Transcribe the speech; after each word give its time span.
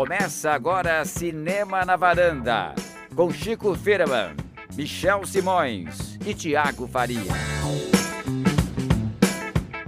Começa 0.00 0.52
agora 0.52 1.04
Cinema 1.04 1.84
na 1.84 1.94
Varanda, 1.94 2.74
com 3.14 3.30
Chico 3.30 3.74
Firman, 3.74 4.34
Michel 4.74 5.26
Simões 5.26 6.18
e 6.26 6.32
Tiago 6.32 6.88
Faria. 6.88 7.20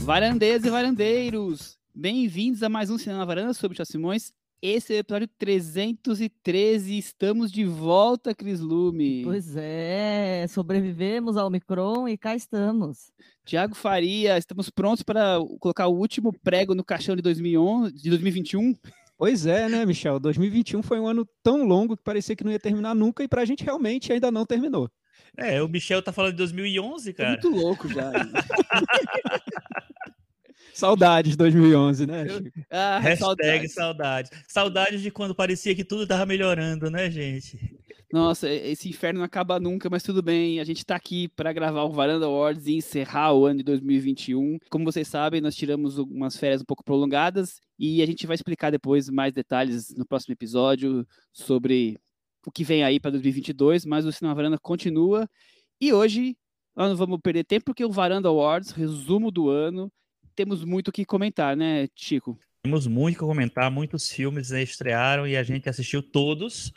Varandeiras 0.01 0.67
e 0.67 0.69
varandeiros, 0.69 1.79
bem-vindos 1.95 2.63
a 2.63 2.69
mais 2.69 2.91
um 2.91 2.99
Cinema 2.99 3.21
na 3.21 3.25
Varanda 3.25 3.55
sobre 3.55 3.71
Michel 3.71 3.87
Simões. 3.87 4.35
Esse 4.61 4.93
é 4.93 4.97
o 4.99 5.01
episódio 5.01 5.29
313, 5.39 6.99
estamos 6.99 7.51
de 7.51 7.65
volta, 7.65 8.35
Cris 8.35 8.61
Lume. 8.61 9.25
Pois 9.25 9.57
é, 9.57 10.47
sobrevivemos 10.47 11.39
ao 11.39 11.47
Omicron 11.47 12.07
e 12.07 12.19
cá 12.19 12.37
estamos. 12.37 13.11
Tiago 13.47 13.75
Faria, 13.75 14.37
estamos 14.37 14.69
prontos 14.69 15.03
para 15.03 15.39
colocar 15.59 15.87
o 15.87 15.97
último 15.97 16.39
prego 16.45 16.75
no 16.75 16.85
caixão 16.85 17.17
de, 17.17 17.23
2011, 17.23 17.95
de 17.95 18.11
2021? 18.11 18.77
Pois 19.23 19.47
é, 19.47 19.69
né, 19.69 19.87
Michel? 19.87 20.19
2021 20.19 20.83
foi 20.83 20.99
um 20.99 21.07
ano 21.07 21.25
tão 21.45 21.65
longo 21.65 21.97
que 21.97 22.03
parecia 22.03 22.35
que 22.35 22.43
não 22.43 22.51
ia 22.51 22.59
terminar 22.59 22.93
nunca 22.93 23.23
e 23.23 23.29
pra 23.29 23.45
gente 23.45 23.63
realmente 23.63 24.13
ainda 24.13 24.33
não 24.33 24.45
terminou. 24.45 24.91
É, 25.37 25.63
o 25.63 25.69
Michel 25.69 26.03
tá 26.03 26.13
falando 26.13 26.33
de 26.33 26.39
2011, 26.39 27.13
cara. 27.13 27.39
Tô 27.39 27.49
muito 27.49 27.63
louco 27.63 27.89
já. 27.89 28.11
Saudades 30.75 31.37
2011, 31.37 32.05
né, 32.05 32.29
Chico? 32.29 32.51
ah, 32.69 32.99
Hashtag 32.99 33.19
saudades. 33.21 33.75
saudades. 33.75 34.31
Saudades 34.49 35.01
de 35.01 35.11
quando 35.13 35.37
parecia 35.37 35.73
que 35.73 35.85
tudo 35.85 36.05
tava 36.05 36.27
melhorando, 36.27 36.91
né, 36.91 37.09
gente? 37.09 37.79
Nossa, 38.13 38.51
esse 38.51 38.89
inferno 38.89 39.21
não 39.21 39.25
acaba 39.25 39.61
nunca, 39.61 39.89
mas 39.89 40.03
tudo 40.03 40.21
bem. 40.21 40.59
A 40.59 40.65
gente 40.65 40.85
tá 40.85 40.97
aqui 40.97 41.29
para 41.29 41.53
gravar 41.53 41.85
o 41.85 41.93
Varanda 41.93 42.27
Awards 42.27 42.67
e 42.67 42.75
encerrar 42.75 43.33
o 43.33 43.47
ano 43.47 43.59
de 43.59 43.65
2021. 43.65 44.59
Como 44.69 44.85
vocês 44.85 45.07
sabem, 45.07 45.41
nós 45.41 45.55
tiramos 45.55 45.97
umas 45.97 46.37
férias 46.37 46.61
um 46.61 46.65
pouco 46.65 46.85
prolongadas 46.85 47.61
e 47.85 48.01
a 48.01 48.07
gente 48.07 48.29
vai 48.29 48.37
explicar 48.37 48.71
depois 48.71 49.09
mais 49.09 49.35
detalhes 49.35 49.93
no 49.97 50.07
próximo 50.07 50.33
episódio 50.33 51.05
sobre 51.33 51.99
o 52.47 52.53
que 52.53 52.63
vem 52.63 52.85
aí 52.85 53.01
para 53.01 53.11
2022, 53.11 53.85
mas 53.85 54.07
o 54.07 54.13
Cinema 54.13 54.37
Varanda 54.37 54.57
continua. 54.57 55.29
E 55.81 55.93
hoje 55.93 56.37
nós 56.77 56.91
não 56.91 56.97
vamos 56.97 57.19
perder 57.21 57.43
tempo 57.43 57.65
porque 57.65 57.85
o 57.85 57.91
Varanda 57.91 58.29
Awards, 58.29 58.71
resumo 58.71 59.33
do 59.33 59.51
ano, 59.51 59.93
temos 60.37 60.65
muito 60.65 60.89
o 60.89 60.93
que 60.93 61.05
comentar, 61.05 61.57
né, 61.57 61.89
Chico? 61.97 62.39
Temos 62.63 62.87
muito 62.87 63.17
que 63.19 63.25
comentar, 63.25 63.69
muitos 63.69 64.09
filmes 64.09 64.51
né, 64.51 64.63
estrearam 64.63 65.27
e 65.27 65.37
a 65.37 65.43
gente 65.43 65.69
assistiu 65.69 66.05
todos. 66.05 66.73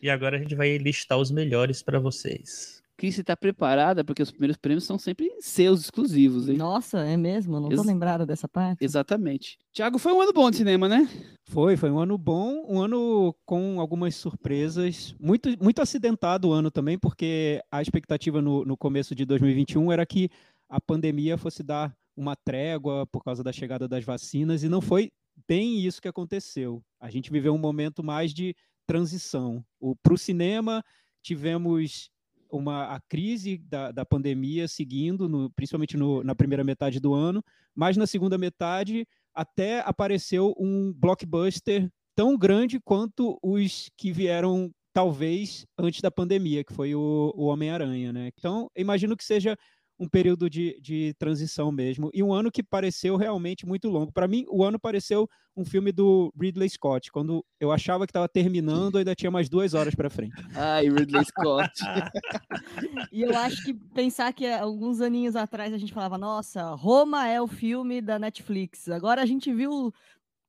E 0.00 0.08
agora 0.08 0.36
a 0.36 0.40
gente 0.40 0.54
vai 0.54 0.78
listar 0.78 1.18
os 1.18 1.32
melhores 1.32 1.82
pra 1.82 1.98
vocês. 1.98 2.75
Cris, 2.96 3.14
você 3.14 3.22
tá 3.22 3.36
preparada? 3.36 4.02
Porque 4.02 4.22
os 4.22 4.30
primeiros 4.30 4.56
prêmios 4.56 4.84
são 4.84 4.98
sempre 4.98 5.30
seus 5.40 5.82
exclusivos, 5.82 6.48
hein? 6.48 6.56
Nossa, 6.56 7.00
é 7.00 7.16
mesmo? 7.16 7.60
Não 7.60 7.68
tô 7.68 7.76
Ex- 7.76 7.84
lembrada 7.86 8.24
dessa 8.24 8.48
parte. 8.48 8.82
Exatamente. 8.82 9.58
Tiago, 9.72 9.98
foi 9.98 10.12
um 10.12 10.20
ano 10.20 10.32
bom 10.32 10.50
de 10.50 10.56
cinema, 10.56 10.88
né? 10.88 11.06
Foi, 11.44 11.76
foi 11.76 11.90
um 11.90 11.98
ano 11.98 12.16
bom, 12.16 12.64
um 12.66 12.80
ano 12.80 13.34
com 13.44 13.78
algumas 13.80 14.14
surpresas. 14.14 15.14
Muito, 15.20 15.50
muito 15.62 15.82
acidentado 15.82 16.48
o 16.48 16.52
ano 16.52 16.70
também, 16.70 16.98
porque 16.98 17.62
a 17.70 17.82
expectativa 17.82 18.40
no, 18.40 18.64
no 18.64 18.76
começo 18.76 19.14
de 19.14 19.26
2021 19.26 19.92
era 19.92 20.06
que 20.06 20.30
a 20.68 20.80
pandemia 20.80 21.36
fosse 21.36 21.62
dar 21.62 21.94
uma 22.16 22.34
trégua 22.34 23.06
por 23.06 23.22
causa 23.22 23.44
da 23.44 23.52
chegada 23.52 23.86
das 23.86 24.04
vacinas, 24.04 24.62
e 24.62 24.68
não 24.70 24.80
foi 24.80 25.12
bem 25.46 25.80
isso 25.84 26.00
que 26.00 26.08
aconteceu. 26.08 26.82
A 26.98 27.10
gente 27.10 27.30
viveu 27.30 27.54
um 27.54 27.58
momento 27.58 28.02
mais 28.02 28.32
de 28.32 28.56
transição. 28.86 29.62
Para 30.02 30.14
o 30.14 30.18
cinema, 30.18 30.82
tivemos 31.22 32.08
uma, 32.50 32.94
a 32.94 33.00
crise 33.08 33.58
da, 33.58 33.90
da 33.92 34.04
pandemia 34.04 34.68
seguindo, 34.68 35.28
no- 35.28 35.50
principalmente 35.50 35.96
no- 35.96 36.22
na 36.22 36.34
primeira 36.34 36.64
metade 36.64 37.00
do 37.00 37.14
ano, 37.14 37.42
mas 37.74 37.96
na 37.96 38.06
segunda 38.06 38.38
metade 38.38 39.06
até 39.34 39.80
apareceu 39.80 40.54
um 40.58 40.92
blockbuster 40.94 41.90
tão 42.14 42.36
grande 42.36 42.80
quanto 42.80 43.38
os 43.42 43.90
que 43.96 44.10
vieram 44.10 44.70
talvez 44.92 45.66
antes 45.78 46.00
da 46.00 46.10
pandemia, 46.10 46.64
que 46.64 46.72
foi 46.72 46.94
o, 46.94 47.30
o 47.36 47.44
Homem-Aranha, 47.46 48.14
né? 48.14 48.30
Então, 48.38 48.70
imagino 48.74 49.14
que 49.14 49.24
seja 49.24 49.54
um 49.98 50.08
período 50.08 50.48
de, 50.50 50.78
de 50.80 51.14
transição 51.18 51.72
mesmo, 51.72 52.10
e 52.12 52.22
um 52.22 52.32
ano 52.32 52.50
que 52.50 52.62
pareceu 52.62 53.16
realmente 53.16 53.66
muito 53.66 53.88
longo. 53.88 54.12
Para 54.12 54.28
mim, 54.28 54.44
o 54.48 54.62
ano 54.62 54.78
pareceu 54.78 55.28
um 55.56 55.64
filme 55.64 55.90
do 55.90 56.32
Ridley 56.38 56.68
Scott, 56.68 57.10
quando 57.10 57.44
eu 57.58 57.72
achava 57.72 58.06
que 58.06 58.10
estava 58.10 58.28
terminando, 58.28 58.98
ainda 58.98 59.14
tinha 59.14 59.30
mais 59.30 59.48
duas 59.48 59.72
horas 59.72 59.94
para 59.94 60.10
frente. 60.10 60.34
Ai, 60.54 60.88
Ridley 60.88 61.24
Scott. 61.24 61.72
E 63.12 63.22
eu 63.22 63.36
acho 63.36 63.64
que 63.64 63.72
pensar 63.72 64.32
que 64.32 64.46
alguns 64.46 65.00
aninhos 65.00 65.36
atrás 65.36 65.72
a 65.72 65.78
gente 65.78 65.92
falava, 65.92 66.18
nossa, 66.18 66.74
Roma 66.74 67.26
é 67.26 67.40
o 67.40 67.46
filme 67.46 68.02
da 68.02 68.18
Netflix. 68.18 68.88
Agora 68.88 69.22
a 69.22 69.26
gente 69.26 69.52
viu 69.52 69.92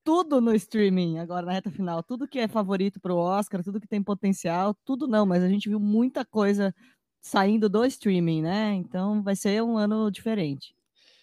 tudo 0.03 0.39
no 0.39 0.55
streaming, 0.55 1.19
agora 1.19 1.45
na 1.45 1.51
reta 1.51 1.69
final. 1.69 2.01
Tudo 2.01 2.27
que 2.27 2.39
é 2.39 2.47
favorito 2.47 2.99
pro 2.99 3.17
Oscar, 3.17 3.63
tudo 3.63 3.79
que 3.79 3.87
tem 3.87 4.01
potencial, 4.01 4.73
tudo 4.85 5.07
não, 5.07 5.25
mas 5.25 5.43
a 5.43 5.49
gente 5.49 5.67
viu 5.67 5.79
muita 5.79 6.23
coisa 6.23 6.73
saindo 7.21 7.69
do 7.69 7.85
streaming, 7.85 8.41
né? 8.43 8.73
Então 8.75 9.21
vai 9.23 9.35
ser 9.35 9.61
um 9.63 9.77
ano 9.77 10.09
diferente. 10.11 10.73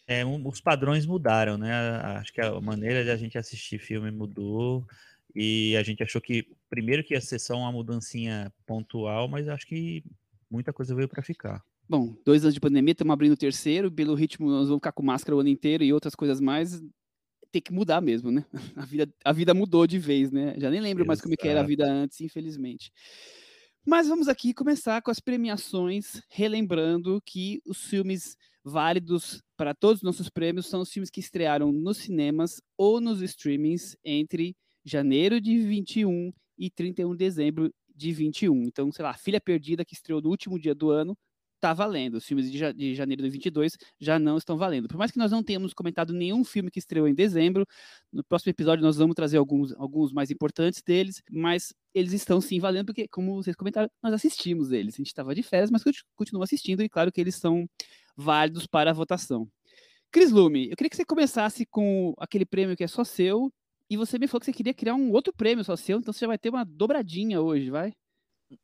É, 0.07 0.25
um- 0.25 0.47
os 0.47 0.61
padrões 0.61 1.07
mudaram, 1.07 1.57
né? 1.57 1.73
Acho 2.19 2.33
que 2.33 2.41
a 2.41 2.61
maneira 2.61 3.03
de 3.05 3.11
a 3.11 3.17
gente 3.17 3.39
assistir 3.39 3.79
filme 3.79 4.11
mudou. 4.11 4.87
E 5.35 5.77
a 5.77 5.83
gente 5.83 6.03
achou 6.03 6.21
que, 6.21 6.47
primeiro, 6.71 7.03
que 7.03 7.15
ia 7.15 7.21
ser 7.21 7.39
só 7.41 7.57
uma 7.57 7.73
mudancinha 7.73 8.53
pontual, 8.67 9.27
mas 9.29 9.49
acho 9.49 9.67
que 9.67 10.05
muita 10.51 10.73
coisa 10.73 10.95
veio 10.95 11.09
pra 11.09 11.23
ficar. 11.23 11.65
Bom, 11.89 12.17
dois 12.25 12.45
anos 12.45 12.55
de 12.55 12.61
pandemia, 12.61 12.93
estamos 12.93 13.13
abrindo 13.13 13.33
o 13.33 13.37
terceiro, 13.37 13.91
pelo 13.93 14.15
ritmo 14.15 14.49
nós 14.49 14.69
vamos 14.69 14.79
ficar 14.81 14.93
com 14.93 15.03
máscara 15.03 15.37
o 15.37 15.41
ano 15.41 15.49
inteiro 15.51 15.85
e 15.85 15.93
outras 15.93 16.15
coisas 16.15 16.41
mais. 16.41 16.83
Tem 17.53 17.63
que 17.63 17.73
mudar 17.73 18.01
mesmo, 18.01 18.31
né? 18.33 18.45
A 18.77 18.85
vida, 18.87 19.15
a 19.25 19.33
vida 19.33 19.55
mudou 19.55 19.87
de 19.87 19.99
vez, 19.99 20.31
né? 20.33 20.55
Já 20.59 20.71
nem 20.71 20.81
lembro 20.81 21.07
mais 21.07 21.21
como 21.21 21.35
é 21.35 21.37
que 21.37 21.49
era 21.49 21.61
a 21.61 21.63
Exato. 21.63 21.69
vida 21.69 21.87
antes, 21.87 22.21
infelizmente. 22.21 22.93
Mas 23.87 24.09
vamos 24.09 24.29
aqui 24.29 24.55
começar 24.55 25.03
com 25.03 25.11
as 25.11 25.21
premiações, 25.21 26.23
relembrando 26.31 27.21
que 27.21 27.61
os 27.67 27.85
filmes 27.85 28.35
válidos 28.65 29.43
para 29.59 29.75
todos 29.75 29.99
os 29.99 30.03
nossos 30.03 30.31
prêmios 30.31 30.67
são 30.67 30.81
os 30.81 30.91
filmes 30.91 31.11
que 31.11 31.21
estrearam 31.21 31.71
nos 31.71 31.99
cinemas 31.99 32.63
ou 32.79 32.99
nos 32.99 33.21
streamings 33.21 33.95
entre 34.03 34.57
janeiro 34.83 35.39
de 35.39 35.59
21 35.59 36.33
e 36.57 36.71
31 36.71 37.11
de 37.11 37.19
dezembro 37.19 37.75
de 37.95 38.11
21. 38.11 38.63
Então, 38.63 38.91
sei 38.91 39.03
lá, 39.03 39.13
Filha 39.13 39.39
Perdida, 39.39 39.85
que 39.85 39.93
estreou 39.93 40.23
no 40.23 40.31
último 40.31 40.59
dia 40.59 40.75
do 40.75 40.91
ano, 40.91 41.15
tá 41.65 41.73
valendo. 41.73 42.17
Os 42.17 42.27
filmes 42.27 42.51
de, 42.53 42.59
ja- 42.59 42.73
de 42.73 42.95
janeiro 42.95 43.23
de 43.23 43.31
22 43.31 43.79
já 43.99 44.19
não 44.19 44.37
estão 44.37 44.59
valendo. 44.59 44.87
Por 44.87 44.99
mais 44.99 45.11
que 45.11 45.17
nós 45.19 45.31
não 45.31 45.43
tenhamos 45.43 45.73
comentado 45.73 46.13
nenhum 46.13 46.45
filme 46.45 46.71
que 46.71 46.79
estreou 46.79 47.09
em 47.09 47.15
dezembro, 47.15 47.67
no 48.13 48.23
próximo 48.23 48.51
episódio 48.51 48.85
nós 48.85 48.99
vamos 48.99 49.15
trazer 49.15 49.39
alguns, 49.39 49.73
alguns 49.77 50.13
mais 50.13 50.31
importantes 50.31 50.83
deles, 50.83 51.23
mas 51.31 51.73
eles 51.95 52.13
estão 52.13 52.39
sim 52.39 52.61
valendo, 52.61 52.87
porque, 52.87 53.09
como 53.09 53.37
vocês 53.43 53.57
comentaram, 53.57 53.89
nós 54.03 54.13
assistimos 54.13 54.73
eles. 54.73 54.95
A 54.95 54.99
gente 54.99 55.07
estava 55.07 55.35
de 55.35 55.43
férias, 55.43 55.71
mas 55.71 55.83
conti- 55.83 56.05
continua 56.15 56.45
assistindo, 56.45 56.83
e 56.83 56.89
claro 56.89 57.11
que 57.11 57.19
eles 57.21 57.37
são 57.37 57.67
válidos 58.15 58.67
para 58.67 58.91
a 58.91 58.95
votação. 58.95 59.49
Cris 60.13 60.31
Lume, 60.31 60.69
eu 60.71 60.77
queria 60.77 60.91
que 60.91 60.97
você 60.97 61.05
começasse 61.05 61.65
com 61.65 62.13
aquele 62.19 62.45
prêmio 62.45 62.77
que 62.77 62.85
é 62.85 62.87
só 62.89 63.05
seu, 63.05 63.51
e 63.89 63.97
você 63.97 64.19
me 64.19 64.27
falou 64.27 64.41
que 64.41 64.47
você 64.47 64.53
queria 64.53 64.75
criar 64.75 64.95
um 64.95 65.11
outro 65.13 65.33
prêmio 65.33 65.65
só 65.65 65.77
seu, 65.77 65.99
então 65.99 66.13
você 66.13 66.21
já 66.21 66.27
vai 66.27 66.39
ter 66.39 66.51
uma 66.51 66.65
dobradinha 66.65 67.41
hoje, 67.41 67.71
vai? 67.71 67.93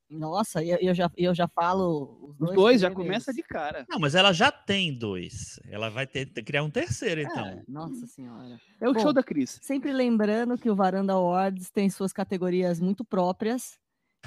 Nossa, 0.08 0.62
eu, 0.64 0.76
eu 0.80 0.94
já, 0.94 1.10
eu 1.16 1.34
já 1.34 1.46
falo 1.48 2.18
os 2.22 2.30
Os 2.32 2.36
dois, 2.38 2.54
dois, 2.54 2.80
já 2.80 2.90
começa 2.90 3.32
de 3.32 3.42
cara. 3.42 3.84
Não, 3.88 3.98
mas 3.98 4.14
ela 4.14 4.32
já 4.32 4.50
tem 4.50 4.96
dois. 4.96 5.58
Ela 5.68 5.88
vai 5.90 6.06
ter, 6.06 6.26
ter- 6.26 6.42
criar 6.42 6.62
um 6.62 6.70
terceiro, 6.70 7.20
então. 7.20 7.46
É, 7.46 7.62
nossa 7.68 8.06
senhora. 8.06 8.60
É 8.80 8.88
o 8.88 8.92
Bom, 8.92 9.00
show 9.00 9.12
da 9.12 9.22
Cris. 9.22 9.58
Sempre 9.62 9.92
lembrando 9.92 10.56
que 10.58 10.70
o 10.70 10.74
Varanda 10.76 11.12
Awards 11.12 11.70
tem 11.70 11.88
suas 11.90 12.12
categorias 12.12 12.80
muito 12.80 13.04
próprias. 13.04 13.78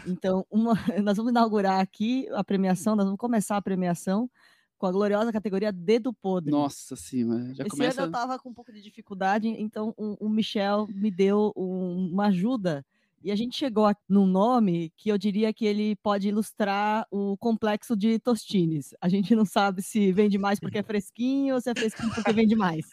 Então, 0.08 0.46
uma- 0.50 0.74
nós 1.04 1.18
vamos 1.18 1.32
inaugurar 1.32 1.80
aqui 1.80 2.28
a 2.34 2.44
premiação, 2.44 2.96
nós 2.96 3.06
vamos 3.06 3.20
começar 3.20 3.58
a 3.58 3.62
premiação 3.62 4.30
com 4.78 4.88
a 4.88 4.92
gloriosa 4.92 5.32
categoria 5.32 5.72
Dedo 5.72 6.12
Podre. 6.14 6.52
Nossa 6.52 6.96
senhora, 6.96 7.54
já 7.54 7.64
Esse 7.64 7.70
começa. 7.70 8.02
ano 8.02 8.10
eu 8.10 8.12
tava 8.12 8.38
com 8.38 8.50
um 8.50 8.54
pouco 8.54 8.72
de 8.74 8.82
dificuldade, 8.82 9.48
então 9.48 9.94
o, 9.96 10.26
o 10.26 10.30
Michel 10.30 10.88
me 10.90 11.10
deu 11.10 11.54
um- 11.56 12.10
uma 12.12 12.26
ajuda. 12.28 12.86
E 13.24 13.32
a 13.32 13.36
gente 13.36 13.56
chegou 13.58 13.86
a- 13.86 13.96
num 14.10 14.28
nome 14.28 14.92
que 14.98 15.10
eu 15.10 15.18
diria 15.18 15.54
que 15.54 15.66
ele 15.66 15.96
pode 15.98 16.28
ilustrar 16.28 17.08
o 17.10 17.38
complexo 17.38 17.96
de 17.96 18.20
Tostines. 18.20 18.90
A 19.02 19.08
gente 19.10 19.34
não 19.36 19.46
sabe 19.46 19.82
se 19.82 20.12
vende 20.12 20.38
mais 20.38 20.60
porque 20.60 20.80
é 20.80 20.84
fresquinho 20.88 21.56
ou 21.56 21.62
se 21.62 21.70
é 21.70 21.76
fresquinho 21.76 22.14
porque 22.14 22.34
vende 22.34 22.56
mais. 22.56 22.86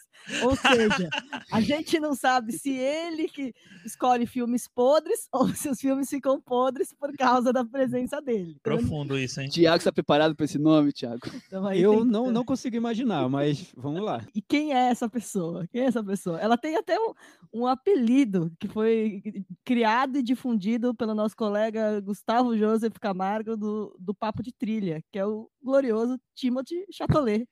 Ou 0.43 0.55
seja, 0.55 1.09
a 1.51 1.59
gente 1.61 1.99
não 1.99 2.13
sabe 2.15 2.53
se 2.53 2.71
ele 2.71 3.27
que 3.27 3.53
escolhe 3.85 4.25
filmes 4.25 4.67
podres 4.67 5.27
ou 5.31 5.47
se 5.49 5.69
os 5.69 5.79
filmes 5.79 6.09
ficam 6.09 6.39
podres 6.39 6.93
por 6.93 7.11
causa 7.17 7.51
da 7.51 7.65
presença 7.65 8.21
dele. 8.21 8.55
Profundo 8.63 9.17
isso, 9.17 9.41
hein? 9.41 9.49
Tiago 9.49 9.77
está 9.77 9.91
preparado 9.91 10.35
para 10.35 10.45
esse 10.45 10.57
nome, 10.57 10.91
Tiago? 10.93 11.19
então 11.47 11.71
Eu 11.73 11.97
tem- 11.97 12.05
não, 12.05 12.31
não 12.31 12.45
consigo 12.45 12.75
imaginar, 12.75 13.27
mas 13.29 13.71
vamos 13.75 14.01
lá. 14.01 14.25
E 14.35 14.41
quem 14.41 14.73
é 14.73 14.89
essa 14.89 15.09
pessoa? 15.09 15.67
Quem 15.71 15.81
é 15.81 15.85
essa 15.85 16.03
pessoa? 16.03 16.39
Ela 16.39 16.57
tem 16.57 16.75
até 16.75 16.97
um, 16.99 17.13
um 17.53 17.67
apelido 17.67 18.51
que 18.59 18.67
foi 18.67 19.21
criado 19.65 20.17
e 20.17 20.23
difundido 20.23 20.93
pelo 20.95 21.13
nosso 21.15 21.35
colega 21.35 21.99
Gustavo 22.01 22.57
Joseph 22.57 22.97
Camargo 22.99 23.57
do, 23.57 23.95
do 23.99 24.13
Papo 24.13 24.41
de 24.43 24.51
Trilha, 24.53 25.03
que 25.11 25.19
é 25.19 25.25
o 25.25 25.49
glorioso 25.63 26.19
Timothy 26.35 26.85
Chatolet. 26.91 27.47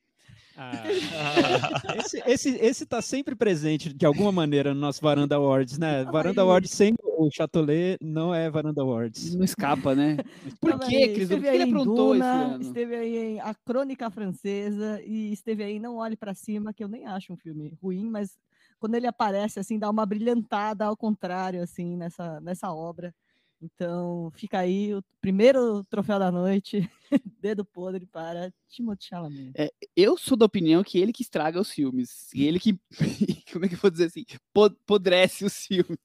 Esse, 1.98 2.24
esse, 2.26 2.50
esse 2.58 2.86
tá 2.86 3.02
sempre 3.02 3.36
presente 3.36 3.94
de 3.94 4.06
alguma 4.06 4.32
maneira 4.32 4.74
no 4.74 4.80
nosso 4.80 5.02
Varanda 5.02 5.36
Awards, 5.36 5.78
né? 5.78 6.04
Varanda 6.06 6.42
Aí. 6.42 6.48
Awards 6.48 6.72
sempre 6.72 7.10
o 7.20 7.30
Chatolet 7.30 7.98
não 8.02 8.34
é 8.34 8.50
Varanda 8.50 8.82
Awards. 8.82 9.36
Não 9.36 9.44
escapa, 9.44 9.94
né? 9.94 10.18
Por 10.60 10.72
Esteve 10.72 10.90
quê, 10.90 11.14
Cris? 11.14 11.26
O 11.26 11.28
que 11.30 11.34
Esteve 11.36 11.48
ele 11.48 11.64
aprontou 11.64 12.16
esse 12.16 12.24
Duna, 12.24 12.34
ano? 12.34 12.62
esteve 12.62 12.96
aí 12.96 13.18
em 13.18 13.40
A 13.42 13.54
Crônica 13.54 14.10
Francesa 14.10 15.02
e 15.04 15.32
esteve 15.34 15.64
aí 15.64 15.76
em 15.76 15.80
Não 15.80 15.98
Olhe 15.98 16.16
Pra 16.16 16.34
Cima, 16.34 16.74
que 16.74 16.84
eu 16.84 16.88
nem 16.88 17.06
acho 17.06 17.34
um 17.34 17.38
filme 17.38 17.78
ruim, 17.82 18.10
mas 18.10 18.38
quando 18.80 18.96
ele 18.96 19.08
aparece, 19.08 19.60
assim, 19.60 19.78
dá 19.78 19.90
uma 19.90 20.06
brilhantada 20.06 20.86
ao 20.86 20.96
contrário, 20.96 21.62
assim, 21.62 21.98
nessa, 21.98 22.40
nessa 22.40 22.74
obra. 22.74 23.14
Então, 23.62 24.32
fica 24.36 24.60
aí 24.60 24.94
o 24.94 25.04
primeiro 25.22 25.84
troféu 25.86 26.18
da 26.18 26.32
noite, 26.32 26.90
dedo 27.42 27.66
podre 27.66 28.06
para 28.06 28.54
Timothée 28.70 29.08
Chalamet. 29.10 29.52
Eu 29.96 30.18
sou 30.18 30.38
da 30.38 30.46
opinião 30.46 30.82
que 30.84 30.98
ele 30.98 31.12
que 31.12 31.22
estraga 31.24 31.60
os 31.60 31.70
filmes. 31.72 32.30
E 32.34 32.46
ele 32.46 32.60
que. 32.60 32.80
Como 33.52 33.66
é 33.66 33.68
que 33.68 33.76
eu 33.76 33.80
vou 33.80 33.92
dizer 33.92 34.06
assim? 34.06 34.24
Po- 34.54 34.70
Podrece 34.86 35.44
os 35.44 35.66
filmes. 35.66 35.98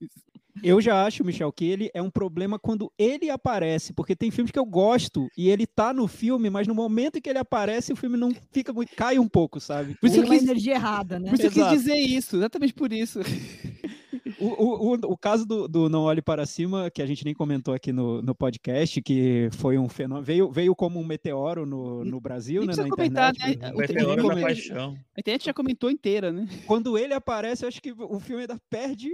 Eu 0.62 0.80
já 0.80 1.04
acho, 1.04 1.24
Michel, 1.24 1.52
que 1.52 1.64
ele 1.64 1.90
é 1.92 2.00
um 2.00 2.10
problema 2.10 2.58
quando 2.60 2.90
ele 2.96 3.28
aparece, 3.28 3.92
porque 3.92 4.14
tem 4.16 4.30
filmes 4.30 4.50
que 4.52 4.58
eu 4.58 4.64
gosto 4.64 5.28
e 5.36 5.48
ele 5.48 5.66
tá 5.66 5.92
no 5.92 6.06
filme, 6.06 6.48
mas 6.48 6.66
no 6.68 6.74
momento 6.74 7.18
em 7.18 7.20
que 7.20 7.28
ele 7.28 7.40
aparece, 7.40 7.92
o 7.92 7.96
filme 7.96 8.16
não 8.16 8.32
fica 8.52 8.72
muito. 8.72 8.94
cai 8.96 9.18
um 9.18 9.28
pouco, 9.28 9.60
sabe? 9.60 9.96
Por 10.00 10.06
isso 10.06 10.14
Tem 10.16 10.24
eu 10.24 10.28
uma 10.30 10.34
quis- 10.38 10.48
energia 10.48 10.74
errada, 10.74 11.18
né? 11.18 11.28
Por 11.28 11.34
isso 11.38 11.46
eu 11.46 11.50
quis 11.50 11.68
dizer 11.70 11.96
isso, 11.96 12.36
exatamente 12.36 12.72
por 12.72 12.92
isso. 12.92 13.18
O, 14.38 14.46
o, 14.46 14.92
o, 14.92 15.12
o 15.12 15.16
caso 15.16 15.46
do, 15.46 15.66
do 15.68 15.88
Não 15.88 16.02
Olhe 16.02 16.22
Para 16.22 16.46
Cima, 16.46 16.90
que 16.90 17.00
a 17.02 17.06
gente 17.06 17.24
nem 17.24 17.34
comentou 17.34 17.74
aqui 17.74 17.92
no, 17.92 18.20
no 18.22 18.34
podcast, 18.34 19.00
que 19.02 19.48
foi 19.52 19.78
um 19.78 19.88
fenômeno. 19.88 20.24
Veio, 20.24 20.50
veio 20.50 20.74
como 20.74 21.00
um 21.00 21.04
meteoro 21.04 21.64
no, 21.66 22.04
no 22.04 22.20
Brasil, 22.20 22.60
Nem 22.64 22.76
né? 22.76 22.82
Na 22.84 22.88
comentar, 22.88 23.32
internet. 23.34 23.58
né? 23.60 23.70
O 23.70 23.74
O 23.74 23.78
Meteoro 23.78 24.16
da 24.16 24.22
como- 24.22 24.40
Paixão. 24.42 24.96
A 25.16 25.20
internet 25.20 25.44
já 25.44 25.54
comentou 25.54 25.90
inteira, 25.90 26.32
né? 26.32 26.48
Quando 26.66 26.96
ele 26.98 27.14
aparece, 27.14 27.64
eu 27.64 27.68
acho 27.68 27.80
que 27.82 27.92
o 27.92 28.18
filme 28.20 28.42
ainda 28.42 28.58
perde, 28.70 29.10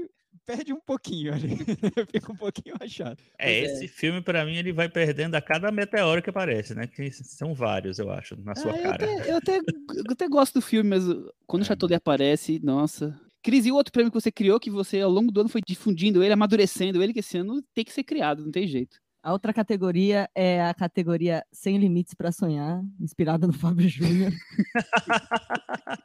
perde 0.47 0.73
um 0.73 0.81
pouquinho 0.81 1.32
ali. 1.35 1.56
Fica 2.11 2.32
um 2.32 2.37
pouquinho 2.37 2.75
achado. 2.81 3.19
É, 3.38 3.53
é. 3.53 3.64
esse 3.64 3.88
filme, 3.88 4.20
pra 4.20 4.44
mim, 4.44 4.56
ele 4.56 4.73
vai 4.73 4.88
perdendo 4.88 5.35
a 5.35 5.41
cada 5.41 5.70
meteoro 5.70 6.23
que 6.23 6.31
aparece, 6.31 6.75
né? 6.75 6.87
Que 6.87 7.11
são 7.11 7.55
vários, 7.55 7.99
eu 7.99 8.11
acho, 8.11 8.37
na 8.41 8.55
sua 8.55 8.73
Ah, 8.73 8.76
eu, 8.76 8.82
cara. 8.82 8.94
até, 8.94 9.31
eu, 9.32 9.37
até, 9.37 9.56
eu 9.58 10.05
até 10.12 10.29
gosto 10.29 10.55
do 10.55 10.62
filme, 10.62 10.91
mas 10.91 11.05
quando 11.46 11.62
o 11.62 11.64
É. 11.64 11.69
Chatolet 11.69 11.96
aparece, 11.96 12.61
nossa. 12.62 13.19
Cris, 13.43 13.67
e 13.67 13.73
o 13.73 13.75
outro 13.75 13.93
prêmio 13.93 14.11
que 14.13 14.21
você 14.21 14.31
criou, 14.31 14.61
que 14.61 14.71
você 14.71 15.01
ao 15.01 15.11
longo 15.11 15.33
do 15.33 15.41
ano 15.41 15.49
foi 15.49 15.61
difundindo 15.67 16.23
ele, 16.23 16.33
amadurecendo 16.33 17.03
ele, 17.03 17.13
que 17.13 17.21
esse 17.21 17.39
ano 17.39 17.63
tem 17.75 17.85
que 17.85 17.93
ser 17.93 18.05
criado, 18.05 18.45
não 18.45 18.51
tem 18.53 18.67
jeito. 18.67 18.99
A 19.22 19.32
outra 19.32 19.52
categoria 19.52 20.31
é 20.34 20.64
a 20.64 20.72
categoria 20.72 21.44
Sem 21.52 21.76
Limites 21.76 22.14
para 22.14 22.32
Sonhar, 22.32 22.82
inspirada 22.99 23.46
no 23.46 23.52
Fábio 23.55 23.87
Júnior. 23.87 24.32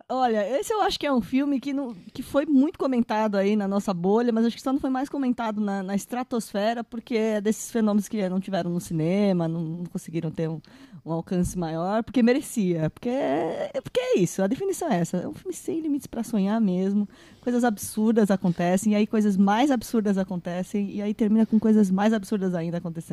Olha, 0.09 0.47
esse 0.59 0.73
eu 0.73 0.81
acho 0.81 0.99
que 0.99 1.07
é 1.07 1.13
um 1.13 1.21
filme 1.21 1.59
que, 1.59 1.71
não, 1.71 1.93
que 2.13 2.21
foi 2.21 2.45
muito 2.45 2.77
comentado 2.77 3.35
aí 3.35 3.55
na 3.55 3.69
nossa 3.69 3.93
bolha, 3.93 4.33
mas 4.33 4.45
acho 4.45 4.57
que 4.57 4.61
só 4.61 4.73
não 4.73 4.81
foi 4.81 4.89
mais 4.89 5.07
comentado 5.07 5.61
na, 5.61 5.81
na 5.81 5.95
estratosfera, 5.95 6.83
porque 6.83 7.15
é 7.15 7.39
desses 7.39 7.71
fenômenos 7.71 8.09
que 8.09 8.27
não 8.27 8.39
tiveram 8.39 8.69
no 8.69 8.81
cinema, 8.81 9.47
não, 9.47 9.61
não 9.61 9.85
conseguiram 9.85 10.29
ter 10.29 10.49
um, 10.49 10.59
um 11.05 11.11
alcance 11.11 11.57
maior, 11.57 12.03
porque 12.03 12.21
merecia. 12.21 12.89
Porque 12.89 13.09
é, 13.09 13.71
porque 13.81 13.99
é 13.99 14.19
isso, 14.19 14.43
a 14.43 14.47
definição 14.47 14.91
é 14.91 14.99
essa. 14.99 15.17
É 15.17 15.27
um 15.27 15.33
filme 15.33 15.53
sem 15.53 15.79
limites 15.79 16.07
para 16.07 16.23
sonhar 16.23 16.59
mesmo. 16.59 17.07
Coisas 17.39 17.63
absurdas 17.63 18.29
acontecem, 18.29 18.93
e 18.93 18.95
aí 18.95 19.07
coisas 19.07 19.37
mais 19.37 19.71
absurdas 19.71 20.17
acontecem, 20.17 20.91
e 20.91 21.01
aí 21.01 21.13
termina 21.13 21.45
com 21.45 21.59
coisas 21.59 21.89
mais 21.89 22.11
absurdas 22.11 22.53
ainda 22.53 22.77
acontecendo. 22.77 23.04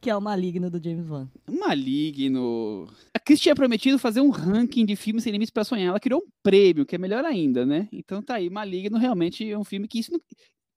Que 0.00 0.10
é 0.10 0.16
o 0.16 0.20
Maligno 0.20 0.70
do 0.70 0.82
James 0.82 1.08
Wan. 1.08 1.28
Maligno. 1.50 2.88
A 3.14 3.18
Cris 3.18 3.40
tinha 3.40 3.54
prometido 3.54 3.98
fazer 3.98 4.20
um 4.20 4.30
ranking 4.30 4.84
de 4.84 4.94
filmes 4.94 5.22
sem 5.24 5.32
limites 5.32 5.50
pra 5.50 5.64
sonhar. 5.64 5.88
Ela 5.88 6.00
criou 6.00 6.20
um 6.20 6.28
prêmio, 6.42 6.84
que 6.86 6.94
é 6.94 6.98
melhor 6.98 7.24
ainda, 7.24 7.64
né? 7.66 7.88
Então 7.92 8.22
tá 8.22 8.34
aí, 8.36 8.48
Maligno 8.50 8.98
realmente 8.98 9.48
é 9.50 9.58
um 9.58 9.64
filme 9.64 9.88
que 9.88 9.98
isso 9.98 10.12
não, 10.12 10.20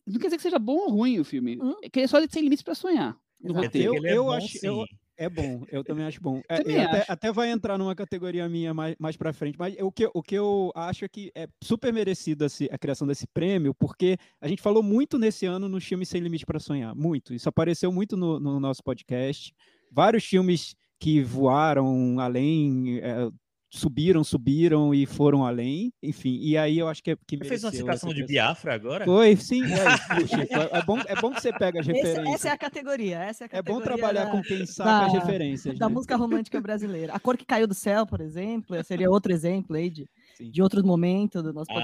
não 0.08 0.20
quer 0.20 0.28
dizer 0.28 0.38
que 0.38 0.44
seja 0.44 0.58
bom 0.60 0.78
ou 0.78 0.90
ruim 0.90 1.20
o 1.20 1.26
filme. 1.26 1.60
Hum. 1.62 1.76
É 1.84 1.90
que 1.90 2.00
é 2.00 2.08
só 2.08 2.20
de 2.20 2.32
sem 2.32 2.42
limites 2.44 2.64
pra 2.64 2.76
sonhar. 2.76 3.16
No 3.42 3.54
roteiro. 3.54 3.96
ele 3.96 4.08
é 4.08 4.18
eu 4.18 4.24
bom, 4.26 4.32
acho- 4.34 4.58
eu-. 4.66 4.86
É 5.20 5.28
bom, 5.28 5.66
eu 5.70 5.84
também 5.84 6.06
acho 6.06 6.22
bom. 6.22 6.42
É, 6.48 6.64
Também 6.64 6.82
até, 6.82 7.02
acho. 7.02 7.12
até 7.12 7.30
vai 7.30 7.52
entrar 7.52 7.78
numa 7.78 7.94
categoria 7.94 8.48
minha 8.48 8.74
mais, 8.74 8.96
mais 8.98 9.18
pra 9.18 9.34
frente, 9.34 9.60
mas 9.60 9.76
o 9.82 9.92
que, 9.92 10.10
o 10.14 10.24
que 10.24 10.36
eu 10.36 10.72
acho 10.74 11.04
é 11.04 11.10
que 11.10 11.30
é 11.36 11.46
super 11.62 11.92
merecido 11.92 12.46
a 12.72 12.78
criação 12.78 13.06
desse 13.06 13.28
prêmio, 13.28 13.74
porque 13.74 14.18
a 14.40 14.48
gente 14.48 14.62
falou 14.62 14.82
muito 14.82 15.20
nesse 15.20 15.46
ano 15.46 15.68
no 15.68 15.82
filme 15.82 16.06
Sem 16.06 16.22
Limite 16.22 16.46
para 16.46 16.58
Sonhar, 16.58 16.96
muito. 16.96 17.34
Isso 17.34 17.50
apareceu 17.50 17.92
muito 17.92 18.16
no, 18.16 18.40
no 18.40 18.62
nosso 18.62 18.82
podcast. 18.82 19.54
Vários 19.92 20.24
filmes 20.24 20.74
que 20.98 21.22
voaram 21.22 22.18
além, 22.18 23.00
é, 23.00 23.30
subiram, 23.70 24.24
subiram 24.24 24.94
e 24.94 25.06
foram 25.06 25.46
além, 25.46 25.94
enfim. 26.02 26.40
E 26.42 26.58
aí 26.58 26.80
eu 26.80 26.88
acho 26.88 27.04
que, 27.04 27.12
é- 27.12 27.18
que 27.28 27.38
Você 27.38 27.46
fez 27.46 27.64
uma 27.64 27.72
citação 27.72 28.14
de. 28.14 28.26
Biafra 28.26 28.74
agora? 28.74 29.06
Foi, 29.06 29.36
sim. 29.36 29.62
É, 29.64 30.22
isso, 30.24 30.36
é, 30.76 30.80
é 30.80 30.84
bom, 30.84 31.00
é 31.06 31.16
bom 31.22 31.32
que 31.32 31.42
você 31.42 31.54
pega 31.54 31.80
as 31.80 31.88
Esse- 31.88 31.96
referências. 31.98 32.36
essa 32.36 32.50
é 32.50 32.52
a 32.52 32.58
categoria. 32.58 33.20
Essa 33.20 33.46
é, 33.46 33.50
a 33.52 33.58
É 33.58 33.62
bom 33.62 33.80
categoria 33.80 33.98
trabalhar 33.98 34.26
da, 34.26 34.32
com 34.32 34.42
quem 34.42 34.66
sabe 34.66 35.06
as 35.08 35.14
da- 35.14 35.20
referências. 35.20 35.78
da 35.78 35.88
né? 35.88 35.94
música 35.94 36.16
romântica 36.16 36.60
brasileira. 36.60 37.14
A 37.14 37.20
Cor 37.20 37.38
que 37.38 37.46
Caiu 37.46 37.68
do 37.68 37.74
Céu, 37.76 38.06
por 38.06 38.22
exemplo, 38.22 38.82
seria 38.84 39.10
outro 39.10 39.32
exemplo 39.32 39.76
aí 39.76 39.90
de, 39.90 40.08
Sim. 40.36 40.50
de 40.50 40.62
outro 40.62 40.86
momento 40.86 41.44
do 41.44 41.54
nosso 41.54 41.72
Ah, 41.72 41.76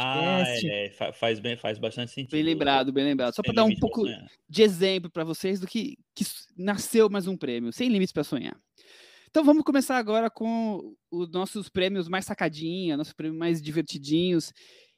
podcast. 0.41 0.67
é, 0.69 0.89
fa- 0.89 1.13
faz, 1.13 1.39
bem, 1.39 1.55
faz 1.55 1.77
bastante 1.77 2.11
sentido. 2.11 2.31
Bem 2.31 2.43
lembrado, 2.43 2.91
bem 2.91 3.03
lembrado. 3.03 3.33
Só 3.35 3.41
pra 3.43 3.53
dar 3.53 3.63
um 3.63 3.75
pouco 3.75 4.01
Sonhar. 4.01 4.25
de 4.49 4.63
exemplo 4.63 5.09
pra 5.09 5.23
vocês 5.23 5.59
do 5.59 5.67
que, 5.67 5.97
que 6.15 6.25
nasceu 6.57 7.09
mais 7.09 7.27
um 7.27 7.37
prêmio, 7.37 7.71
sem 7.71 7.89
limites 7.89 8.11
pra 8.13 8.23
sonhar. 8.23 8.55
Então 9.35 9.43
vamos 9.43 9.65
começar 9.65 9.97
agora 9.97 10.29
com 10.29 10.95
os 11.11 11.29
nossos 11.29 11.67
prêmios 11.67 12.07
mais 12.07 12.23
sacadinha, 12.23 12.95
nossos 12.95 13.11
prêmios 13.11 13.37
mais 13.37 13.61
divertidinhos. 13.61 14.53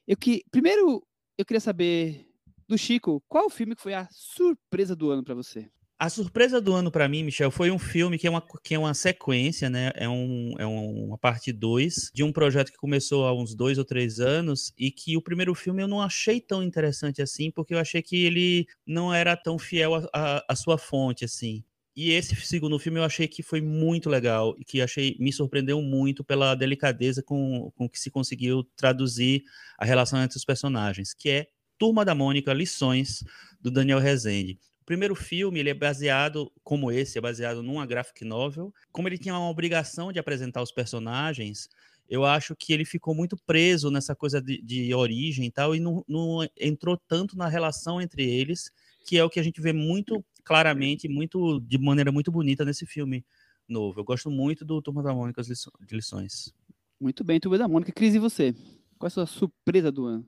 Eu 0.06 0.16
que 0.16 0.44
primeiro 0.48 1.04
eu 1.36 1.44
queria 1.44 1.58
saber 1.60 2.24
do 2.68 2.78
Chico, 2.78 3.20
qual 3.26 3.46
o 3.46 3.50
filme 3.50 3.74
que 3.74 3.82
foi 3.82 3.94
a 3.94 4.06
surpresa 4.12 4.94
do 4.94 5.10
ano 5.10 5.24
pra 5.24 5.34
você? 5.34 5.68
A 5.98 6.08
surpresa 6.08 6.60
do 6.60 6.72
ano 6.72 6.88
pra 6.88 7.08
mim, 7.08 7.24
Michel, 7.24 7.50
foi 7.50 7.72
um 7.72 7.80
filme 7.80 8.16
que 8.16 8.28
é 8.28 8.30
uma, 8.30 8.40
que 8.62 8.76
é 8.76 8.78
uma 8.78 8.94
sequência, 8.94 9.68
né? 9.68 9.90
É, 9.96 10.08
um, 10.08 10.52
é 10.56 10.64
um- 10.64 11.06
uma 11.06 11.18
parte 11.18 11.52
2 11.52 12.08
de 12.14 12.22
um 12.22 12.32
projeto 12.32 12.70
que 12.70 12.78
começou 12.78 13.26
há 13.26 13.34
uns 13.34 13.56
dois 13.56 13.76
ou 13.76 13.84
três 13.84 14.20
anos 14.20 14.72
e 14.78 14.92
que 14.92 15.16
o 15.16 15.20
primeiro 15.20 15.52
filme 15.52 15.82
eu 15.82 15.88
não 15.88 16.00
achei 16.00 16.40
tão 16.40 16.62
interessante 16.62 17.20
assim, 17.20 17.50
porque 17.50 17.74
eu 17.74 17.80
achei 17.80 18.00
que 18.02 18.24
ele 18.24 18.68
não 18.86 19.12
era 19.12 19.36
tão 19.36 19.58
fiel 19.58 19.94
à 20.14 20.54
sua 20.54 20.78
fonte, 20.78 21.24
assim. 21.24 21.64
E 22.00 22.12
esse 22.12 22.36
segundo 22.36 22.78
filme 22.78 23.00
eu 23.00 23.02
achei 23.02 23.26
que 23.26 23.42
foi 23.42 23.60
muito 23.60 24.08
legal 24.08 24.54
e 24.56 24.64
que 24.64 24.80
achei 24.80 25.16
me 25.18 25.32
surpreendeu 25.32 25.82
muito 25.82 26.22
pela 26.22 26.54
delicadeza 26.54 27.24
com, 27.24 27.72
com 27.74 27.88
que 27.88 27.98
se 27.98 28.08
conseguiu 28.08 28.62
traduzir 28.76 29.42
a 29.76 29.84
relação 29.84 30.22
entre 30.22 30.36
os 30.36 30.44
personagens, 30.44 31.12
que 31.12 31.28
é 31.28 31.48
Turma 31.76 32.04
da 32.04 32.14
Mônica, 32.14 32.52
Lições, 32.52 33.24
do 33.60 33.68
Daniel 33.68 33.98
Rezende. 33.98 34.60
O 34.80 34.84
primeiro 34.84 35.16
filme, 35.16 35.58
ele 35.58 35.70
é 35.70 35.74
baseado, 35.74 36.52
como 36.62 36.92
esse, 36.92 37.18
é 37.18 37.20
baseado 37.20 37.64
numa 37.64 37.84
graphic 37.84 38.24
novel. 38.24 38.72
Como 38.92 39.08
ele 39.08 39.18
tinha 39.18 39.34
uma 39.34 39.50
obrigação 39.50 40.12
de 40.12 40.20
apresentar 40.20 40.62
os 40.62 40.70
personagens, 40.70 41.68
eu 42.08 42.24
acho 42.24 42.54
que 42.54 42.72
ele 42.72 42.84
ficou 42.84 43.12
muito 43.12 43.36
preso 43.44 43.90
nessa 43.90 44.14
coisa 44.14 44.40
de, 44.40 44.62
de 44.62 44.94
origem 44.94 45.46
e 45.46 45.50
tal, 45.50 45.74
e 45.74 45.80
não, 45.80 46.04
não 46.06 46.48
entrou 46.60 46.96
tanto 46.96 47.36
na 47.36 47.48
relação 47.48 48.00
entre 48.00 48.22
eles, 48.22 48.70
que 49.04 49.18
é 49.18 49.24
o 49.24 49.28
que 49.28 49.40
a 49.40 49.42
gente 49.42 49.60
vê 49.60 49.72
muito 49.72 50.24
claramente, 50.48 51.06
muito 51.06 51.60
de 51.60 51.76
maneira 51.76 52.10
muito 52.10 52.32
bonita 52.32 52.64
nesse 52.64 52.86
filme 52.86 53.22
novo. 53.68 54.00
Eu 54.00 54.04
gosto 54.04 54.30
muito 54.30 54.64
do 54.64 54.80
Turma 54.80 55.02
da 55.02 55.12
Mônica 55.12 55.42
de 55.42 55.94
Lições. 55.94 56.54
Muito 56.98 57.22
bem, 57.22 57.38
Tuba 57.38 57.58
da 57.58 57.68
Mônica. 57.68 57.92
Cris, 57.92 58.14
e 58.14 58.18
você? 58.18 58.54
Qual 58.98 59.06
é 59.06 59.08
a 59.08 59.10
sua 59.10 59.26
surpresa 59.26 59.92
do 59.92 60.06
ano? 60.06 60.26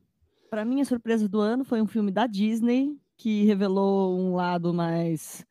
Para 0.50 0.62
mim, 0.62 0.83
a 0.83 0.85
surpresa 0.85 1.27
do 1.27 1.41
ano 1.41 1.65
foi 1.65 1.81
um 1.81 1.87
filme 1.87 2.12
da 2.12 2.27
Disney 2.27 3.00
que 3.17 3.45
revelou 3.45 4.21
um 4.21 4.35
lado 4.35 4.75
mais 4.75 5.47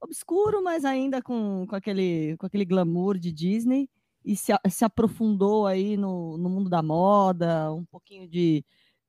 obscuro, 0.00 0.64
mas 0.64 0.86
ainda 0.86 1.20
com, 1.20 1.66
com, 1.68 1.76
aquele, 1.76 2.34
com 2.38 2.46
aquele 2.46 2.64
glamour 2.64 3.18
de 3.18 3.30
Disney 3.30 3.90
e 4.24 4.34
se, 4.34 4.52
se 4.70 4.86
aprofundou 4.86 5.66
aí 5.66 5.98
no, 5.98 6.38
no 6.38 6.48
mundo 6.48 6.70
da 6.70 6.82
moda, 6.82 7.70
um 7.74 7.84
pouquinho 7.84 8.26
de 8.26 8.64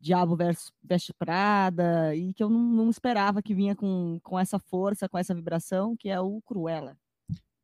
Diabo 0.06 0.36
versus 0.36 0.72
Veste 0.84 1.12
Prada, 1.12 2.16
e 2.16 2.32
que 2.32 2.44
eu 2.44 2.48
não, 2.48 2.60
não 2.60 2.90
esperava 2.92 3.42
que 3.42 3.56
vinha 3.56 3.76
com, 3.76 4.20
com 4.22 4.38
essa 4.38 4.60
força, 4.60 5.10
com 5.10 5.18
essa 5.18 5.34
vibração, 5.34 5.98
que 5.98 6.10
é 6.10 6.22
o 6.22 6.40
Cruella. 6.46 6.96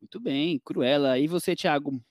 Muito 0.01 0.19
bem, 0.19 0.60
Cruella. 0.65 1.19
E 1.19 1.27
você, 1.27 1.55
Thiago? 1.55 2.01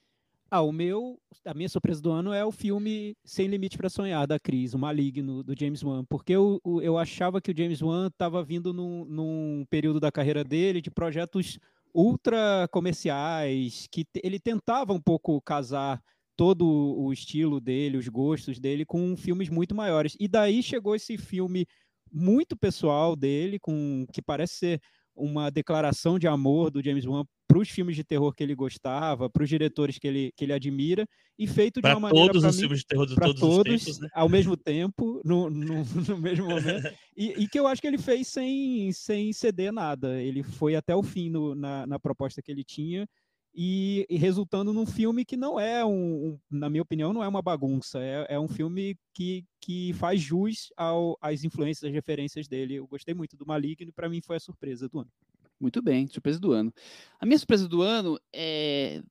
Ah, 0.49 0.61
o 0.61 0.71
meu, 0.71 1.19
a 1.45 1.53
minha 1.53 1.67
surpresa 1.67 2.01
do 2.01 2.11
ano 2.11 2.31
é 2.31 2.45
o 2.45 2.51
filme 2.51 3.13
Sem 3.25 3.47
Limite 3.47 3.77
para 3.77 3.89
Sonhar, 3.89 4.25
da 4.25 4.39
Cris, 4.39 4.73
o 4.73 4.79
Maligno, 4.79 5.43
do 5.43 5.53
James 5.57 5.83
Wan, 5.83 6.05
porque 6.05 6.31
eu, 6.31 6.61
eu 6.81 6.97
achava 6.97 7.41
que 7.41 7.51
o 7.51 7.57
James 7.57 7.81
Wan 7.81 8.07
estava 8.07 8.41
vindo 8.41 8.73
num, 8.73 9.03
num 9.03 9.65
período 9.69 9.99
da 9.99 10.13
carreira 10.13 10.45
dele 10.45 10.81
de 10.81 10.89
projetos 10.89 11.59
ultra 11.93 12.69
comerciais, 12.71 13.85
que 13.91 14.05
ele 14.23 14.39
tentava 14.39 14.93
um 14.93 15.01
pouco 15.01 15.41
casar 15.41 16.01
todo 16.35 16.65
o 16.65 17.11
estilo 17.11 17.59
dele, 17.59 17.97
os 17.97 18.07
gostos 18.07 18.59
dele, 18.59 18.85
com 18.85 19.15
filmes 19.15 19.49
muito 19.49 19.75
maiores. 19.75 20.15
E 20.19 20.27
daí 20.27 20.63
chegou 20.63 20.95
esse 20.95 21.17
filme 21.17 21.65
muito 22.11 22.57
pessoal 22.57 23.15
dele, 23.15 23.59
com 23.59 24.05
que 24.11 24.21
parece 24.21 24.55
ser 24.55 24.81
uma 25.15 25.49
declaração 25.49 26.17
de 26.17 26.27
amor 26.27 26.71
do 26.71 26.83
James 26.83 27.05
Wan 27.05 27.25
para 27.47 27.59
os 27.59 27.69
filmes 27.69 27.97
de 27.97 28.03
terror 28.03 28.33
que 28.33 28.41
ele 28.41 28.55
gostava, 28.55 29.29
para 29.29 29.43
os 29.43 29.49
diretores 29.49 29.99
que 29.99 30.07
ele, 30.07 30.31
que 30.37 30.45
ele 30.45 30.53
admira, 30.53 31.05
e 31.37 31.45
feito 31.45 31.81
pra 31.81 31.91
de 31.91 31.95
uma 31.97 32.07
maneira. 32.07 32.31
todos 32.31 32.45
os 32.45 32.55
mim, 32.55 32.61
filmes 32.61 32.79
de 32.79 32.85
terror 32.85 33.05
de 33.05 33.15
todos, 33.15 33.39
todos, 33.39 33.73
os 33.73 33.83
tempos, 33.83 33.99
né? 33.99 34.07
ao 34.13 34.29
mesmo 34.29 34.55
tempo, 34.55 35.21
no, 35.25 35.49
no, 35.49 35.83
no 36.07 36.17
mesmo 36.17 36.47
momento, 36.47 36.93
e, 37.15 37.43
e, 37.43 37.47
que 37.49 37.59
eu 37.59 37.67
acho 37.67 37.81
que 37.81 37.87
ele 37.87 37.97
fez 37.97 38.29
sem, 38.29 38.91
sem 38.93 39.33
ceder 39.33 39.73
nada. 39.73 40.21
Ele 40.21 40.43
foi 40.43 40.75
até 40.75 40.95
o 40.95 41.03
fim 41.03 41.29
no, 41.29 41.53
na, 41.53 41.85
na 41.85 41.99
proposta 41.99 42.41
que 42.41 42.49
ele 42.49 42.63
tinha, 42.63 43.05
e, 43.53 44.05
e, 44.09 44.17
resultando 44.17 44.71
num 44.71 44.85
filme 44.85 45.25
que 45.25 45.35
não 45.35 45.59
é 45.59 45.83
um, 45.83 45.91
um, 45.91 46.39
na 46.49 46.69
minha 46.69 46.81
opinião, 46.81 47.11
não 47.11 47.23
é 47.23 47.27
uma 47.27 47.41
bagunça, 47.41 47.99
é, 47.99 48.25
é 48.29 48.39
um 48.39 48.47
filme 48.47 48.97
que, 49.13 49.45
que 49.59 49.91
faz 49.93 50.21
jus 50.21 50.71
ao, 50.77 51.17
às 51.21 51.43
influências, 51.43 51.83
às 51.83 51.93
referências 51.93 52.47
dele. 52.47 52.75
Eu 52.75 52.87
gostei 52.87 53.13
muito 53.13 53.35
do 53.35 53.45
Maligno 53.45 53.89
e 53.89 53.91
para 53.91 54.07
mim 54.07 54.21
foi 54.21 54.37
a 54.37 54.39
surpresa 54.39 54.87
do 54.87 54.99
ano. 54.99 55.11
Muito 55.59 55.81
bem, 55.81 56.07
surpresa 56.07 56.39
do 56.39 56.53
ano. 56.53 56.73
A 57.19 57.25
minha 57.25 57.37
surpresa 57.37 57.67
do 57.67 57.81
ano 57.81 58.17
é, 58.33 59.03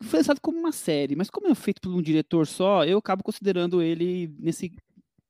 foi 0.00 0.18
lançado 0.18 0.40
como 0.40 0.58
uma 0.58 0.72
série, 0.72 1.16
mas 1.16 1.30
como 1.30 1.48
é 1.48 1.54
feito 1.54 1.80
por 1.80 1.94
um 1.94 2.02
diretor 2.02 2.46
só, 2.46 2.84
eu 2.84 2.98
acabo 2.98 3.22
considerando 3.22 3.80
ele 3.80 4.34
nesse 4.38 4.72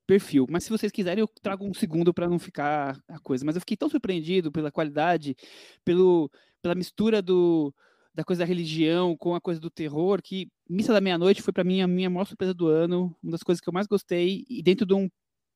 perfil. 0.06 0.46
Mas 0.48 0.64
se 0.64 0.70
vocês 0.70 0.92
quiserem, 0.92 1.20
eu 1.20 1.28
trago 1.42 1.64
um 1.64 1.74
segundo 1.74 2.14
para 2.14 2.28
não 2.28 2.38
ficar 2.38 2.98
a 3.08 3.18
coisa. 3.18 3.44
Mas 3.44 3.56
eu 3.56 3.60
fiquei 3.60 3.76
tão 3.76 3.88
surpreendido 3.88 4.52
pela 4.52 4.70
qualidade, 4.70 5.36
pelo, 5.84 6.30
pela 6.62 6.74
mistura 6.74 7.22
do, 7.22 7.74
da 8.14 8.24
coisa 8.24 8.40
da 8.40 8.46
religião 8.46 9.16
com 9.16 9.34
a 9.34 9.40
coisa 9.40 9.60
do 9.60 9.70
terror, 9.70 10.20
que 10.22 10.48
Missa 10.68 10.92
da 10.92 11.00
Meia-Noite 11.00 11.42
foi 11.42 11.52
para 11.52 11.64
mim 11.64 11.80
a 11.80 11.86
minha 11.86 12.10
maior 12.10 12.24
surpresa 12.24 12.54
do 12.54 12.66
ano, 12.66 13.14
uma 13.22 13.32
das 13.32 13.42
coisas 13.42 13.60
que 13.60 13.68
eu 13.68 13.72
mais 13.72 13.86
gostei, 13.86 14.44
e 14.48 14.62
dentro 14.62 14.86
de 14.86 14.94
um, 14.94 15.08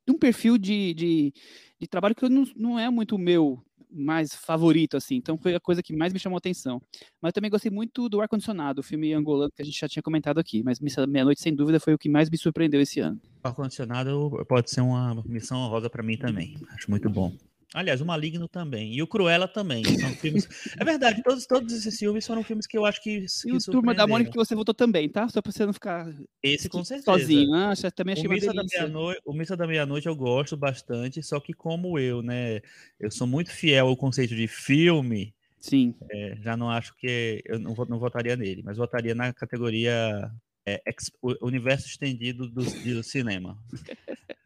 de 0.07 0.12
um 0.12 0.19
perfil 0.19 0.59
de, 0.59 0.95
de, 0.95 1.33
de 1.80 1.87
trabalho 1.87 2.14
que 2.14 2.28
não, 2.28 2.45
não 2.54 2.78
é 2.78 2.90
muito 2.90 3.19
meu, 3.19 3.62
mais 3.90 4.35
favorito, 4.35 4.97
assim. 4.97 5.16
Então 5.16 5.37
foi 5.37 5.54
a 5.54 5.61
coisa 5.61 5.83
que 5.83 5.95
mais 5.95 6.12
me 6.12 6.19
chamou 6.19 6.37
a 6.37 6.38
atenção. 6.38 6.80
Mas 7.21 7.30
eu 7.30 7.35
também 7.35 7.50
gostei 7.50 7.71
muito 7.71 8.09
do 8.09 8.21
Ar-Condicionado, 8.21 8.80
o 8.80 8.85
filme 8.85 9.12
angolano 9.12 9.50
que 9.54 9.62
a 9.62 9.64
gente 9.64 9.78
já 9.78 9.88
tinha 9.88 10.02
comentado 10.02 10.38
aqui. 10.38 10.62
Mas 10.62 10.80
Missa 10.80 11.00
da 11.00 11.07
Meia-Noite, 11.07 11.40
sem 11.40 11.54
dúvida, 11.54 11.80
foi 11.80 11.95
o 11.95 11.99
que 11.99 12.09
mais 12.09 12.30
me 12.30 12.38
surpreendeu 12.38 12.80
esse 12.80 13.00
ano. 13.00 13.21
O 13.42 13.49
Ar-Condicionado 13.49 14.30
pode 14.49 14.71
ser 14.71 14.80
uma 14.80 15.23
missão 15.26 15.59
honrosa 15.59 15.90
para 15.90 16.02
mim 16.02 16.16
também. 16.16 16.57
Acho 16.75 16.90
muito 16.90 17.11
bom. 17.11 17.33
Aliás, 17.72 18.00
o 18.00 18.06
Maligno 18.06 18.48
também. 18.48 18.92
E 18.92 19.02
o 19.02 19.06
Cruella 19.06 19.46
também. 19.46 19.84
São 19.84 20.10
filmes... 20.10 20.48
é 20.78 20.84
verdade, 20.84 21.22
todos, 21.22 21.46
todos 21.46 21.72
esses 21.72 21.96
filmes 21.96 22.26
foram 22.26 22.42
filmes 22.42 22.66
que 22.66 22.76
eu 22.76 22.84
acho 22.84 23.00
que. 23.00 23.20
que 23.20 23.48
e 23.48 23.52
o 23.52 23.58
Turma 23.58 23.94
da 23.94 24.06
Mônica 24.06 24.30
que 24.30 24.36
você 24.36 24.54
votou 24.54 24.74
também, 24.74 25.08
tá? 25.08 25.28
Só 25.28 25.40
pra 25.40 25.52
você 25.52 25.64
não 25.64 25.72
ficar. 25.72 26.12
Esse 26.42 26.68
com 26.68 26.84
certeza. 26.84 27.18
Sozinho. 27.18 27.54
Ah, 27.54 27.72
também 27.94 28.14
achei 28.14 28.26
o 28.26 28.30
Missa 28.30 28.52
da 28.52 28.64
Meia-Noite, 28.64 29.22
O 29.24 29.32
Missa 29.32 29.56
da 29.56 29.66
Meia-Noite 29.66 30.08
eu 30.08 30.16
gosto 30.16 30.56
bastante, 30.56 31.22
só 31.22 31.38
que 31.38 31.52
como 31.52 31.98
eu, 31.98 32.22
né? 32.22 32.60
Eu 32.98 33.10
sou 33.10 33.26
muito 33.26 33.50
fiel 33.50 33.86
ao 33.86 33.96
conceito 33.96 34.34
de 34.34 34.48
filme. 34.48 35.32
Sim. 35.60 35.94
É, 36.10 36.38
já 36.42 36.56
não 36.56 36.70
acho 36.70 36.96
que. 36.96 37.42
Eu 37.44 37.60
não, 37.60 37.74
não 37.88 37.98
votaria 38.00 38.34
nele, 38.34 38.62
mas 38.64 38.78
votaria 38.78 39.14
na 39.14 39.32
categoria 39.32 40.30
é, 40.67 40.83
o 41.23 41.47
universo 41.47 41.87
estendido 41.87 42.49
do, 42.49 42.62
do 42.62 43.02
cinema. 43.02 43.57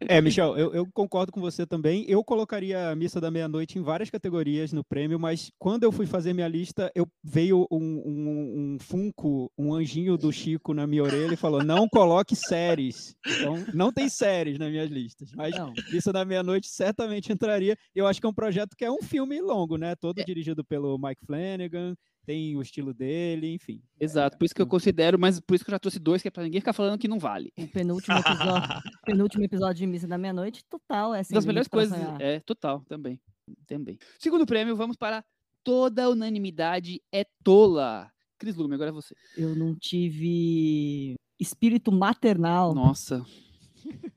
É, 0.07 0.21
Michel, 0.21 0.57
eu, 0.59 0.75
eu, 0.75 0.87
concordo 0.93 1.33
com 1.33 1.41
você 1.41 1.67
também. 1.67 2.05
Eu 2.07 2.23
colocaria 2.23 2.91
a 2.91 2.95
Missa 2.95 3.21
da 3.21 3.31
Meia-Noite 3.31 3.79
em 3.79 3.83
várias 3.83 4.11
categorias 4.11 4.73
no 4.73 4.85
prêmio, 4.85 5.19
mas 5.19 5.51
quando 5.59 5.85
eu 5.85 5.93
fui 5.93 6.07
fazer 6.07 6.35
minha 6.35 6.49
lista, 6.49 6.93
eu 6.95 7.07
veio 7.23 7.67
um, 7.71 8.03
um, 8.05 8.75
um 8.75 8.79
Funko, 8.79 9.51
um 9.57 9.73
anjinho 9.73 10.19
do 10.19 10.31
Chico 10.31 10.75
na 10.75 10.87
minha 10.87 11.03
orelha 11.03 11.33
e 11.33 11.39
falou: 11.39 11.65
não 11.65 11.89
coloque 11.89 12.37
séries. 12.37 13.17
Então, 13.27 13.65
não 13.73 13.93
tem 13.93 14.09
séries 14.09 14.59
nas 14.59 14.71
minhas 14.71 14.91
listas. 14.91 15.33
Mas 15.33 15.57
não. 15.57 15.73
Missa 15.91 16.13
da 16.13 16.25
Meia-Noite 16.25 16.69
certamente 16.69 17.33
entraria. 17.33 17.77
Eu 17.95 18.07
acho 18.07 18.21
que 18.21 18.27
é 18.27 18.31
um 18.31 18.35
projeto 18.35 18.77
que 18.77 18.85
é 18.85 18.91
um 18.91 19.03
filme 19.03 19.41
longo, 19.41 19.77
né? 19.77 19.95
Todo 19.97 20.19
é. 20.19 20.25
dirigido 20.25 20.63
pelo 20.65 20.99
Mike 20.99 21.25
Flanagan 21.25 21.95
tem 22.25 22.57
o 22.57 22.63
estilo 22.63 22.93
dele, 22.93 23.55
enfim. 23.55 23.83
Exato, 24.01 24.37
por 24.39 24.45
isso 24.45 24.55
que 24.55 24.63
eu 24.63 24.67
considero, 24.67 25.19
mas 25.19 25.41
por 25.41 25.55
isso 25.55 25.65
que 25.65 25.71
eu 25.71 25.75
já 25.75 25.79
trouxe 25.79 25.99
dois, 25.99 26.23
que 26.23 26.29
é 26.29 26.31
pra 26.31 26.43
ninguém 26.43 26.61
ficar 26.61 26.73
falando 26.73 26.99
que 26.99 27.09
não 27.09 27.19
vale. 27.19 27.53
O 27.59 27.67
penúltimo 27.69 28.17
episódio, 28.19 28.69
penúltimo 29.05 29.45
episódio 29.45 29.75
de 29.75 29.87
Missa 29.87 30.07
da 30.07 30.19
Meia-Noite, 30.19 30.65
total, 30.69 31.15
é 31.15 31.21
assim, 31.21 31.35
Das 31.35 31.45
melhores 31.45 31.69
coisas, 31.69 31.99
é, 32.21 32.41
total, 32.41 32.81
também, 32.89 33.21
também. 33.67 33.99
Segundo 34.19 34.47
prêmio, 34.47 34.77
vamos 34.77 34.97
para 34.97 35.25
Toda 35.65 36.11
Unanimidade 36.11 37.01
é 37.11 37.25
Tola. 37.43 38.13
Cris 38.39 38.55
Lume, 38.55 38.75
agora 38.75 38.91
é 38.91 38.93
você. 38.93 39.15
Eu 39.35 39.57
não 39.57 39.75
tive 39.75 41.15
espírito 41.41 41.91
maternal. 41.91 42.75
Nossa. 42.75 43.25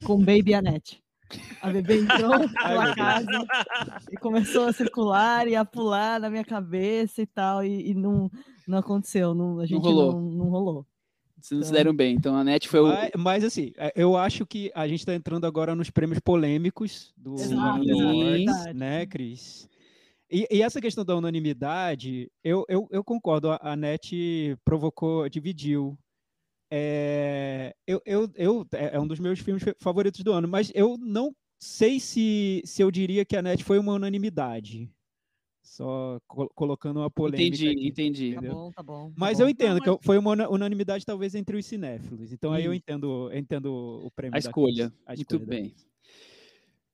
Com 0.03 0.17
Baby 0.19 0.53
Annette. 0.53 1.01
A 1.61 1.69
bebê 1.69 2.01
entrou 2.01 2.31
pela 2.63 2.95
casa 2.95 3.45
e 4.11 4.17
começou 4.17 4.65
a 4.65 4.73
circular 4.73 5.47
e 5.47 5.55
a 5.55 5.65
pular 5.65 6.19
na 6.19 6.29
minha 6.29 6.45
cabeça 6.45 7.21
e 7.21 7.25
tal, 7.25 7.63
e, 7.63 7.91
e 7.91 7.93
não, 7.93 8.31
não 8.67 8.77
aconteceu, 8.77 9.33
não, 9.33 9.59
a 9.59 9.65
gente 9.65 9.83
não 9.83 9.91
rolou. 9.91 10.13
Não, 10.13 10.21
não 10.21 10.49
rolou. 10.49 10.85
Vocês 11.39 11.59
não 11.59 11.67
se 11.67 11.71
deram 11.71 11.93
bem, 11.93 12.15
então 12.15 12.35
a 12.35 12.43
NET 12.43 12.67
foi 12.67 12.79
o. 12.79 12.87
Mas, 12.87 13.11
mas, 13.15 13.43
assim, 13.43 13.71
é, 13.77 13.93
eu 13.95 14.17
acho 14.17 14.45
que 14.45 14.71
a 14.73 14.87
gente 14.87 14.99
está 14.99 15.13
entrando 15.13 15.45
agora 15.45 15.75
nos 15.75 15.89
prêmios 15.89 16.19
polêmicos 16.19 17.13
do 17.15 17.35
Awards, 17.35 18.73
né, 18.73 19.05
Cris? 19.05 19.69
E, 20.29 20.47
e, 20.51 20.61
essa 20.61 20.81
questão 20.81 21.05
da 21.05 21.15
unanimidade, 21.15 22.29
eu, 22.43 22.65
eu, 22.67 22.87
eu 22.91 23.03
concordo, 23.03 23.49
a, 23.51 23.59
a 23.61 23.75
NET 23.75 24.57
provocou, 24.65 25.29
dividiu 25.29 25.97
é, 26.69 27.75
eu, 27.85 28.01
eu, 28.05 28.29
eu, 28.35 28.67
é, 28.73 28.95
é 28.95 28.99
um 28.99 29.07
dos 29.07 29.19
meus 29.19 29.39
filmes 29.39 29.63
favoritos 29.79 30.23
do 30.23 30.33
ano, 30.33 30.47
mas 30.47 30.71
eu 30.75 30.97
não 30.97 31.35
sei 31.59 31.99
se, 31.99 32.61
se 32.65 32.81
eu 32.81 32.91
diria 32.91 33.25
que 33.25 33.35
a 33.35 33.41
NET 33.41 33.63
foi 33.63 33.79
uma 33.79 33.93
unanimidade. 33.93 34.91
Só 35.63 36.19
co 36.27 36.49
colocando 36.55 37.01
uma 37.01 37.09
polêmica. 37.09 37.43
Entendi, 37.43 37.69
aqui, 37.69 37.87
entendi. 37.87 38.35
Tá 38.35 38.41
bom, 38.41 38.71
tá 38.71 38.83
bom. 38.83 39.09
Tá 39.09 39.15
mas 39.17 39.37
bom. 39.37 39.43
eu 39.43 39.49
entendo 39.49 39.81
que 39.81 40.05
foi 40.05 40.17
uma 40.17 40.49
unanimidade 40.49 41.05
talvez 41.05 41.35
entre 41.35 41.57
os 41.57 41.65
cinéfilos. 41.65 42.31
Então 42.31 42.53
aí 42.53 42.65
eu 42.65 42.73
entendo, 42.73 43.29
entendo 43.33 43.73
o 44.03 44.09
prêmio. 44.09 44.35
A 44.35 44.39
escolha. 44.39 44.93
A 45.05 45.13
escolha 45.13 45.39
Muito 45.39 45.45
bem. 45.45 45.75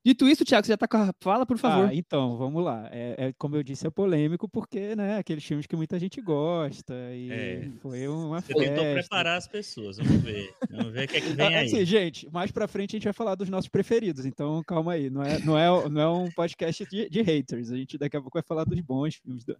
Dito 0.04 0.28
isso, 0.28 0.44
Thiago, 0.44 0.66
você 0.66 0.72
já 0.72 0.74
está 0.74 0.86
com 0.86 0.98
a 0.98 1.14
fala, 1.18 1.46
por 1.46 1.56
favor. 1.56 1.88
Ah, 1.88 1.94
então, 1.94 2.36
vamos 2.36 2.62
lá. 2.62 2.90
É, 2.92 3.28
é, 3.28 3.32
como 3.38 3.56
eu 3.56 3.62
disse, 3.62 3.86
é 3.86 3.90
polêmico 3.90 4.46
porque, 4.46 4.94
né, 4.94 5.16
aqueles 5.16 5.42
filmes 5.42 5.66
que 5.66 5.74
muita 5.74 5.98
gente 5.98 6.20
gosta 6.20 6.94
e 7.14 7.32
é. 7.32 7.70
foi 7.80 8.06
uma 8.06 8.38
você 8.42 8.52
festa. 8.52 8.62
tentou 8.62 8.92
preparar 8.92 9.38
as 9.38 9.48
pessoas, 9.48 9.96
vamos 9.96 10.22
ver. 10.22 10.52
Vamos 10.70 10.92
ver 10.92 11.06
o 11.06 11.08
que 11.08 11.16
é 11.16 11.20
que 11.22 11.28
vem 11.30 11.46
ah, 11.46 11.58
aí. 11.60 11.66
Assim, 11.66 11.86
gente, 11.86 12.30
mais 12.30 12.52
pra 12.52 12.68
frente 12.68 12.90
a 12.90 12.96
gente 12.98 13.04
vai 13.04 13.14
falar 13.14 13.34
dos 13.34 13.48
nossos 13.48 13.70
preferidos, 13.70 14.26
então 14.26 14.62
calma 14.66 14.92
aí. 14.92 15.08
Não 15.08 15.22
é, 15.22 15.38
não 15.38 15.58
é, 15.58 15.88
não 15.88 16.00
é 16.02 16.08
um 16.10 16.30
podcast 16.32 16.84
de, 16.84 17.08
de 17.08 17.22
haters, 17.22 17.70
a 17.70 17.76
gente 17.76 17.96
daqui 17.96 18.18
a 18.18 18.20
pouco 18.20 18.36
vai 18.36 18.44
falar 18.46 18.64
dos 18.64 18.78
bons 18.82 19.14
filmes. 19.14 19.42
Do... 19.42 19.56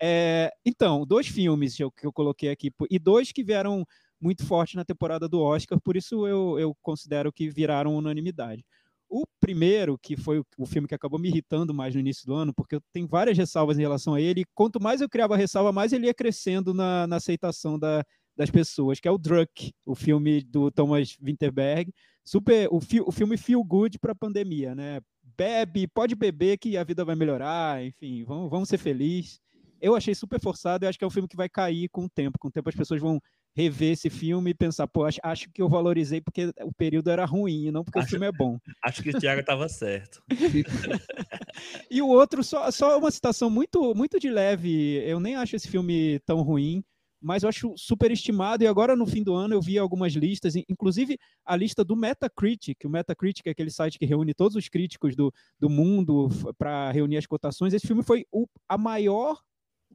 É, 0.00 0.50
então, 0.64 1.04
dois 1.04 1.26
filmes 1.26 1.76
que 1.76 1.84
eu, 1.84 1.90
que 1.90 2.06
eu 2.06 2.12
coloquei 2.14 2.48
aqui, 2.48 2.72
e 2.90 2.98
dois 2.98 3.30
que 3.30 3.44
vieram 3.44 3.84
muito 4.18 4.46
forte 4.46 4.74
na 4.74 4.86
temporada 4.86 5.28
do 5.28 5.40
Oscar, 5.40 5.78
por 5.78 5.98
isso 5.98 6.26
eu, 6.26 6.58
eu 6.58 6.74
considero 6.80 7.30
que 7.30 7.50
viraram 7.50 7.94
unanimidade. 7.94 8.64
O 9.14 9.26
primeiro, 9.38 9.98
que 9.98 10.16
foi 10.16 10.42
o 10.56 10.64
filme 10.64 10.88
que 10.88 10.94
acabou 10.94 11.20
me 11.20 11.28
irritando 11.28 11.74
mais 11.74 11.94
no 11.94 12.00
início 12.00 12.24
do 12.24 12.32
ano, 12.32 12.54
porque 12.54 12.76
eu 12.76 12.80
tenho 12.90 13.06
várias 13.06 13.36
ressalvas 13.36 13.78
em 13.78 13.82
relação 13.82 14.14
a 14.14 14.20
ele, 14.22 14.42
quanto 14.54 14.80
mais 14.80 15.02
eu 15.02 15.08
criava 15.08 15.36
ressalva, 15.36 15.70
mais 15.70 15.92
ele 15.92 16.06
ia 16.06 16.14
crescendo 16.14 16.72
na, 16.72 17.06
na 17.06 17.16
aceitação 17.16 17.78
da, 17.78 18.02
das 18.34 18.50
pessoas, 18.50 19.00
que 19.00 19.06
é 19.06 19.10
o 19.10 19.18
Druck, 19.18 19.70
o 19.84 19.94
filme 19.94 20.42
do 20.42 20.70
Thomas 20.70 21.14
Winterberg, 21.22 21.92
super, 22.24 22.68
o, 22.70 22.80
fi, 22.80 23.02
o 23.02 23.12
filme 23.12 23.36
feel 23.36 23.62
good 23.62 23.98
para 23.98 24.12
a 24.12 24.16
pandemia, 24.16 24.74
né? 24.74 24.98
Bebe, 25.36 25.86
pode 25.88 26.14
beber 26.14 26.56
que 26.56 26.78
a 26.78 26.84
vida 26.84 27.04
vai 27.04 27.14
melhorar, 27.14 27.84
enfim, 27.84 28.24
vamos, 28.24 28.48
vamos 28.48 28.68
ser 28.70 28.78
felizes. 28.78 29.38
Eu 29.78 29.94
achei 29.94 30.14
super 30.14 30.40
forçado, 30.40 30.86
eu 30.86 30.88
acho 30.88 30.98
que 30.98 31.04
é 31.04 31.06
um 31.06 31.10
filme 31.10 31.28
que 31.28 31.36
vai 31.36 31.50
cair 31.50 31.86
com 31.90 32.06
o 32.06 32.08
tempo, 32.08 32.38
com 32.38 32.48
o 32.48 32.50
tempo 32.50 32.70
as 32.70 32.74
pessoas 32.74 32.98
vão 32.98 33.20
rever 33.54 33.92
esse 33.92 34.08
filme 34.08 34.50
e 34.50 34.54
pensar, 34.54 34.86
pô, 34.88 35.04
acho, 35.04 35.20
acho 35.22 35.50
que 35.50 35.60
eu 35.60 35.68
valorizei 35.68 36.20
porque 36.20 36.52
o 36.62 36.72
período 36.72 37.10
era 37.10 37.24
ruim, 37.24 37.70
não 37.70 37.84
porque 37.84 37.98
acho, 37.98 38.08
o 38.08 38.10
filme 38.10 38.26
é 38.26 38.32
bom. 38.32 38.58
Acho 38.82 39.02
que 39.02 39.10
o 39.10 39.18
Thiago 39.18 39.40
estava 39.40 39.68
certo. 39.68 40.22
e 41.90 42.00
o 42.00 42.08
outro, 42.08 42.42
só, 42.42 42.70
só 42.70 42.98
uma 42.98 43.10
citação 43.10 43.50
muito, 43.50 43.94
muito 43.94 44.18
de 44.18 44.30
leve, 44.30 45.02
eu 45.06 45.20
nem 45.20 45.36
acho 45.36 45.54
esse 45.54 45.68
filme 45.68 46.18
tão 46.20 46.40
ruim, 46.40 46.82
mas 47.20 47.42
eu 47.42 47.48
acho 47.48 47.72
super 47.76 48.10
estimado. 48.10 48.64
E 48.64 48.66
agora, 48.66 48.96
no 48.96 49.06
fim 49.06 49.22
do 49.22 49.34
ano, 49.34 49.54
eu 49.54 49.60
vi 49.60 49.78
algumas 49.78 50.12
listas, 50.14 50.56
inclusive 50.56 51.16
a 51.44 51.54
lista 51.54 51.84
do 51.84 51.94
Metacritic. 51.94 52.84
O 52.84 52.88
Metacritic 52.88 53.46
é 53.46 53.50
aquele 53.50 53.70
site 53.70 53.98
que 53.98 54.04
reúne 54.04 54.34
todos 54.34 54.56
os 54.56 54.68
críticos 54.68 55.14
do, 55.14 55.32
do 55.60 55.70
mundo 55.70 56.28
para 56.58 56.90
reunir 56.90 57.18
as 57.18 57.26
cotações. 57.26 57.72
Esse 57.72 57.86
filme 57.86 58.02
foi 58.02 58.26
o, 58.32 58.48
a 58.68 58.76
maior 58.76 59.38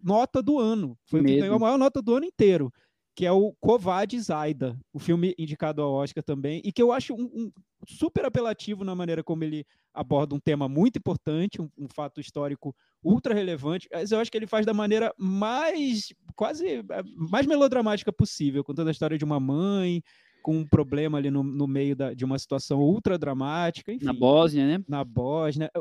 nota 0.01 0.41
do 0.41 0.57
ano. 0.57 0.97
Foi 1.05 1.21
Mesmo? 1.21 1.33
o 1.33 1.35
que 1.35 1.41
ganhou 1.41 1.55
a 1.57 1.59
maior 1.59 1.77
nota 1.77 2.01
do 2.01 2.15
ano 2.15 2.25
inteiro 2.25 2.71
que 3.17 3.25
é 3.25 3.31
o 3.31 3.51
Covad 3.59 4.13
Zaida, 4.19 4.79
o 4.93 4.99
filme 4.99 5.33
indicado 5.39 5.81
ao 5.81 5.91
Oscar 5.91 6.23
também, 6.23 6.61
e 6.63 6.71
que 6.71 6.79
eu 6.79 6.91
acho 6.91 7.15
um, 7.15 7.23
um, 7.23 7.51
super 7.87 8.23
apelativo 8.23 8.83
na 8.83 8.93
maneira 8.93 9.23
como 9.23 9.43
ele 9.43 9.65
aborda 9.91 10.35
um 10.35 10.39
tema 10.39 10.69
muito 10.69 10.99
importante, 10.99 11.59
um, 11.59 11.67
um, 11.75 11.87
fato 11.87 12.21
histórico 12.21 12.75
ultra 13.03 13.33
relevante, 13.33 13.89
mas 13.91 14.11
eu 14.11 14.19
acho 14.19 14.29
que 14.29 14.37
ele 14.37 14.45
faz 14.45 14.67
da 14.67 14.73
maneira 14.73 15.11
mais, 15.17 16.13
quase, 16.35 16.67
é, 16.67 16.83
mais 17.15 17.47
melodramática 17.47 18.13
possível, 18.13 18.63
contando 18.63 18.89
a 18.89 18.91
história 18.91 19.17
de 19.17 19.25
uma 19.25 19.39
mãe, 19.39 20.03
com 20.43 20.55
um 20.55 20.67
problema 20.67 21.17
ali 21.17 21.31
no, 21.31 21.41
no 21.41 21.65
meio 21.65 21.95
da, 21.95 22.13
de 22.13 22.23
uma 22.23 22.37
situação 22.37 22.79
ultra 22.79 23.17
dramática. 23.17 23.91
Enfim, 23.91 24.05
na 24.05 24.13
Bósnia, 24.13 24.77
né? 24.77 24.85
Na 24.87 25.03
Bósnia 25.03 25.71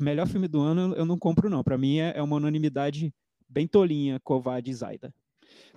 melhor 0.00 0.26
filme 0.26 0.48
do 0.48 0.60
ano 0.60 0.92
eu 0.96 1.04
não 1.04 1.16
compro, 1.16 1.48
não. 1.48 1.62
Para 1.62 1.78
mim 1.78 1.98
é, 1.98 2.14
é 2.16 2.22
uma 2.22 2.34
unanimidade 2.34 3.14
bem 3.48 3.68
tolinha, 3.68 4.18
Covarde 4.24 4.72
e 4.72 4.74
Zaida. 4.74 5.14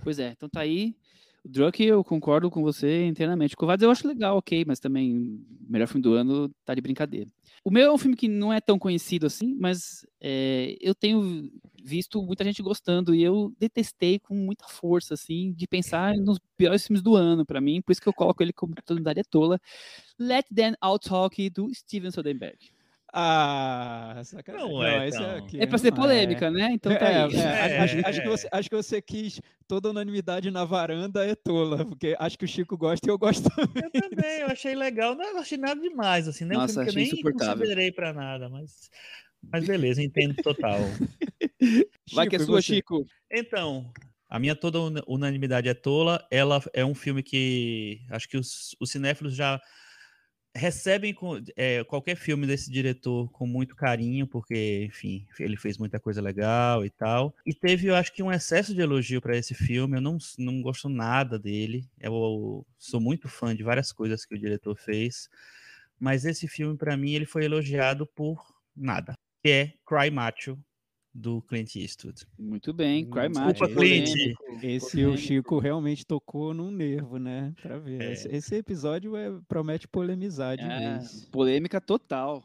Pois 0.04 0.20
é, 0.20 0.30
então 0.30 0.50
tá 0.50 0.62
aí. 0.62 0.96
O 1.44 1.50
Drunk, 1.50 1.84
eu 1.84 2.04
concordo 2.04 2.50
com 2.50 2.62
você 2.62 3.06
inteiramente. 3.06 3.56
Covardes 3.56 3.84
eu 3.84 3.92
acho 3.92 4.08
legal, 4.08 4.38
ok, 4.38 4.64
mas 4.66 4.80
também 4.80 5.46
melhor 5.68 5.88
filme 5.88 6.02
do 6.02 6.14
ano 6.14 6.50
tá 6.64 6.74
de 6.74 6.82
brincadeira. 6.82 7.30
O 7.66 7.72
meu 7.72 7.92
é 7.92 7.94
um 7.94 7.98
filme 7.98 8.16
que 8.16 8.30
não 8.30 8.52
é 8.52 8.62
tão 8.62 8.80
conhecido 8.80 9.26
assim, 9.26 9.54
mas 9.60 10.06
é, 10.22 10.78
eu 10.80 10.96
tenho 10.96 11.52
visto 11.84 12.22
muita 12.24 12.46
gente 12.46 12.62
gostando 12.62 13.14
e 13.14 13.22
eu 13.22 13.54
detestei 13.60 14.20
com 14.20 14.34
muita 14.34 14.68
força, 14.70 15.14
assim, 15.16 15.52
de 15.52 15.68
pensar 15.68 16.14
nos 16.16 16.40
piores 16.56 16.88
filmes 16.88 17.02
do 17.02 17.16
ano 17.16 17.46
para 17.46 17.60
mim, 17.60 17.82
por 17.82 17.92
isso 17.92 18.02
que 18.02 18.08
eu 18.08 18.14
coloco 18.14 18.42
ele 18.42 18.54
como 18.54 18.74
totalidade 18.74 19.22
tola. 19.30 19.60
Let 20.18 20.46
Them 20.54 20.76
Out 20.80 21.10
Talk, 21.10 21.50
do 21.50 21.74
Steven 21.74 22.12
Soderbergh. 22.12 22.72
Ah, 23.16 24.20
sacanagem. 24.24 24.68
Não 24.70 24.84
é, 24.84 25.08
esse 25.08 25.18
então. 25.18 25.36
aqui 25.38 25.62
É 25.62 25.68
pra 25.68 25.78
ser 25.78 25.92
não 25.92 25.98
polêmica, 25.98 26.50
né? 26.50 26.70
Então 26.74 26.98
tá 26.98 27.06
É, 27.06 27.24
aí. 27.24 27.36
é, 27.36 27.40
É, 27.40 27.80
acho, 27.80 27.98
é. 27.98 28.02
acho 28.10 28.22
que 28.22 28.28
você, 28.28 28.48
acho 28.52 28.70
que 28.72 28.76
você 28.76 29.02
quis 29.04 29.40
toda 29.68 29.92
unanimidade 29.92 30.50
na 30.50 30.66
varanda 30.66 31.24
é 31.24 31.36
tola, 31.36 31.86
porque 31.86 32.16
acho 32.18 32.40
que 32.40 32.46
o 32.46 32.48
Chico 32.48 32.76
gosta 32.76 33.08
e 33.08 33.12
eu 33.12 33.18
gosto 33.18 33.48
também. 33.52 33.84
Eu 33.86 33.92
também, 34.02 34.40
eu 34.42 34.48
achei 34.48 34.74
legal. 34.74 35.14
Não 35.16 35.38
achei 35.38 35.58
nada 35.60 35.80
demais, 35.80 36.28
assim, 36.28 36.44
né? 36.46 36.56
Um 36.56 36.62
Nossa, 36.62 36.74
filme 36.74 36.92
que 36.92 36.98
eu 36.98 37.04
achei 37.04 37.24
nem 37.24 37.34
considerei 37.34 37.92
pra 37.92 38.14
nada, 38.14 38.50
mas, 38.50 38.90
mas 39.52 39.66
beleza, 39.68 40.02
entendo 40.02 40.34
total. 40.42 40.80
Vai 42.14 42.28
que 42.28 42.36
é 42.36 42.40
sua, 42.40 42.62
você? 42.62 42.76
Chico. 42.76 43.06
Então, 43.32 43.92
a 44.28 44.40
minha 44.40 44.56
toda 44.56 44.80
una- 44.80 45.04
unanimidade 45.08 45.70
é 45.70 45.74
tola. 45.76 46.26
Ela 46.32 46.62
é 46.74 46.84
um 46.84 46.96
filme 46.96 47.22
que 47.22 48.02
acho 48.10 48.28
que 48.28 48.38
os, 48.38 48.76
os 48.80 48.90
cinéfilos 48.90 49.36
já 49.36 49.62
recebem 50.56 51.16
é, 51.56 51.84
qualquer 51.84 52.16
filme 52.16 52.46
desse 52.46 52.72
diretor 52.72 53.30
com 53.32 53.48
muito 53.48 53.76
carinho, 53.76 54.28
porque, 54.28 54.86
enfim, 54.86 55.26
ele 55.40 55.58
fez 55.58 55.78
muita 55.78 56.00
coisa 56.00 56.22
legal 56.22 56.86
e 56.86 56.90
tal. 56.90 57.36
E 57.46 57.54
teve, 57.54 57.88
eu 57.88 57.96
acho 57.96 58.14
que, 58.14 58.22
um 58.22 58.32
excesso 58.32 58.74
de 58.74 58.82
elogio 58.82 59.22
para 59.22 59.38
esse 59.38 59.54
filme. 59.54 59.98
Eu 59.98 60.02
não, 60.02 60.18
não 60.38 60.62
gosto 60.62 60.88
nada 60.88 61.40
dele. 61.40 61.90
Eu 62.00 62.66
sou 62.78 63.00
muito 63.00 63.28
fã 63.28 63.56
de 63.56 63.64
várias 63.64 63.92
coisas 63.92 64.26
que 64.26 64.36
o 64.36 64.40
diretor 64.40 64.78
fez. 64.78 65.28
Mas 66.00 66.26
esse 66.26 66.48
filme, 66.48 66.78
para 66.78 66.96
mim, 66.96 67.14
ele 67.14 67.26
foi 67.26 67.46
elogiado 67.46 68.06
por 68.06 68.46
nada. 68.76 69.14
Que 69.42 69.50
é 69.50 69.74
Cry 69.86 70.12
Macho, 70.12 70.58
do 71.14 71.42
Clint 71.44 71.76
Eastwood. 71.76 72.26
Muito 72.40 72.74
bem, 72.74 73.06
Cry 73.10 73.30
Desculpa, 73.30 73.60
Macho. 73.68 73.76
Clint. 73.76 74.10
Esse 74.64 75.06
o. 75.06 75.16
Chico 75.18 75.60
realmente 75.60 76.06
tocou 76.06 76.54
num 76.54 76.72
nervo, 76.72 77.18
né? 77.20 77.54
Pra 77.62 77.78
ver. 77.78 78.02
É. 78.02 78.14
Esse, 78.14 78.28
esse 78.30 78.56
episódio 78.56 79.16
é- 79.16 79.32
promete 79.48 79.88
polemizar 79.88 80.58
de 80.58 80.64
É, 80.64 80.98
vez. 80.98 81.26
polêmica 81.32 81.80
total. 81.80 82.44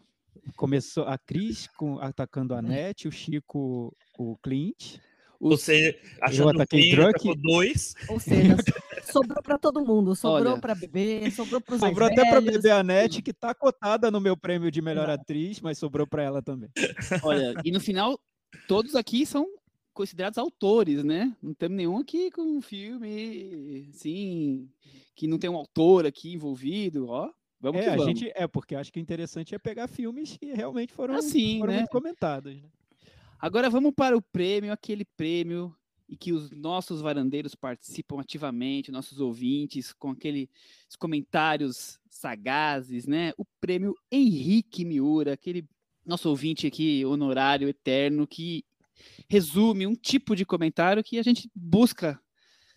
Começou 0.57 1.05
a 1.05 1.17
Cris 1.19 1.67
com- 1.77 1.99
atacando 1.99 2.55
a 2.55 2.61
Net, 2.63 3.09
o 3.09 3.13
Chico 3.13 3.95
o 4.19 4.37
Clint. 4.43 4.97
Os- 5.41 5.61
Você 5.63 5.99
achando 6.21 6.67
que 6.67 6.97
atacou 6.99 7.37
dois. 7.37 7.95
Ou 8.09 8.19
seja, 8.21 8.57
sobrou 9.11 9.43
para 9.43 9.57
todo 9.59 9.85
mundo. 9.85 10.15
Sobrou 10.17 10.59
para 10.61 10.75
beber, 10.75 11.31
sobrou 11.33 11.61
para 11.61 11.75
os 11.77 11.81
Sobrou 11.81 12.07
até 12.09 12.29
pra 12.29 12.41
beber 12.41 12.73
a 12.73 12.83
Net, 12.83 13.23
que 13.23 13.33
tá 13.33 13.55
cotada 13.55 14.11
no 14.11 14.21
meu 14.21 14.37
prêmio 14.37 14.71
de 14.71 14.83
melhor 14.83 15.09
atriz, 15.09 15.61
mas 15.61 15.79
sobrou 15.79 16.07
pra 16.07 16.23
ela 16.23 16.43
também. 16.43 16.69
Olha, 17.23 17.55
e 17.65 17.71
no 17.71 17.79
final, 17.81 18.19
todos 18.67 18.95
aqui 18.95 19.25
são 19.27 19.47
considerados 19.93 20.39
autores, 20.39 21.03
né? 21.03 21.37
Não 21.43 21.53
temos 21.55 21.77
nenhum 21.77 21.99
aqui 21.99 22.31
com 22.31 22.43
um 22.43 22.61
filme, 22.61 23.89
assim, 23.95 24.69
que 25.15 25.27
não 25.27 25.39
tem 25.39 25.51
um 25.51 25.57
autor 25.57 26.07
aqui 26.07 26.33
envolvido, 26.33 27.09
ó. 27.09 27.31
Vamos 27.61 27.81
É, 27.81 27.85
que 27.85 27.91
a 27.91 27.97
vamos. 27.97 28.07
gente, 28.07 28.33
é, 28.37 28.47
porque 28.47 28.77
acho 28.77 28.93
que 28.93 29.01
o 29.01 29.03
interessante 29.03 29.55
é 29.55 29.59
pegar 29.59 29.89
filmes 29.89 30.37
que 30.37 30.53
realmente 30.53 30.93
foram, 30.93 31.15
Assim, 31.17 31.59
foram 31.59 31.73
né? 31.73 31.79
muito 31.81 31.91
comentados. 31.91 32.55
né? 32.55 32.63
Agora 33.41 33.69
vamos 33.69 33.93
para 33.95 34.17
o 34.17 34.23
prêmio, 34.23 34.73
aquele 34.73 35.05
prêmio 35.05 35.75
e 36.09 36.17
que 36.17 36.33
os 36.33 36.51
nossos 36.53 37.01
varandeiros 37.03 37.55
participam 37.55 38.21
ativamente, 38.21 38.91
nossos 38.93 39.21
ouvintes, 39.21 39.93
com 39.93 40.11
aqueles 40.11 40.49
comentários 40.99 41.99
sagazes, 42.09 43.07
né? 43.07 43.33
O 43.37 43.45
prêmio 43.61 43.95
Henrique 44.11 44.85
Miura, 44.85 45.33
aquele 45.35 45.69
nosso 46.09 46.29
ouvinte 46.29 46.67
aqui, 46.67 47.05
honorário, 47.05 47.69
eterno, 47.69 48.27
que 48.27 48.65
resume 49.29 49.87
um 49.87 49.95
tipo 49.95 50.35
de 50.35 50.45
comentário 50.45 51.05
que 51.05 51.19
a 51.19 51.23
gente 51.23 51.51
busca 51.55 52.19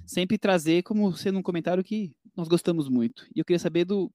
sempre 0.06 0.38
trazer 0.38 0.84
como 0.84 1.13
sendo 1.13 1.39
um 1.39 1.44
comentário 1.44 1.84
que 1.84 2.13
nós 2.36 2.48
gostamos 2.48 2.89
muito. 2.89 3.26
E 3.36 3.39
eu 3.39 3.46
queria 3.46 3.60
saber 3.60 3.86
do 3.86 4.12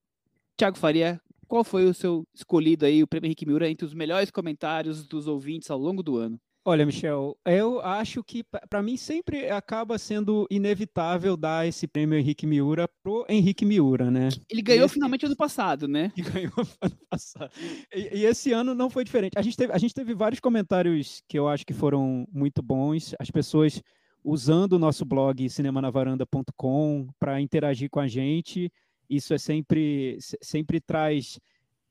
Thiago 0.57 0.77
Faria, 0.77 1.21
qual 1.49 1.65
foi 1.65 1.87
o 1.87 1.95
seu 1.95 2.27
escolhido 2.35 2.85
aí, 2.85 3.03
o 3.03 3.07
prêmio 3.07 3.27
Henrique 3.27 3.47
Miura, 3.47 3.71
entre 3.71 3.87
os 3.87 3.95
melhores 3.95 4.31
comentários 4.31 5.07
dos 5.07 5.27
ouvintes 5.27 5.71
ao 5.71 5.79
longo 5.79 6.03
do 6.03 6.17
ano? 6.17 6.41
Olha, 6.69 6.85
Michel, 6.85 7.39
eu 7.47 7.81
acho 7.81 8.25
que 8.25 8.43
para 8.69 8.83
mim 8.83 8.97
sempre 8.97 9.49
acaba 9.49 9.97
sendo 9.99 10.49
inevitável 10.51 11.37
dar 11.37 11.65
esse 11.65 11.87
prêmio 11.87 12.19
Henrique 12.19 12.45
Miura 12.45 12.89
pro 13.05 13.25
Henrique 13.29 13.65
Miura, 13.65 14.11
né? 14.11 14.31
Ele 14.51 14.63
ganhou 14.63 14.87
Esse- 14.87 14.95
finalmente 14.95 15.25
ano 15.25 15.37
passado, 15.37 15.87
né? 15.87 16.11
que 16.17 16.23
ganhou 16.23 16.53
ano 16.81 16.97
passado. 17.09 17.53
E, 17.95 18.19
e 18.19 18.25
esse 18.25 18.51
ano 18.53 18.75
não 18.75 18.91
foi 18.91 19.05
diferente. 19.05 19.39
A 19.39 19.43
gente, 19.43 19.57
teve, 19.57 19.73
a 19.73 19.79
gente 19.79 19.95
teve 19.95 20.13
vários 20.13 20.41
comentários 20.41 21.23
que 21.29 21.39
eu 21.39 21.47
acho 21.47 21.65
que 21.65 21.73
foram 21.73 22.27
muito 22.33 22.61
bons. 22.63 23.15
As 23.21 23.31
pessoas 23.31 23.81
usando 24.25 24.73
o 24.73 24.79
nosso 24.81 25.05
blog 25.05 25.49
cinemanavaranda.com 25.49 27.09
para 27.19 27.41
interagir 27.41 27.89
com 27.91 28.01
a 28.01 28.09
gente. 28.09 28.73
Isso 29.09 29.33
é 29.33 29.39
sempre, 29.39 30.17
se- 30.21 30.39
sempre 30.43 30.81
traz 30.81 31.39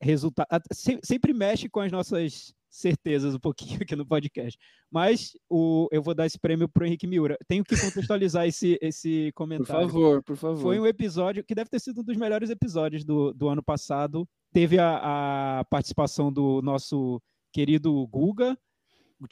resultado, 0.02 0.48
sempre 1.02 1.34
mexe 1.34 1.70
com 1.70 1.80
as 1.80 1.92
nossas 1.92 2.54
certezas 2.76 3.34
um 3.34 3.40
pouquinho 3.40 3.80
aqui 3.82 3.96
no 3.96 4.06
podcast. 4.06 4.60
Mas 4.92 5.32
o, 5.50 5.88
eu 5.92 6.02
vou 6.02 6.14
dar 6.14 6.26
esse 6.26 6.38
prêmio 6.38 6.68
para 6.68 6.84
o 6.84 6.86
Henrique 6.86 7.08
Miura. 7.08 7.38
Tenho 7.48 7.64
que 7.64 7.80
contextualizar 7.80 8.46
esse, 8.46 8.78
esse 8.82 9.32
Por 9.32 9.38
comentário. 9.38 9.88
favor, 9.88 10.24
por 10.24 10.36
favor. 10.36 10.62
Foi 10.62 10.80
um 10.80 10.86
episódio 10.86 11.44
que 11.44 11.56
deve 11.56 11.70
ter 11.70 11.80
sido 11.80 12.02
um 12.02 12.04
dos 12.04 12.18
melhores 12.18 12.50
episódios 12.50 13.04
do, 13.04 13.34
do 13.34 13.48
ano 13.48 13.64
passado. 13.64 14.28
Teve 14.54 14.78
a, 14.78 15.60
a 15.60 15.66
participação 15.66 16.32
do 16.32 16.62
nosso 16.62 17.22
querido 17.52 18.06
Guga, 18.08 18.58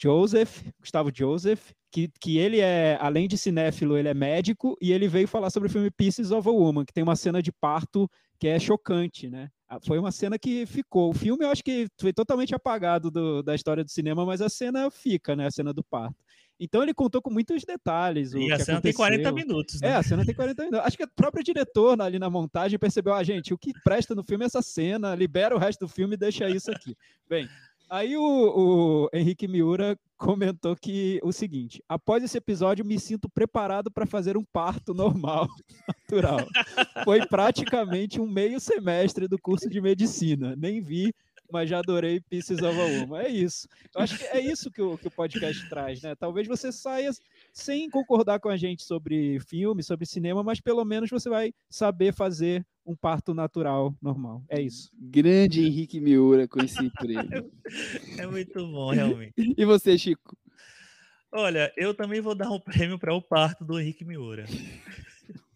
Joseph, 0.00 0.62
Gustavo 0.80 1.10
Joseph, 1.14 1.72
que, 1.92 2.10
que 2.20 2.38
ele 2.38 2.60
é, 2.60 2.98
além 3.00 3.28
de 3.28 3.36
cinéfilo, 3.36 3.96
ele 3.96 4.08
é 4.08 4.14
médico, 4.14 4.76
e 4.80 4.92
ele 4.92 5.06
veio 5.06 5.28
falar 5.28 5.50
sobre 5.50 5.68
o 5.68 5.72
filme 5.72 5.90
Pieces 5.90 6.30
of 6.30 6.48
a 6.48 6.52
Woman, 6.52 6.84
que 6.84 6.92
tem 6.92 7.04
uma 7.04 7.16
cena 7.16 7.42
de 7.42 7.52
parto 7.52 8.08
que 8.38 8.48
é 8.48 8.58
chocante, 8.58 9.28
né? 9.28 9.50
Ah, 9.68 9.78
Foi 9.80 9.98
uma 9.98 10.12
cena 10.12 10.38
que 10.38 10.66
ficou. 10.66 11.10
O 11.10 11.14
filme 11.14 11.44
eu 11.44 11.50
acho 11.50 11.62
que 11.64 11.86
foi 11.98 12.12
totalmente 12.12 12.54
apagado 12.54 13.10
do- 13.10 13.42
da 13.42 13.54
história 13.54 13.82
do 13.82 13.90
cinema, 13.90 14.24
mas 14.26 14.40
a 14.40 14.48
cena 14.48 14.90
fica, 14.90 15.34
né? 15.34 15.46
A 15.46 15.50
cena 15.50 15.72
do 15.72 15.82
parto. 15.82 16.16
Então 16.60 16.82
ele 16.82 16.94
contou 16.94 17.20
com 17.20 17.30
muitos 17.30 17.64
detalhes. 17.64 18.32
E 18.32 18.52
a 18.52 18.58
cena 18.60 18.80
tem 18.80 18.92
40 18.92 19.28
aconteceu. 19.28 19.48
minutos, 19.48 19.82
É, 19.82 19.88
né? 19.90 19.96
a 19.96 20.02
cena 20.02 20.24
tem 20.24 20.34
40 20.34 20.62
minutos. 20.64 20.86
Acho 20.86 20.96
que 20.96 21.02
o 21.04 21.08
próprio 21.16 21.42
diretor 21.42 22.00
ali 22.00 22.18
na 22.18 22.30
montagem 22.30 22.78
percebeu, 22.78 23.12
ah, 23.14 23.24
gente, 23.24 23.52
o 23.52 23.58
que 23.58 23.72
presta 23.82 24.14
no 24.14 24.22
filme 24.22 24.44
é 24.44 24.46
essa 24.46 24.62
cena, 24.62 25.14
libera 25.16 25.56
o 25.56 25.58
resto 25.58 25.80
do 25.80 25.88
filme 25.88 26.14
e 26.14 26.18
deixa 26.18 26.48
isso 26.48 26.70
aqui. 26.70 26.96
Bem, 27.28 27.48
aí 27.94 28.16
o, 28.16 28.22
o 28.22 29.08
Henrique 29.12 29.46
Miura 29.46 29.96
comentou 30.16 30.74
que 30.74 31.20
o 31.22 31.32
seguinte: 31.32 31.82
após 31.88 32.22
esse 32.24 32.36
episódio, 32.36 32.84
me 32.84 32.98
sinto 32.98 33.28
preparado 33.28 33.90
para 33.90 34.06
fazer 34.06 34.36
um 34.36 34.44
parto 34.44 34.92
normal, 34.92 35.46
natural. 35.88 36.40
Foi 37.04 37.26
praticamente 37.26 38.20
um 38.20 38.26
meio 38.26 38.58
semestre 38.58 39.28
do 39.28 39.38
curso 39.38 39.68
de 39.68 39.80
medicina. 39.80 40.54
Nem 40.56 40.80
vi, 40.80 41.14
mas 41.54 41.70
já 41.70 41.78
adorei 41.78 42.20
Pieces 42.20 42.58
of 42.58 42.76
a 42.76 42.84
Woman. 42.84 43.20
É 43.20 43.28
isso. 43.28 43.68
Eu 43.94 44.00
acho 44.00 44.18
que 44.18 44.24
é 44.24 44.40
isso 44.40 44.72
que 44.72 44.82
o, 44.82 44.98
que 44.98 45.06
o 45.06 45.10
podcast 45.10 45.68
traz, 45.68 46.02
né? 46.02 46.16
Talvez 46.16 46.48
você 46.48 46.72
saia 46.72 47.12
sem 47.52 47.88
concordar 47.88 48.40
com 48.40 48.48
a 48.48 48.56
gente 48.56 48.82
sobre 48.82 49.38
filme, 49.38 49.80
sobre 49.80 50.04
cinema, 50.04 50.42
mas 50.42 50.60
pelo 50.60 50.84
menos 50.84 51.08
você 51.08 51.30
vai 51.30 51.54
saber 51.70 52.12
fazer 52.12 52.66
um 52.84 52.96
parto 52.96 53.32
natural 53.32 53.94
normal. 54.02 54.42
É 54.48 54.60
isso. 54.60 54.90
Grande 54.98 55.64
Henrique 55.64 56.00
Miura 56.00 56.48
com 56.48 56.60
esse 56.60 56.90
prêmio. 56.90 57.48
É 58.18 58.26
muito 58.26 58.66
bom, 58.66 58.90
realmente. 58.90 59.32
E 59.36 59.64
você, 59.64 59.96
Chico? 59.96 60.36
Olha, 61.32 61.72
eu 61.76 61.94
também 61.94 62.20
vou 62.20 62.34
dar 62.34 62.50
um 62.50 62.60
prêmio 62.60 62.98
para 62.98 63.14
o 63.14 63.22
parto 63.22 63.64
do 63.64 63.78
Henrique 63.78 64.04
Miura. 64.04 64.44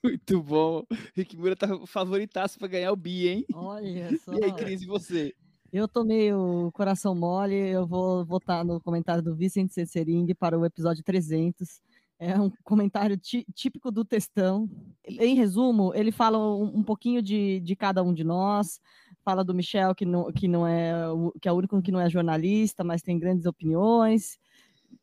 Muito 0.03 0.41
bom. 0.43 0.87
Henrique 1.17 1.37
Miura 1.37 1.57
tá 1.57 1.69
favoritaço 1.87 2.59
para 2.59 2.69
ganhar 2.69 2.93
o 2.93 2.97
Bi, 2.97 3.29
hein? 3.29 3.45
Olha 3.53 4.17
só. 4.19 4.33
E 4.33 4.45
aí, 4.45 4.53
Cris, 4.53 4.83
e 4.83 4.87
você? 4.87 5.35
Eu 5.73 5.87
tomei 5.87 6.33
o 6.33 6.73
coração 6.73 7.15
mole, 7.15 7.55
eu 7.55 7.87
vou 7.87 8.25
votar 8.25 8.65
no 8.65 8.81
comentário 8.81 9.23
do 9.23 9.37
Vicente 9.37 9.75
Cessering 9.75 10.27
para 10.35 10.59
o 10.59 10.65
episódio 10.65 11.05
300. 11.05 11.81
É 12.19 12.41
um 12.41 12.51
comentário 12.65 13.17
tí- 13.19 13.47
típico 13.55 13.91
do 13.91 14.05
textão. 14.05 14.69
Em 15.07 15.35
resumo, 15.35 15.93
ele 15.95 16.11
fala 16.11 16.39
um, 16.39 16.79
um 16.79 16.83
pouquinho 16.83 17.23
de, 17.23 17.61
de 17.61 17.77
cada 17.77 18.03
um 18.03 18.15
de 18.15 18.25
nós, 18.25 18.81
fala 19.23 19.45
do 19.45 19.55
Michel, 19.55 19.95
que 19.95 20.07
não, 20.07 20.33
que 20.33 20.49
não 20.49 20.67
é 20.67 20.95
que 21.41 21.49
é 21.49 21.53
o 21.53 21.57
único 21.57 21.81
que 21.83 21.93
não 21.93 22.01
é 22.01 22.09
jornalista, 22.09 22.83
mas 22.83 23.03
tem 23.03 23.19
grandes 23.19 23.47
opiniões, 23.47 24.39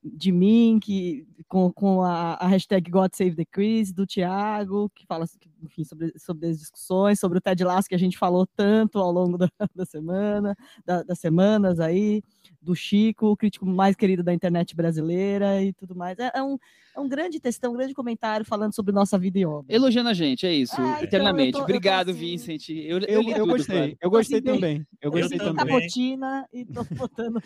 de 0.03 0.31
mim, 0.31 0.79
que 0.81 1.27
com, 1.47 1.71
com 1.71 2.01
a, 2.01 2.33
a 2.33 2.47
hashtag 2.47 2.89
God 2.89 3.11
Save 3.13 3.35
the 3.35 3.45
Chris, 3.45 3.93
do 3.93 4.05
Thiago, 4.05 4.89
que 4.93 5.05
fala 5.05 5.25
que 5.27 5.49
enfim, 5.61 5.83
sobre, 5.83 6.11
sobre 6.17 6.47
as 6.47 6.59
discussões, 6.59 7.19
sobre 7.19 7.37
o 7.37 7.41
Ted 7.41 7.63
Lasso 7.63 7.87
que 7.89 7.95
a 7.95 7.99
gente 7.99 8.17
falou 8.17 8.45
tanto 8.55 8.99
ao 8.99 9.11
longo 9.11 9.37
da, 9.37 9.49
da 9.75 9.85
semana, 9.85 10.55
da, 10.85 11.03
das 11.03 11.19
semanas 11.19 11.79
aí, 11.79 12.21
do 12.61 12.75
Chico, 12.75 13.27
o 13.27 13.37
crítico 13.37 13.65
mais 13.65 13.95
querido 13.95 14.23
da 14.23 14.33
internet 14.33 14.75
brasileira 14.75 15.61
e 15.61 15.71
tudo 15.73 15.95
mais. 15.95 16.17
É, 16.19 16.31
é 16.35 16.41
um, 16.43 16.57
é 16.95 16.99
um 16.99 17.07
grande 17.07 17.39
textão, 17.39 17.73
um 17.73 17.77
grande 17.77 17.93
comentário 17.93 18.45
falando 18.45 18.73
sobre 18.73 18.91
nossa 18.93 19.17
vida 19.17 19.37
e 19.39 19.45
obra. 19.45 19.73
Elogiando 19.73 20.09
a 20.09 20.13
gente, 20.13 20.45
é 20.45 20.53
isso, 20.53 20.73
então, 20.73 21.03
eternamente. 21.03 21.47
eu 21.47 21.51
tô- 21.53 21.57
eu 21.59 21.61
tô 21.61 21.63
Obrigado, 21.65 22.09
assim- 22.11 22.19
Vincent. 22.19 22.69
Eu, 22.69 22.97
eu, 22.99 22.99
Eu, 23.07 23.21
li 23.21 23.31
eu 23.31 23.37
tudo, 23.39 23.51
gostei, 23.57 23.75
claro. 23.77 23.97
eu 24.01 24.09
gostei 24.09 24.37
Assim, 24.39 24.45
também. 24.45 24.77
Eu 25.01 25.07
Eu 25.07 25.11
gostei 25.11 25.37
também. 25.37 25.55
também. 25.55 25.73
Capotina 25.79 26.47
e 26.53 26.65
tô 26.65 26.83
botando. 27.09 27.41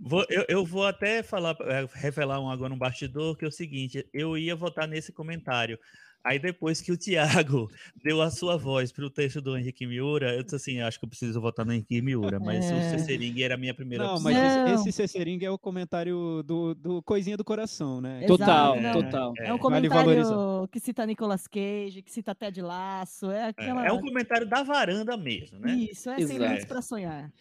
Vou- 0.00 0.26
eu, 0.28 0.44
eu 0.48 0.64
vou 0.64 0.86
até 0.86 1.22
falar, 1.22 1.56
eh, 1.60 1.86
revelar 1.94 2.40
um, 2.40 2.50
agora 2.50 2.72
um 2.72 2.78
bastidor, 2.78 3.36
que 3.36 3.44
é 3.44 3.48
o 3.48 3.52
seguinte, 3.52 4.04
eu 4.12 4.36
ia 4.36 4.56
votar 4.56 4.88
nesse 4.88 5.12
comentário. 5.12 5.78
Aí 6.22 6.38
depois 6.38 6.80
que 6.82 6.92
o 6.92 6.98
Thiago 6.98 7.70
deu 8.04 8.20
a 8.20 8.30
sua 8.30 8.56
voz 8.56 8.92
para 8.92 9.06
o 9.06 9.10
texto 9.10 9.40
do 9.40 9.56
Henrique 9.56 9.86
Miura, 9.86 10.34
eu 10.34 10.42
disse 10.42 10.56
assim, 10.56 10.80
acho 10.80 10.98
que 10.98 11.04
eu 11.04 11.08
preciso 11.08 11.40
votar 11.40 11.64
no 11.64 11.72
Henrique 11.72 12.02
Miura, 12.02 12.38
mas 12.38 12.70
o 12.70 12.74
É. 12.74 12.90
Ceceringue 12.90 13.42
era 13.42 13.54
a 13.54 13.56
minha 13.56 13.72
primeira 13.74 14.04
Não, 14.04 14.14
opção. 14.14 14.24
mas 14.30 14.36
Não. 14.36 14.74
esse, 14.74 14.88
esse 14.88 14.92
Ceceringue 14.92 15.44
é 15.46 15.50
o 15.50 15.58
comentário 15.58 16.42
do, 16.44 16.74
do 16.74 17.02
Coisinha 17.02 17.36
do 17.36 17.44
Coração, 17.44 18.00
né? 18.00 18.26
Total, 18.26 18.76
Exato, 18.76 18.82
não. 18.98 19.02
total. 19.04 19.32
É 19.38 19.44
um 19.44 19.46
Vale 19.56 19.58
comentário 19.88 19.90
valorizar. 20.24 20.68
que 20.70 20.80
cita 20.80 21.06
Nicolas 21.06 21.46
Cage, 21.46 22.02
que 22.02 22.12
cita 22.12 22.34
Ted 22.34 22.60
Lasso, 22.60 23.30
é 23.30 23.40
É, 23.40 23.44
aquela... 23.48 23.86
é 23.86 23.92
um 23.92 24.00
comentário 24.00 24.46
da 24.46 24.62
varanda 24.62 25.16
mesmo, 25.16 25.58
né? 25.58 25.72
Isso, 25.74 26.10
é 26.10 26.18
sem 26.20 26.36
limites 26.38 26.64
para 26.66 26.82
sonhar. 26.82 27.32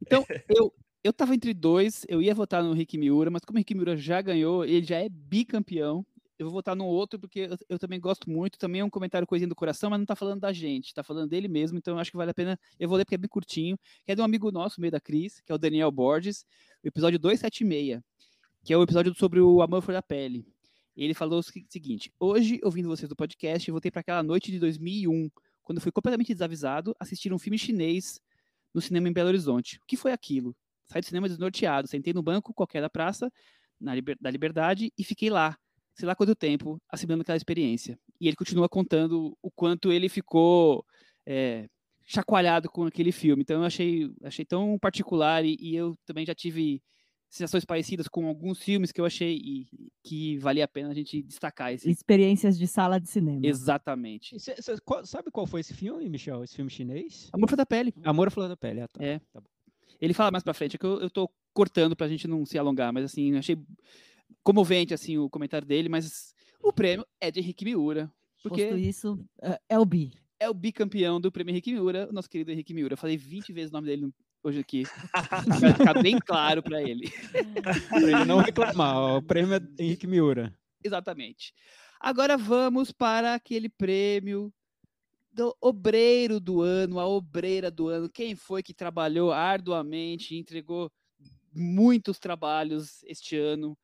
Então, 0.00 0.24
eu, 0.48 0.72
eu 1.04 1.12
tava 1.12 1.34
entre 1.34 1.52
dois, 1.52 2.04
eu 2.08 2.22
ia 2.22 2.34
votar 2.34 2.62
no 2.62 2.72
Rick 2.72 2.96
Miura, 2.96 3.30
mas 3.30 3.42
como 3.44 3.56
o 3.56 3.60
Rick 3.60 3.74
Miura 3.74 3.96
já 3.96 4.20
ganhou, 4.22 4.64
ele 4.64 4.84
já 4.86 4.98
é 4.98 5.08
bicampeão, 5.08 6.04
eu 6.42 6.46
vou 6.46 6.52
votar 6.52 6.74
no 6.76 6.84
outro, 6.84 7.18
porque 7.18 7.40
eu, 7.40 7.56
eu 7.68 7.78
também 7.78 8.00
gosto 8.00 8.28
muito, 8.28 8.58
também 8.58 8.80
é 8.80 8.84
um 8.84 8.90
comentário 8.90 9.26
coisinha 9.26 9.48
do 9.48 9.54
coração, 9.54 9.90
mas 9.90 9.98
não 9.98 10.06
tá 10.06 10.16
falando 10.16 10.40
da 10.40 10.52
gente, 10.52 10.92
tá 10.92 11.02
falando 11.02 11.28
dele 11.28 11.48
mesmo, 11.48 11.78
então 11.78 11.94
eu 11.94 11.98
acho 11.98 12.10
que 12.10 12.16
vale 12.16 12.30
a 12.30 12.34
pena, 12.34 12.58
eu 12.78 12.88
vou 12.88 12.98
ler 12.98 13.04
porque 13.04 13.14
é 13.14 13.18
bem 13.18 13.28
curtinho, 13.28 13.78
que 14.04 14.12
é 14.12 14.14
de 14.14 14.20
um 14.20 14.24
amigo 14.24 14.50
nosso, 14.50 14.80
meio 14.80 14.90
da 14.90 15.00
Cris, 15.00 15.40
que 15.40 15.52
é 15.52 15.54
o 15.54 15.58
Daniel 15.58 15.90
Borges, 15.90 16.44
o 16.84 16.88
episódio 16.88 17.18
276, 17.18 18.02
que 18.64 18.72
é 18.72 18.76
o 18.76 18.82
episódio 18.82 19.14
sobre 19.14 19.40
o 19.40 19.62
amor 19.62 19.82
for 19.82 19.92
da 19.92 20.02
pele. 20.02 20.46
Ele 20.96 21.14
falou 21.14 21.38
o 21.38 21.42
segui- 21.42 21.66
seguinte, 21.68 22.12
hoje, 22.20 22.60
ouvindo 22.62 22.88
vocês 22.88 23.08
do 23.08 23.16
podcast, 23.16 23.70
voltei 23.70 23.90
para 23.90 24.00
aquela 24.00 24.22
noite 24.22 24.50
de 24.50 24.58
2001, 24.58 25.30
quando 25.62 25.80
fui 25.80 25.90
completamente 25.90 26.32
desavisado, 26.34 26.94
assistir 27.00 27.32
um 27.32 27.38
filme 27.38 27.56
chinês 27.58 28.20
no 28.74 28.80
cinema 28.80 29.08
em 29.08 29.12
Belo 29.12 29.28
Horizonte. 29.28 29.78
O 29.78 29.86
que 29.86 29.96
foi 29.96 30.12
aquilo? 30.12 30.54
Saí 30.86 31.00
do 31.00 31.06
cinema 31.06 31.28
desnorteado, 31.28 31.88
sentei 31.88 32.12
no 32.12 32.22
banco 32.22 32.52
qualquer 32.52 32.82
da 32.82 32.90
praça, 32.90 33.32
na 33.80 33.92
da 34.20 34.30
Liberdade, 34.30 34.92
e 34.96 35.04
fiquei 35.04 35.30
lá, 35.30 35.56
sei 35.94 36.06
lá 36.06 36.14
quanto 36.14 36.34
tempo, 36.34 36.80
assimilando 36.88 37.22
aquela 37.22 37.36
experiência. 37.36 37.98
E 38.20 38.26
ele 38.28 38.36
continua 38.36 38.68
contando 38.68 39.36
o 39.42 39.50
quanto 39.50 39.92
ele 39.92 40.08
ficou 40.08 40.84
é, 41.26 41.68
chacoalhado 42.04 42.68
com 42.70 42.84
aquele 42.84 43.12
filme. 43.12 43.42
Então 43.42 43.60
eu 43.60 43.64
achei, 43.66 44.10
achei 44.22 44.44
tão 44.44 44.78
particular 44.78 45.44
e, 45.44 45.56
e 45.60 45.74
eu 45.76 45.94
também 46.06 46.24
já 46.26 46.34
tive 46.34 46.82
sensações 47.30 47.64
parecidas 47.64 48.08
com 48.08 48.26
alguns 48.26 48.62
filmes 48.62 48.92
que 48.92 49.00
eu 49.00 49.06
achei 49.06 49.36
e- 49.36 49.66
que 50.04 50.36
valia 50.38 50.64
a 50.64 50.68
pena 50.68 50.90
a 50.90 50.94
gente 50.94 51.22
destacar 51.22 51.72
esse. 51.72 51.88
Experiências 51.90 52.58
de 52.58 52.66
sala 52.66 52.98
de 53.00 53.08
cinema. 53.08 53.40
Exatamente. 53.46 54.38
Cê- 54.38 54.60
cê- 54.60 54.76
qual- 54.84 55.06
sabe 55.06 55.30
qual 55.30 55.46
foi 55.46 55.60
esse 55.60 55.72
filme, 55.72 56.08
Michel? 56.10 56.44
Esse 56.44 56.56
filme 56.56 56.70
chinês? 56.70 57.30
Amor 57.32 57.48
foi 57.48 57.56
da 57.56 57.64
pele. 57.64 57.94
Amor 58.04 58.30
Flor 58.30 58.48
da 58.48 58.56
Pele. 58.56 58.80
Ah, 58.82 58.88
tá. 58.88 59.02
É. 59.02 59.18
Tá 59.32 59.40
bom. 59.40 59.46
Ele 60.00 60.12
fala 60.12 60.30
mais 60.30 60.42
pra 60.44 60.52
frente, 60.52 60.76
é 60.76 60.78
que 60.78 60.84
eu, 60.84 61.00
eu 61.00 61.08
tô 61.08 61.30
cortando 61.54 61.94
pra 61.96 62.08
gente 62.08 62.26
não 62.28 62.44
se 62.44 62.58
alongar, 62.58 62.92
mas 62.92 63.04
assim, 63.04 63.32
eu 63.32 63.38
achei 63.38 63.56
comovente 64.42 64.94
assim 64.94 65.18
o 65.18 65.30
comentário 65.30 65.66
dele, 65.66 65.88
mas 65.88 66.34
o 66.62 66.72
prêmio 66.72 67.06
é 67.20 67.30
de 67.30 67.40
Henrique 67.40 67.64
Miura, 67.64 68.10
porque 68.42 68.66
Posto 68.66 68.78
isso, 68.78 69.24
é, 69.40 69.60
é 69.70 69.78
o 69.78 69.84
bi. 69.84 70.12
é 70.38 70.48
o 70.48 70.54
bicampeão 70.54 71.20
do 71.20 71.30
prêmio 71.30 71.52
Henrique 71.52 71.72
Miura, 71.72 72.08
o 72.08 72.12
nosso 72.12 72.28
querido 72.28 72.50
Henrique 72.50 72.74
Miura. 72.74 72.94
Eu 72.94 72.98
falei 72.98 73.16
20 73.16 73.52
vezes 73.52 73.70
o 73.70 73.74
nome 73.74 73.86
dele 73.86 74.12
hoje 74.42 74.60
aqui, 74.60 74.82
vai 75.60 75.72
ficar 75.72 76.02
bem 76.02 76.18
claro 76.18 76.62
pra 76.62 76.82
ele. 76.82 77.10
Pra 77.88 78.02
ele 78.02 78.24
não 78.24 78.38
reclamar, 78.38 78.96
ó, 78.96 79.18
o 79.18 79.22
prêmio 79.22 79.54
é 79.54 79.82
Henrique 79.82 80.06
Miura. 80.06 80.52
Exatamente. 80.82 81.54
Agora 82.00 82.36
vamos 82.36 82.90
para 82.90 83.34
aquele 83.34 83.68
prêmio 83.68 84.52
do 85.32 85.56
obreiro 85.60 86.40
do 86.40 86.60
ano, 86.60 86.98
a 86.98 87.06
obreira 87.06 87.70
do 87.70 87.88
ano. 87.88 88.10
Quem 88.10 88.34
foi 88.34 88.62
que 88.62 88.74
trabalhou 88.74 89.32
arduamente, 89.32 90.36
entregou 90.36 90.90
muitos 91.54 92.18
trabalhos 92.18 93.02
este 93.04 93.36
ano 93.36 93.78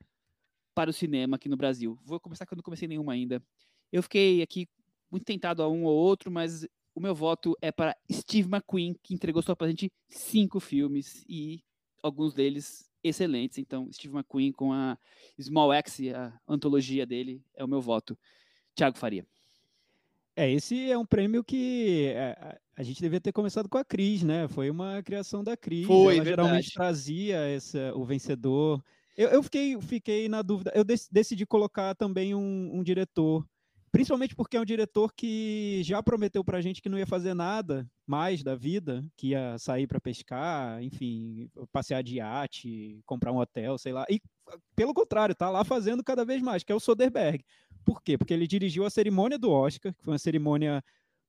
para 0.78 0.90
o 0.90 0.92
cinema 0.92 1.34
aqui 1.34 1.48
no 1.48 1.56
Brasil? 1.56 1.98
Vou 2.04 2.20
começar 2.20 2.46
que 2.46 2.54
eu 2.54 2.56
não 2.56 2.62
comecei 2.62 2.86
nenhuma 2.86 3.12
ainda. 3.12 3.42
Eu 3.90 4.00
fiquei 4.00 4.40
aqui 4.42 4.68
muito 5.10 5.24
tentado 5.24 5.60
a 5.60 5.68
um 5.68 5.82
ou 5.82 5.92
outro, 5.92 6.30
mas 6.30 6.68
o 6.94 7.00
meu 7.00 7.16
voto 7.16 7.56
é 7.60 7.72
para 7.72 7.96
Steve 8.08 8.48
McQueen, 8.48 8.94
que 9.02 9.12
entregou 9.12 9.42
só 9.42 9.56
pra 9.56 9.66
gente 9.66 9.90
cinco 10.08 10.60
filmes 10.60 11.24
e 11.28 11.64
alguns 12.00 12.32
deles 12.32 12.88
excelentes. 13.02 13.58
Então, 13.58 13.92
Steve 13.92 14.14
McQueen 14.14 14.52
com 14.52 14.72
a 14.72 14.96
Small 15.40 15.72
Axe, 15.72 16.14
a 16.14 16.32
antologia 16.46 17.04
dele, 17.04 17.42
é 17.56 17.64
o 17.64 17.68
meu 17.68 17.80
voto. 17.80 18.16
Tiago 18.76 18.96
Faria. 18.96 19.26
É, 20.36 20.48
esse 20.48 20.88
é 20.88 20.96
um 20.96 21.04
prêmio 21.04 21.42
que 21.42 22.12
é, 22.14 22.38
a, 22.40 22.58
a 22.76 22.82
gente 22.84 23.00
devia 23.00 23.20
ter 23.20 23.32
começado 23.32 23.68
com 23.68 23.78
a 23.78 23.84
Cris, 23.84 24.22
né? 24.22 24.46
Foi 24.46 24.70
uma 24.70 25.02
criação 25.02 25.42
da 25.42 25.56
Cris. 25.56 25.88
Foi, 25.88 26.18
ela 26.18 26.24
geralmente 26.24 26.66
verdade. 26.66 26.74
trazia 26.74 27.36
essa, 27.38 27.92
o 27.96 28.04
vencedor. 28.04 28.80
Eu, 29.18 29.30
eu 29.30 29.42
fiquei, 29.42 29.80
fiquei 29.80 30.28
na 30.28 30.42
dúvida. 30.42 30.70
Eu 30.76 30.84
dec- 30.84 31.08
decidi 31.10 31.44
colocar 31.44 31.92
também 31.96 32.36
um, 32.36 32.70
um 32.72 32.84
diretor, 32.84 33.44
principalmente 33.90 34.36
porque 34.36 34.56
é 34.56 34.60
um 34.60 34.64
diretor 34.64 35.12
que 35.12 35.82
já 35.82 36.00
prometeu 36.00 36.44
pra 36.44 36.60
gente 36.60 36.80
que 36.80 36.88
não 36.88 36.96
ia 36.96 37.04
fazer 37.06 37.34
nada 37.34 37.84
mais 38.06 38.44
da 38.44 38.54
vida, 38.54 39.04
que 39.16 39.30
ia 39.30 39.58
sair 39.58 39.88
para 39.88 40.00
pescar, 40.00 40.80
enfim, 40.84 41.50
passear 41.72 42.00
de 42.00 42.18
iate, 42.18 43.00
comprar 43.04 43.32
um 43.32 43.38
hotel, 43.38 43.76
sei 43.76 43.92
lá. 43.92 44.06
E 44.08 44.20
pelo 44.76 44.94
contrário, 44.94 45.34
tá 45.34 45.50
lá 45.50 45.64
fazendo 45.64 46.04
cada 46.04 46.24
vez 46.24 46.40
mais, 46.40 46.62
que 46.62 46.70
é 46.70 46.74
o 46.74 46.80
Soderbergh. 46.80 47.44
Por 47.84 48.00
quê? 48.00 48.16
Porque 48.16 48.32
ele 48.32 48.46
dirigiu 48.46 48.86
a 48.86 48.90
cerimônia 48.90 49.36
do 49.36 49.50
Oscar, 49.50 49.92
que 49.92 50.04
foi 50.04 50.12
uma 50.12 50.18
cerimônia 50.18 50.80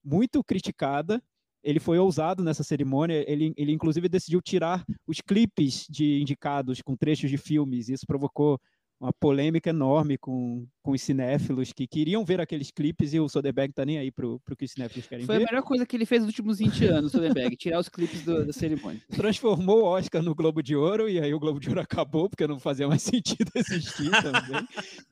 muito 0.03 0.43
criticada. 0.43 1.19
Ele 1.63 1.79
foi 1.79 1.97
ousado 1.99 2.43
nessa 2.43 2.63
cerimônia. 2.63 3.23
Ele, 3.29 3.53
ele 3.57 3.71
inclusive 3.71 4.07
decidiu 4.07 4.41
tirar 4.41 4.83
os 5.07 5.21
clipes 5.21 5.85
de 5.89 6.21
indicados 6.21 6.81
com 6.81 6.95
trechos 6.95 7.29
de 7.29 7.37
filmes. 7.37 7.89
Isso 7.89 8.05
provocou 8.07 8.59
uma 8.99 9.13
polêmica 9.13 9.69
enorme 9.69 10.17
com, 10.17 10.67
com 10.89 10.95
os 10.95 11.01
cinéfilos 11.03 11.71
que 11.71 11.85
queriam 11.85 12.25
ver 12.25 12.41
aqueles 12.41 12.71
clipes 12.71 13.13
e 13.13 13.19
o 13.19 13.29
Soderbergh 13.29 13.71
tá 13.71 13.85
nem 13.85 13.99
aí 13.99 14.09
pro, 14.09 14.39
pro 14.39 14.55
que 14.55 14.65
os 14.65 14.71
cinéfilos 14.71 15.05
querem 15.07 15.23
Foi 15.23 15.35
a 15.35 15.39
ver. 15.39 15.45
melhor 15.45 15.61
coisa 15.61 15.85
que 15.85 15.95
ele 15.95 16.05
fez 16.05 16.21
nos 16.21 16.29
últimos 16.29 16.57
20 16.57 16.85
anos, 16.85 17.11
Soderbergh, 17.11 17.55
tirar 17.55 17.79
os 17.79 17.87
clipes 17.87 18.23
do- 18.23 18.43
da 18.43 18.51
cerimônia. 18.51 18.99
Transformou 19.15 19.83
o 19.83 19.85
Oscar 19.85 20.23
no 20.23 20.33
Globo 20.33 20.63
de 20.63 20.75
Ouro 20.75 21.07
e 21.07 21.19
aí 21.19 21.31
o 21.31 21.39
Globo 21.39 21.59
de 21.59 21.69
Ouro 21.69 21.79
acabou 21.81 22.27
porque 22.27 22.47
não 22.47 22.59
fazia 22.59 22.87
mais 22.87 23.03
sentido 23.37 23.51
existir 23.55 24.09
também. 24.09 24.67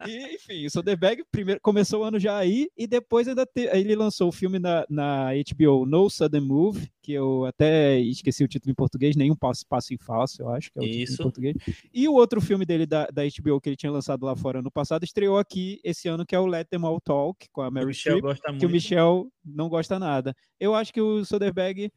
E, 0.08 0.36
enfim, 0.36 0.66
o 0.66 0.72
Soderbergh 0.72 1.24
primeiro, 1.32 1.62
começou 1.62 2.02
o 2.02 2.04
ano 2.04 2.20
já 2.20 2.36
aí 2.38 2.68
e 2.76 2.88
depois 2.88 3.28
ainda 3.28 3.46
te- 3.46 3.70
ele 3.72 3.96
lançou 3.96 4.30
o 4.30 4.32
filme 4.32 4.58
na, 4.58 4.84
na 4.90 5.30
HBO 5.56 5.86
No 5.86 6.10
Sudden 6.10 6.42
Move, 6.42 6.90
que 7.04 7.14
eu 7.14 7.46
até 7.46 8.00
esqueci 8.00 8.44
o 8.44 8.48
título 8.48 8.72
em 8.72 8.76
português, 8.76 9.16
Nenhum 9.16 9.36
Passo, 9.36 9.64
Passo 9.68 9.94
em 9.94 9.98
Falso, 9.98 10.42
eu 10.42 10.50
acho 10.50 10.72
que 10.72 10.80
é 10.80 10.82
o 10.82 10.86
título 10.86 11.04
Isso. 11.04 11.14
em 11.14 11.24
português. 11.24 11.56
E 11.94 12.08
o 12.08 12.14
outro 12.14 12.42
filme 12.42 12.66
dele 12.66 12.86
da, 12.88 13.06
da 13.08 13.22
HBO 13.24 13.62
que 13.62 13.70
ele 13.70 13.76
tinha 13.78 13.92
lançado 13.92 14.26
lá 14.26 14.36
fora 14.36 14.62
no 14.62 14.72
passado 14.72 15.04
estreou 15.04 15.38
aqui 15.38 15.67
esse 15.84 16.08
ano, 16.08 16.26
que 16.26 16.36
é 16.36 16.40
o 16.40 16.46
Let 16.46 16.68
Them 16.70 16.86
All 16.86 17.00
Talk, 17.00 17.48
com 17.52 17.62
a 17.62 17.72
Mary 17.72 17.94
Streep 17.94 18.24
que 18.60 18.66
o. 18.66 18.70
Michel 18.70 19.32
não 19.44 19.70
gosta 19.70 20.00
nada. 20.00 20.36
Eu 20.60 20.74
acho 20.74 20.94
que 20.94 21.02
o 21.02 21.24
Soderbergh 21.24 21.92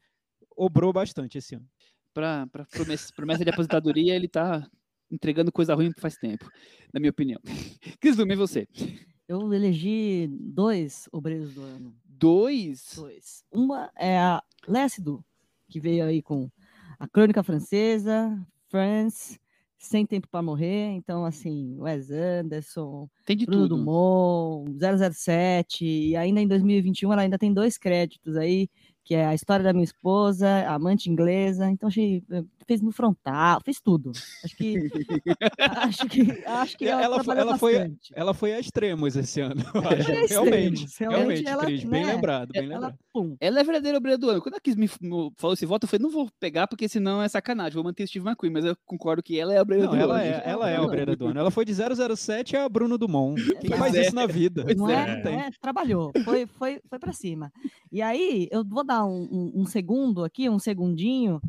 obrou 0.55 0.93
bastante 0.93 1.37
esse 1.37 1.55
ano. 1.55 1.67
Para 2.13 2.47
promessa, 2.71 3.13
promessa 3.15 3.43
de 3.43 3.49
aposentadoria, 3.49 4.15
ele 4.15 4.27
tá 4.27 4.67
entregando 5.09 5.51
coisa 5.51 5.75
ruim 5.75 5.91
faz 5.97 6.15
tempo, 6.15 6.49
na 6.93 6.99
minha 6.99 7.11
opinião. 7.11 7.39
Cris 7.99 8.17
Lume, 8.17 8.33
e 8.33 8.37
você? 8.37 8.67
Eu 9.27 9.53
elegi 9.53 10.27
dois 10.29 11.07
obreiros 11.11 11.53
do 11.53 11.61
ano. 11.61 11.95
Dois? 12.05 12.93
Dois. 12.95 13.43
Uma 13.51 13.91
é 13.97 14.17
a 14.19 14.43
Lécido, 14.67 15.23
que 15.69 15.79
veio 15.79 16.05
aí 16.05 16.21
com 16.21 16.49
a 16.99 17.07
Crônica 17.07 17.41
Francesa, 17.41 18.37
France, 18.67 19.39
Sem 19.81 20.05
Tempo 20.05 20.27
para 20.29 20.43
Morrer. 20.43 20.91
Então, 20.91 21.25
assim, 21.25 21.75
Wes 21.79 22.11
Anderson, 22.11 23.09
Tem 23.25 23.35
de 23.35 23.45
Bruno 23.45 23.63
tudo. 23.63 23.77
Dumont, 23.77 24.71
007, 24.79 25.83
e 25.83 26.15
ainda 26.15 26.39
em 26.39 26.47
2021 26.47 27.11
ela 27.11 27.23
ainda 27.23 27.37
tem 27.37 27.51
dois 27.51 27.77
créditos 27.77 28.37
aí, 28.37 28.69
que 29.03 29.15
é 29.15 29.25
a 29.25 29.33
história 29.33 29.63
da 29.63 29.73
minha 29.73 29.83
esposa, 29.83 30.67
amante 30.67 31.09
inglesa. 31.09 31.69
Então 31.69 31.89
achei 31.89 32.23
fez 32.71 32.81
no 32.81 32.91
frontal, 32.91 33.59
fez 33.65 33.81
tudo. 33.81 34.11
Acho 34.43 34.55
que 34.55 34.77
acho 35.59 36.07
que 36.07 36.43
acho 36.45 36.77
que 36.77 36.87
ela, 36.87 37.03
ela, 37.03 37.23
foi, 37.23 37.37
ela 37.37 37.57
foi 37.57 37.93
ela 38.13 38.33
foi 38.33 38.53
a 38.53 38.59
extremos 38.59 39.15
esse 39.17 39.41
ano. 39.41 39.61
É 39.91 40.27
realmente, 40.27 40.33
realmente, 40.33 40.87
realmente 40.99 41.47
ela, 41.47 41.65
Cris, 41.65 41.83
bem 41.83 42.05
né, 42.05 42.13
lembrado, 42.13 42.51
bem 42.53 42.71
ela, 42.71 42.95
lembrado. 43.13 43.37
Ela 43.41 43.59
é 43.59 43.63
verdadeira 43.63 43.97
obreira 43.97 44.17
do 44.17 44.29
ano. 44.29 44.41
Quando 44.41 44.55
a 44.55 44.59
Cris 44.59 44.75
me 44.75 44.87
falou 44.87 45.53
esse 45.53 45.65
voto, 45.65 45.83
eu 45.83 45.89
falei, 45.89 46.03
não 46.03 46.09
vou 46.09 46.29
pegar 46.39 46.67
porque 46.67 46.87
senão 46.87 47.21
é 47.21 47.27
sacanagem, 47.27 47.73
vou 47.73 47.83
manter 47.83 48.07
Steve 48.07 48.25
McQueen, 48.25 48.53
mas 48.53 48.63
eu 48.63 48.75
concordo 48.85 49.21
que 49.21 49.37
ela 49.37 49.53
é 49.53 49.57
a 49.57 49.61
obreira 49.61 49.87
do 49.87 49.95
ela 49.95 50.15
ano. 50.15 50.23
É, 50.23 50.43
ela 50.45 50.69
é 50.69 50.77
a 50.77 50.81
obreira 50.81 51.15
do 51.15 51.27
ano. 51.27 51.39
Ela 51.39 51.51
foi 51.51 51.65
de 51.65 51.73
007 51.73 52.55
a 52.55 52.69
Bruno 52.69 52.97
Dumont. 52.97 53.41
Quem 53.59 53.71
faz 53.71 53.93
é. 53.95 54.03
isso 54.03 54.15
na 54.15 54.25
vida? 54.25 54.65
Não 54.75 54.89
é, 54.89 55.21
é, 55.25 55.49
trabalhou, 55.59 56.11
foi, 56.23 56.45
foi, 56.45 56.79
foi 56.89 56.99
para 56.99 57.11
cima. 57.11 57.51
E 57.91 58.01
aí, 58.01 58.47
eu 58.49 58.63
vou 58.63 58.85
dar 58.85 59.05
um, 59.05 59.27
um, 59.29 59.61
um 59.61 59.65
segundo 59.65 60.23
aqui, 60.23 60.49
um 60.49 60.59
segundinho, 60.59 61.41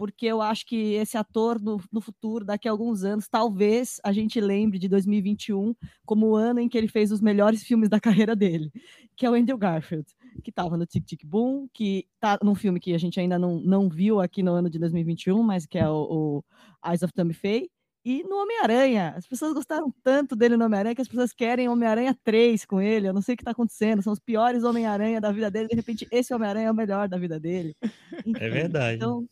porque 0.00 0.24
eu 0.24 0.40
acho 0.40 0.64
que 0.64 0.94
esse 0.94 1.18
ator 1.18 1.60
no, 1.60 1.78
no, 1.92 2.00
futuro, 2.00 2.42
daqui 2.42 2.66
a 2.66 2.70
alguns 2.70 3.04
anos, 3.04 3.28
talvez 3.28 4.00
a 4.02 4.14
gente 4.14 4.40
lembre 4.40 4.78
de 4.78 4.88
2021 4.88 5.74
como 6.06 6.28
o 6.28 6.36
ano 6.36 6.58
em 6.58 6.70
que 6.70 6.78
ele 6.78 6.88
fez 6.88 7.12
os 7.12 7.20
melhores 7.20 7.62
filmes 7.62 7.90
da 7.90 8.00
carreira 8.00 8.34
dele, 8.34 8.72
que 9.14 9.26
é 9.26 9.30
o 9.30 9.34
Andrew 9.34 9.58
Garfield, 9.58 10.06
que 10.42 10.48
estava 10.48 10.78
no 10.78 10.86
Tic 10.86 11.04
Tic 11.04 11.22
Boom, 11.22 11.68
que 11.70 12.06
está 12.14 12.38
num 12.42 12.54
filme 12.54 12.80
que 12.80 12.94
a 12.94 12.98
gente 12.98 13.20
ainda 13.20 13.38
não, 13.38 13.60
não 13.60 13.90
viu 13.90 14.22
aqui 14.22 14.42
no 14.42 14.52
ano 14.52 14.70
de 14.70 14.78
2021, 14.78 15.42
mas 15.42 15.66
que 15.66 15.76
é 15.76 15.86
o, 15.86 15.92
o 16.08 16.44
Eyes 16.82 17.02
of 17.02 17.12
Tammy 17.12 17.34
Faye, 17.34 17.68
e 18.02 18.22
no 18.22 18.36
Homem-Aranha, 18.36 19.12
as 19.14 19.26
pessoas 19.26 19.52
gostaram 19.52 19.92
tanto 20.02 20.34
dele 20.34 20.56
no 20.56 20.64
Homem-Aranha 20.64 20.94
que 20.94 21.02
as 21.02 21.08
pessoas 21.08 21.34
querem 21.34 21.68
Homem-Aranha 21.68 22.16
3 22.24 22.64
com 22.64 22.80
ele. 22.80 23.06
Eu 23.06 23.12
não 23.12 23.20
sei 23.20 23.34
o 23.34 23.36
que 23.36 23.42
está 23.42 23.50
acontecendo. 23.50 24.00
São 24.00 24.14
os 24.14 24.18
piores 24.18 24.64
Homem-Aranha 24.64 25.20
da 25.20 25.30
vida 25.30 25.50
dele. 25.50 25.68
De 25.68 25.76
repente, 25.76 26.08
esse 26.10 26.32
Homem-Aranha 26.32 26.68
é 26.68 26.70
o 26.70 26.74
melhor 26.74 27.06
da 27.06 27.18
vida 27.18 27.38
dele. 27.38 27.76
É 28.40 28.48
verdade. 28.48 28.96
Então, 28.96 29.26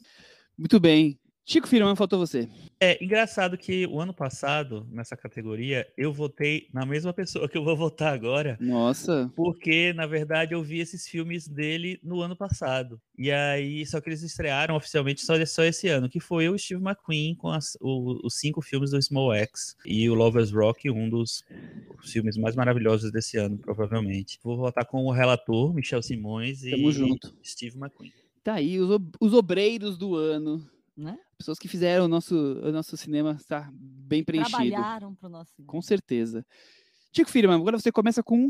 muito 0.58 0.80
bem. 0.80 1.18
Chico 1.50 1.66
Firman, 1.66 1.96
faltou 1.96 2.18
você. 2.18 2.46
É 2.78 3.02
engraçado 3.02 3.56
que 3.56 3.86
o 3.86 3.98
ano 3.98 4.12
passado, 4.12 4.86
nessa 4.90 5.16
categoria, 5.16 5.86
eu 5.96 6.12
votei 6.12 6.68
na 6.74 6.84
mesma 6.84 7.10
pessoa 7.10 7.48
que 7.48 7.56
eu 7.56 7.64
vou 7.64 7.74
votar 7.74 8.12
agora. 8.12 8.58
Nossa. 8.60 9.32
Porque, 9.34 9.94
na 9.94 10.06
verdade, 10.06 10.54
eu 10.54 10.62
vi 10.62 10.80
esses 10.80 11.08
filmes 11.08 11.48
dele 11.48 11.98
no 12.02 12.20
ano 12.20 12.36
passado. 12.36 13.00
E 13.16 13.32
aí, 13.32 13.86
só 13.86 13.98
que 13.98 14.10
eles 14.10 14.22
estrearam 14.22 14.76
oficialmente 14.76 15.24
só, 15.24 15.42
só 15.46 15.64
esse 15.64 15.88
ano, 15.88 16.10
que 16.10 16.20
foi 16.20 16.50
o 16.50 16.58
Steve 16.58 16.82
McQueen 16.82 17.34
com 17.34 17.48
as, 17.48 17.78
o, 17.80 18.26
os 18.26 18.34
cinco 18.38 18.60
filmes 18.60 18.90
do 18.90 19.00
Small 19.00 19.32
X 19.32 19.74
e 19.86 20.10
o 20.10 20.12
Lover's 20.12 20.52
Rock, 20.52 20.90
um 20.90 21.08
dos 21.08 21.42
filmes 22.04 22.36
mais 22.36 22.54
maravilhosos 22.54 23.10
desse 23.10 23.38
ano, 23.38 23.56
provavelmente. 23.56 24.38
Vou 24.42 24.58
votar 24.58 24.84
com 24.84 25.06
o 25.06 25.10
relator, 25.10 25.72
Michel 25.72 26.02
Simões 26.02 26.60
Tamo 26.60 26.90
e 26.90 26.92
junto. 26.92 27.34
Steve 27.42 27.78
McQueen. 27.78 28.12
Tá 28.48 28.54
aí, 28.54 28.80
os, 28.80 28.88
os 29.20 29.34
obreiros 29.34 29.98
do 29.98 30.14
ano. 30.14 30.66
Né? 30.96 31.18
Pessoas 31.36 31.58
que 31.58 31.68
fizeram 31.68 32.06
o 32.06 32.08
nosso, 32.08 32.34
o 32.34 32.72
nosso 32.72 32.96
cinema 32.96 33.32
estar 33.38 33.70
bem 33.74 34.24
preenchido. 34.24 34.56
Trabalharam 34.56 35.14
para 35.14 35.26
o 35.26 35.30
nosso 35.30 35.52
cinema. 35.52 35.70
Com 35.70 35.82
certeza. 35.82 36.46
Tico 37.12 37.30
Firma, 37.30 37.54
agora 37.54 37.78
você 37.78 37.92
começa 37.92 38.22
com 38.22 38.48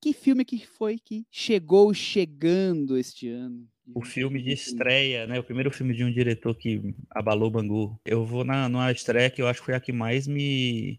que 0.00 0.14
filme 0.14 0.46
que 0.46 0.66
foi 0.66 0.98
que 0.98 1.26
chegou 1.30 1.92
chegando 1.92 2.96
este 2.96 3.28
ano? 3.28 3.68
O 3.94 4.02
filme 4.02 4.42
de 4.42 4.50
estreia, 4.50 5.26
né? 5.26 5.38
O 5.38 5.44
primeiro 5.44 5.70
filme 5.70 5.94
de 5.94 6.04
um 6.04 6.10
diretor 6.10 6.54
que 6.54 6.94
abalou 7.10 7.48
o 7.48 7.50
Bangu. 7.50 8.00
Eu 8.06 8.24
vou 8.24 8.44
na 8.44 8.66
numa 8.66 8.90
estreia 8.90 9.28
que 9.28 9.42
eu 9.42 9.46
acho 9.46 9.60
que 9.60 9.66
foi 9.66 9.74
a 9.74 9.80
que 9.80 9.92
mais 9.92 10.26
me 10.26 10.98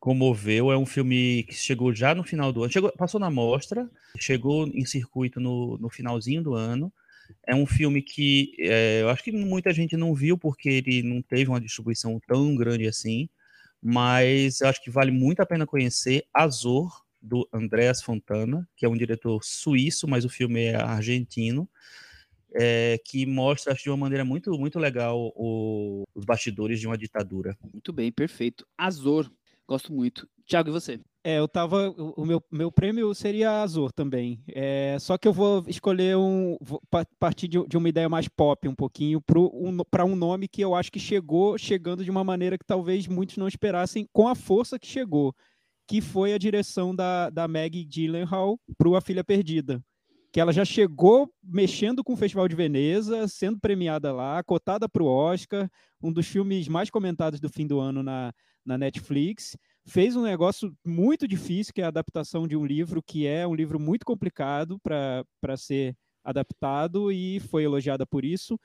comoveu. 0.00 0.72
É 0.72 0.76
um 0.76 0.86
filme 0.86 1.44
que 1.44 1.54
chegou 1.54 1.94
já 1.94 2.16
no 2.16 2.24
final 2.24 2.52
do 2.52 2.64
ano. 2.64 2.72
Chegou, 2.72 2.90
passou 2.98 3.20
na 3.20 3.30
mostra, 3.30 3.88
chegou 4.18 4.66
em 4.66 4.84
circuito 4.84 5.38
no, 5.38 5.78
no 5.78 5.88
finalzinho 5.88 6.42
do 6.42 6.54
ano. 6.54 6.92
É 7.46 7.54
um 7.54 7.66
filme 7.66 8.02
que 8.02 8.52
é, 8.58 9.02
eu 9.02 9.08
acho 9.08 9.22
que 9.22 9.32
muita 9.32 9.72
gente 9.72 9.96
não 9.96 10.14
viu 10.14 10.38
porque 10.38 10.68
ele 10.68 11.02
não 11.02 11.20
teve 11.20 11.50
uma 11.50 11.60
distribuição 11.60 12.20
tão 12.26 12.54
grande 12.54 12.86
assim, 12.86 13.28
mas 13.82 14.60
eu 14.60 14.68
acho 14.68 14.82
que 14.82 14.90
vale 14.90 15.10
muito 15.10 15.40
a 15.40 15.46
pena 15.46 15.66
conhecer 15.66 16.24
Azor, 16.32 17.04
do 17.24 17.48
Andreas 17.52 18.02
Fontana, 18.02 18.68
que 18.76 18.84
é 18.84 18.88
um 18.88 18.96
diretor 18.96 19.42
suíço, 19.42 20.06
mas 20.06 20.24
o 20.24 20.28
filme 20.28 20.64
é 20.64 20.76
argentino, 20.76 21.68
é, 22.54 23.00
que 23.04 23.24
mostra 23.24 23.72
acho, 23.72 23.82
de 23.82 23.90
uma 23.90 23.96
maneira 23.96 24.24
muito, 24.24 24.52
muito 24.58 24.78
legal 24.78 25.32
o, 25.34 26.04
os 26.14 26.24
bastidores 26.24 26.78
de 26.78 26.86
uma 26.86 26.98
ditadura. 26.98 27.56
Muito 27.72 27.92
bem, 27.92 28.12
perfeito. 28.12 28.66
Azor, 28.76 29.30
gosto 29.66 29.92
muito. 29.92 30.28
Tiago, 30.44 30.68
e 30.68 30.72
você? 30.72 31.00
É, 31.26 31.38
eu 31.38 31.48
tava. 31.48 31.88
O 31.90 32.26
meu, 32.26 32.44
meu 32.52 32.70
prêmio 32.70 33.14
seria 33.14 33.62
Azor 33.62 33.90
também. 33.90 34.44
É, 34.46 34.98
só 35.00 35.16
que 35.16 35.26
eu 35.26 35.32
vou 35.32 35.64
escolher 35.66 36.18
um. 36.18 36.58
Vou 36.60 36.82
partir 37.18 37.48
de, 37.48 37.66
de, 37.66 37.78
uma 37.78 37.88
ideia 37.88 38.10
mais 38.10 38.28
pop 38.28 38.68
um 38.68 38.74
pouquinho 38.74 39.22
para 39.22 39.38
um, 39.40 39.78
um 40.04 40.16
nome 40.16 40.46
que 40.46 40.60
eu 40.60 40.74
acho 40.74 40.92
que 40.92 41.00
chegou 41.00 41.56
chegando 41.56 42.04
de 42.04 42.10
uma 42.10 42.22
maneira 42.22 42.58
que 42.58 42.66
talvez 42.66 43.06
muitos 43.06 43.38
não 43.38 43.48
esperassem, 43.48 44.06
com 44.12 44.28
a 44.28 44.34
força 44.34 44.78
que 44.78 44.86
chegou, 44.86 45.34
que 45.88 46.02
foi 46.02 46.34
a 46.34 46.38
direção 46.38 46.94
da, 46.94 47.30
da 47.30 47.48
Maggie 47.48 47.86
Gyllenhaal 47.86 48.60
para 48.76 48.98
A 48.98 49.00
Filha 49.00 49.24
Perdida. 49.24 49.82
Que 50.30 50.40
ela 50.40 50.52
já 50.52 50.64
chegou 50.64 51.32
mexendo 51.42 52.04
com 52.04 52.12
o 52.12 52.16
Festival 52.16 52.48
de 52.48 52.56
Veneza, 52.56 53.26
sendo 53.28 53.58
premiada 53.58 54.12
lá, 54.12 54.42
cotada 54.42 54.86
para 54.86 55.02
o 55.02 55.06
Oscar, 55.06 55.70
um 56.02 56.12
dos 56.12 56.26
filmes 56.26 56.68
mais 56.68 56.90
comentados 56.90 57.40
do 57.40 57.48
fim 57.48 57.66
do 57.66 57.80
ano 57.80 58.02
na, 58.02 58.30
na 58.62 58.76
Netflix 58.76 59.56
fez 59.86 60.16
um 60.16 60.22
negócio 60.22 60.74
muito 60.84 61.28
difícil, 61.28 61.72
que 61.74 61.80
é 61.80 61.84
a 61.84 61.88
adaptação 61.88 62.46
de 62.48 62.56
um 62.56 62.64
livro 62.64 63.02
que 63.02 63.26
é 63.26 63.46
um 63.46 63.54
livro 63.54 63.78
muito 63.78 64.04
complicado 64.04 64.78
para 64.80 65.56
ser 65.56 65.96
adaptado 66.22 67.12
e 67.12 67.40
foi 67.40 67.64
elogiada 67.64 68.06
por 68.06 68.24
isso. 68.24 68.58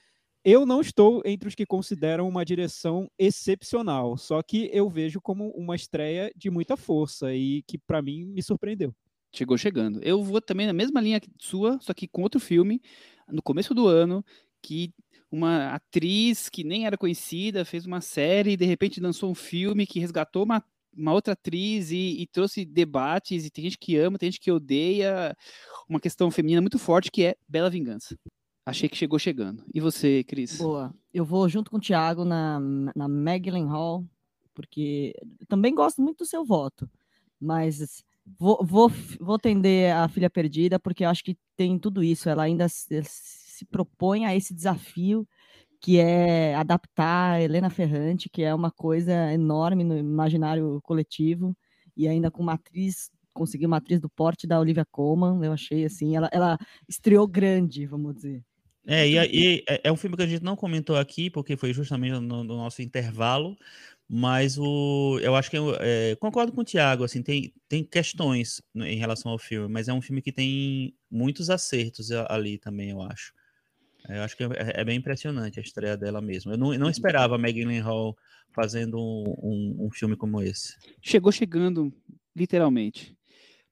Eu 0.44 0.66
não 0.66 0.80
estou 0.80 1.22
entre 1.26 1.50
os 1.50 1.56
que 1.56 1.66
consideram 1.66 2.28
uma 2.28 2.46
direção 2.46 3.12
excepcional, 3.20 4.18
só 4.18 4.42
que 4.42 4.70
eu 4.72 4.90
vejo 4.90 5.20
como 5.20 5.50
uma 5.50 5.76
estreia 5.76 6.32
de 6.36 6.50
muita 6.50 6.78
força 6.78 7.34
e 7.36 7.62
que 7.64 7.78
para 7.78 8.02
mim 8.02 8.26
me 8.26 8.42
surpreendeu. 8.42 8.96
Chegou 9.34 9.58
chegando. 9.58 10.02
Eu 10.02 10.24
vou 10.24 10.42
também 10.42 10.66
na 10.66 10.74
mesma 10.74 11.02
linha 11.02 11.20
sua, 11.38 11.78
só 11.82 11.94
que 11.94 12.08
com 12.08 12.22
outro 12.24 12.40
filme, 12.40 12.82
no 13.28 13.44
começo 13.44 13.74
do 13.74 13.86
ano, 13.86 14.24
que 14.62 14.94
uma 15.30 15.74
atriz 15.74 16.50
que 16.50 16.64
nem 16.64 16.86
era 16.86 16.98
conhecida 16.98 17.66
fez 17.66 17.86
uma 17.86 18.02
série 18.02 18.52
e 18.54 18.58
de 18.58 18.66
repente 18.66 19.00
lançou 19.00 19.30
um 19.30 19.36
filme 19.36 19.86
que 19.86 20.00
resgatou 20.00 20.44
uma 20.44 20.64
uma 21.00 21.14
outra 21.14 21.34
atriz 21.34 21.92
e, 21.92 22.22
e, 22.22 22.28
trouxe 22.28 22.66
debates, 22.66 23.46
e 23.46 23.50
tem 23.50 23.64
gente 23.64 23.78
que 23.78 23.96
ama, 23.98 24.18
tem 24.18 24.30
gente 24.30 24.42
que 24.42 24.52
odeia, 24.52 25.36
uma 25.88 26.00
questão 26.00 26.30
feminina 26.30 26.62
muito 26.62 26.78
forte 26.78 27.12
que 27.12 27.24
é 27.24 27.36
Bela 27.48 27.70
Vingança. 27.70 28.18
Achei 28.66 28.88
que 28.88 28.98
chegou 28.98 29.18
chegando. 29.18 29.64
E 29.74 29.80
você, 29.80 30.24
Cris? 30.24 30.58
Boa. 30.58 30.94
Eu 31.14 31.26
vou 31.26 31.48
junto 31.50 31.72
com 31.72 31.78
o 31.78 31.82
Thiago 31.82 32.24
na, 32.24 32.60
na 32.96 33.08
Magdalene 33.08 33.68
Hall, 33.68 34.06
porque 34.54 35.16
também 35.48 35.74
gosto 35.74 36.02
muito 36.02 36.20
do 36.20 36.26
seu 36.26 36.46
voto, 36.46 36.88
mas 37.40 38.04
vou, 38.38 38.64
vou, 38.64 38.92
vou 39.20 39.40
tender 39.40 39.96
a 39.96 40.08
Filha 40.08 40.30
Perdida, 40.30 40.80
porque 40.80 41.04
eu 41.04 41.10
acho 41.10 41.24
que 41.24 41.38
tem 41.56 41.80
tudo 41.80 42.04
isso. 42.04 42.30
Ela 42.30 42.44
ainda 42.44 42.70
se, 42.70 43.02
se 43.04 43.66
propõe 43.66 44.26
a 44.26 44.36
esse 44.36 44.54
desafio 44.54 45.28
que 45.80 46.00
é 46.00 46.56
adaptar 46.56 47.42
Helena 47.42 47.70
Ferrante, 47.70 48.30
que 48.30 48.44
é 48.44 48.54
uma 48.54 48.72
coisa 48.72 49.34
enorme 49.34 49.84
no 49.84 49.98
imaginário 49.98 50.80
coletivo, 50.84 51.56
e 51.96 52.08
ainda 52.08 52.30
com 52.30 52.44
uma 52.44 52.54
atriz, 52.54 53.10
conseguiu 53.34 53.68
uma 53.68 53.78
atriz 53.78 54.00
do 54.00 54.10
porte 54.10 54.46
da 54.46 54.60
Olivia 54.60 54.86
Colman, 54.86 55.44
eu 55.44 55.54
achei 55.54 55.86
assim, 55.86 56.16
ela, 56.16 56.30
ela 56.32 56.58
estreou 56.88 57.28
grande, 57.28 57.86
vamos 57.86 58.16
dizer. 58.16 58.44
É, 58.86 59.08
e, 59.08 59.18
e, 59.18 59.64
é, 59.70 59.82
é 59.86 59.92
um 59.92 59.96
filme 59.96 60.18
que 60.18 60.24
a 60.24 60.28
gente 60.28 60.44
não 60.44 60.56
comentou 60.56 60.96
aqui, 60.96 61.30
porque 61.30 61.56
foi 61.56 61.74
justamente 61.74 62.14
no, 62.20 62.44
no 62.44 62.58
nosso 62.58 62.82
intervalo, 62.82 63.56
mas 64.08 64.58
o, 64.58 65.20
eu 65.22 65.36
acho 65.36 65.50
que 65.50 65.58
eu, 65.58 65.76
é, 65.80 66.16
concordo 66.16 66.52
com 66.52 66.62
o 66.62 66.66
Thiago, 66.66 67.04
assim, 67.04 67.22
tem, 67.22 67.54
tem 67.68 67.84
questões 67.84 68.62
em 68.76 68.98
relação 68.98 69.32
ao 69.32 69.38
filme, 69.38 69.72
mas 69.72 69.88
é 69.88 69.94
um 69.94 70.02
filme 70.02 70.22
que 70.22 70.32
tem 70.32 70.96
muitos 71.10 71.50
acertos 71.50 72.12
ali 72.12 72.58
também, 72.58 72.90
eu 72.90 73.02
acho. 73.02 73.32
Eu 74.10 74.24
acho 74.24 74.36
que 74.36 74.44
é, 74.44 74.50
é, 74.82 74.84
bem 74.84 74.98
impressionante 74.98 75.60
a 75.60 75.64
estreia 75.64 75.96
dela 75.96 76.22
mesmo. 76.22 76.52
Eu 76.52 76.58
não, 76.58 76.74
não 76.74 76.90
esperava 76.90 77.36
a 77.36 77.38
Maggie 77.38 77.80
Hall 77.80 78.18
fazendo 78.54 78.98
um, 78.98 79.36
um, 79.42 79.86
um, 79.86 79.90
filme 79.92 80.16
como 80.16 80.42
esse. 80.42 80.76
Chegou 81.02 81.32
chegando, 81.32 81.94
literalmente. 82.36 83.16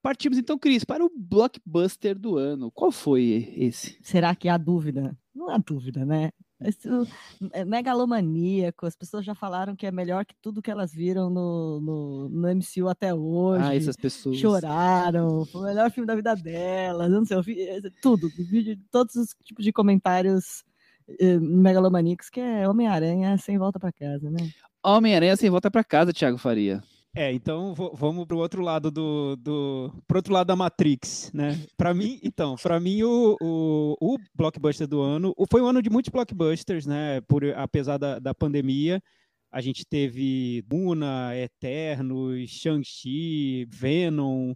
Partimos 0.02 0.38
então, 0.38 0.60
Cris, 0.60 0.84
para 0.84 1.04
o 1.04 1.12
blockbuster 1.15 2.17
do 2.17 2.38
ano. 2.38 2.71
Qual 2.71 2.91
foi 2.91 3.54
esse? 3.58 3.97
Será 4.02 4.36
que 4.36 4.47
há 4.47 4.58
dúvida? 4.58 5.17
Não 5.34 5.50
há 5.50 5.58
dúvida, 5.58 6.06
né? 6.06 6.32
Esse, 6.60 6.89
é 7.52 7.63
megalomaníaco, 7.63 8.88
as 8.88 8.96
pessoas 8.96 9.24
já 9.24 9.36
falaram 9.36 9.76
que 9.76 9.86
é 9.86 9.91
melhor 9.91 10.26
que 10.26 10.34
tudo 10.41 10.62
que 10.62 10.72
elas 10.72 10.91
viram 10.91 11.30
no, 11.30 11.80
no, 11.80 12.30
no 12.30 12.48
MCU 12.56 12.89
até 12.89 13.13
hoje. 13.13 13.63
Ah, 13.63 13.76
essas 13.76 13.96
pessoas. 13.96 14.38
Choraram, 14.38 15.46
foi 15.46 15.62
o 15.62 15.65
melhor 15.65 15.91
filme 15.91 16.08
da 16.08 16.15
vida 16.15 16.36
delas, 16.36 17.12
não 17.12 17.24
sei, 17.24 17.38
eu 17.38 17.43
vi 17.43 17.62
é, 17.62 17.80
tudo, 18.02 18.28
vi 18.30 18.76
todos 18.91 19.15
os 19.15 19.36
tipos 19.43 19.63
de 19.63 19.72
comentários 19.72 20.63
eh, 21.20 21.39
megalomaníacos, 21.39 22.30
que 22.30 22.39
é 22.39 22.67
Homem-Aranha 22.67 23.38
sem 23.38 23.58
volta 23.58 23.80
para 23.80 23.91
casa, 23.91 24.30
né? 24.32 24.50
Homem-Aranha 24.84 25.36
sem 25.36 25.50
volta 25.50 25.70
para 25.70 25.84
casa, 25.84 26.12
Thiago 26.12 26.39
Faria. 26.39 26.82
É, 27.15 27.32
então 27.34 27.74
vamos 27.74 28.28
para 28.28 28.36
o 28.36 28.39
outro 28.39 28.62
lado 28.62 28.91
do, 28.91 29.36
do 29.38 29.91
pro 30.08 30.20
outro 30.20 30.32
lado 30.32 30.48
da 30.48 30.56
Matrix, 30.56 31.32
né? 31.34 31.60
Para 31.76 31.91
mim, 31.91 32.20
então, 32.22 32.56
para 32.62 32.80
mim 32.80 33.02
o, 33.02 33.36
o, 33.41 33.96
o, 34.00 34.17
blockbuster 34.36 34.88
do 34.88 35.02
ano 35.02 35.34
foi 35.50 35.60
um 35.62 35.67
ano 35.67 35.82
de 35.82 35.89
muitos 35.89 36.12
blockbusters, 36.12 36.86
né? 36.86 37.20
Por 37.22 37.43
apesar 37.56 37.98
da, 37.98 38.20
da 38.20 38.36
pandemia, 38.36 39.02
a 39.52 39.62
gente 39.62 39.84
teve 39.84 40.63
Duna, 40.67 41.36
Eternos, 41.36 42.50
Shang-Chi, 42.50 43.65
Venom, 43.67 44.54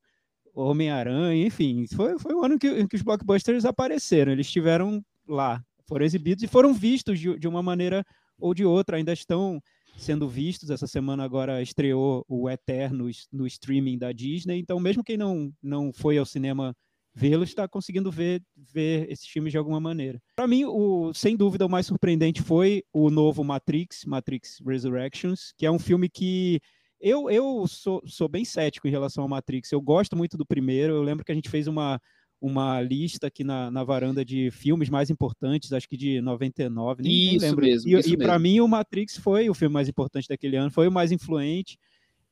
Homem-Aranha, 0.54 1.46
enfim, 1.48 1.86
foi, 1.88 2.20
foi 2.20 2.36
um 2.36 2.44
ano 2.44 2.60
que, 2.60 2.88
que 2.88 2.96
os 2.96 3.02
blockbusters 3.02 3.66
apareceram, 3.66 4.32
eles 4.32 4.48
estiveram 4.48 5.04
lá, 5.28 5.64
foram 5.88 6.06
exibidos 6.06 6.44
e 6.44 6.48
foram 6.48 6.74
vistos 6.74 7.20
de, 7.20 7.40
de 7.40 7.48
uma 7.48 7.64
maneira 7.64 8.06
ou 8.38 8.54
de 8.54 8.66
outra, 8.66 8.98
ainda 8.98 9.14
estão 9.14 9.62
sendo 9.98 10.28
vistos. 10.28 10.70
Essa 10.70 10.88
semana 10.88 11.24
agora 11.24 11.62
estreou 11.62 12.26
o 12.28 12.50
Eternos 12.50 13.28
no 13.32 13.46
streaming 13.48 13.98
da 13.98 14.12
Disney, 14.12 14.60
então 14.60 14.80
mesmo 14.80 15.04
quem 15.04 15.18
não, 15.18 15.52
não 15.62 15.92
foi 15.94 16.18
ao 16.18 16.26
cinema 16.26 16.76
vê-los 17.14 17.50
está 17.50 17.68
conseguindo 17.68 18.10
ver, 18.10 18.42
ver 18.56 19.10
esses 19.12 19.28
filmes 19.28 19.52
de 19.52 19.58
alguma 19.58 19.80
maneira. 19.80 20.22
Para 20.36 20.48
mim, 20.48 20.66
o, 20.66 21.14
sem 21.14 21.36
dúvida, 21.36 21.66
o 21.66 21.70
mais 21.70 21.86
surpreendente 21.86 22.42
foi 22.42 22.84
o 22.94 23.10
novo 23.10 23.44
Matrix, 23.44 24.06
Matrix 24.06 24.60
Resurrections, 24.66 25.54
que 25.58 25.66
é 25.66 25.72
um 25.72 25.80
filme 25.80 26.10
que 26.10 26.62
eu, 27.00 27.30
eu 27.30 27.66
sou, 27.68 28.02
sou 28.06 28.30
bem 28.30 28.46
cético 28.46 28.88
em 28.88 28.92
relação 28.92 29.24
ao 29.24 29.30
Matrix. 29.30 29.72
Eu 29.72 29.82
gosto 29.82 30.16
muito 30.16 30.38
do 30.38 30.46
primeiro. 30.46 30.94
Eu 30.94 31.04
lembro 31.04 31.26
que 31.26 31.32
a 31.32 31.36
gente 31.36 31.50
fez 31.50 31.68
uma, 31.68 32.00
uma 32.42 32.82
lista 32.82 33.28
aqui 33.28 33.44
na, 33.44 33.70
na 33.70 33.84
varanda 33.84 34.26
de 34.26 34.50
filmes 34.50 34.90
mais 34.90 35.12
importantes, 35.12 35.72
acho 35.72 35.88
que 35.88 35.96
de 35.96 36.20
99, 36.22 37.04
nem, 37.04 37.12
isso 37.12 37.32
nem 37.32 37.40
lembro. 37.40 37.66
Mesmo, 37.66 37.90
e, 37.90 38.14
e 38.14 38.18
para 38.18 38.40
mim 38.40 38.60
o 38.60 38.68
Matrix 38.68 39.18
foi 39.18 39.48
o 39.48 39.54
filme 39.54 39.72
mais 39.72 39.88
importante 39.88 40.28
daquele 40.28 40.58
ano, 40.58 40.72
foi 40.72 40.88
o 40.88 40.92
mais 40.92 41.12
influente. 41.12 41.78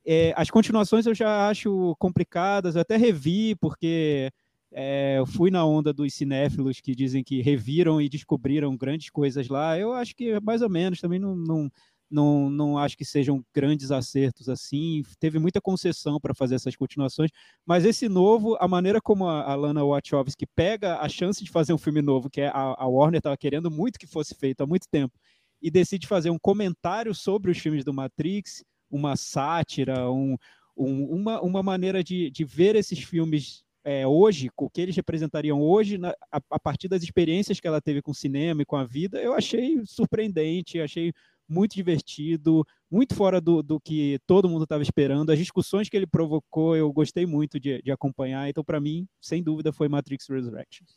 É, 0.03 0.33
as 0.35 0.49
continuações 0.49 1.05
eu 1.05 1.13
já 1.13 1.47
acho 1.47 1.95
complicadas, 1.99 2.73
eu 2.73 2.81
até 2.81 2.97
revi, 2.97 3.55
porque 3.55 4.31
é, 4.71 5.19
eu 5.19 5.27
fui 5.27 5.51
na 5.51 5.63
onda 5.63 5.93
dos 5.93 6.11
cinéfilos 6.13 6.81
que 6.81 6.95
dizem 6.95 7.23
que 7.23 7.41
reviram 7.41 8.01
e 8.01 8.09
descobriram 8.09 8.75
grandes 8.75 9.11
coisas 9.11 9.47
lá. 9.47 9.77
Eu 9.77 9.93
acho 9.93 10.15
que 10.15 10.39
mais 10.39 10.63
ou 10.63 10.69
menos, 10.69 10.99
também 10.99 11.19
não, 11.19 11.35
não, 11.35 11.71
não, 12.09 12.49
não 12.49 12.77
acho 12.77 12.97
que 12.97 13.05
sejam 13.05 13.43
grandes 13.53 13.91
acertos 13.91 14.49
assim. 14.49 15.03
Teve 15.19 15.39
muita 15.39 15.61
concessão 15.61 16.19
para 16.19 16.33
fazer 16.33 16.55
essas 16.55 16.75
continuações, 16.75 17.29
mas 17.65 17.85
esse 17.85 18.09
novo, 18.09 18.57
a 18.59 18.67
maneira 18.67 18.99
como 18.99 19.27
a, 19.27 19.43
a 19.43 19.55
Lana 19.55 19.83
Wachowski 19.83 20.45
pega 20.55 20.99
a 20.99 21.07
chance 21.07 21.43
de 21.43 21.51
fazer 21.51 21.73
um 21.73 21.77
filme 21.77 22.01
novo, 22.01 22.29
que 22.29 22.41
é 22.41 22.47
a, 22.47 22.75
a 22.77 22.87
Warner 22.87 23.19
estava 23.19 23.37
querendo 23.37 23.69
muito 23.69 23.99
que 23.99 24.07
fosse 24.07 24.33
feito 24.35 24.61
há 24.61 24.67
muito 24.67 24.87
tempo, 24.89 25.17
e 25.61 25.69
decide 25.69 26.07
fazer 26.07 26.29
um 26.29 26.39
comentário 26.39 27.13
sobre 27.13 27.51
os 27.51 27.57
filmes 27.57 27.83
do 27.83 27.93
Matrix, 27.93 28.63
uma 28.89 29.15
sátira, 29.15 30.09
um, 30.09 30.35
um, 30.75 31.03
uma, 31.15 31.41
uma 31.41 31.63
maneira 31.63 32.03
de, 32.03 32.31
de 32.31 32.43
ver 32.43 32.75
esses 32.75 32.99
filmes 33.03 33.63
é, 33.83 34.05
hoje, 34.05 34.49
o 34.57 34.69
que 34.69 34.81
eles 34.81 34.95
representariam 34.95 35.61
hoje, 35.61 35.97
na, 35.97 36.09
a, 36.31 36.41
a, 36.49 36.59
partir 36.59 36.87
das 36.87 37.01
experiências 37.03 37.59
que 37.59 37.67
ela 37.67 37.81
teve 37.81 38.01
com 38.01 38.11
o 38.11 38.15
cinema 38.15 38.61
e 38.61 38.65
com 38.65 38.75
a 38.75 38.85
vida, 38.85 39.21
eu 39.21 39.33
achei 39.33 39.81
surpreendente, 39.85 40.79
achei 40.79 41.13
muito 41.49 41.73
divertido, 41.73 42.65
muito 42.89 43.15
fora 43.15 43.41
do, 43.41 43.63
do 43.63 43.79
que 43.79 44.19
todo 44.27 44.47
mundo 44.47 44.63
estava 44.63 44.83
esperando. 44.83 45.31
As 45.31 45.39
discussões 45.39 45.89
que 45.89 45.97
ele 45.97 46.07
provocou, 46.07 46.75
eu 46.75 46.91
gostei 46.93 47.25
muito 47.25 47.59
de, 47.59 47.81
de 47.81 47.91
acompanhar. 47.91 48.47
Então, 48.47 48.63
para 48.63 48.79
mim, 48.79 49.07
sem 49.19 49.41
dúvida, 49.41 49.73
foi 49.73 49.89
Matrix 49.89 50.27
Resurrections. 50.29 50.95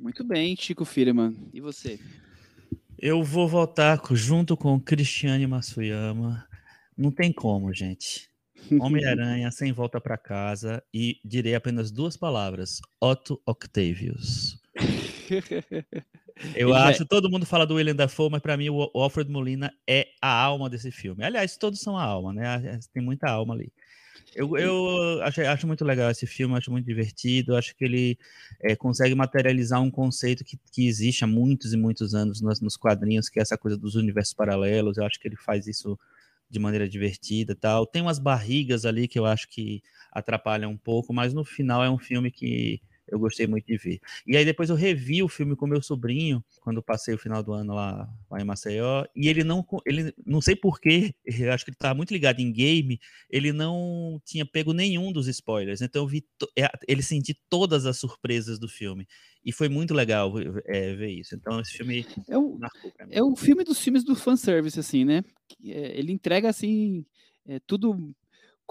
Muito 0.00 0.24
bem, 0.24 0.56
Chico 0.56 0.84
Firman. 0.84 1.34
E 1.52 1.60
você? 1.60 2.00
Eu 2.98 3.22
vou 3.22 3.48
votar 3.48 4.00
junto 4.12 4.56
com 4.56 4.80
Cristiane 4.80 5.46
Masuyama. 5.46 6.46
Não 6.96 7.10
tem 7.10 7.32
como, 7.32 7.72
gente. 7.72 8.28
Homem-Aranha 8.80 9.50
sem 9.50 9.72
volta 9.72 10.00
para 10.00 10.16
casa 10.16 10.82
e 10.92 11.20
direi 11.24 11.54
apenas 11.54 11.90
duas 11.90 12.16
palavras: 12.16 12.80
Otto 13.00 13.40
Octavius. 13.46 14.60
Eu 16.56 16.70
Ele 16.70 16.78
acho, 16.78 17.02
é... 17.02 17.06
todo 17.06 17.30
mundo 17.30 17.44
fala 17.44 17.66
do 17.66 17.74
William 17.74 17.94
Dafoe, 17.94 18.30
mas 18.30 18.40
para 18.40 18.56
mim 18.56 18.70
o 18.70 18.90
Alfred 18.94 19.30
Molina 19.30 19.72
é 19.86 20.08
a 20.20 20.32
alma 20.32 20.68
desse 20.68 20.90
filme. 20.90 21.24
Aliás, 21.24 21.56
todos 21.56 21.80
são 21.80 21.96
a 21.96 22.02
alma, 22.02 22.32
né? 22.32 22.80
Tem 22.92 23.02
muita 23.02 23.30
alma 23.30 23.54
ali. 23.54 23.72
Eu, 24.34 24.56
eu 24.56 25.22
acho, 25.22 25.42
acho, 25.42 25.66
muito 25.66 25.84
legal 25.84 26.10
esse 26.10 26.26
filme, 26.26 26.56
acho 26.56 26.70
muito 26.70 26.86
divertido, 26.86 27.54
acho 27.54 27.76
que 27.76 27.84
ele 27.84 28.18
é, 28.62 28.74
consegue 28.74 29.14
materializar 29.14 29.82
um 29.82 29.90
conceito 29.90 30.42
que, 30.42 30.58
que 30.72 30.86
existe 30.86 31.22
há 31.22 31.26
muitos 31.26 31.74
e 31.74 31.76
muitos 31.76 32.14
anos 32.14 32.40
nos, 32.40 32.60
nos, 32.60 32.76
quadrinhos, 32.76 33.28
que 33.28 33.38
é 33.38 33.42
essa 33.42 33.58
coisa 33.58 33.76
dos 33.76 33.94
universos 33.94 34.32
paralelos. 34.32 34.96
Eu 34.96 35.04
acho 35.04 35.20
que 35.20 35.28
ele 35.28 35.36
faz 35.36 35.66
isso 35.66 35.98
de 36.48 36.58
maneira 36.58 36.88
divertida 36.88 37.54
tal. 37.54 37.86
Tem 37.86 38.00
umas 38.00 38.18
barrigas 38.18 38.86
ali 38.86 39.06
que 39.06 39.18
eu 39.18 39.26
acho 39.26 39.48
que 39.48 39.82
atrapalham 40.10 40.70
um 40.70 40.78
pouco, 40.78 41.12
mas 41.12 41.34
no 41.34 41.44
final 41.44 41.84
é 41.84 41.90
um 41.90 41.98
filme 41.98 42.30
que 42.30 42.80
eu 43.08 43.18
gostei 43.18 43.46
muito 43.46 43.66
de 43.66 43.76
ver. 43.76 44.00
E 44.26 44.36
aí 44.36 44.44
depois 44.44 44.70
eu 44.70 44.76
revi 44.76 45.22
o 45.22 45.28
filme 45.28 45.56
com 45.56 45.66
meu 45.66 45.82
sobrinho, 45.82 46.44
quando 46.60 46.82
passei 46.82 47.14
o 47.14 47.18
final 47.18 47.42
do 47.42 47.52
ano 47.52 47.74
lá, 47.74 48.08
lá 48.30 48.40
em 48.40 48.44
Maceió, 48.44 49.04
e 49.14 49.28
ele 49.28 49.44
não, 49.44 49.66
ele 49.84 50.14
não 50.24 50.40
sei 50.40 50.56
porquê, 50.56 51.14
acho 51.52 51.64
que 51.64 51.70
ele 51.70 51.76
estava 51.76 51.94
muito 51.94 52.12
ligado 52.12 52.40
em 52.40 52.52
game, 52.52 53.00
ele 53.28 53.52
não 53.52 54.20
tinha 54.24 54.46
pego 54.46 54.72
nenhum 54.72 55.12
dos 55.12 55.28
spoilers, 55.28 55.82
então 55.82 56.02
eu 56.02 56.08
vi, 56.08 56.24
é, 56.56 56.68
ele 56.86 57.02
senti 57.02 57.34
todas 57.48 57.86
as 57.86 57.98
surpresas 57.98 58.58
do 58.58 58.68
filme, 58.68 59.06
e 59.44 59.52
foi 59.52 59.68
muito 59.68 59.92
legal 59.92 60.32
é, 60.66 60.94
ver 60.94 61.10
isso. 61.10 61.34
Então 61.34 61.60
esse 61.60 61.72
filme 61.72 62.06
é 62.28 62.38
o, 62.38 62.58
é 63.10 63.22
o 63.22 63.34
filme 63.34 63.64
dos 63.64 63.78
filmes 63.80 64.04
do 64.04 64.14
fanservice, 64.14 64.78
assim, 64.78 65.04
né? 65.04 65.24
É, 65.64 65.98
ele 65.98 66.12
entrega, 66.12 66.48
assim, 66.48 67.04
é, 67.46 67.58
tudo 67.66 68.14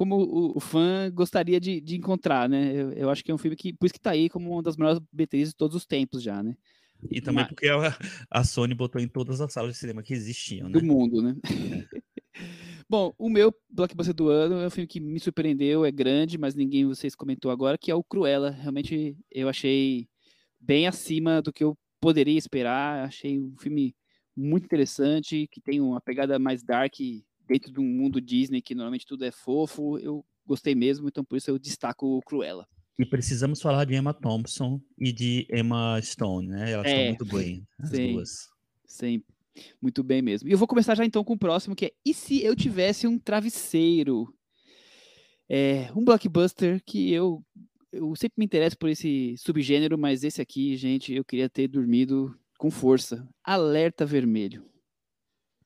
como 0.01 0.15
o, 0.15 0.57
o 0.57 0.59
fã 0.59 1.11
gostaria 1.13 1.59
de, 1.59 1.79
de 1.79 1.95
encontrar, 1.95 2.49
né? 2.49 2.73
Eu, 2.73 2.91
eu, 2.93 3.09
acho 3.11 3.23
que 3.23 3.29
é 3.29 3.35
um 3.35 3.37
filme 3.37 3.55
que, 3.55 3.71
por 3.71 3.85
isso 3.85 3.93
que 3.93 3.99
tá 3.99 4.09
aí 4.09 4.31
como 4.31 4.49
uma 4.49 4.63
das 4.63 4.75
maiores 4.75 4.99
BTs 5.13 5.49
de 5.49 5.55
todos 5.55 5.77
os 5.77 5.85
tempos 5.85 6.23
já, 6.23 6.41
né? 6.41 6.55
E 7.11 7.21
também 7.21 7.43
Mas... 7.43 7.49
porque 7.49 7.67
a, 7.67 7.95
a, 8.31 8.43
Sony 8.43 8.73
botou 8.73 8.99
em 8.99 9.07
todas 9.07 9.39
as 9.39 9.53
salas 9.53 9.73
de 9.73 9.77
cinema 9.77 10.01
que 10.01 10.11
existiam, 10.11 10.69
né? 10.69 10.79
Do 10.79 10.83
mundo, 10.83 11.21
né? 11.21 11.35
É. 11.45 12.01
Bom, 12.89 13.13
o 13.15 13.29
meu 13.29 13.53
blockbuster 13.69 14.15
do 14.15 14.27
ano 14.29 14.55
é 14.55 14.65
um 14.65 14.71
filme 14.71 14.87
que 14.87 14.99
me 14.99 15.19
surpreendeu, 15.19 15.85
é 15.85 15.91
grande, 15.91 16.35
mas 16.35 16.55
ninguém 16.55 16.83
vocês 16.83 17.13
comentou 17.13 17.51
agora, 17.51 17.77
que 17.77 17.91
é 17.91 17.95
o 17.95 18.03
Cruella. 18.03 18.49
Realmente 18.49 19.15
eu 19.29 19.47
achei 19.47 20.07
bem 20.59 20.87
acima 20.87 21.43
do 21.43 21.53
que 21.53 21.63
eu 21.63 21.77
poderia 21.99 22.39
esperar. 22.39 23.05
Achei 23.05 23.39
um 23.39 23.55
filme 23.59 23.95
muito 24.35 24.65
interessante, 24.65 25.47
que 25.51 25.61
tem 25.61 25.79
uma 25.79 26.01
pegada 26.01 26.39
mais 26.39 26.63
dark 26.63 26.95
dentro 27.51 27.71
de 27.71 27.79
um 27.79 27.85
mundo 27.85 28.21
Disney 28.21 28.61
que 28.61 28.73
normalmente 28.73 29.05
tudo 29.05 29.25
é 29.25 29.31
fofo, 29.31 29.97
eu 29.99 30.25
gostei 30.45 30.73
mesmo, 30.73 31.07
então 31.07 31.23
por 31.23 31.37
isso 31.37 31.49
eu 31.49 31.59
destaco 31.59 32.17
o 32.17 32.21
Cruella. 32.21 32.67
E 32.97 33.05
precisamos 33.05 33.61
falar 33.61 33.85
de 33.85 33.95
Emma 33.95 34.13
Thompson 34.13 34.79
e 34.97 35.11
de 35.11 35.47
Emma 35.51 35.99
Stone, 36.01 36.47
né? 36.47 36.71
Elas 36.71 36.85
é, 36.85 36.89
estão 36.89 37.05
muito 37.07 37.25
bem, 37.25 37.67
as 37.79 37.89
sim, 37.89 38.13
duas. 38.13 38.29
Sim, 38.85 39.23
muito 39.81 40.03
bem 40.03 40.21
mesmo. 40.21 40.47
E 40.47 40.51
eu 40.51 40.57
vou 40.57 40.67
começar 40.67 40.95
já 40.95 41.05
então 41.05 41.23
com 41.23 41.33
o 41.33 41.39
próximo, 41.39 41.75
que 41.75 41.85
é 41.85 41.91
E 42.05 42.13
se 42.13 42.43
eu 42.43 42.55
tivesse 42.55 43.07
um 43.07 43.17
travesseiro? 43.17 44.33
É 45.49 45.91
um 45.95 46.05
blockbuster 46.05 46.81
que 46.85 47.11
eu, 47.11 47.43
eu 47.91 48.15
sempre 48.15 48.35
me 48.37 48.45
interesso 48.45 48.77
por 48.77 48.89
esse 48.89 49.35
subgênero, 49.37 49.97
mas 49.97 50.23
esse 50.23 50.41
aqui, 50.41 50.77
gente, 50.77 51.13
eu 51.13 51.25
queria 51.25 51.49
ter 51.49 51.67
dormido 51.67 52.33
com 52.57 52.71
força. 52.71 53.27
Alerta 53.43 54.05
Vermelho. 54.05 54.63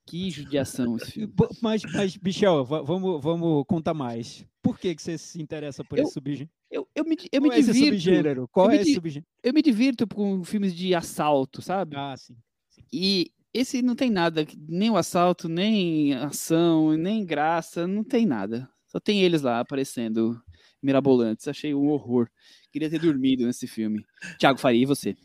Que 0.07 0.29
judiação 0.29 0.97
esse 0.97 1.11
filme. 1.11 1.33
Mas, 1.61 1.81
mas 1.93 2.17
Michel, 2.17 2.63
vamos, 2.63 3.23
vamos 3.23 3.65
contar 3.67 3.93
mais. 3.93 4.45
Por 4.61 4.77
que, 4.77 4.93
que 4.93 5.01
você 5.01 5.17
se 5.17 5.41
interessa 5.41 5.83
por 5.83 5.97
eu, 5.97 6.03
esse 6.03 6.13
subgênero? 6.13 6.49
Eu, 6.69 6.87
eu 6.95 7.03
me, 7.03 7.17
eu 7.31 7.41
Qual 7.41 7.49
me 7.51 7.55
é 7.55 7.61
divirto. 7.61 7.85
subgênero? 7.85 8.47
Qual 8.49 8.71
é 8.71 8.75
esse 8.77 8.93
subgênero? 8.93 9.27
Eu 9.43 9.53
me 9.53 9.61
divirto 9.61 10.07
com 10.07 10.43
filmes 10.43 10.75
de 10.75 10.93
assalto, 10.93 11.61
sabe? 11.61 11.95
Ah, 11.95 12.15
sim. 12.15 12.35
sim. 12.69 12.83
E 12.93 13.31
esse 13.53 13.81
não 13.81 13.95
tem 13.95 14.11
nada, 14.11 14.45
nem 14.67 14.89
o 14.89 14.97
assalto, 14.97 15.47
nem 15.49 16.13
ação, 16.13 16.93
nem 16.97 17.25
graça, 17.25 17.87
não 17.87 18.03
tem 18.03 18.25
nada. 18.25 18.69
Só 18.87 18.99
tem 18.99 19.21
eles 19.23 19.41
lá 19.41 19.59
aparecendo 19.59 20.39
mirabolantes. 20.81 21.47
Achei 21.47 21.73
um 21.73 21.87
horror. 21.87 22.29
Queria 22.71 22.89
ter 22.89 22.99
dormido 22.99 23.45
nesse 23.45 23.67
filme. 23.67 24.05
Tiago 24.37 24.59
Faria, 24.59 24.83
e 24.83 24.85
você? 24.85 25.15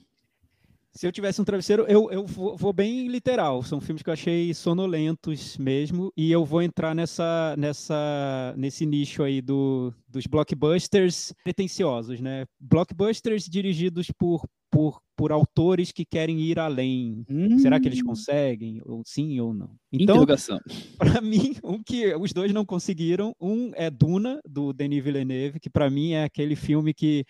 Se 0.92 1.07
eu 1.07 1.12
tivesse 1.12 1.40
um 1.40 1.44
travesseiro, 1.44 1.85
eu, 1.88 2.11
eu 2.11 2.26
vou, 2.26 2.57
vou, 2.57 2.72
bem 2.72 3.07
literal. 3.07 3.62
São 3.62 3.81
filmes 3.81 4.03
que 4.03 4.11
eu 4.11 4.14
achei 4.14 4.53
sonolentos 4.53 5.57
mesmo. 5.57 6.12
E 6.16 6.33
eu 6.33 6.44
vou 6.44 6.61
entrar 6.61 6.94
nessa, 6.94 7.55
nessa, 7.57 8.55
nesse 8.57 8.85
nicho 8.85 9.22
aí 9.22 9.40
do, 9.40 9.94
dos 10.09 10.26
blockbusters 10.26 11.33
pretenciosos, 11.44 12.20
né? 12.20 12.44
Blockbusters 12.59 13.44
dirigidos 13.44 14.09
por, 14.11 14.44
por, 14.68 15.00
por 15.16 15.31
autores 15.31 15.92
que 15.92 16.05
querem 16.05 16.40
ir 16.40 16.59
além. 16.59 17.24
Hum. 17.31 17.59
Será 17.61 17.79
que 17.79 17.87
eles 17.87 18.03
hum. 18.03 18.07
conseguem? 18.07 18.83
Ou 18.85 19.03
sim 19.05 19.38
ou 19.38 19.55
não? 19.55 19.70
Então, 19.92 20.26
para 20.98 21.20
mim, 21.20 21.55
um 21.62 21.81
que 21.81 22.12
os 22.16 22.33
dois 22.33 22.53
não 22.53 22.66
conseguiram, 22.66 23.33
um 23.40 23.70
é 23.74 23.88
Duna, 23.90 24.40
do 24.44 24.72
Denis 24.72 25.05
Villeneuve, 25.05 25.61
que 25.61 25.70
para 25.70 25.88
mim 25.88 26.12
é 26.12 26.24
aquele 26.24 26.57
filme 26.57 26.92
que 26.92 27.24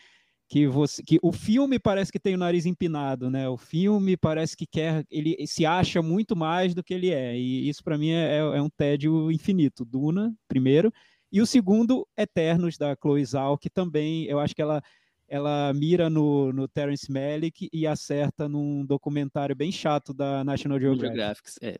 que 0.50 0.66
você 0.66 1.00
que 1.00 1.20
o 1.22 1.30
filme 1.30 1.78
parece 1.78 2.10
que 2.10 2.18
tem 2.18 2.34
o 2.34 2.38
nariz 2.38 2.66
empinado, 2.66 3.30
né? 3.30 3.48
O 3.48 3.56
filme 3.56 4.16
parece 4.16 4.56
que 4.56 4.66
quer 4.66 5.06
ele 5.08 5.36
se 5.46 5.64
acha 5.64 6.02
muito 6.02 6.34
mais 6.34 6.74
do 6.74 6.82
que 6.82 6.92
ele 6.92 7.10
é 7.10 7.38
e 7.38 7.68
isso 7.68 7.84
para 7.84 7.96
mim 7.96 8.10
é, 8.10 8.38
é, 8.38 8.38
é, 8.38 8.60
um 8.60 8.68
tédio 8.68 9.30
infinito. 9.30 9.84
Duna 9.84 10.34
primeiro 10.48 10.92
E 11.30 11.40
o 11.40 11.46
segundo, 11.46 12.04
Eternos, 12.18 12.76
da 12.76 12.96
Chloe 13.00 13.24
Zhao, 13.24 13.56
que 13.56 13.70
também 13.70 14.24
eu 14.24 14.40
acho 14.40 14.52
que 14.52 14.60
ela, 14.60 14.82
ela 15.28 15.72
mira 15.72 16.10
no, 16.10 16.52
no 16.52 16.66
Terence 16.66 17.10
Malick 17.10 17.68
e 17.72 17.86
acerta 17.86 18.48
num 18.48 18.84
documentário 18.84 19.54
bem 19.54 19.70
chato 19.70 20.12
da 20.12 20.42
National 20.42 20.80
Geographic. 20.80 21.16
Geographics, 21.16 21.58
é. 21.62 21.78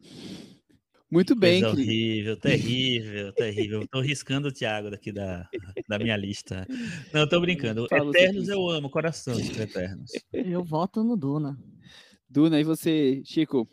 Muito 1.11 1.35
bem. 1.35 1.61
Coisa 1.61 1.77
horrível, 1.77 2.37
terrível, 2.37 3.33
terrível. 3.33 3.89
Tô 3.89 4.01
riscando 4.01 4.49
o 4.49 4.53
Thiago 4.53 4.91
daqui 4.91 5.11
da, 5.11 5.49
da 5.89 5.99
minha 5.99 6.17
lista. 6.17 6.65
Não, 7.13 7.29
tô 7.29 7.41
brincando. 7.41 7.87
Eternos 7.91 8.49
eu 8.49 8.69
amo, 8.69 8.89
coração 8.89 9.35
de 9.35 9.61
Eternos. 9.61 10.13
Eu 10.33 10.63
voto 10.63 11.03
no 11.03 11.17
Duna. 11.17 11.59
Duna, 12.29 12.61
e 12.61 12.65
você, 12.65 13.23
Chico? 13.25 13.69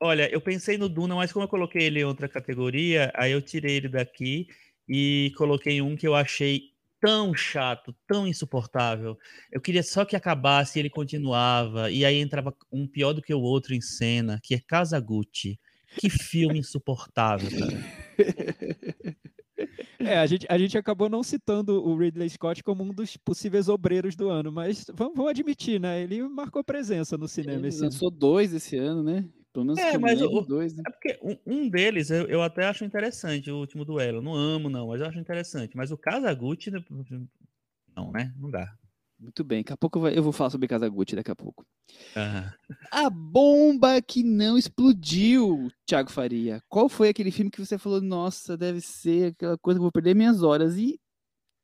Olha, 0.00 0.30
eu 0.32 0.40
pensei 0.40 0.78
no 0.78 0.88
Duna, 0.88 1.16
mas 1.16 1.32
como 1.32 1.44
eu 1.44 1.48
coloquei 1.48 1.82
ele 1.82 2.00
em 2.00 2.04
outra 2.04 2.28
categoria, 2.28 3.10
aí 3.16 3.32
eu 3.32 3.42
tirei 3.42 3.76
ele 3.76 3.88
daqui 3.88 4.46
e 4.88 5.32
coloquei 5.36 5.82
um 5.82 5.96
que 5.96 6.06
eu 6.06 6.14
achei 6.14 6.70
tão 7.00 7.34
chato, 7.34 7.92
tão 8.06 8.28
insuportável. 8.28 9.18
Eu 9.50 9.60
queria 9.60 9.82
só 9.82 10.04
que 10.04 10.14
acabasse 10.14 10.78
e 10.78 10.82
ele 10.82 10.90
continuava, 10.90 11.90
e 11.90 12.04
aí 12.04 12.16
entrava 12.16 12.54
um 12.70 12.86
pior 12.86 13.12
do 13.12 13.22
que 13.22 13.34
o 13.34 13.40
outro 13.40 13.74
em 13.74 13.80
cena, 13.80 14.38
que 14.40 14.54
é 14.54 14.60
Kazaguchi. 14.60 15.58
Que 15.96 16.08
filme 16.10 16.58
insuportável, 16.58 17.48
cara. 17.58 17.84
É, 19.98 20.18
a 20.18 20.26
gente, 20.26 20.46
a 20.48 20.56
gente 20.56 20.78
acabou 20.78 21.08
não 21.08 21.22
citando 21.22 21.82
o 21.84 21.96
Ridley 21.96 22.28
Scott 22.30 22.62
como 22.62 22.84
um 22.84 22.92
dos 22.92 23.16
possíveis 23.16 23.68
obreiros 23.68 24.14
do 24.14 24.28
ano, 24.28 24.52
mas 24.52 24.86
vamos, 24.94 25.14
vamos 25.16 25.30
admitir, 25.30 25.80
né? 25.80 26.00
Ele 26.02 26.22
marcou 26.28 26.62
presença 26.62 27.18
no 27.18 27.26
cinema 27.26 27.58
Ele 27.58 27.68
esse 27.68 27.78
ano. 27.78 27.86
lançou 27.86 28.10
dois 28.10 28.52
esse 28.54 28.76
ano, 28.76 29.02
né? 29.02 29.28
Pelo 29.52 29.64
menos 29.64 29.80
É, 29.80 29.98
mas 29.98 30.20
o- 30.22 30.42
dois, 30.42 30.74
né? 30.74 30.82
É 30.86 30.90
porque 30.90 31.18
um, 31.22 31.36
um 31.64 31.68
deles 31.68 32.10
eu, 32.10 32.26
eu 32.28 32.42
até 32.42 32.66
acho 32.66 32.84
interessante, 32.84 33.50
o 33.50 33.56
último 33.58 33.84
duelo. 33.84 34.18
Eu 34.18 34.22
não 34.22 34.34
amo, 34.34 34.68
não, 34.70 34.86
mas 34.88 35.00
eu 35.00 35.06
acho 35.08 35.18
interessante. 35.18 35.76
Mas 35.76 35.90
o 35.90 35.96
Kazaguchi, 35.98 36.70
né, 36.70 36.84
não, 37.96 38.12
né? 38.12 38.32
Não 38.38 38.50
dá. 38.50 38.72
Muito 39.18 39.42
bem, 39.42 39.60
daqui 39.62 39.72
a 39.72 39.76
pouco 39.76 39.98
eu 40.08 40.22
vou- 40.22 40.32
falar 40.32 40.50
sobre 40.50 40.68
Kazaguchi 40.68 41.16
daqui 41.16 41.30
a 41.30 41.36
pouco. 41.36 41.66
Ah, 42.14 42.52
A 42.92 43.10
bomba 43.10 44.00
que 44.00 44.22
não 44.22 44.56
explodiu, 44.56 45.68
Thiago 45.86 46.10
Faria. 46.10 46.60
Qual 46.68 46.88
foi 46.88 47.08
aquele 47.08 47.30
filme 47.30 47.50
que 47.50 47.64
você 47.64 47.76
falou, 47.78 48.00
nossa, 48.00 48.56
deve 48.56 48.80
ser 48.80 49.32
aquela 49.32 49.58
coisa 49.58 49.78
que 49.78 49.80
eu 49.80 49.84
vou 49.84 49.92
perder 49.92 50.14
minhas 50.14 50.42
horas? 50.42 50.76
E 50.76 51.00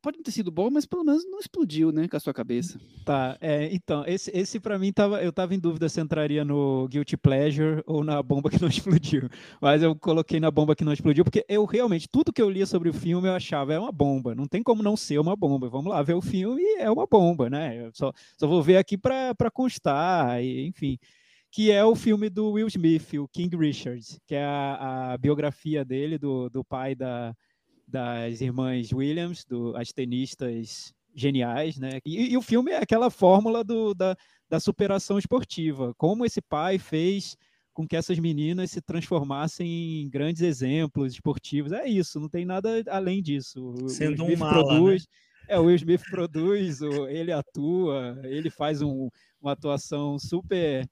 pode 0.05 0.19
ter 0.19 0.31
sido 0.31 0.51
bom, 0.51 0.71
mas 0.71 0.85
pelo 0.85 1.03
menos 1.03 1.25
não 1.25 1.39
explodiu, 1.39 1.91
né, 1.91 2.07
com 2.07 2.15
a 2.15 2.21
sua 2.21 2.35
cabeça. 2.35 2.79
Tá, 3.07 3.39
é, 3.41 3.73
então, 3.73 4.05
esse, 4.07 4.31
esse 4.37 4.61
para 4.61 4.79
mim 4.79 4.93
tava, 4.93 5.23
eu 5.23 5.33
tava 5.33 5.55
em 5.55 5.59
dúvida 5.59 5.89
se 5.89 5.99
entraria 5.99 6.45
no 6.45 6.87
Guilty 6.89 7.17
Pleasure 7.17 7.83
ou 7.87 8.05
na 8.05 8.23
bomba 8.23 8.51
que 8.51 8.61
não 8.61 8.69
explodiu. 8.69 9.31
Mas 9.63 9.83
eu 9.83 9.97
coloquei 9.97 10.39
na 10.39 10.51
bomba 10.51 10.77
que 10.77 10.85
não 10.85 10.93
explodiu, 10.93 11.25
porque 11.25 11.43
eu 11.49 11.65
realmente, 11.65 12.07
tudo 12.07 12.35
que 12.35 12.43
eu 12.43 12.51
lia 12.51 12.67
sobre 12.67 12.91
o 12.91 12.93
filme 12.93 13.29
eu 13.29 13.33
achava 13.33 13.73
é 13.73 13.79
uma 13.79 13.91
bomba. 13.91 14.35
Não 14.35 14.47
tem 14.47 14.63
como 14.63 14.83
não 14.83 14.95
ser 14.95 15.19
uma 15.19 15.35
bomba. 15.35 15.71
Vamos 15.71 15.91
lá 15.91 16.03
ver 16.03 16.15
o 16.15 16.21
filme 16.21 16.61
e 16.61 16.81
é 16.81 16.91
uma 16.91 17.07
bomba, 17.07 17.49
né? 17.49 17.87
Eu 17.87 17.91
só, 17.95 18.13
só 18.39 18.47
vou 18.47 18.63
ver 18.63 18.77
aqui 18.77 18.99
para 18.99 19.51
constar, 19.51 20.43
e, 20.43 20.67
enfim. 20.67 20.99
Que 21.51 21.71
é 21.71 21.83
o 21.83 21.95
filme 21.95 22.29
do 22.29 22.51
Will 22.53 22.67
Smith, 22.67 23.15
o 23.15 23.29
King 23.29 23.57
Richard, 23.57 24.05
que 24.27 24.35
é 24.35 24.45
a, 24.45 25.13
a 25.13 25.19
biografia 25.19 25.83
dele, 25.83 26.19
do, 26.19 26.51
do 26.51 26.63
pai 26.63 26.95
da, 26.95 27.35
das 27.87 28.41
irmãs 28.41 28.93
Williams, 28.93 29.45
do, 29.45 29.77
as 29.77 29.93
tenistas 29.93 30.93
geniais, 31.15 31.79
né? 31.79 32.01
E, 32.05 32.33
e 32.33 32.37
o 32.37 32.43
filme 32.43 32.73
é 32.73 32.79
aquela 32.79 33.11
fórmula 33.11 33.63
do, 33.63 33.95
da, 33.95 34.17
da 34.49 34.59
superação 34.59 35.19
esportiva, 35.19 35.95
como 35.97 36.25
esse 36.25 36.41
pai 36.41 36.79
fez 36.79 37.37
com 37.73 37.87
que 37.87 37.97
essas 37.97 38.19
meninas 38.19 38.71
se 38.71 38.81
transformassem 38.81 40.03
em 40.03 40.09
grandes 40.09 40.43
exemplos 40.43 41.13
esportivos. 41.13 41.73
É 41.73 41.89
isso, 41.89 42.21
não 42.21 42.29
tem 42.29 42.45
nada 42.45 42.83
além 42.89 43.21
disso. 43.21 43.75
O 43.83 43.89
Sendo 43.89 44.25
Will 44.25 44.37
um 44.37 44.39
mala, 44.39 44.59
né? 44.59 44.63
produz, 44.63 45.07
é, 45.49 45.59
o 45.59 45.65
Will 45.65 45.77
Smith 45.77 46.03
produz, 46.11 46.81
ele 47.09 47.33
atua, 47.33 48.17
ele 48.25 48.49
faz 48.51 48.81
um- 48.81 49.09
uma 49.45 49.53
atuação 49.53 50.19
super 50.19 50.89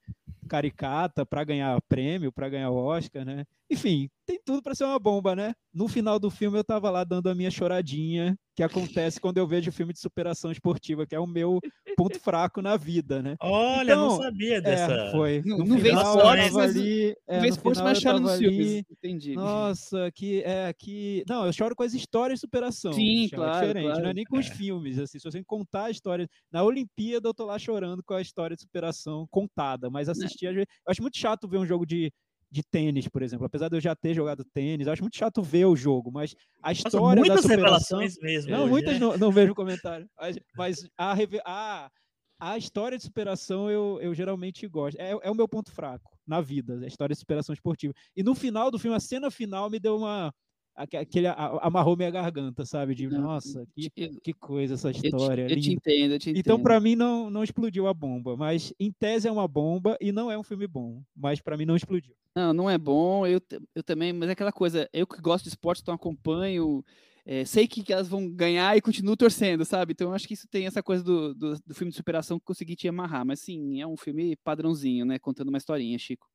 caricata 0.48 1.24
para 1.24 1.44
ganhar 1.44 1.80
prêmio, 1.88 2.30
para 2.32 2.48
ganhar 2.48 2.70
o 2.70 2.76
Oscar, 2.76 3.24
né? 3.24 3.44
Enfim, 3.70 4.10
tem 4.26 4.38
tudo 4.44 4.60
para 4.62 4.74
ser 4.74 4.84
uma 4.84 4.98
bomba, 4.98 5.34
né? 5.34 5.54
No 5.72 5.88
final 5.88 6.18
do 6.18 6.30
filme 6.30 6.58
eu 6.58 6.64
tava 6.64 6.90
lá 6.90 7.04
dando 7.04 7.30
a 7.30 7.34
minha 7.34 7.50
choradinha, 7.50 8.36
que 8.54 8.62
acontece 8.62 9.18
quando 9.18 9.38
eu 9.38 9.46
vejo 9.46 9.72
filme 9.72 9.94
de 9.94 9.98
superação 9.98 10.52
esportiva, 10.52 11.06
que 11.06 11.14
é 11.14 11.18
o 11.18 11.26
meu 11.26 11.58
ponto 11.96 12.20
fraco 12.20 12.60
na 12.60 12.76
vida, 12.76 13.22
né? 13.22 13.34
Olha, 13.40 13.96
não 13.96 14.06
Então, 14.08 14.18
sabia 14.22 14.56
É, 14.56 14.60
dessa. 14.60 15.10
foi. 15.12 15.40
Não- 15.46 15.56
No 15.58 15.64
não 15.64 15.78
vem 15.78 15.94
mas- 15.94 16.54
ali, 16.58 17.16
é, 17.26 17.40
Vê 17.40 17.46
no 17.48 17.54
esportes, 17.54 17.80
final 17.98 18.20
mas 18.20 18.20
nos 18.20 18.38
filmes. 18.38 18.84
Entendi. 18.90 19.34
nossa, 19.34 20.10
que 20.14 20.42
é 20.42 20.70
que. 20.78 21.24
Não, 21.26 21.46
eu 21.46 21.52
choro 21.54 21.74
com 21.74 21.82
as 21.82 21.94
histórias 21.94 22.38
de 22.40 22.40
superação. 22.42 22.92
Sim, 22.92 23.22
Michel, 23.22 23.38
claro, 23.38 23.54
É 23.56 23.60
diferente, 23.68 23.84
não 23.86 23.90
é 23.92 24.00
claro. 24.00 24.14
nem 24.14 24.24
com 24.26 24.36
os 24.38 24.50
É. 24.50 24.54
filmes. 24.54 24.98
Assim, 24.98 25.18
se 25.18 25.24
você 25.24 25.42
contar 25.42 25.84
a 25.86 25.90
história. 25.90 26.28
Na 26.52 26.62
Olimpíada 26.62 27.26
eu 27.26 27.32
tô 27.32 27.46
lá 27.46 27.58
chorando 27.58 28.02
com 28.04 28.12
a 28.12 28.20
história 28.20 28.41
de 28.50 28.60
superação 28.62 29.26
contada, 29.30 29.88
mas 29.90 30.08
Né. 30.08 30.12
assistir. 30.12 30.52
vezes- 30.52 30.66
Eu 30.86 30.90
acho 30.90 31.02
muito 31.02 31.16
chato 31.18 31.48
ver 31.48 31.58
um 31.58 31.66
jogo 31.66 31.86
de. 31.86 32.12
De 32.54 32.62
tênis, 32.62 33.08
por 33.08 33.22
exemplo. 33.22 33.46
Apesar 33.46 33.70
de 33.70 33.76
eu 33.76 33.80
já 33.80 33.96
ter 33.96 34.12
jogado 34.12 34.44
tênis, 34.52 34.86
acho 34.86 35.00
muito 35.02 35.16
chato 35.16 35.42
ver 35.42 35.64
o 35.64 35.74
jogo, 35.74 36.12
mas 36.12 36.34
a 36.62 36.68
Nossa, 36.68 36.86
história 36.86 37.14
da 37.14 37.20
muitas 37.22 37.40
superação. 37.40 37.98
mesmo. 38.20 38.50
Não, 38.50 38.60
hoje, 38.64 38.70
muitas 38.70 38.92
né? 38.92 38.98
não, 38.98 39.16
não 39.16 39.32
vejo 39.32 39.54
comentário. 39.54 40.06
Mas, 40.20 40.38
mas 40.54 40.86
a, 40.98 41.14
a, 41.46 41.90
a 42.38 42.58
história 42.58 42.98
de 42.98 43.04
superação 43.04 43.70
eu, 43.70 43.98
eu 44.02 44.12
geralmente 44.14 44.68
gosto. 44.68 44.98
É, 45.00 45.12
é 45.12 45.30
o 45.30 45.34
meu 45.34 45.48
ponto 45.48 45.72
fraco 45.72 46.14
na 46.26 46.42
vida, 46.42 46.78
a 46.78 46.86
história 46.86 47.14
de 47.14 47.18
superação 47.20 47.54
esportiva. 47.54 47.94
E 48.14 48.22
no 48.22 48.34
final 48.34 48.70
do 48.70 48.78
filme, 48.78 48.94
a 48.98 49.00
cena 49.00 49.30
final 49.30 49.70
me 49.70 49.80
deu 49.80 49.96
uma. 49.96 50.30
Aque- 50.74 50.96
Aquele, 50.96 51.26
amarrou 51.60 51.96
minha 51.96 52.10
garganta, 52.10 52.64
sabe? 52.64 52.94
De 52.94 53.08
Não, 53.08 53.22
nossa, 53.22 53.66
que, 53.74 53.90
Eu, 53.96 54.20
que 54.22 54.32
coisa 54.32 54.74
essa 54.74 54.88
eu 54.88 54.92
te, 54.92 55.06
história. 55.06 55.48
eu 55.48 55.60
te 55.60 55.72
entendo, 55.72 56.12
eu 56.12 56.18
te 56.18 56.30
entendo. 56.30 56.40
Então, 56.40 56.62
para 56.62 56.80
mim, 56.80 56.94
não, 56.94 57.30
não 57.30 57.42
explodiu 57.44 57.86
a 57.86 57.94
bomba. 57.94 58.36
Mas, 58.36 58.72
em 58.78 58.90
tese, 58.92 59.28
é 59.28 59.32
uma 59.32 59.46
bomba 59.48 59.96
e 60.00 60.12
não 60.12 60.30
é 60.30 60.38
um 60.38 60.42
filme 60.42 60.66
bom. 60.66 61.02
Mas, 61.14 61.40
para 61.40 61.56
mim, 61.56 61.64
não 61.64 61.76
explodiu. 61.76 62.14
Não, 62.34 62.52
não 62.54 62.70
é 62.70 62.78
bom, 62.78 63.26
eu, 63.26 63.38
eu 63.74 63.82
também, 63.82 64.10
mas 64.12 64.30
é 64.30 64.32
aquela 64.32 64.52
coisa, 64.52 64.88
eu 64.90 65.06
que 65.06 65.20
gosto 65.20 65.44
de 65.44 65.50
esporte, 65.50 65.82
então 65.82 65.92
acompanho, 65.92 66.82
é, 67.26 67.44
sei 67.44 67.68
que, 67.68 67.82
que 67.82 67.92
elas 67.92 68.08
vão 68.08 68.26
ganhar 68.30 68.74
e 68.74 68.80
continuo 68.80 69.14
torcendo, 69.18 69.66
sabe? 69.66 69.92
Então 69.92 70.08
eu 70.08 70.14
acho 70.14 70.26
que 70.26 70.32
isso 70.32 70.48
tem 70.48 70.66
essa 70.66 70.82
coisa 70.82 71.04
do, 71.04 71.34
do, 71.34 71.58
do 71.66 71.74
filme 71.74 71.90
de 71.90 71.96
superação 71.96 72.38
que 72.38 72.46
consegui 72.46 72.74
te 72.74 72.88
amarrar, 72.88 73.26
mas 73.26 73.40
sim, 73.40 73.82
é 73.82 73.86
um 73.86 73.98
filme 73.98 74.34
padrãozinho, 74.42 75.04
né? 75.04 75.18
Contando 75.18 75.48
uma 75.50 75.58
historinha, 75.58 75.98
Chico. 75.98 76.26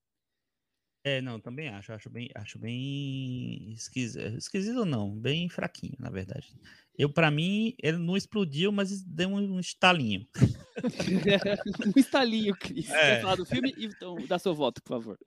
É, 1.07 1.21
não, 1.21 1.39
também 1.39 1.69
acho. 1.69 1.93
Acho 1.93 2.09
bem, 2.09 2.29
acho 2.35 2.59
bem 2.59 3.71
esquisito. 3.71 4.37
Esquisito 4.37 4.83
não, 4.83 5.09
bem 5.17 5.47
fraquinho, 5.47 5.93
na 5.97 6.09
verdade. 6.09 6.53
Eu, 6.97 7.09
para 7.09 7.31
mim, 7.31 7.73
ele 7.81 7.97
não 7.97 8.17
explodiu, 8.17 8.73
mas 8.73 9.01
deu 9.03 9.29
um 9.29 9.57
estalinho. 9.57 10.27
um 11.95 11.97
estalinho, 11.97 12.53
Cris. 12.59 12.89
É. 12.89 13.15
Quer 13.15 13.21
falar 13.21 13.35
do 13.37 13.45
filme? 13.45 13.73
Então, 13.77 14.17
dá 14.27 14.37
seu 14.37 14.53
voto, 14.53 14.83
por 14.83 14.89
favor. 14.89 15.17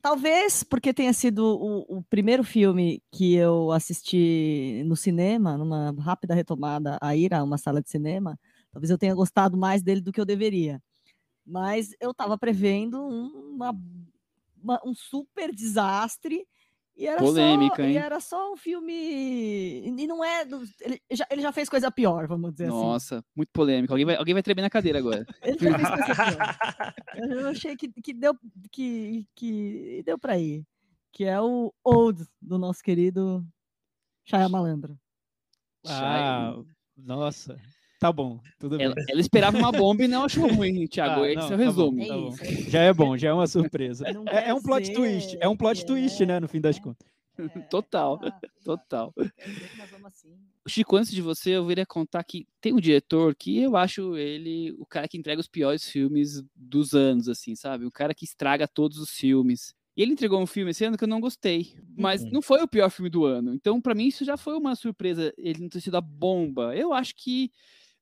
Talvez 0.00 0.62
porque 0.62 0.94
tenha 0.94 1.12
sido 1.12 1.44
o, 1.44 1.98
o 1.98 2.02
primeiro 2.04 2.44
filme 2.44 3.02
que 3.10 3.34
eu 3.34 3.72
assisti 3.72 4.84
no 4.86 4.94
cinema, 4.94 5.58
numa 5.58 5.90
rápida 5.98 6.32
retomada 6.32 6.96
a 7.02 7.16
ir 7.16 7.34
a 7.34 7.42
uma 7.42 7.58
sala 7.58 7.82
de 7.82 7.90
cinema, 7.90 8.38
talvez 8.70 8.88
eu 8.88 8.96
tenha 8.98 9.16
gostado 9.16 9.56
mais 9.58 9.82
dele 9.82 10.00
do 10.00 10.12
que 10.12 10.20
eu 10.20 10.24
deveria. 10.24 10.80
Mas 11.44 11.92
eu 12.00 12.12
estava 12.12 12.38
prevendo 12.38 12.98
um- 13.02 13.54
uma- 13.56 13.76
uma- 14.62 14.80
um 14.84 14.94
super 14.94 15.54
desastre 15.54 16.46
e 16.96 17.06
era, 17.06 17.18
Polêmica, 17.18 17.76
só, 17.76 17.82
hein? 17.82 17.92
e 17.94 17.96
era 17.96 18.20
só 18.20 18.52
um 18.52 18.56
filme. 18.56 18.92
E 19.86 20.06
não 20.06 20.22
é. 20.22 20.44
do- 20.44 20.62
ele, 20.80 21.00
já, 21.12 21.26
ele 21.30 21.40
já 21.40 21.50
fez 21.50 21.68
coisa 21.68 21.90
pior, 21.90 22.26
vamos 22.26 22.52
dizer 22.52 22.64
assim. 22.64 22.74
Nossa, 22.74 23.24
muito 23.34 23.48
polêmico. 23.52 23.92
Alguém 23.92 24.04
vai, 24.04 24.16
alguém 24.16 24.34
vai 24.34 24.42
tremer 24.42 24.60
na 24.62 24.68
cadeira 24.70 24.98
agora. 24.98 25.24
Ele 25.42 25.58
já 25.58 25.78
fez 25.78 25.88
coisa 25.88 26.14
pior. 26.14 27.38
Eu 27.40 27.48
achei 27.48 27.76
que, 27.76 27.88
que 27.88 28.12
deu 28.12 28.34
que, 28.70 29.26
que 29.34 30.02
deu 30.04 30.18
para 30.18 30.36
ir, 30.38 30.62
que 31.10 31.24
é 31.24 31.40
o 31.40 31.72
Old 31.82 32.26
do 32.42 32.58
nosso 32.58 32.82
querido 32.82 33.46
Chaya 34.26 34.48
Malandro. 34.48 34.98
Ah, 35.86 36.54
nossa. 36.96 37.58
Tá 38.00 38.10
bom, 38.10 38.40
tudo 38.58 38.78
bem. 38.78 38.86
Ela, 38.86 38.94
ela 39.10 39.20
esperava 39.20 39.58
uma 39.58 39.70
bomba 39.70 40.02
e 40.02 40.08
não 40.08 40.24
achou 40.24 40.48
ruim, 40.48 40.86
Thiago. 40.86 41.22
Ah, 41.22 41.28
Esse 41.28 41.36
não, 41.36 41.42
é 41.42 41.46
o 41.46 41.50
tá 41.50 41.56
bom, 41.56 41.62
resumo. 41.64 42.02
É 42.02 42.06
tá 42.06 42.14
bom. 42.16 42.28
é 42.40 42.50
isso. 42.52 42.70
Já 42.70 42.80
é 42.82 42.92
bom, 42.94 43.16
já 43.18 43.28
é 43.28 43.32
uma 43.34 43.46
surpresa. 43.46 44.06
É, 44.26 44.48
é 44.48 44.54
um 44.54 44.62
plot 44.62 44.90
twist, 44.92 45.36
é 45.38 45.46
um 45.46 45.54
plot 45.56 45.74
dizer 45.74 45.86
twist, 45.86 46.24
né, 46.26 46.40
no 46.40 46.48
fim 46.48 46.60
das 46.62 46.78
contas. 46.78 47.06
é- 47.06 47.10
Total, 47.70 48.18
Ah, 48.22 48.40
total. 48.64 49.12
nós 49.78 49.90
vamos 49.90 50.06
assim. 50.06 50.30
Chico, 50.66 50.96
antes 50.96 51.10
de 51.12 51.20
você, 51.22 51.50
eu 51.50 51.66
viria 51.66 51.84
contar 51.86 52.22
que 52.24 52.46
tem 52.60 52.72
um 52.72 52.80
diretor 52.80 53.34
que 53.34 53.58
eu 53.58 53.76
acho 53.76 54.16
ele 54.16 54.72
o 54.78 54.86
cara 54.86 55.06
que 55.08 55.16
entrega 55.18 55.40
os 55.40 55.48
piores 55.48 55.86
filmes 55.88 56.42
dos 56.56 56.94
anos, 56.94 57.28
assim, 57.28 57.54
sabe? 57.54 57.84
O 57.86 57.90
cara 57.90 58.14
que 58.14 58.24
estraga 58.24 58.66
todos 58.68 58.98
os 58.98 59.10
filmes. 59.10 59.74
E 59.96 60.02
ele 60.02 60.12
entregou 60.12 60.40
um 60.40 60.46
filme 60.46 60.70
esse 60.70 60.84
ano 60.84 60.96
que 60.96 61.04
eu 61.04 61.08
não 61.08 61.20
gostei, 61.20 61.74
mas 61.96 62.22
Uhum. 62.22 62.30
não 62.32 62.42
foi 62.42 62.62
o 62.62 62.68
pior 62.68 62.88
filme 62.90 63.10
do 63.10 63.24
ano. 63.24 63.52
Então, 63.54 63.80
pra 63.80 63.94
mim, 63.94 64.06
isso 64.06 64.24
já 64.24 64.36
foi 64.36 64.54
uma 64.56 64.74
surpresa, 64.74 65.32
ele 65.36 65.60
não 65.60 65.68
ter 65.68 65.80
sido 65.80 65.96
a 65.96 66.00
bomba. 66.00 66.74
Eu 66.76 66.92
acho 66.92 67.14
que 67.16 67.50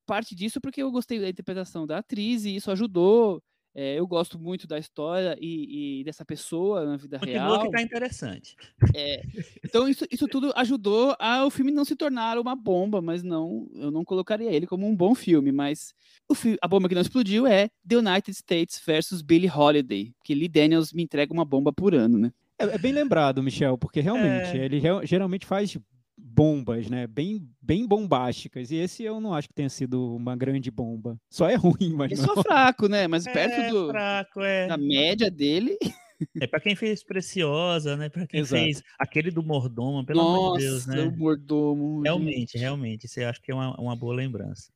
parte 0.08 0.34
disso 0.34 0.58
porque 0.60 0.82
eu 0.82 0.90
gostei 0.90 1.20
da 1.20 1.28
interpretação 1.28 1.86
da 1.86 1.98
atriz 1.98 2.44
e 2.46 2.56
isso 2.56 2.70
ajudou. 2.70 3.42
É, 3.74 3.96
eu 3.96 4.06
gosto 4.08 4.40
muito 4.40 4.66
da 4.66 4.76
história 4.78 5.36
e, 5.40 6.00
e 6.00 6.04
dessa 6.04 6.24
pessoa 6.24 6.84
na 6.84 6.96
vida 6.96 7.18
Continua 7.18 7.42
real. 7.58 7.60
que 7.62 7.70
tá 7.70 7.82
interessante. 7.82 8.56
É, 8.96 9.22
então 9.64 9.86
isso, 9.88 10.04
isso 10.10 10.26
tudo 10.26 10.52
ajudou 10.56 11.14
ao 11.18 11.48
filme 11.50 11.70
não 11.70 11.84
se 11.84 11.94
tornar 11.94 12.38
uma 12.38 12.56
bomba, 12.56 13.00
mas 13.00 13.22
não, 13.22 13.68
eu 13.74 13.90
não 13.90 14.04
colocaria 14.04 14.50
ele 14.50 14.66
como 14.66 14.88
um 14.88 14.96
bom 14.96 15.14
filme, 15.14 15.52
mas 15.52 15.92
o 16.28 16.34
fi- 16.34 16.56
a 16.60 16.66
bomba 16.66 16.88
que 16.88 16.94
não 16.94 17.02
explodiu 17.02 17.46
é 17.46 17.68
The 17.86 17.98
United 17.98 18.30
States 18.36 18.82
versus 18.84 19.22
Billie 19.22 19.50
Holiday, 19.54 20.12
que 20.24 20.34
Lee 20.34 20.48
Daniels 20.48 20.92
me 20.92 21.02
entrega 21.04 21.32
uma 21.32 21.44
bomba 21.44 21.72
por 21.72 21.94
ano, 21.94 22.18
né? 22.18 22.32
É, 22.58 22.64
é 22.64 22.78
bem 22.78 22.92
lembrado, 22.92 23.40
Michel, 23.44 23.78
porque 23.78 24.00
realmente 24.00 24.58
É. 24.58 24.64
ele 24.64 24.80
geralmente 25.04 25.46
faz 25.46 25.76
bombas, 26.18 26.88
né? 26.88 27.06
Bem, 27.06 27.48
bem 27.60 27.86
bombásticas. 27.86 28.70
E 28.70 28.76
esse 28.76 29.02
eu 29.04 29.20
não 29.20 29.32
acho 29.34 29.48
que 29.48 29.54
tenha 29.54 29.68
sido 29.68 30.14
uma 30.16 30.36
grande 30.36 30.70
bomba. 30.70 31.18
Só 31.30 31.48
é 31.48 31.54
ruim, 31.54 31.94
mas 31.94 32.12
É 32.12 32.16
não. 32.16 32.24
só 32.34 32.34
fraco, 32.42 32.88
né? 32.88 33.06
Mas 33.06 33.24
perto 33.24 33.54
é 33.54 33.70
do, 33.70 33.88
fraco, 33.88 34.40
é. 34.42 34.66
da 34.66 34.76
média 34.76 35.30
dele, 35.30 35.76
É 36.40 36.48
pra 36.48 36.58
quem 36.58 36.74
fez 36.74 37.04
Preciosa, 37.04 37.96
né? 37.96 38.08
Pra 38.08 38.26
quem 38.26 38.40
Exato. 38.40 38.60
fez 38.64 38.82
aquele 38.98 39.30
do 39.30 39.40
Mordomo, 39.40 40.04
pelo 40.04 40.20
amor 40.20 40.58
de 40.58 40.64
Deus, 40.64 40.84
nossa, 40.84 41.04
né? 41.04 41.08
o 41.08 41.16
mordomo. 41.16 42.02
Realmente, 42.02 42.38
gente. 42.38 42.58
realmente, 42.58 43.04
isso 43.06 43.20
eu 43.20 43.28
acho 43.28 43.40
que 43.40 43.52
é 43.52 43.54
uma, 43.54 43.80
uma 43.80 43.94
boa 43.94 44.16
lembrança. 44.16 44.72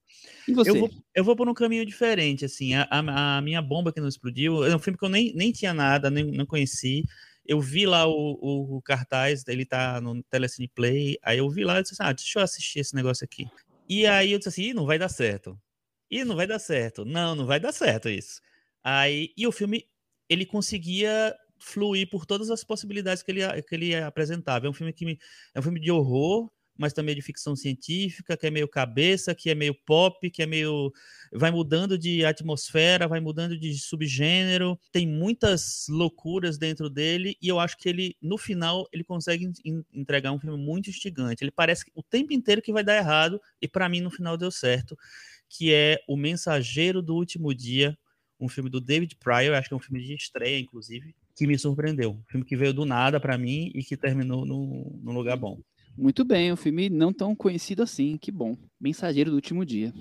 E 0.47 0.55
você? 0.55 0.71
Eu 0.71 0.77
vou, 0.77 0.91
eu 1.17 1.25
vou 1.25 1.35
por 1.35 1.49
um 1.49 1.55
caminho 1.55 1.85
diferente, 1.85 2.45
assim. 2.45 2.75
A, 2.75 2.87
a- 2.89 3.39
a 3.39 3.43
minha 3.43 3.61
bomba 3.61 3.93
que 3.93 4.01
não 4.01 4.07
explodiu 4.07 4.65
é 4.65 4.75
um 4.75 4.79
filme 4.79 4.97
que 4.97 5.05
eu 5.05 5.09
nem, 5.09 5.33
nem 5.35 5.51
tinha 5.51 5.75
nada, 5.75 6.09
nem 6.11 6.31
não 6.31 6.47
conheci. 6.47 7.05
Eu 7.47 7.61
vi 7.61 7.87
lá 7.87 8.07
o, 8.07 8.39
o, 8.41 8.77
o 8.79 8.83
cartaz, 8.83 9.45
ele 9.49 9.65
tá 9.67 10.01
no 10.01 10.23
Telecine 10.25 10.69
Play. 10.69 11.19
Aí 11.23 11.39
eu 11.39 11.49
vi 11.51 11.65
lá 11.65 11.79
e 11.79 11.83
disse 11.83 11.95
assim: 11.95 12.03
ah, 12.11 12.13
deixa 12.13 12.39
eu 12.39 12.43
assistir 12.43 12.81
esse 12.81 12.95
negócio 12.95 13.25
aqui. 13.25 13.47
E 13.89 14.07
aí 14.07 14.33
eu 14.33 14.39
disse 14.39 14.49
assim: 14.51 14.73
não 14.73 14.87
vai 14.87 14.99
dar 14.99 15.09
certo. 15.09 15.59
Ih, 16.11 16.25
não 16.25 16.37
vai 16.37 16.47
dar 16.47 16.59
certo. 16.59 17.05
Não, 17.05 17.35
não 17.35 17.47
vai 17.47 17.59
dar 17.61 17.73
certo 17.73 18.09
isso. 18.09 18.41
Aí, 18.85 19.33
e 19.37 19.47
o 19.47 19.53
filme, 19.53 19.87
ele 20.29 20.45
conseguia 20.47 21.35
fluir 21.59 22.09
por 22.11 22.27
todas 22.27 22.51
as 22.51 22.65
possibilidades 22.65 23.23
que 23.23 23.31
ele, 23.31 23.63
que 23.63 23.75
ele 23.75 23.95
apresentava. 23.97 24.67
É 24.67 24.71
um 24.71 24.73
filme 24.75 24.93
que 24.93 25.05
me- 25.05 25.19
é 25.55 25.61
um 25.61 25.63
filme 25.63 25.81
de 25.81 25.91
horror, 25.91 26.51
mas 26.77 26.93
também 26.93 27.15
de 27.15 27.23
ficção 27.23 27.55
científica, 27.55 28.37
que 28.37 28.47
é 28.47 28.51
meio 28.51 28.67
cabeça, 28.69 29.35
que 29.35 29.51
é 29.51 29.55
meio 29.55 29.75
pop, 29.87 30.31
que 30.31 30.43
é 30.43 30.47
meio 30.47 30.93
vai 31.33 31.51
mudando 31.51 31.99
de 31.99 32.25
atmosfera, 32.25 33.07
vai 33.09 33.21
mudando 33.21 33.59
de 33.59 33.79
subgênero, 33.79 34.79
tem 34.91 35.07
muitas 35.07 35.87
loucuras 35.89 36.59
dentro 36.59 36.89
dele 36.91 37.37
e 37.41 37.49
eu 37.49 37.59
acho 37.61 37.77
que 37.79 37.89
ele 37.89 38.17
no 38.21 38.37
final 38.39 38.87
ele 38.93 39.05
consegue 39.05 39.45
en- 39.47 39.53
en- 39.65 39.85
entregar 39.93 40.33
um 40.33 40.39
filme 40.41 40.57
muito 40.63 40.91
instigante. 40.91 41.45
Ele 41.45 41.51
parece 41.51 41.85
o 41.95 42.03
tempo 42.03 42.33
inteiro 42.33 42.63
que 42.63 42.73
vai 42.73 42.85
dar 42.85 42.97
errado 42.97 43.41
e 43.61 43.69
para 43.69 43.89
mim 43.89 44.01
no 44.01 44.11
final 44.11 44.37
deu 44.37 44.51
certo, 44.51 44.97
que 45.49 45.73
é 45.73 45.99
O 46.09 46.17
Mensageiro 46.17 47.03
do 47.03 47.15
Último 47.15 47.55
Dia, 47.55 47.97
um 48.41 48.49
filme 48.49 48.69
do 48.69 48.81
David 48.81 49.17
Pryor, 49.17 49.55
acho 49.55 49.69
que 49.69 49.75
é 49.75 49.77
um 49.77 49.81
filme 49.81 50.03
de 50.03 50.15
estreia 50.15 50.59
inclusive, 50.59 51.15
que 51.37 51.47
me 51.47 51.59
surpreendeu. 51.59 52.13
Um 52.13 52.25
filme 52.29 52.45
que 52.47 52.57
veio 52.57 52.73
do 52.75 52.85
nada 52.85 53.21
para 53.21 53.39
mim 53.39 53.71
e 53.75 53.83
que 53.85 53.97
terminou 53.97 54.45
no, 54.45 54.99
num 55.03 55.13
lugar 55.13 55.37
bom. 55.37 55.61
Muito 55.97 56.25
bem, 56.25 56.53
um 56.53 56.57
filme 56.57 56.89
não 56.89 57.13
tão 57.13 57.35
conhecido 57.35 57.83
assim, 57.83 58.17
que 58.17 58.31
bom. 58.31 58.57
Mensageiro 58.81 59.31
do 59.31 59.37
Último 59.37 59.65
Dia. 59.65 59.93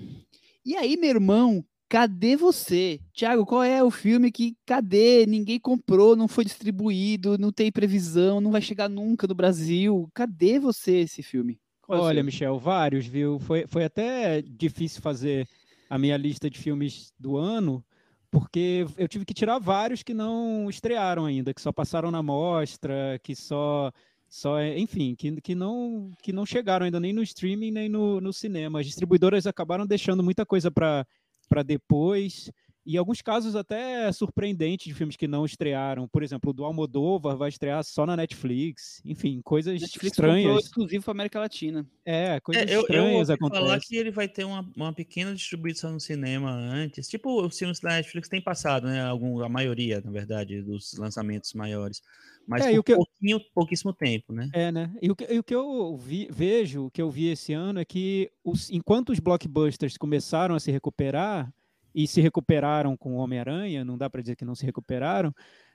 E 0.64 0.76
aí, 0.76 0.96
meu 0.96 1.10
irmão, 1.10 1.64
cadê 1.88 2.36
você? 2.36 3.00
Tiago, 3.12 3.44
qual 3.44 3.62
é 3.62 3.82
o 3.82 3.90
filme 3.90 4.32
que, 4.32 4.56
cadê? 4.64 5.26
Ninguém 5.26 5.60
comprou, 5.60 6.16
não 6.16 6.26
foi 6.26 6.44
distribuído, 6.44 7.36
não 7.36 7.52
tem 7.52 7.70
previsão, 7.70 8.40
não 8.40 8.50
vai 8.50 8.62
chegar 8.62 8.88
nunca 8.88 9.26
no 9.26 9.34
Brasil. 9.34 10.08
Cadê 10.14 10.58
você 10.58 11.00
esse 11.00 11.22
filme? 11.22 11.60
Qual 11.82 11.98
é 11.98 12.02
Olha? 12.02 12.22
Michel, 12.22 12.58
vários, 12.58 13.06
viu? 13.06 13.38
Foi, 13.40 13.66
foi 13.66 13.84
até 13.84 14.40
difícil 14.40 15.02
fazer 15.02 15.46
a 15.90 15.98
minha 15.98 16.16
lista 16.16 16.48
de 16.48 16.58
filmes 16.58 17.12
do 17.18 17.36
ano, 17.36 17.84
porque 18.30 18.86
eu 18.96 19.06
tive 19.06 19.26
que 19.26 19.34
tirar 19.34 19.58
vários 19.58 20.02
que 20.02 20.14
não 20.14 20.70
estrearam 20.70 21.26
ainda, 21.26 21.52
que 21.52 21.60
só 21.60 21.70
passaram 21.70 22.10
na 22.10 22.22
mostra, 22.22 23.20
que 23.22 23.36
só, 23.36 23.92
só 24.32 24.62
enfim, 24.64 25.14
que, 25.14 25.38
que, 25.42 25.54
não, 25.54 26.10
que 26.22 26.32
não 26.32 26.46
chegaram 26.46 26.86
ainda 26.86 26.98
nem 26.98 27.12
no 27.12 27.22
streaming 27.22 27.70
nem 27.70 27.86
no, 27.86 28.18
no 28.18 28.32
cinema. 28.32 28.80
As 28.80 28.86
distribuidoras 28.86 29.46
acabaram 29.46 29.86
deixando 29.86 30.22
muita 30.22 30.46
coisa 30.46 30.70
para 30.70 31.62
depois. 31.62 32.50
E 32.84 32.96
alguns 32.96 33.20
casos 33.20 33.54
até 33.54 34.10
surpreendentes 34.10 34.86
de 34.86 34.94
filmes 34.94 35.16
que 35.16 35.28
não 35.28 35.44
estrearam. 35.44 36.08
Por 36.08 36.22
exemplo, 36.22 36.48
o 36.48 36.52
do 36.54 36.64
Almodóvar 36.64 37.36
vai 37.36 37.50
estrear 37.50 37.84
só 37.84 38.06
na 38.06 38.16
Netflix. 38.16 39.02
Enfim, 39.04 39.42
coisas 39.44 39.78
Netflix 39.78 40.06
estranhas. 40.06 40.64
exclusivo 40.64 41.04
para 41.04 41.12
América 41.12 41.38
Latina. 41.38 41.86
É, 42.02 42.40
coisas 42.40 42.64
É, 42.64 42.70
eu, 42.74 42.76
eu 42.76 42.80
estranhas 42.80 43.28
falar 43.28 43.34
acontecem. 43.34 43.80
que 43.86 43.96
ele 43.96 44.10
vai 44.10 44.28
ter 44.28 44.44
uma, 44.44 44.66
uma 44.74 44.94
pequena 44.94 45.34
distribuição 45.34 45.92
no 45.92 46.00
cinema 46.00 46.50
antes. 46.50 47.06
Tipo, 47.06 47.44
os 47.44 47.56
filmes 47.56 47.80
da 47.80 47.90
Netflix 47.90 48.30
têm 48.30 48.40
passado, 48.40 48.86
né? 48.86 49.04
Algum, 49.04 49.44
a 49.44 49.48
maioria, 49.50 50.00
na 50.02 50.10
verdade, 50.10 50.62
dos 50.62 50.94
lançamentos 50.94 51.52
maiores. 51.52 52.00
Mas 52.48 52.66
É, 52.66 52.74
por 52.76 52.84
que 52.84 52.94
pouquinho, 52.94 53.40
pouquíssimo 53.54 53.92
tempo, 53.92 54.32
né? 54.32 54.48
É, 54.52 54.70
né? 54.70 54.94
E 55.00 55.10
o 55.10 55.16
que, 55.16 55.32
e 55.32 55.38
o 55.38 55.44
que 55.44 55.54
eu 55.54 55.96
vi- 55.96 56.28
vejo, 56.30 56.86
o 56.86 56.90
que 56.90 57.00
eu 57.00 57.10
vi 57.10 57.28
esse 57.28 57.52
ano 57.52 57.80
é 57.80 57.84
que 57.84 58.30
os, 58.44 58.70
enquanto 58.70 59.10
os 59.10 59.18
blockbusters 59.20 59.96
começaram 59.96 60.54
a 60.54 60.60
se 60.60 60.70
recuperar, 60.70 61.52
e 61.94 62.06
se 62.06 62.20
recuperaram 62.20 62.96
com 62.96 63.16
Homem-Aranha, 63.16 63.84
não 63.84 63.98
dá 63.98 64.08
para 64.08 64.22
dizer 64.22 64.34
que 64.36 64.44
não 64.44 64.54
se 64.54 64.64
recuperaram, 64.64 65.32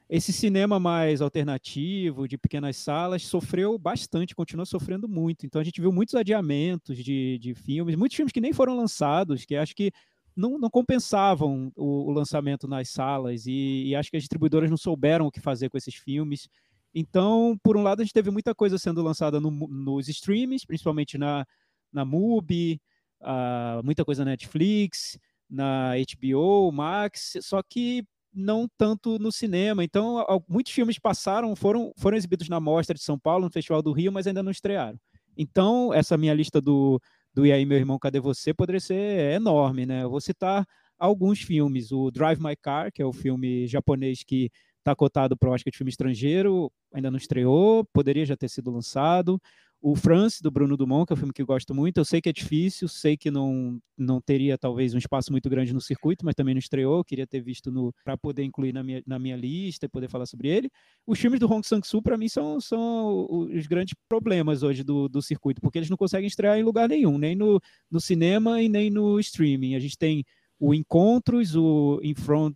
esse 0.10 0.32
cinema 0.32 0.80
mais 0.80 1.22
alternativo, 1.22 2.28
de 2.28 2.38
pequenas 2.38 2.78
salas, 2.78 3.24
sofreu 3.24 3.78
bastante, 3.78 4.34
continua 4.34 4.66
sofrendo 4.66 5.08
muito. 5.08 5.46
Então 5.46 5.60
a 5.60 5.64
gente 5.64 5.82
viu 5.82 5.92
muitos 5.92 6.16
adiamentos 6.16 6.98
de, 6.98 7.38
de 7.40 7.54
filmes, 7.54 7.96
muitos 7.96 8.16
filmes 8.16 8.32
que 8.32 8.40
nem 8.40 8.54
foram 8.54 8.76
lançados, 8.76 9.44
que 9.46 9.56
acho 9.56 9.76
que 9.76 9.92
não, 10.38 10.60
não 10.60 10.70
compensavam 10.70 11.72
o, 11.76 12.10
o 12.10 12.12
lançamento 12.12 12.68
nas 12.68 12.90
salas, 12.90 13.48
e, 13.48 13.88
e 13.88 13.96
acho 13.96 14.12
que 14.12 14.18
as 14.18 14.24
distribuidoras 14.24 14.70
não 14.70 14.78
souberam 14.78 15.26
o 15.26 15.32
que 15.32 15.42
fazer 15.42 15.70
com 15.70 15.78
esses 15.78 15.96
filmes. 15.96 16.48
Então, 16.94 17.58
por 17.64 17.76
um 17.76 17.82
lado, 17.82 18.02
a 18.02 18.04
gente 18.06 18.14
teve 18.14 18.30
muita 18.30 18.54
coisa 18.54 18.78
sendo 18.78 19.02
lançada 19.02 19.40
no- 19.40 19.52
nos 19.52 20.08
streams, 20.08 20.66
principalmente 20.66 21.18
na, 21.18 21.46
na 21.92 22.06
MUBI, 22.06 22.80
ah, 23.22 23.82
muita 23.84 24.06
coisa 24.06 24.24
na 24.24 24.32
Netflix, 24.32 25.18
na 25.50 25.94
HBO, 25.96 26.72
Max, 26.72 27.34
só 27.42 27.62
que 27.64 28.06
não 28.32 28.70
tanto 28.78 29.18
no 29.18 29.32
cinema. 29.32 29.84
Então, 29.84 30.24
muitos 30.48 30.72
filmes 30.72 31.00
passaram, 31.00 31.56
foram, 31.56 31.92
foram 31.98 32.16
exibidos 32.16 32.48
na 32.48 32.60
Mostra 32.60 32.94
de 32.94 33.02
São 33.02 33.18
Paulo, 33.18 33.46
no 33.46 33.52
Festival 33.52 33.82
do 33.82 33.92
Rio, 33.92 34.12
mas 34.12 34.28
ainda 34.28 34.44
não 34.44 34.52
estrearam. 34.52 35.00
Então, 35.36 35.92
essa 35.94 36.18
minha 36.18 36.34
lista 36.34 36.62
do, 36.62 37.02
do 37.38 37.46
E 37.46 37.52
aí, 37.52 37.66
meu 37.66 37.78
irmão, 37.78 38.00
cadê 38.00 38.20
você? 38.20 38.52
Poderia 38.52 38.80
ser 38.80 39.36
enorme, 39.36 39.86
né? 39.86 40.04
Eu 40.04 40.10
vou 40.10 40.20
citar 40.20 40.66
alguns 40.98 41.40
filmes. 41.40 41.92
O 41.92 42.10
Drive 42.10 42.40
My 42.42 42.56
Car, 42.56 42.92
que 42.92 43.00
é 43.00 43.06
o 43.06 43.14
filme 43.14 43.68
japonês 43.68 44.24
que 44.24 44.50
está 44.80 44.96
cotado 44.96 45.38
para 45.38 45.50
o 45.50 45.54
Oscar 45.54 45.72
de 45.72 45.78
filme 45.78 45.92
estrangeiro, 45.92 46.72
ainda 46.92 47.12
não 47.12 47.18
estreou, 47.18 47.86
poderia 47.94 48.26
já 48.26 48.36
ter 48.36 48.50
sido 48.50 48.72
lançado. 48.72 49.40
O 49.80 49.96
France, 49.96 50.42
do 50.42 50.50
Bruno 50.50 50.76
Dumont, 50.76 51.06
que 51.06 51.14
é 51.14 51.16
um 51.16 51.18
filme 51.18 51.32
que 51.32 51.42
eu 51.42 51.46
gosto 51.46 51.74
muito. 51.74 52.00
Eu 52.00 52.06
sei 52.06 52.20
que 52.20 52.28
é 52.28 52.34
difícil, 52.34 52.88
sei 52.88 53.16
que 53.16 53.30
não, 53.30 53.80
não 53.96 54.20
teria 54.20 54.58
talvez 54.58 54.94
um 54.94 54.98
espaço 54.98 55.32
muito 55.32 55.48
grande 55.50 55.72
no 55.74 55.80
circuito, 55.80 56.26
mas 56.26 56.34
também 56.34 56.56
não 56.56 56.60
estreou. 56.60 57.04
Queria 57.04 57.28
ter 57.28 57.42
visto 57.42 57.94
para 58.04 58.18
poder 58.18 58.44
incluir 58.44 58.74
na 58.74 58.84
minha, 58.84 59.04
na 59.06 59.20
minha 59.20 59.36
lista 59.36 59.86
e 59.86 59.90
poder 59.90 60.10
falar 60.10 60.26
sobre 60.26 60.48
ele. 60.48 60.70
Os 61.06 61.20
filmes 61.20 61.40
do 61.40 61.52
Hong 61.52 61.66
Sang-soo, 61.66 62.02
para 62.02 62.18
mim, 62.18 62.28
são, 62.28 62.60
são 62.60 63.28
os 63.30 63.68
grandes 63.68 63.94
problemas 64.10 64.64
hoje 64.64 64.84
do, 64.84 65.08
do 65.08 65.22
circuito, 65.22 65.62
porque 65.62 65.78
eles 65.78 65.90
não 65.90 65.98
conseguem 65.98 66.28
estrear 66.28 66.58
em 66.58 66.64
lugar 66.64 66.90
nenhum, 66.90 67.18
nem 67.18 67.36
no, 67.36 67.62
no 67.90 68.02
cinema 68.02 68.62
e 68.62 68.68
nem 68.68 68.90
no 68.90 69.20
streaming. 69.20 69.76
A 69.76 69.80
gente 69.80 69.98
tem 69.98 70.24
o 70.60 70.74
Encontros, 70.74 71.56
o 71.56 72.00
In 72.02 72.16
Front 72.16 72.56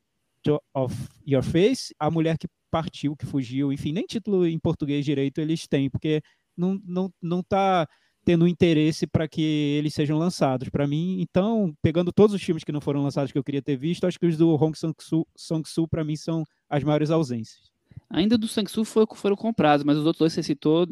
of 0.73 0.95
Your 1.27 1.43
Face, 1.43 1.93
A 1.99 2.09
Mulher 2.09 2.37
que 2.37 2.47
Partiu, 2.71 3.17
que 3.17 3.25
Fugiu, 3.25 3.71
enfim, 3.73 3.91
nem 3.91 4.05
título 4.05 4.47
em 4.47 4.57
português 4.57 5.03
direito 5.03 5.39
eles 5.39 5.67
têm, 5.67 5.89
porque 5.89 6.21
não, 6.55 6.79
não, 6.85 7.13
não 7.21 7.43
tá 7.43 7.87
tendo 8.23 8.47
interesse 8.47 9.07
para 9.07 9.27
que 9.27 9.41
eles 9.41 9.93
sejam 9.93 10.17
lançados. 10.17 10.69
Para 10.69 10.87
mim, 10.87 11.19
então, 11.21 11.75
pegando 11.81 12.11
todos 12.11 12.35
os 12.35 12.41
filmes 12.41 12.63
que 12.63 12.71
não 12.71 12.81
foram 12.81 13.01
lançados 13.01 13.31
que 13.31 13.37
eu 13.37 13.43
queria 13.43 13.61
ter 13.61 13.75
visto, 13.75 14.05
acho 14.05 14.19
que 14.19 14.27
os 14.27 14.37
do 14.37 14.53
Hong 14.55 14.77
Sang-soo, 14.77 15.27
Sang-soo 15.35 15.87
para 15.87 16.03
mim, 16.03 16.15
são 16.15 16.45
as 16.69 16.83
maiores 16.83 17.09
ausências. 17.09 17.71
Ainda 18.09 18.37
do 18.37 18.47
Sang-soo 18.47 18.85
foi- 18.85 19.05
foram 19.15 19.35
comprados, 19.35 19.83
mas 19.83 19.97
os 19.97 20.05
outros 20.05 20.19
dois 20.19 20.33
que 20.33 20.41
você 20.41 20.43
citou, 20.43 20.87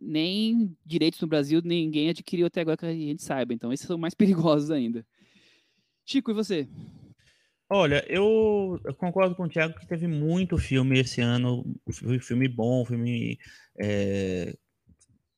nem 0.00 0.76
direitos 0.84 1.20
no 1.20 1.28
Brasil 1.28 1.60
ninguém 1.64 2.08
adquiriu 2.08 2.46
até 2.46 2.60
agora 2.60 2.76
que 2.76 2.86
a 2.86 2.92
gente 2.92 3.22
saiba. 3.22 3.54
Então, 3.54 3.72
esses 3.72 3.86
são 3.86 3.96
mais 3.98 4.14
perigosos 4.60 4.70
ainda. 4.70 5.04
Chico, 6.04 6.30
e 6.30 6.34
você? 6.34 6.68
Olha, 7.68 8.04
eu, 8.08 8.80
eu 8.84 8.94
concordo 8.94 9.34
com 9.34 9.42
o 9.42 9.48
Thiago 9.48 9.78
que 9.78 9.88
teve 9.88 10.06
muito 10.06 10.56
filme 10.56 11.00
esse 11.00 11.20
ano, 11.20 11.64
fi- 11.90 12.20
filme 12.20 12.46
bom, 12.46 12.84
filme, 12.84 13.38
é, 13.76 14.56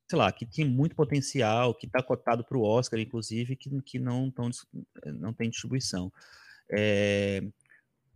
sei 0.09 0.19
lá, 0.19 0.33
que 0.33 0.47
tinha 0.47 0.67
muito 0.67 0.97
potencial, 0.97 1.75
que 1.75 1.87
está 1.87 2.03
cotado 2.03 2.45
para 2.45 2.57
o 2.57 2.63
Oscar, 2.63 2.99
inclusive, 2.99 3.57
que, 3.57 3.71
que 3.83 3.99
não, 3.99 4.31
tão, 4.31 4.49
dis- 4.49 4.67
não 5.05 5.35
tem 5.35 5.51
distribuição. 5.51 6.11
É, 6.71 7.43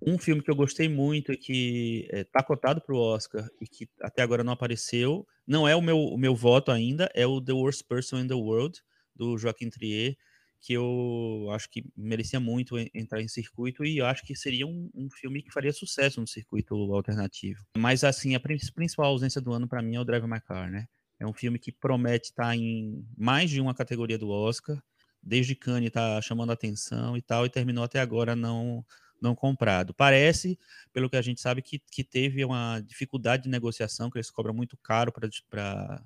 um 0.04 0.18
filme 0.18 0.42
que 0.42 0.50
eu 0.50 0.56
gostei 0.56 0.88
muito 0.88 1.32
e 1.32 1.36
que 1.36 2.08
está 2.10 2.42
cotado 2.42 2.80
para 2.80 2.94
o 2.94 2.98
Oscar 2.98 3.48
e 3.60 3.66
que 3.66 3.88
até 4.00 4.22
agora 4.22 4.42
não 4.42 4.52
apareceu, 4.52 5.26
não 5.46 5.68
é 5.68 5.76
o 5.76 5.82
meu, 5.82 5.98
o 5.98 6.18
meu 6.18 6.34
voto 6.34 6.70
ainda, 6.70 7.10
é 7.14 7.26
o 7.26 7.40
The 7.40 7.52
Worst 7.52 7.84
Person 7.86 8.20
in 8.20 8.26
the 8.28 8.34
World, 8.34 8.80
do 9.14 9.36
Joaquim 9.36 9.68
Trier, 9.68 10.16
que 10.60 10.72
eu 10.72 11.48
acho 11.52 11.68
que 11.70 11.84
merecia 11.96 12.40
muito 12.40 12.76
entrar 12.94 13.20
em 13.20 13.28
circuito 13.28 13.84
e 13.84 13.98
eu 13.98 14.06
acho 14.06 14.22
que 14.24 14.34
seria 14.34 14.66
um, 14.66 14.90
um 14.94 15.08
filme 15.10 15.42
que 15.42 15.52
faria 15.52 15.72
sucesso 15.72 16.20
no 16.20 16.26
circuito 16.26 16.74
alternativo. 16.94 17.60
Mas 17.76 18.02
assim, 18.02 18.34
a 18.34 18.40
principal 18.40 19.06
ausência 19.06 19.40
do 19.40 19.52
ano 19.52 19.68
para 19.68 19.82
mim 19.82 19.96
é 19.96 20.00
o 20.00 20.04
Drive 20.04 20.24
My 20.24 20.40
Car, 20.40 20.70
né? 20.70 20.86
É 21.22 21.26
um 21.26 21.32
filme 21.32 21.56
que 21.56 21.70
promete 21.70 22.30
estar 22.30 22.56
em 22.56 23.06
mais 23.16 23.48
de 23.48 23.60
uma 23.60 23.72
categoria 23.72 24.18
do 24.18 24.28
Oscar. 24.28 24.82
Desde 25.22 25.54
Cannes 25.54 25.86
está 25.86 26.20
chamando 26.20 26.50
atenção 26.50 27.16
e 27.16 27.22
tal, 27.22 27.46
e 27.46 27.48
terminou 27.48 27.84
até 27.84 28.00
agora 28.00 28.34
não 28.34 28.84
não 29.20 29.36
comprado. 29.36 29.94
Parece, 29.94 30.58
pelo 30.92 31.08
que 31.08 31.14
a 31.14 31.22
gente 31.22 31.40
sabe, 31.40 31.62
que, 31.62 31.80
que 31.92 32.02
teve 32.02 32.44
uma 32.44 32.80
dificuldade 32.80 33.44
de 33.44 33.48
negociação, 33.48 34.10
que 34.10 34.18
eles 34.18 34.32
cobram 34.32 34.52
muito 34.52 34.76
caro 34.76 35.12
para 35.48 36.02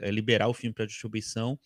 é, 0.00 0.10
liberar 0.12 0.46
o 0.46 0.54
filme 0.54 0.72
para 0.72 0.86
distribuição, 0.86 1.58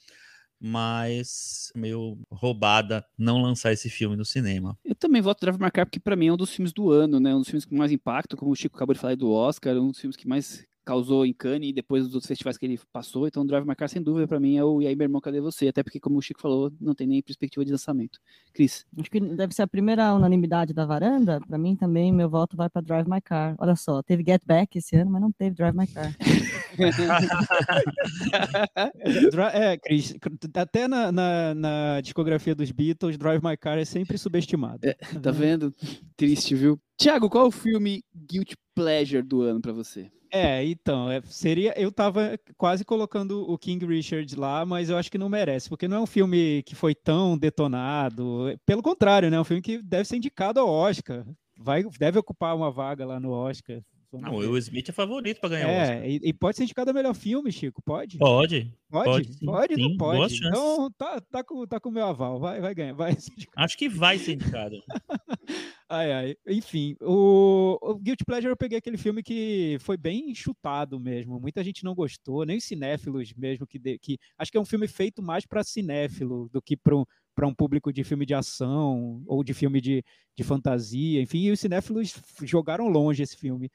mas 0.59 1.71
meio 1.77 2.19
roubada 2.33 3.05
não 3.19 3.43
lançar 3.43 3.75
esse 3.75 3.91
filme 3.91 4.17
no 4.17 4.25
cinema. 4.25 4.75
Eu 4.83 4.95
também 4.95 5.21
voto 5.21 5.41
Drive 5.43 5.61
Marcar 5.61 5.85
porque 5.85 6.01
para 6.01 6.17
mim 6.17 6.29
é 6.29 6.33
um 6.33 6.37
dos 6.37 6.51
filmes 6.51 6.73
do 6.73 6.91
ano, 6.91 7.21
né? 7.21 7.35
Um 7.35 7.41
dos 7.41 7.49
filmes 7.49 7.67
com 7.67 7.77
mais 7.77 7.93
impacto, 7.93 8.39
como 8.39 8.51
o 8.51 8.57
Chico 8.57 8.75
acabou 8.75 8.95
de 8.95 9.01
falar 9.01 9.17
do 9.17 9.31
Oscar, 9.31 9.77
um 9.77 9.89
dos 9.89 10.01
filmes 10.01 10.17
que 10.17 10.27
mais 10.27 10.65
causou 10.87 11.27
em 11.27 11.33
Cannes 11.33 11.71
e 11.71 11.73
depois 11.73 12.05
dos 12.05 12.15
outros 12.15 12.29
festivais 12.29 12.57
que 12.57 12.65
ele 12.65 12.79
passou. 12.93 13.27
Então, 13.27 13.45
Drive 13.45 13.67
My 13.67 13.75
Car, 13.75 13.89
sem 13.89 14.01
dúvida, 14.01 14.29
para 14.29 14.39
mim 14.39 14.57
é 14.57 14.65
o 14.65 14.81
E 14.81 14.87
aí, 14.87 14.95
meu 14.95 15.07
irmão, 15.07 15.21
cadê 15.21 15.41
você? 15.41 15.67
Até 15.67 15.83
porque, 15.83 15.99
como 15.99 16.17
o 16.17 16.23
Chico 16.23 16.41
falou, 16.41 16.73
não 16.81 16.95
tem 16.95 17.09
nem 17.09 17.21
perspectiva 17.21 17.65
de 17.65 17.73
lançamento. 17.73 18.21
Cris. 18.55 18.87
Acho 18.97 19.11
que 19.11 19.19
deve 19.19 19.53
ser 19.53 19.63
a 19.63 19.67
primeira 19.67 20.15
unanimidade 20.15 20.73
da 20.73 20.87
varanda. 20.87 21.41
Para 21.41 21.59
mim 21.59 21.75
também, 21.75 22.13
meu 22.13 22.31
voto 22.31 22.57
vai 22.57 22.71
para 22.71 22.81
Drive 22.81 23.09
My 23.09 23.21
Car. 23.21 23.57
Olha 23.59 23.75
só, 23.75 24.01
teve 24.01 24.23
Get 24.25 24.43
Back 24.47 24.79
esse 24.79 24.95
ano, 24.95 25.11
mas 25.11 25.21
não 25.21 25.33
teve 25.33 25.57
Drive 25.57 25.77
My 25.77 25.89
Car. 25.89 26.15
é, 29.53 29.77
Cris, 29.79 30.15
até 30.55 30.87
na, 30.87 31.11
na, 31.11 31.55
na, 31.55 32.01
discografia 32.01 32.55
dos 32.55 32.71
Beatles, 32.71 33.19
Drive 33.19 33.43
My 33.43 33.57
Car 33.57 33.79
é 33.79 33.85
sempre 33.85 34.17
subestimado. 34.17 34.87
É, 34.87 34.95
tá 35.21 35.33
vendo? 35.33 35.75
Triste, 36.17 36.55
viu? 36.55 36.79
Tiago, 36.97 37.29
qual 37.29 37.47
é 37.47 37.49
o 37.49 37.51
filme 37.51 38.05
Guilty 38.15 38.55
Pleasure 38.75 39.23
do 39.23 39.43
ano 39.43 39.61
para 39.61 39.73
você? 39.73 40.09
É, 40.31 40.65
então, 40.65 41.11
é, 41.11 41.21
seria. 41.25 41.73
Eu 41.81 41.93
tava 41.93 42.39
quase 42.57 42.85
colocando 42.85 43.49
o 43.51 43.57
King 43.57 43.85
Richard 43.87 44.35
lá, 44.37 44.65
mas 44.67 44.91
eu 44.91 44.97
acho 44.97 45.11
que 45.11 45.19
não 45.19 45.29
merece, 45.29 45.69
porque 45.69 45.89
não 45.89 45.99
é 45.99 46.01
um 46.01 46.07
filme 46.07 46.63
que 46.65 46.75
foi 46.75 46.95
tão 46.95 47.37
detonado. 47.39 48.59
Pelo 48.65 48.83
contrário, 48.83 49.31
né? 49.31 49.37
É 49.37 49.41
um 49.41 49.45
filme 49.45 49.63
que 49.63 49.83
deve 49.83 50.05
ser 50.05 50.17
indicado 50.17 50.61
ao 50.61 50.69
Oscar. 50.69 51.25
Vai, 51.59 51.85
deve 51.99 52.19
ocupar 52.19 52.55
uma 52.55 52.71
vaga 52.71 53.07
lá 53.07 53.19
no 53.19 53.31
Oscar. 53.31 53.81
Vamos 54.21 54.31
não, 54.31 54.35
o 54.35 54.53
Will 54.53 54.59
Smith 54.59 54.89
é 54.89 54.93
favorito 54.93 55.41
para 55.41 55.51
ganhar 55.51 55.69
é, 55.69 55.79
o 55.79 55.83
Oscar. 55.83 56.09
E, 56.09 56.21
e, 56.23 56.33
pode 56.33 56.57
ser 56.57 56.65
indicado 56.65 56.91
a 56.91 56.95
melhor 56.95 57.15
filme, 57.15 57.53
Chico? 57.53 57.83
Pode? 57.83 58.19
Pode. 58.19 58.73
Pode? 58.89 59.11
Pode, 59.11 59.33
sim, 59.35 59.47
pode 59.47 59.75
sim, 59.75 59.83
não 59.83 59.97
pode? 59.97 60.37
Então 60.37 60.91
tá, 60.97 61.21
tá, 61.21 61.45
com, 61.45 61.67
tá 61.67 61.81
com 61.81 61.89
o 61.89 61.93
meu 61.93 62.07
aval. 62.07 62.39
Vai, 62.39 62.61
vai 62.61 62.75
ganhar. 62.75 62.95
Vai 62.95 63.17
Acho 63.57 63.77
que 63.77 63.89
vai 63.89 64.19
ser 64.19 64.35
indicado. 64.35 64.83
ai, 65.89 66.13
ai. 66.13 66.37
Enfim, 66.47 66.97
o, 67.01 67.79
o 67.83 67.95
Guilty 67.97 68.25
Pleasure 68.25 68.51
eu 68.51 68.57
peguei 68.57 68.79
aquele 68.79 68.97
filme 68.97 69.23
que 69.23 69.77
foi 69.81 69.97
bem 69.97 70.35
chutado 70.35 70.99
mesmo. 71.01 71.41
Muita 71.41 71.63
gente 71.63 71.85
não 71.85 71.95
gostou, 71.95 72.45
nem 72.45 72.61
cinéfilos 72.61 73.33
mesmo. 73.35 73.67
que, 73.67 73.79
de, 73.79 73.99
que 73.99 74.19
Acho 74.39 74.51
que 74.51 74.59
é 74.59 74.61
um 74.61 74.67
filme 74.67 74.87
feito 74.87 75.23
mais 75.23 75.45
para 75.45 75.65
cinéfilo 75.65 76.49
do 76.53 76.63
que 76.63 76.77
para 76.77 76.97
um 76.97 77.05
para 77.37 77.47
um 77.47 77.55
público 77.55 77.93
de 77.93 78.03
filme 78.03 78.25
de 78.25 78.33
ação 78.33 79.23
ou 79.27 79.45
de 79.45 79.53
filme 79.53 79.79
de, 79.79 80.03
de 80.35 80.43
fantasia, 80.43 81.21
enfim, 81.21 81.41
e 81.41 81.51
os 81.51 81.61
cinéfilos 81.61 82.15
jogaram 82.43 82.89
longe 82.89 83.23
esse 83.23 83.37
filme 83.37 83.71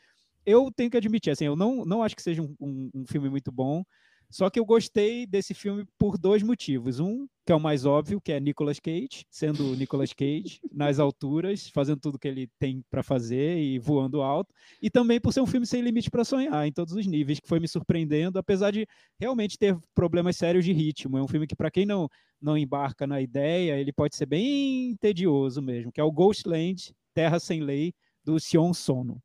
eu 0.45 0.71
tenho 0.75 0.89
que 0.89 0.97
admitir, 0.97 1.31
assim, 1.31 1.45
eu 1.45 1.55
não, 1.55 1.85
não 1.85 2.03
acho 2.03 2.15
que 2.15 2.21
seja 2.21 2.41
um, 2.41 2.55
um, 2.59 2.89
um, 2.93 3.05
filme 3.05 3.29
muito 3.29 3.51
bom, 3.51 3.83
só 4.31 4.49
que 4.49 4.57
eu 4.57 4.65
gostei 4.65 5.27
desse 5.27 5.53
filme 5.53 5.85
por 5.99 6.17
dois 6.17 6.41
motivos. 6.41 7.01
Um, 7.01 7.27
que 7.45 7.51
é 7.51 7.55
o 7.55 7.59
mais 7.59 7.85
óbvio, 7.85 8.21
que 8.21 8.31
é 8.31 8.39
Nicolas 8.39 8.79
Cage, 8.79 9.25
sendo 9.29 9.75
Nicolas 9.75 10.13
Cage, 10.13 10.61
nas 10.71 10.99
alturas, 10.99 11.67
fazendo 11.67 11.99
tudo 11.99 12.17
que 12.17 12.29
ele 12.29 12.49
tem 12.57 12.81
para 12.89 13.03
fazer 13.03 13.57
e 13.57 13.77
voando 13.77 14.21
alto. 14.21 14.53
E 14.81 14.89
também 14.89 15.19
por 15.19 15.33
ser 15.33 15.41
um 15.41 15.45
filme 15.45 15.65
sem 15.65 15.81
limite 15.81 16.09
para 16.09 16.23
sonhar, 16.23 16.65
em 16.65 16.71
todos 16.71 16.93
os 16.93 17.05
níveis, 17.05 17.41
que 17.41 17.47
foi 17.47 17.59
me 17.59 17.67
surpreendendo, 17.67 18.39
apesar 18.39 18.71
de 18.71 18.87
realmente 19.19 19.57
ter 19.57 19.77
problemas 19.93 20.37
sérios 20.37 20.63
de 20.63 20.71
ritmo. 20.71 21.17
É 21.17 21.21
um 21.21 21.27
filme 21.27 21.45
que, 21.45 21.55
para 21.55 21.69
quem 21.69 21.85
não, 21.85 22.07
não 22.41 22.57
embarca 22.57 23.05
na 23.05 23.21
ideia, 23.21 23.77
ele 23.77 23.91
pode 23.91 24.15
ser 24.15 24.27
bem 24.27 24.95
tedioso 25.01 25.61
mesmo, 25.61 25.91
que 25.91 25.99
é 25.99 26.03
o 26.03 26.11
Ghostland, 26.11 26.95
Terra 27.13 27.37
Sem 27.37 27.61
Lei, 27.61 27.93
do 28.23 28.39
Sion 28.39 28.73
Sono. 28.73 29.21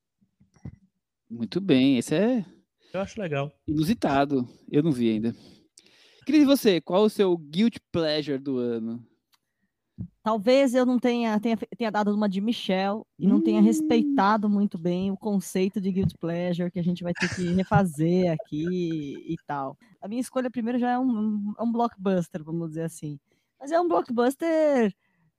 Muito 1.29 1.61
bem, 1.61 1.99
esse 1.99 2.14
é. 2.14 2.45
Eu 2.93 3.01
acho 3.01 3.20
legal. 3.20 3.53
Inusitado. 3.66 4.49
Eu 4.70 4.83
não 4.83 4.93
vi 4.93 5.11
ainda. 5.11 5.35
Cris, 6.24 6.43
e 6.43 6.45
você? 6.45 6.81
Qual 6.81 7.05
o 7.05 7.11
seu 7.11 7.37
guilt 7.37 7.77
pleasure 7.93 8.39
do 8.39 8.59
ano? 8.59 9.05
Talvez 10.22 10.74
eu 10.74 10.85
não 10.85 10.99
tenha, 10.99 11.39
tenha, 11.39 11.57
tenha 11.57 11.91
dado 11.91 12.12
uma 12.14 12.29
de 12.29 12.41
Michelle 12.41 13.03
e 13.18 13.27
hum. 13.27 13.31
não 13.31 13.41
tenha 13.41 13.61
hum. 13.61 13.64
respeitado 13.64 14.49
muito 14.49 14.77
bem 14.77 15.11
o 15.11 15.16
conceito 15.16 15.81
de 15.81 15.93
guilt 15.93 16.12
pleasure 16.18 16.70
que 16.70 16.79
a 16.79 16.83
gente 16.83 17.03
vai 17.03 17.14
ter 17.14 17.33
que 17.35 17.53
refazer 17.55 18.33
aqui 18.33 19.14
e 19.29 19.37
tal. 19.47 19.79
A 20.01 20.09
minha 20.09 20.20
escolha 20.20 20.51
primeiro 20.51 20.79
já 20.79 20.91
é 20.91 20.99
um, 20.99 21.55
é 21.59 21.62
um 21.62 21.72
blockbuster, 21.72 22.43
vamos 22.43 22.70
dizer 22.70 22.83
assim. 22.83 23.18
Mas 23.59 23.70
é 23.70 23.81
um 23.81 23.89
blockbuster 23.89 24.93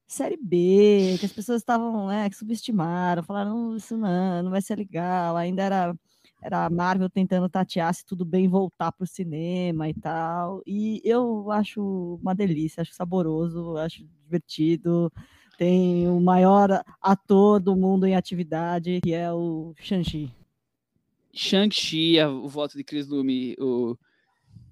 série 0.08 0.38
B, 0.38 1.18
que 1.20 1.26
as 1.26 1.32
pessoas 1.34 1.62
estavam, 1.62 2.08
né, 2.08 2.30
que 2.30 2.36
subestimaram, 2.36 3.24
falaram, 3.24 3.76
isso 3.76 3.98
não, 3.98 4.44
não 4.44 4.52
vai 4.52 4.62
ser 4.62 4.78
legal, 4.78 5.36
ainda 5.36 5.64
era 5.64 5.96
era 6.42 6.66
a 6.66 6.70
Marvel 6.70 7.10
tentando 7.10 7.50
tatear 7.50 7.94
se 7.94 8.06
tudo 8.06 8.24
bem 8.24 8.48
voltar 8.48 8.92
para 8.92 9.04
o 9.04 9.08
cinema 9.08 9.90
e 9.90 9.94
tal. 9.94 10.62
E 10.66 11.02
eu 11.04 11.52
acho 11.52 12.20
uma 12.22 12.36
delícia, 12.36 12.82
acho 12.82 12.94
saboroso, 12.94 13.76
acho 13.78 14.06
divertido. 14.24 15.12
Tem 15.58 16.08
o 16.08 16.20
maior 16.20 16.84
ator 17.02 17.60
do 17.60 17.76
mundo 17.76 18.06
em 18.06 18.16
atividade, 18.16 19.00
que 19.02 19.14
é 19.14 19.32
o 19.34 19.74
Shang-Chi. 19.80 20.32
Shang-Chi, 21.34 22.22
o 22.24 22.48
voto 22.48 22.78
de 22.78 22.84
Chris 22.84 23.08
Lume, 23.08 23.56
o 23.60 23.98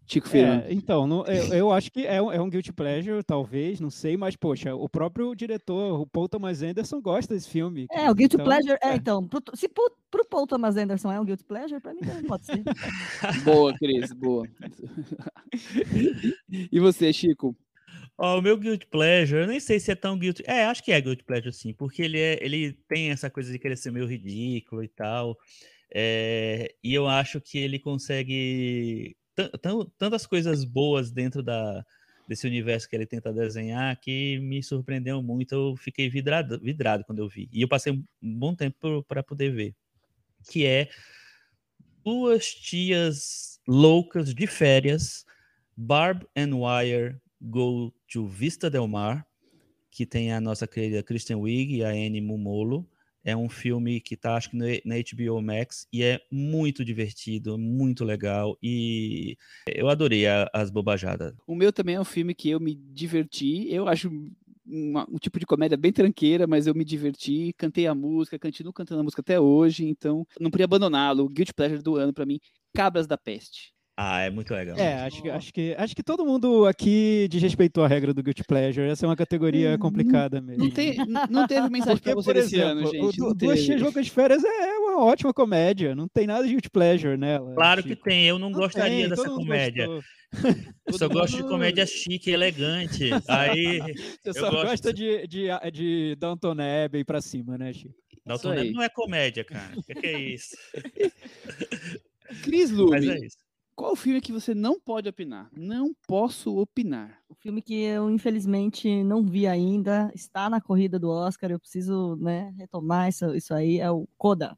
Chico 0.07 0.29
Feira. 0.29 0.65
É, 0.67 0.73
então, 0.73 1.07
não, 1.07 1.25
eu, 1.25 1.53
eu, 1.53 1.71
acho 1.71 1.91
que 1.91 2.05
é 2.05 2.21
um, 2.21 2.31
é 2.31 2.39
um 2.39 2.49
guilty 2.49 2.71
pleasure, 2.71 3.23
talvez, 3.23 3.79
não 3.79 3.89
sei, 3.89 4.15
mas, 4.15 4.35
poxa, 4.35 4.75
o 4.75 4.87
próprio 4.87 5.33
diretor, 5.33 5.99
o 5.99 6.05
Paul 6.05 6.29
Thomas 6.29 6.61
Anderson, 6.61 7.01
gosta 7.01 7.33
desse 7.33 7.49
filme. 7.49 7.87
É, 7.91 8.09
o 8.09 8.13
guilty 8.13 8.35
então, 8.35 8.45
pleasure, 8.45 8.77
é, 8.83 8.89
é 8.89 8.95
então, 8.95 9.27
pro, 9.27 9.41
se 9.55 9.67
pro, 9.67 9.91
pro 10.11 10.25
Paul 10.25 10.45
Thomas 10.45 10.77
Anderson 10.77 11.11
é 11.11 11.19
um 11.19 11.25
guilty 11.25 11.43
pleasure, 11.43 11.81
pra 11.81 11.93
mim 11.93 12.01
também 12.01 12.23
pode 12.23 12.45
ser. 12.45 12.63
boa, 13.43 13.73
Cris, 13.73 14.13
boa. 14.13 14.47
e 16.71 16.79
você, 16.79 17.11
Chico? 17.11 17.55
Ó, 18.17 18.35
oh, 18.35 18.39
o 18.39 18.41
meu 18.41 18.57
guilty 18.57 18.85
pleasure, 18.85 19.41
eu 19.41 19.47
nem 19.47 19.59
sei 19.59 19.79
se 19.79 19.91
é 19.91 19.95
tão 19.95 20.17
guilty. 20.17 20.43
É, 20.45 20.65
acho 20.65 20.83
que 20.83 20.91
é 20.91 21.01
guilty 21.01 21.23
pleasure, 21.23 21.51
sim, 21.51 21.73
porque 21.73 22.01
ele, 22.01 22.19
é, 22.19 22.37
ele 22.41 22.73
tem 22.87 23.09
essa 23.09 23.29
coisa 23.29 23.51
de 23.51 23.59
querer 23.59 23.75
ser 23.75 23.91
meio 23.91 24.07
ridículo 24.07 24.83
e 24.83 24.87
tal. 24.87 25.35
É, 25.93 26.73
e 26.83 26.93
eu 26.93 27.07
acho 27.07 27.41
que 27.41 27.57
ele 27.57 27.79
consegue 27.79 29.15
tantas 29.97 30.25
coisas 30.25 30.63
boas 30.63 31.11
dentro 31.11 31.43
da, 31.43 31.85
desse 32.27 32.47
universo 32.47 32.89
que 32.89 32.95
ele 32.95 33.05
tenta 33.05 33.31
desenhar 33.31 33.99
que 33.99 34.39
me 34.39 34.61
surpreendeu 34.63 35.21
muito. 35.21 35.53
Eu 35.53 35.75
fiquei 35.77 36.09
vidrado, 36.09 36.59
vidrado 36.59 37.03
quando 37.05 37.19
eu 37.19 37.29
vi. 37.29 37.49
E 37.51 37.61
eu 37.61 37.67
passei 37.67 37.93
um 37.93 38.05
bom 38.21 38.55
tempo 38.55 39.03
para 39.03 39.23
poder 39.23 39.51
ver. 39.51 39.75
Que 40.49 40.65
é 40.65 40.89
duas 42.03 42.53
tias 42.53 43.59
loucas 43.67 44.33
de 44.33 44.47
férias, 44.47 45.25
Barb 45.75 46.25
and 46.35 46.55
Wire 46.55 47.19
Go 47.41 47.93
to 48.11 48.27
Vista 48.27 48.69
Del 48.69 48.87
Mar, 48.87 49.25
que 49.91 50.05
tem 50.05 50.31
a 50.31 50.41
nossa 50.41 50.67
querida 50.67 51.03
Kristen 51.03 51.37
Wiig 51.37 51.75
e 51.75 51.83
a 51.83 51.89
Annie 51.89 52.21
Mumolo. 52.21 52.87
É 53.25 53.35
um 53.35 53.49
filme 53.49 53.99
que 53.99 54.15
tá, 54.15 54.35
acho 54.35 54.51
que 54.51 54.57
na 54.57 54.95
HBO 54.95 55.41
Max, 55.41 55.87
e 55.91 56.03
é 56.03 56.21
muito 56.31 56.85
divertido, 56.85 57.57
muito 57.57 58.05
legal, 58.05 58.57
e 58.61 59.35
eu 59.67 59.89
adorei 59.89 60.27
a, 60.27 60.49
as 60.53 60.69
bobajadas. 60.69 61.33
O 61.47 61.55
meu 61.55 61.73
também 61.73 61.95
é 61.95 61.99
um 61.99 62.05
filme 62.05 62.35
que 62.35 62.51
eu 62.51 62.59
me 62.59 62.75
diverti, 62.75 63.67
eu 63.69 63.87
acho 63.87 64.11
uma, 64.65 65.07
um 65.09 65.17
tipo 65.17 65.39
de 65.39 65.45
comédia 65.45 65.77
bem 65.77 65.91
tranqueira, 65.91 66.47
mas 66.47 66.67
eu 66.67 66.73
me 66.73 66.83
diverti, 66.83 67.53
cantei 67.57 67.87
a 67.87 67.93
música, 67.95 68.39
continuo 68.39 68.73
cantando 68.73 69.01
a 69.01 69.03
música 69.03 69.21
até 69.21 69.39
hoje, 69.39 69.85
então 69.85 70.25
não 70.39 70.49
podia 70.49 70.65
abandoná-lo. 70.65 71.29
Guilty 71.29 71.53
Pleasure 71.53 71.81
do 71.81 71.95
ano 71.95 72.13
para 72.13 72.25
mim, 72.25 72.39
Cabras 72.73 73.07
da 73.07 73.17
Peste. 73.17 73.74
Ah, 73.97 74.21
é 74.21 74.29
muito 74.29 74.53
legal. 74.53 74.77
É, 74.77 74.95
acho 75.01 75.21
que, 75.21 75.29
acho, 75.29 75.53
que, 75.53 75.75
acho 75.77 75.95
que 75.95 76.03
todo 76.03 76.25
mundo 76.25 76.65
aqui 76.65 77.29
desrespeitou 77.31 77.81
a 77.81 77.87
regra 77.87 78.13
do 78.13 78.21
Guilty 78.21 78.43
Pleasure. 78.43 78.89
Essa 78.89 79.05
é 79.05 79.09
uma 79.09 79.15
categoria 79.15 79.75
hum, 79.75 79.77
complicada 79.77 80.41
mesmo. 80.41 80.65
Não, 80.65 80.69
tem, 80.69 80.97
não 81.29 81.47
teve 81.47 81.69
mensagem 81.69 81.95
Porque, 81.95 82.11
pra 82.11 82.15
você 82.15 82.31
esse 82.39 82.59
ano, 82.59 82.85
gente. 82.91 83.21
O, 83.21 83.33
Duas 83.33 83.65
Loucas 83.79 84.05
de 84.05 84.11
Férias 84.11 84.43
é 84.43 84.77
uma 84.79 85.01
ótima 85.01 85.33
comédia. 85.33 85.95
Não 85.95 86.09
tem 86.09 86.27
nada 86.27 86.43
de 86.43 86.49
Guilty 86.49 86.69
Pleasure 86.69 87.15
nela. 87.15 87.53
Claro 87.55 87.81
Chico. 87.81 87.95
que 87.95 88.03
tem. 88.03 88.25
Eu 88.25 88.37
não, 88.37 88.49
não 88.49 88.59
gostaria 88.59 89.07
tem, 89.07 89.09
dessa 89.09 89.29
comédia. 89.29 89.87
Eu 90.85 90.97
só 90.97 91.07
gosto 91.07 91.37
de 91.37 91.43
comédia 91.43 91.85
chique, 91.85 92.31
elegante. 92.31 93.09
Aí, 93.29 93.79
Você 94.21 94.33
só 94.37 94.51
gosto... 94.51 94.67
gosta 94.67 94.93
de, 94.93 95.25
de, 95.25 95.47
de 95.71 96.15
Downton 96.19 96.55
Abbey 96.83 97.05
pra 97.05 97.21
cima, 97.21 97.57
né, 97.57 97.71
Chico? 97.71 97.95
Downton 98.25 98.51
Abbey 98.51 98.71
não 98.73 98.83
é 98.83 98.89
comédia, 98.89 99.45
cara. 99.45 99.71
O 99.77 99.83
que, 99.83 99.95
que 99.95 100.07
é 100.07 100.19
isso? 100.19 100.57
Cris 102.43 102.71
Lume. 102.71 102.91
Mas 102.91 103.07
é 103.07 103.25
isso. 103.25 103.44
Qual 103.75 103.91
o 103.91 103.95
filme 103.95 104.21
que 104.21 104.31
você 104.31 104.55
não 104.55 104.79
pode 104.79 105.09
opinar? 105.09 105.49
Não 105.51 105.93
posso 106.07 106.57
opinar. 106.57 107.19
O 107.27 107.35
filme 107.35 107.61
que 107.61 107.73
eu, 107.73 108.09
infelizmente, 108.09 109.03
não 109.03 109.21
vi 109.21 109.45
ainda, 109.45 110.09
está 110.15 110.49
na 110.49 110.61
corrida 110.61 110.97
do 110.97 111.09
Oscar, 111.09 111.51
eu 111.51 111.59
preciso 111.59 112.15
né, 112.15 112.53
retomar 112.57 113.09
isso, 113.09 113.35
isso 113.35 113.53
aí, 113.53 113.79
é 113.79 113.91
o 113.91 114.07
Coda. 114.17 114.57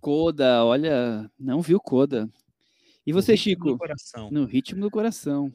Coda, 0.00 0.64
olha, 0.64 1.28
não 1.38 1.60
viu 1.60 1.80
Coda. 1.80 2.30
E 3.04 3.12
você, 3.12 3.32
No 3.32 3.38
Chico? 3.38 3.78
No 4.30 4.44
ritmo 4.44 4.80
do 4.80 4.90
coração. 4.90 5.52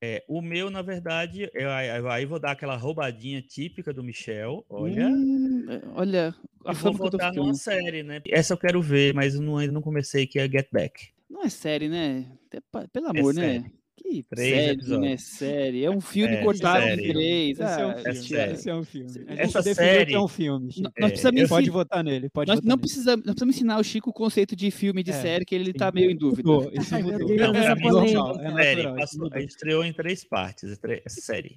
É, 0.00 0.22
o 0.28 0.40
meu, 0.40 0.70
na 0.70 0.82
verdade, 0.82 1.50
eu, 1.54 1.70
aí 1.70 1.88
aí 1.90 2.26
vou 2.26 2.38
dar 2.38 2.52
aquela 2.52 2.76
roubadinha 2.76 3.42
típica 3.42 3.92
do 3.92 4.04
Michel. 4.04 4.64
Olha. 4.68 5.08
Hum, 5.08 5.66
olha, 5.94 6.34
a 6.64 6.72
e 6.72 6.74
vou 6.74 6.92
eu 6.92 6.98
botar 6.98 7.32
numa 7.32 7.54
série, 7.54 8.02
né? 8.02 8.20
Essa 8.28 8.52
eu 8.52 8.58
quero 8.58 8.82
ver, 8.82 9.14
mas 9.14 9.34
eu 9.34 9.40
não, 9.40 9.56
ainda 9.56 9.72
não 9.72 9.80
comecei, 9.80 10.26
que 10.26 10.38
é 10.38 10.48
Get 10.48 10.68
Back. 10.70 11.13
Não 11.28 11.42
é 11.42 11.48
série, 11.48 11.88
né? 11.88 12.26
Pelo 12.92 13.08
amor, 13.08 13.34
né? 13.34 13.42
série. 13.60 13.84
Que 13.96 14.24
Três 14.24 14.48
série, 14.50 14.66
né? 14.66 14.72
episódios. 14.72 15.22
Série. 15.22 15.84
É 15.84 15.90
um 15.90 16.00
filme 16.00 16.34
É, 16.34 16.42
cortado 16.42 16.84
em 16.84 16.96
três. 17.12 17.58
Esse 17.60 17.62
é 17.80 17.86
um 17.86 17.90
Ah, 17.90 17.94
filme. 17.94 18.10
é 18.10 18.14
série. 18.14 18.52
Esse 18.52 18.70
é 18.70 18.74
um 18.74 18.84
filme. 18.84 19.10
Essa 19.28 19.62
que 19.62 19.74
série- 19.74 20.14
é 20.14 20.20
um 20.20 20.28
filme. 20.28 20.66
Nós 20.66 20.92
É, 20.96 21.06
precisamos 21.08 21.40
ensinar- 21.40 21.48
Pode 21.56 21.70
votar 21.70 22.04
nele. 22.04 22.28
Pode 22.28 22.48
Nós 22.48 22.56
votar 22.56 22.68
não 22.68 22.76
nele. 22.76 22.80
precisamos, 22.80 23.24
nós 23.24 23.34
precisamos 23.34 23.54
ensinar 23.56 23.78
o 23.78 23.84
Chico 23.84 24.10
o 24.10 24.12
conceito 24.12 24.56
de 24.56 24.70
filme 24.72 25.00
e 25.00 25.04
de 25.04 25.12
É, 25.12 25.14
série, 25.14 25.44
que 25.44 25.54
ele 25.54 25.66
sim. 25.66 25.72
tá 25.74 25.92
meio 25.92 26.10
em 26.10 26.16
dúvida. 26.16 26.42
Isso 26.72 26.94
mudou. 26.98 27.18
Não, 27.36 27.54
essa 27.54 27.72
é 27.72 27.74
natural, 28.82 29.38
estreou 29.38 29.84
em 29.84 29.92
três 29.92 30.24
partes, 30.24 30.64
é 30.84 31.02
é 31.04 31.08
série. 31.08 31.56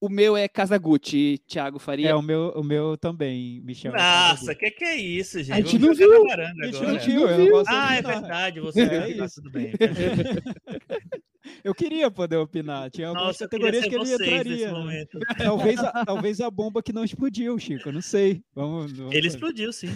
O 0.00 0.08
meu 0.08 0.34
é 0.36 0.48
Casagutti, 0.48 1.38
Thiago 1.46 1.78
Faria. 1.78 2.08
É, 2.08 2.14
o 2.14 2.22
meu, 2.22 2.52
o 2.56 2.64
meu 2.64 2.96
também, 2.96 3.60
Michel. 3.62 3.92
Nossa, 3.92 4.54
que 4.54 4.70
que 4.70 4.84
é 4.84 4.96
isso, 4.96 5.38
gente? 5.42 5.52
A 5.52 5.56
gente 5.56 5.78
não 5.78 5.94
viu. 5.94 6.10
A 6.10 6.16
gente 6.64 6.76
agora. 6.76 6.92
não 6.92 6.98
viu, 6.98 7.20
eu 7.28 7.28
não 7.38 7.44
viu. 7.44 7.50
posso 7.52 7.70
Ah, 7.70 7.94
é 7.96 8.02
verdade, 8.02 8.60
você 8.64 8.80
É 8.80 9.06
viu, 9.08 9.24
isso. 9.24 9.34
tudo 9.42 9.50
bem. 9.50 9.72
Eu 11.64 11.74
queria 11.74 12.10
poder 12.10 12.36
opinar. 12.36 12.90
Tinha 12.90 13.08
algumas 13.08 13.26
Nossa, 13.28 13.44
categorias 13.48 13.84
que 13.86 13.94
ele 13.94 14.12
entraria. 14.14 14.72
né? 14.72 14.78
momento. 14.78 15.18
Talvez 15.36 15.78
a, 15.80 16.04
talvez 16.04 16.40
a 16.40 16.50
bomba 16.50 16.82
que 16.82 16.92
não 16.92 17.02
explodiu, 17.04 17.58
Chico. 17.58 17.88
Eu 17.88 17.92
não 17.94 18.00
sei. 18.02 18.42
Vamos, 18.54 18.92
vamos 18.92 19.14
Ele 19.14 19.26
explodiu, 19.26 19.72
sim. 19.72 19.88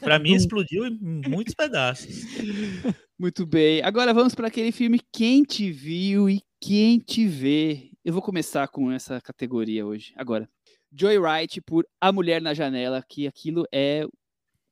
Pra 0.00 0.18
mim, 0.18 0.32
explodiu 0.34 0.84
em 0.86 0.98
muitos 1.28 1.54
pedaços. 1.54 2.22
Muito 3.18 3.46
bem. 3.46 3.82
Agora 3.82 4.12
vamos 4.12 4.34
para 4.34 4.48
aquele 4.48 4.72
filme 4.72 5.00
Quem 5.12 5.42
Te 5.44 5.70
Viu 5.70 6.28
e 6.28 6.42
Quem 6.60 6.98
Te 6.98 7.26
Vê. 7.28 7.90
Eu 8.04 8.12
vou 8.12 8.22
começar 8.22 8.66
com 8.68 8.90
essa 8.90 9.20
categoria 9.20 9.86
hoje. 9.86 10.12
Agora. 10.16 10.48
Joyride 10.94 11.62
por 11.62 11.86
A 11.98 12.12
Mulher 12.12 12.42
na 12.42 12.52
Janela, 12.52 13.02
que 13.08 13.26
aquilo 13.26 13.64
é 13.72 14.06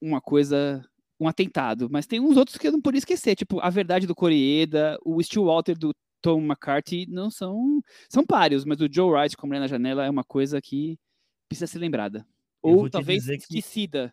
uma 0.02 0.20
coisa, 0.20 0.84
um 1.18 1.26
atentado. 1.26 1.88
Mas 1.90 2.06
tem 2.06 2.20
uns 2.20 2.36
outros 2.36 2.58
que 2.58 2.68
eu 2.68 2.72
não 2.72 2.80
podia 2.80 2.98
esquecer, 2.98 3.34
tipo 3.34 3.58
A 3.60 3.70
Verdade 3.70 4.06
do 4.06 4.14
Coreeda, 4.14 4.98
o 5.02 5.22
Stillwater 5.22 5.78
do 5.78 5.92
Tom 6.20 6.42
McCarthy, 6.42 7.06
não 7.08 7.30
são 7.30 7.82
são 8.06 8.26
páreos, 8.26 8.66
mas 8.66 8.78
o 8.82 8.88
Joe 8.92 9.10
Wright 9.10 9.34
com 9.34 9.46
A 9.46 9.48
Mulher 9.48 9.60
na 9.60 9.66
Janela 9.66 10.04
é 10.04 10.10
uma 10.10 10.22
coisa 10.24 10.60
que 10.60 10.98
precisa 11.48 11.66
ser 11.66 11.78
lembrada. 11.78 12.26
Ou 12.60 12.90
talvez 12.90 13.20
dizer 13.22 13.38
que- 13.38 13.44
esquecida. 13.44 14.12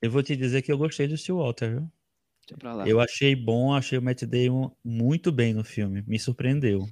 Eu 0.00 0.10
vou 0.10 0.22
te 0.22 0.34
dizer 0.36 0.62
que 0.62 0.72
eu 0.72 0.78
gostei 0.78 1.06
do 1.06 1.16
viu? 1.68 1.90
Deixa 2.46 2.58
pra 2.58 2.72
lá. 2.72 2.88
Eu 2.88 2.98
achei 2.98 3.36
bom, 3.36 3.74
achei 3.74 3.98
o 3.98 4.02
Matt 4.02 4.22
Damon 4.22 4.70
muito 4.82 5.30
bem 5.30 5.52
no 5.52 5.62
filme. 5.64 6.02
Me 6.06 6.18
surpreendeu. 6.18 6.88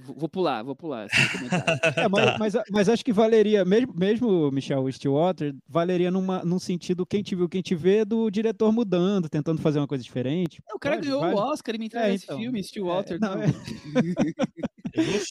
Vou 0.00 0.28
pular, 0.28 0.62
vou 0.62 0.76
pular. 0.76 1.08
É, 1.96 2.08
mas, 2.08 2.38
mas, 2.38 2.54
mas 2.70 2.88
acho 2.88 3.04
que 3.04 3.12
valeria, 3.12 3.64
mesmo, 3.64 3.92
mesmo 3.96 4.50
Michel 4.52 4.90
Stillwater, 4.92 5.54
valeria 5.68 6.10
numa, 6.10 6.44
num 6.44 6.58
sentido 6.58 7.04
quem 7.04 7.22
te 7.22 7.34
viu, 7.34 7.48
quem 7.48 7.60
te 7.60 7.74
vê, 7.74 8.04
do 8.04 8.30
diretor 8.30 8.70
mudando, 8.72 9.28
tentando 9.28 9.60
fazer 9.60 9.80
uma 9.80 9.88
coisa 9.88 10.04
diferente. 10.04 10.62
o 10.72 10.78
cara 10.78 10.96
Pode, 10.96 11.08
ganhou 11.08 11.20
vale. 11.22 11.34
o 11.34 11.38
Oscar 11.38 11.74
e 11.74 11.78
me 11.78 11.86
entregou 11.86 12.08
É, 12.08 12.14
esse 12.14 12.24
então. 12.24 12.38
filme, 12.38 12.62
Stillwater. 12.62 13.16
É, 13.16 13.18
não, 13.18 13.34
não. 13.34 13.42
é- 13.42 13.48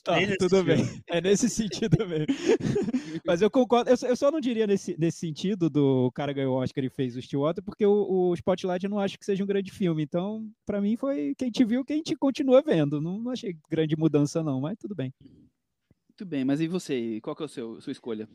Tá, 0.03 0.19
desse 0.19 0.37
tudo 0.37 0.63
bem. 0.63 0.83
É 1.07 1.21
nesse 1.21 1.49
sentido 1.49 1.97
mesmo. 2.07 2.25
Mas 3.25 3.41
eu 3.41 3.49
concordo, 3.49 3.89
eu, 3.89 3.97
só- 3.97 4.07
eu 4.07 4.15
só 4.15 4.31
não 4.31 4.39
diria 4.39 4.65
nesse, 4.67 4.95
nesse 4.97 5.19
sentido 5.19 5.69
do 5.69 6.11
cara 6.13 6.33
ganhou 6.33 6.55
o 6.55 6.61
Oscar 6.61 6.83
e 6.83 6.89
fez 6.89 7.15
o 7.15 7.21
Stillwater, 7.21 7.63
porque 7.63 7.85
o, 7.85 8.29
o 8.29 8.33
Spotlight 8.35 8.83
eu 8.83 8.89
não 8.89 8.99
acho 8.99 9.17
que 9.17 9.25
seja 9.25 9.43
um 9.43 9.47
grande 9.47 9.71
filme. 9.71 10.03
Então, 10.03 10.49
pra 10.65 10.79
mim, 10.81 10.95
foi 10.95 11.33
quem 11.37 11.49
te 11.51 11.63
viu, 11.65 11.83
quem 11.83 12.01
te 12.01 12.15
continua 12.15 12.61
vendo. 12.61 13.01
Não, 13.01 13.17
não 13.19 13.31
achei 13.31 13.57
grande 13.69 13.95
mudança, 13.97 14.43
não, 14.43 14.61
mas 14.61 14.77
tudo 14.77 14.95
bem. 14.95 15.13
Muito 15.21 16.25
bem, 16.25 16.43
mas 16.45 16.59
e 16.61 16.67
você? 16.67 17.19
Qual 17.21 17.35
que 17.35 17.43
é 17.43 17.45
o 17.45 17.49
seu, 17.49 17.79
sua 17.81 17.91
escolha? 17.91 18.27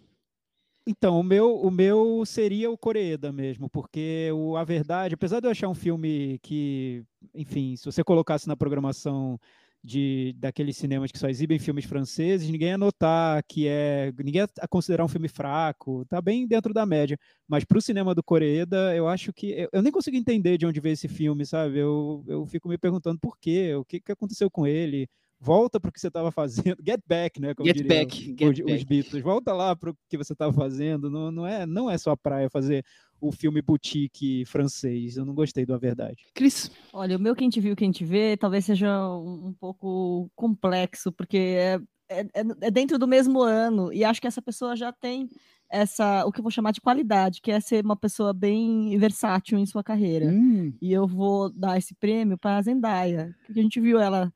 Então, 0.86 1.20
o 1.20 1.22
meu, 1.22 1.54
o 1.54 1.70
meu 1.70 2.24
seria 2.26 2.68
o 2.68 2.76
Coreeda 2.76 3.30
mesmo, 3.32 3.70
porque 3.70 4.30
o 4.34 4.56
A 4.56 4.64
Verdade, 4.64 5.14
apesar 5.14 5.38
de 5.38 5.46
eu 5.46 5.50
achar 5.52 5.68
um 5.68 5.74
filme 5.74 6.40
que, 6.42 7.04
enfim, 7.32 7.76
se 7.76 7.84
você 7.84 8.02
colocasse 8.02 8.48
na 8.48 8.56
programação 8.56 9.38
de 9.84 10.34
daqueles 10.38 10.76
cinemas 10.76 11.10
que 11.10 11.18
só 11.18 11.28
exibem 11.28 11.58
filmes 11.58 11.84
franceses, 11.84 12.48
ninguém 12.48 12.68
ia 12.68 12.78
notar 12.78 13.42
que 13.42 13.66
é, 13.66 14.12
ninguém 14.18 14.42
ia 14.42 14.68
considerar 14.68 15.04
um 15.04 15.08
filme 15.08 15.28
fraco, 15.28 16.04
tá 16.04 16.20
bem 16.20 16.46
dentro 16.46 16.72
da 16.72 16.86
média. 16.86 17.18
Mas 17.48 17.64
para 17.64 17.78
o 17.78 17.82
cinema 17.82 18.14
do 18.14 18.22
Coreeda, 18.22 18.94
eu 18.94 19.08
acho 19.08 19.32
que 19.32 19.50
eu, 19.50 19.68
eu 19.72 19.82
nem 19.82 19.90
consigo 19.90 20.16
entender 20.16 20.56
de 20.56 20.66
onde 20.66 20.80
veio 20.80 20.92
esse 20.92 21.08
filme, 21.08 21.44
sabe? 21.44 21.78
Eu, 21.78 22.24
eu 22.28 22.46
fico 22.46 22.68
me 22.68 22.78
perguntando 22.78 23.18
por 23.18 23.36
quê, 23.38 23.74
o 23.74 23.84
que, 23.84 24.00
que 24.00 24.12
aconteceu 24.12 24.50
com 24.50 24.66
ele. 24.66 25.08
Volta 25.40 25.80
para 25.80 25.88
o 25.88 25.92
que 25.92 26.00
você 26.00 26.06
estava 26.06 26.30
fazendo, 26.30 26.76
get 26.86 27.00
back, 27.04 27.40
né? 27.40 27.52
Como 27.52 27.66
Get 27.66 27.84
back, 27.84 28.16
os, 28.16 28.38
get 28.38 28.60
os 28.60 28.64
back. 28.64 28.84
Beatles, 28.84 29.22
volta 29.24 29.52
lá 29.52 29.74
para 29.74 29.90
o 29.90 29.96
que 30.08 30.16
você 30.16 30.34
estava 30.34 30.52
fazendo. 30.52 31.10
Não, 31.10 31.32
não 31.32 31.44
é, 31.44 31.66
não 31.66 31.90
é 31.90 31.98
só 31.98 32.14
praia 32.14 32.48
fazer 32.48 32.84
o 33.22 33.30
filme 33.32 33.62
boutique 33.62 34.44
francês. 34.44 35.16
Eu 35.16 35.24
não 35.24 35.32
gostei 35.34 35.64
do 35.64 35.72
A 35.74 35.78
Verdade. 35.78 36.24
Cris, 36.34 36.70
Olha, 36.92 37.16
o 37.16 37.20
meu 37.20 37.34
quem 37.36 37.48
te 37.48 37.60
viu, 37.60 37.76
quem 37.76 37.90
te 37.92 38.04
vê, 38.04 38.36
talvez 38.36 38.64
seja 38.64 38.90
um, 39.16 39.46
um 39.48 39.52
pouco 39.52 40.28
complexo, 40.34 41.12
porque 41.12 41.36
é, 41.38 41.80
é, 42.08 42.20
é- 42.20 42.44
é 42.62 42.70
dentro 42.70 42.98
do 42.98 43.06
mesmo 43.06 43.40
ano, 43.40 43.92
e 43.92 44.04
acho 44.04 44.20
que 44.20 44.26
essa 44.26 44.42
pessoa 44.42 44.74
já 44.76 44.92
tem 44.92 45.28
essa, 45.70 46.26
o 46.26 46.32
que 46.32 46.40
eu 46.40 46.42
vou 46.42 46.50
chamar 46.50 46.72
de 46.72 46.80
qualidade, 46.82 47.40
que 47.40 47.50
é 47.50 47.58
ser 47.60 47.82
uma 47.84 47.96
pessoa 47.96 48.34
bem 48.34 48.96
versátil 48.98 49.56
em 49.58 49.64
sua 49.64 49.82
carreira. 49.82 50.26
hum, 50.26 50.74
E 50.82 50.92
eu 50.92 51.06
vou 51.06 51.48
dar 51.50 51.78
esse 51.78 51.94
prêmio 51.94 52.36
para 52.36 52.58
a 52.58 52.62
Zendaya, 52.62 53.34
porque 53.46 53.58
a 53.60 53.62
gente 53.62 53.80
viu 53.80 53.98
ela 53.98 54.30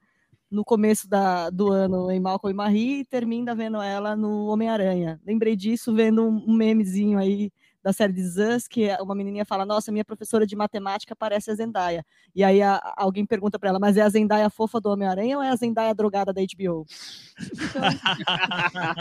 no 0.50 0.64
começo 0.64 1.08
da, 1.08 1.50
do 1.50 1.70
ano 1.72 2.10
em 2.10 2.20
Malcolm 2.20 2.54
e 2.54 2.56
Marie 2.56 3.00
e 3.00 3.04
termina 3.04 3.54
vendo 3.54 3.82
ela 3.82 4.14
no 4.16 4.46
Homem-Aranha. 4.46 5.20
Lembrei 5.26 5.56
disso 5.56 5.92
vendo 5.94 6.22
um, 6.22 6.44
um 6.48 6.54
memezinho 6.56 7.18
aí 7.18 7.50
da 7.86 7.92
série 7.92 8.12
de 8.12 8.20
Us, 8.20 8.66
que 8.66 8.88
uma 9.00 9.14
menininha 9.14 9.44
fala, 9.44 9.64
nossa, 9.64 9.92
minha 9.92 10.04
professora 10.04 10.44
de 10.44 10.56
matemática 10.56 11.14
parece 11.14 11.52
a 11.52 11.54
Zendaya. 11.54 12.04
E 12.34 12.42
aí 12.42 12.60
a- 12.60 12.82
alguém 12.96 13.24
pergunta 13.24 13.60
para 13.60 13.68
ela, 13.68 13.78
mas 13.78 13.96
é 13.96 14.00
a 14.02 14.08
Zendaya 14.08 14.50
fofa 14.50 14.80
do 14.80 14.90
Homem-Aranha 14.90 15.36
ou 15.36 15.42
é 15.42 15.50
a 15.50 15.54
Zendaya 15.54 15.94
drogada 15.94 16.32
da 16.32 16.40
HBO? 16.42 16.84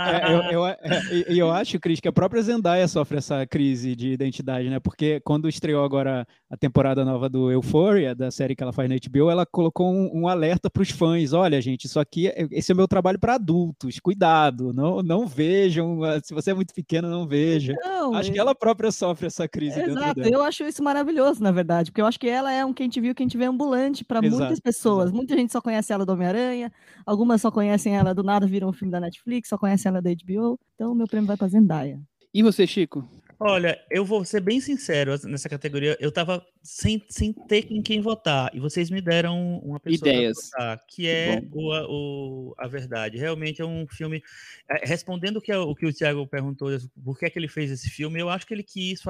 É, 0.06 0.34
eu, 0.34 0.42
eu, 0.52 0.66
é, 0.66 0.80
eu 1.28 1.52
acho, 1.52 1.80
Cris, 1.80 2.00
que 2.00 2.08
a 2.08 2.12
própria 2.12 2.42
Zendaya 2.42 2.88
sofre 2.88 3.18
essa 3.18 3.46
crise 3.48 3.96
de 3.96 4.10
identidade, 4.12 4.70
né? 4.70 4.80
Porque 4.80 5.20
quando 5.22 5.48
estreou 5.50 5.84
agora 5.84 6.28
a 6.50 6.58
temporada 6.58 7.04
nova 7.06 7.30
do 7.30 7.52
Euphoria, 7.52 8.14
da 8.14 8.30
série 8.32 8.56
que 8.56 8.62
ela 8.64 8.74
faz 8.74 8.90
na 8.90 8.96
HBO, 8.96 9.30
ela 9.30 9.46
colocou 9.46 9.92
um, 9.92 10.12
um 10.14 10.28
alerta 10.28 10.70
para 10.70 10.82
os 10.84 10.90
fãs: 10.90 11.34
olha, 11.34 11.62
gente, 11.62 11.86
isso 11.86 12.00
aqui, 12.00 12.28
é- 12.28 12.48
esse 12.52 12.72
é 12.72 12.74
o 12.74 12.78
meu 12.78 12.88
trabalho 12.88 13.20
para 13.20 13.36
adultos, 13.36 14.00
cuidado, 14.00 14.74
não, 14.74 15.02
não 15.02 15.26
vejam, 15.26 16.00
se 16.24 16.34
você 16.34 16.52
é 16.52 16.54
muito 16.54 16.74
pequeno, 16.74 17.10
não 17.10 17.28
veja. 17.28 17.74
Não, 17.84 18.14
Acho 18.16 18.32
que 18.32 18.40
ela 18.40 18.54
própria 18.54 18.75
sofre 18.92 19.28
essa 19.28 19.48
crise 19.48 19.76
dentro 19.76 19.92
Exato, 19.92 20.22
dela. 20.22 20.30
eu 20.30 20.44
acho 20.44 20.64
isso 20.64 20.84
maravilhoso, 20.84 21.42
na 21.42 21.52
verdade, 21.52 21.92
porque 21.92 22.02
eu 22.02 22.06
acho 22.06 22.20
que 22.20 22.28
ela 22.28 22.52
é 22.52 22.66
um 22.66 22.74
quem 22.74 22.90
te 22.90 23.00
viu, 23.02 23.16
quem 23.16 23.28
te 23.28 23.38
vê 23.38 23.46
ambulante 23.46 24.04
para 24.04 24.22
muitas 24.22 24.60
pessoas. 24.60 25.06
exato. 25.06 25.16
Muita 25.16 25.36
gente 25.36 25.52
só 25.52 25.62
conhece 25.62 25.92
ela 25.92 26.06
do 26.06 26.14
Homem-Aranha, 26.14 26.72
algumas 27.06 27.42
só 27.42 27.52
conhecem 27.52 27.96
ela 27.96 28.14
do 28.14 28.24
nada, 28.24 28.46
viram 28.46 28.70
um 28.70 28.74
filme 28.74 28.92
da 28.92 29.00
Netflix, 29.00 29.50
só 29.50 29.58
conhecem 29.58 29.90
ela 29.90 30.02
da 30.02 30.10
HBO. 30.10 30.60
Então, 30.76 30.94
meu 30.94 31.08
prêmio 31.08 31.28
vai 31.28 31.38
para 31.38 31.48
Zendaya. 31.48 32.00
E 32.34 32.44
você, 32.44 32.68
Chico? 32.68 33.08
Olha, 33.38 33.78
eu 33.92 34.06
vou 34.06 34.24
ser 34.24 34.40
bem 34.40 34.62
sincero 34.62 35.12
nessa 35.28 35.50
categoria. 35.50 35.98
Eu 36.00 36.10
tava 36.12 36.46
sem, 36.64 37.04
sem 37.10 37.34
ter 37.34 37.68
em 37.70 37.82
quem 37.82 38.00
votar. 38.00 38.50
E 38.56 38.60
vocês 38.62 38.90
me 38.90 39.02
deram 39.02 39.60
uma 39.60 39.78
pessoa 39.80 40.10
Ideias. 40.10 40.38
votar, 40.52 40.80
que 40.88 41.08
é 41.08 41.44
o, 41.52 41.72
a- 41.74 41.86
o- 41.90 42.56
a 42.58 42.68
verdade. 42.68 43.18
Realmente 43.18 43.62
é 43.62 43.66
um 43.66 43.86
filme. 43.88 44.24
é, 44.70 44.88
Respondendo 44.88 45.38
o 45.38 45.42
que, 45.42 45.54
o 45.54 45.76
que 45.76 45.86
o 45.86 45.94
Thiago 45.94 46.26
perguntou, 46.26 46.70
por 47.04 47.20
que, 47.20 47.26
é 47.26 47.30
que 47.30 47.38
ele 47.38 47.50
fez 47.50 47.70
esse 47.72 47.90
filme, 47.90 48.20
eu 48.22 48.30
acho 48.30 48.48
que 48.48 48.54
ele 48.54 48.64
quis 48.64 49.02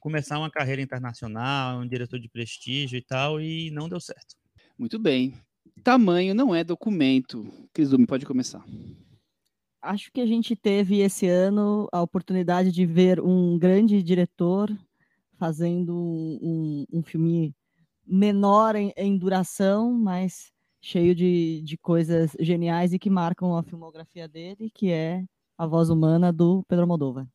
começar 0.00 0.38
uma 0.38 0.50
carreira 0.50 0.82
internacional, 0.82 1.78
um 1.80 1.86
diretor 1.86 2.18
de 2.18 2.28
prestígio 2.28 2.98
e 2.98 3.02
tal, 3.02 3.40
e 3.40 3.70
não 3.70 3.88
deu 3.88 4.00
certo. 4.00 4.34
Muito 4.76 4.98
bem. 4.98 5.34
Tamanho 5.84 6.34
não 6.34 6.52
é 6.54 6.64
documento. 6.64 7.46
Cris 7.72 7.90
Dume, 7.90 8.06
pode 8.06 8.26
começar. 8.26 8.64
Acho 9.82 10.12
que 10.12 10.20
a 10.20 10.26
gente 10.26 10.54
teve 10.54 11.00
esse 11.00 11.26
ano 11.26 11.88
a 11.90 12.02
oportunidade 12.02 12.70
de 12.70 12.84
ver 12.84 13.20
um 13.20 13.58
grande 13.58 14.02
diretor 14.02 14.70
fazendo 15.38 15.96
um, 15.96 16.84
um 16.92 17.02
filme 17.02 17.54
menor 18.06 18.76
em, 18.76 18.92
em 18.94 19.16
duração, 19.16 19.92
mas 19.92 20.52
cheio 20.80 21.14
de, 21.14 21.62
de 21.62 21.78
coisas 21.78 22.36
geniais 22.40 22.92
e 22.92 22.98
que 22.98 23.08
marcam 23.08 23.56
a 23.56 23.62
filmografia 23.62 24.28
dele, 24.28 24.70
que 24.74 24.90
é 24.90 25.24
A 25.56 25.66
Voz 25.66 25.88
Humana 25.88 26.30
do 26.30 26.62
Pedro 26.68 26.86
Moldova. 26.86 27.26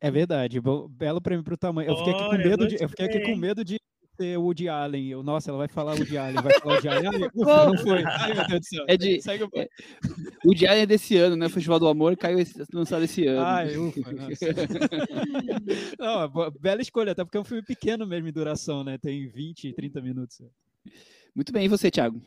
É 0.00 0.10
verdade, 0.10 0.60
belo 0.90 1.20
prêmio 1.20 1.44
pro 1.44 1.56
tamanho. 1.56 1.90
Eu 1.90 1.96
fiquei 1.96 2.12
aqui 2.12 2.24
com 2.24 2.36
medo 2.36 2.66
de, 2.66 2.82
eu 2.82 2.88
fiquei 2.88 3.06
aqui 3.06 3.20
com 3.20 3.36
medo 3.36 3.64
de 3.64 3.78
ser 4.16 4.38
o 4.38 4.42
Woody 4.42 4.68
Allen. 4.68 5.08
Eu, 5.08 5.22
nossa, 5.22 5.50
ela 5.50 5.58
vai 5.58 5.68
falar 5.68 5.92
Woody 5.94 6.16
Allen, 6.18 6.34
vai 6.42 6.52
falar 6.60 6.74
Woody 6.74 6.88
Allen. 6.88 7.10
Ai, 7.46 7.66
não 7.66 7.78
foi. 7.78 8.04
Ai, 8.04 8.34
meu 8.34 8.46
Deus 8.48 8.60
do 8.60 8.66
céu. 8.66 8.84
É 8.88 8.96
de- 8.96 9.20
Segue 9.22 9.44
o 9.44 9.50
é- 9.54 9.68
O 10.44 10.54
Diário 10.54 10.82
é 10.82 10.86
desse 10.86 11.16
ano, 11.16 11.36
né? 11.36 11.46
O 11.46 11.50
Festival 11.50 11.78
do 11.78 11.88
Amor 11.88 12.16
caiu 12.16 12.38
esse- 12.38 12.64
lançado 12.72 13.02
esse 13.04 13.26
ano. 13.26 13.40
Ai, 13.44 13.76
ufa. 13.76 14.00
Não, 15.98 16.28
bo- 16.28 16.50
bela 16.60 16.80
escolha, 16.82 17.12
até 17.12 17.24
porque 17.24 17.36
é 17.38 17.40
um 17.40 17.44
filme 17.44 17.62
pequeno 17.62 18.06
mesmo 18.06 18.28
em 18.28 18.32
duração, 18.32 18.84
né? 18.84 18.98
Tem 18.98 19.28
20, 19.28 19.72
30 19.72 20.00
minutos. 20.00 20.40
Muito 21.34 21.52
bem, 21.52 21.64
e 21.64 21.68
você, 21.68 21.90
Thiago? 21.90 22.20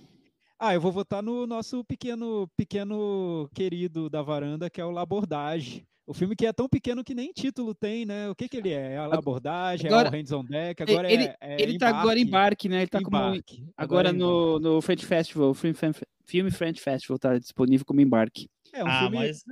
Ah, 0.59 0.73
eu 0.73 0.81
vou 0.81 0.91
votar 0.91 1.21
no 1.21 1.45
nosso 1.45 1.83
pequeno, 1.85 2.49
pequeno 2.57 3.47
querido 3.53 4.09
da 4.09 4.21
varanda, 4.23 4.69
que 4.69 4.81
é 4.81 4.85
o 4.85 4.89
Labordage. 4.91 5.85
O 6.07 6.13
filme 6.13 6.37
que 6.37 6.45
é 6.45 6.53
tão 6.53 6.69
pequeno 6.69 7.03
que 7.03 7.13
nem 7.13 7.33
título 7.33 7.75
tem, 7.75 8.05
né? 8.05 8.29
O 8.29 8.35
que 8.35 8.47
que 8.47 8.55
ele 8.55 8.69
é? 8.69 8.93
É 8.93 8.97
a 8.97 9.07
Labordage, 9.07 9.87
agora- 9.87 10.07
é 10.07 10.11
o 10.11 10.13
Hands 10.13 10.31
on 10.31 10.45
Deck, 10.45 10.81
agora 10.81 11.11
ele, 11.11 11.25
é, 11.25 11.37
é 11.41 11.61
ele 11.61 11.77
tá 11.77 11.89
agora 11.89 12.17
em 12.17 12.23
embarque, 12.23 12.69
né? 12.69 12.77
Ele 12.77 12.87
tá 12.87 13.01
como 13.01 13.17
Embarque. 13.17 13.65
agora 13.75 14.07
é 14.07 14.13
embarque. 14.13 14.33
no, 14.33 14.59
no 14.59 14.81
French 14.81 15.05
Festival, 15.05 15.53
Film, 15.53 15.73
Film, 15.73 15.91
Film 16.25 16.49
French 16.49 16.79
Festival 16.79 17.19
tá 17.19 17.37
disponível 17.37 17.85
como 17.85 17.99
embarque. 17.99 18.49
É 18.73 18.83
um 18.83 18.87
ah, 18.87 18.99
filme... 18.99 19.17
mas 19.17 19.43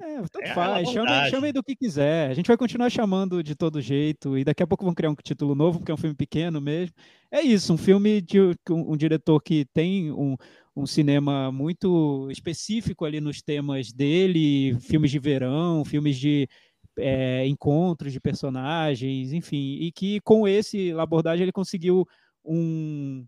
É, 0.00 0.16
tanto 0.22 0.40
é 0.42 0.54
faz, 0.54 0.88
chame 1.30 1.52
do 1.52 1.62
que 1.62 1.76
quiser. 1.76 2.30
A 2.30 2.34
gente 2.34 2.46
vai 2.46 2.56
continuar 2.56 2.90
chamando 2.90 3.42
de 3.42 3.54
todo 3.54 3.80
jeito, 3.80 4.36
e 4.36 4.44
daqui 4.44 4.62
a 4.62 4.66
pouco 4.66 4.84
vão 4.84 4.94
criar 4.94 5.10
um 5.10 5.14
título 5.14 5.54
novo, 5.54 5.78
porque 5.78 5.90
é 5.90 5.94
um 5.94 5.98
filme 5.98 6.16
pequeno 6.16 6.60
mesmo. 6.60 6.94
É 7.30 7.40
isso, 7.40 7.72
um 7.72 7.78
filme 7.78 8.20
de 8.20 8.40
um, 8.40 8.54
um 8.70 8.96
diretor 8.96 9.40
que 9.40 9.64
tem 9.72 10.10
um, 10.10 10.36
um 10.74 10.86
cinema 10.86 11.52
muito 11.52 12.28
específico 12.30 13.04
ali 13.04 13.20
nos 13.20 13.42
temas 13.42 13.92
dele, 13.92 14.78
filmes 14.80 15.10
de 15.10 15.18
verão, 15.18 15.84
filmes 15.84 16.18
de 16.18 16.48
é, 16.98 17.46
encontros 17.46 18.12
de 18.12 18.20
personagens, 18.20 19.32
enfim, 19.32 19.76
e 19.80 19.92
que 19.92 20.20
com 20.20 20.46
esse 20.46 20.92
abordagem 20.92 21.42
ele 21.44 21.52
conseguiu 21.52 22.06
um, 22.44 23.24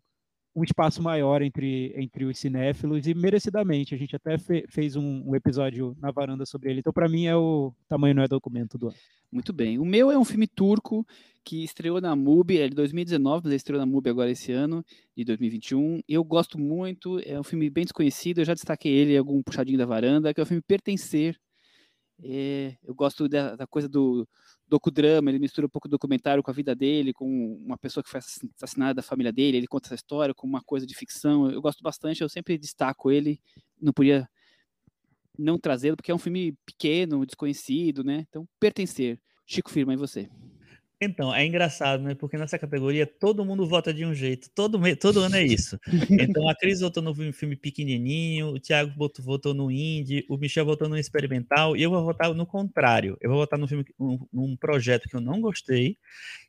um 0.55 0.63
espaço 0.63 1.03
maior 1.03 1.43
entre, 1.43 1.93
entre 1.97 2.25
os 2.25 2.39
cinéfilos 2.39 3.07
e 3.07 3.15
merecidamente. 3.15 3.95
A 3.95 3.99
gente 3.99 4.15
até 4.15 4.39
fe- 4.39 4.65
fez 4.69 4.95
um, 4.97 5.23
um 5.27 5.35
episódio 5.35 5.97
na 6.01 6.11
varanda 6.11 6.47
sobre 6.47 6.71
ele. 6.71 6.81
Então, 6.81 6.93
para 6.93 7.09
mim, 7.09 7.27
é 7.27 7.37
o 7.37 7.73
tamanho 7.89 8.15
não 8.15 8.23
é 8.23 8.29
documento 8.29 8.79
do 8.79 8.89
ano. 8.89 8.97
Muito 9.33 9.53
bem. 9.53 9.79
O 9.81 9.85
meu 9.85 10.13
é 10.13 10.19
um 10.19 10.25
filme 10.25 10.47
turco 10.47 11.05
que 11.43 11.65
estreou 11.65 12.01
na 12.01 12.15
MUBI, 12.15 12.59
é 12.59 12.69
de 12.69 12.75
2019, 12.77 13.43
mas 13.47 13.55
estreou 13.55 13.81
na 13.81 13.87
MUBI 13.87 14.11
agora 14.11 14.31
esse 14.31 14.53
ano, 14.53 14.85
de 15.17 15.25
2021. 15.25 16.01
Eu 16.09 16.23
gosto 16.23 16.59
muito, 16.59 17.21
é 17.27 17.39
um 17.39 17.43
filme 17.43 17.69
bem 17.69 17.85
desconhecido, 17.85 18.39
eu 18.39 18.45
já 18.45 18.55
destaquei 18.55 18.93
ele 18.93 19.15
em 19.15 19.19
algum 19.19 19.43
puxadinho 19.43 19.77
da 19.77 19.85
varanda, 19.85 20.33
que 20.33 20.41
é 20.41 20.43
o 20.43 20.47
filme 20.47 20.63
Pertencer. 20.63 21.37
É, 22.23 22.77
eu 22.83 22.95
gosto 22.95 23.29
da, 23.29 23.57
da 23.57 23.67
coisa 23.67 23.89
do 23.89 24.29
docudrama, 24.69 25.31
ele 25.31 25.39
mistura 25.39 25.67
um 25.67 25.71
pouco 25.71 25.89
documentário 25.89 26.43
com 26.43 26.51
a 26.51 26.55
vida 26.55 26.75
dele, 26.75 27.13
com 27.13 27.27
uma 27.65 27.77
pessoa 27.77 28.03
que 28.03 28.11
foi 28.11 28.19
assass- 28.19 28.49
assassinada 28.57 28.95
da 28.95 29.03
família 29.03 29.33
dele, 29.33 29.57
ele 29.59 29.67
conta 29.67 29.89
essa 29.89 29.95
história 29.95 30.35
com 30.35 30.47
uma 30.47 30.63
coisa 30.63 30.87
de 30.87 30.95
ficção. 30.95 31.51
Eu 31.51 31.61
gosto 31.61 31.83
bastante, 31.83 32.23
eu 32.23 32.29
sempre 32.29 32.57
destaco 32.57 33.11
ele, 33.11 33.41
não 33.81 33.93
podia 33.93 34.29
não 35.37 35.59
trazê-lo, 35.59 35.97
porque 35.97 36.13
é 36.13 36.15
um 36.15 36.19
filme 36.19 36.57
pequeno, 36.65 37.27
desconhecido, 37.27 38.05
né? 38.05 38.25
Então, 38.29 38.49
Pertencer. 38.61 39.21
Chico 39.47 39.71
Firma, 39.71 39.93
e 39.93 39.97
você? 39.97 40.31
Então, 41.05 41.35
é 41.35 41.45
engraçado, 41.45 42.03
né? 42.03 42.15
Porque 42.15 42.37
nessa 42.37 42.59
categoria 42.59 43.07
todo 43.07 43.45
mundo 43.45 43.67
vota 43.67 43.93
de 43.93 44.05
um 44.05 44.15
jeito. 44.15 44.51
Todo, 44.55 44.81
todo 44.97 45.21
ano 45.21 45.37
é 45.37 45.45
isso. 45.45 45.79
Então, 46.35 46.49
a 46.49 46.55
Cris 46.55 46.81
votou 46.81 47.03
no 47.03 47.15
filme 47.33 47.57
pequenininho, 47.57 48.49
o 48.49 48.61
Thiago 48.61 48.93
votou, 48.97 49.25
votou 49.25 49.55
no 49.55 49.71
indie, 49.71 50.25
o 50.29 50.37
Michel 50.37 50.65
votou 50.65 50.89
no 50.89 50.97
experimental, 50.97 51.77
e 51.77 51.83
eu 51.83 51.91
vou 51.91 52.03
votar 52.03 52.33
no 52.35 52.47
contrário. 52.47 53.17
Eu 53.21 53.31
vou 53.31 53.39
votar 53.39 53.59
no 53.59 53.69
filme, 53.69 53.85
num, 53.99 54.27
num 54.33 54.57
projeto 54.57 55.09
que 55.09 55.17
eu 55.17 55.21
não 55.21 55.41
gostei 55.41 55.99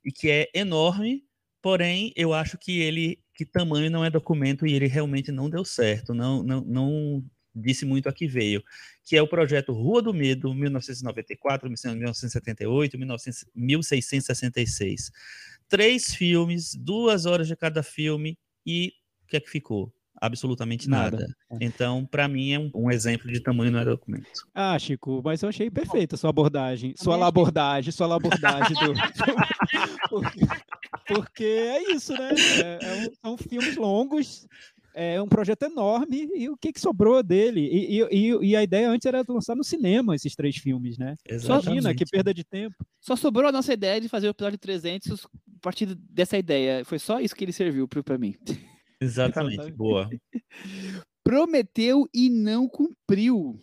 e 0.04 0.12
que 0.12 0.30
é 0.30 0.50
enorme, 0.54 1.24
porém, 1.62 2.14
eu 2.16 2.34
acho 2.34 2.58
que 2.58 2.80
ele, 2.80 3.20
que 3.34 3.46
tamanho 3.46 3.90
não 3.90 4.06
é 4.06 4.10
documento 4.10 4.66
e 4.66 4.74
ele 4.74 4.88
realmente 4.88 5.32
não 5.32 5.50
deu 5.50 5.66
certo, 5.66 6.14
não, 6.14 6.44
não, 6.44 6.62
não 6.62 7.26
disse 7.56 7.86
muito 7.86 8.10
a 8.10 8.14
que 8.14 8.28
veio, 8.28 8.62
que 9.04 9.16
é 9.16 9.22
o 9.22 9.28
projeto 9.28 9.72
Rua 9.74 10.02
do 10.02 10.14
Medo, 10.14 10.54
1994, 10.54 11.70
1978, 11.70 12.98
1900 12.98 13.46
1666. 13.56 15.12
Três 15.68 16.14
filmes, 16.14 16.76
duas 16.76 17.26
horas 17.26 17.48
de 17.48 17.56
cada 17.56 17.82
filme, 17.82 18.38
e 18.66 18.94
o 19.24 19.28
que 19.28 19.38
é 19.38 19.40
que 19.40 19.50
ficou? 19.50 19.92
Absolutamente 20.22 20.88
Nada. 20.90 21.18
nada. 21.18 21.36
Então, 21.60 22.06
para 22.06 22.26
mim, 22.28 22.54
é 22.54 22.60
um, 22.60 22.72
um 22.74 22.90
exemplo 22.92 23.30
de 23.32 23.42
tamanho 23.42 23.70
não 23.72 23.80
é 23.80 23.86
documento. 23.86 24.26
Ah, 24.54 24.78
Chico, 24.80 25.22
mas 25.24 25.42
eu 25.44 25.50
achei 25.50 25.70
perfeita 25.70 26.16
a 26.16 26.18
sua 26.18 26.30
abordagem. 26.30 26.94
Sua 26.98 27.16
achei. 27.16 27.24
labordagem, 27.26 27.92
sua 27.92 28.08
labordagem 28.08 28.76
do. 28.78 28.94
porque, 30.10 30.40
porque 31.08 31.44
é 31.44 31.92
isso, 31.92 32.14
né? 32.14 32.30
É- 32.62 32.80
é 32.82 32.94
um- 33.08 33.14
são 33.22 33.38
filmes 33.38 33.76
longos, 33.76 34.48
é 34.96 35.22
um 35.22 35.28
projeto 35.28 35.64
enorme, 35.64 36.30
e 36.34 36.50
o 36.50 36.56
que, 36.58 36.72
que 36.72 36.80
sobrou 36.80 37.22
dele? 37.22 37.60
E, 37.62 38.00
e- 38.02 38.08
e- 38.12 38.46
e 38.52 38.56
a 38.56 38.64
ideia 38.64 38.90
antes 38.90 39.06
era 39.06 39.24
lançar 39.28 39.56
no 39.56 39.64
cinema 39.64 40.16
esses 40.16 40.34
três 40.36 40.56
filmes, 40.56 40.98
né? 40.98 41.16
Imagina, 41.30 41.94
que 41.94 42.04
Exatamente. 42.04 42.06
perda 42.10 42.34
de 42.34 42.44
tempo. 42.44 42.76
Só 43.02 43.16
sobrou 43.16 43.48
a 43.48 43.52
nossa 43.52 43.74
ideia 43.74 44.00
de 44.00 44.08
fazer 44.08 44.28
o 44.28 44.32
episódio 44.32 44.58
300 44.58 45.26
a 45.26 45.30
partir 45.62 45.94
dessa 45.96 46.38
ideia. 46.38 46.86
Foi 46.86 46.98
só 46.98 47.20
isso 47.20 47.36
que 47.36 47.44
ele 47.44 47.52
serviu 47.52 47.88
para 47.88 48.18
mim. 48.18 48.34
Exatamente, 49.02 49.54
Exatamente. 49.56 49.78
boa. 49.78 50.10
Prometeu 51.24 52.08
e 52.14 52.30
não 52.30 52.68
cumpriu. 52.68 53.60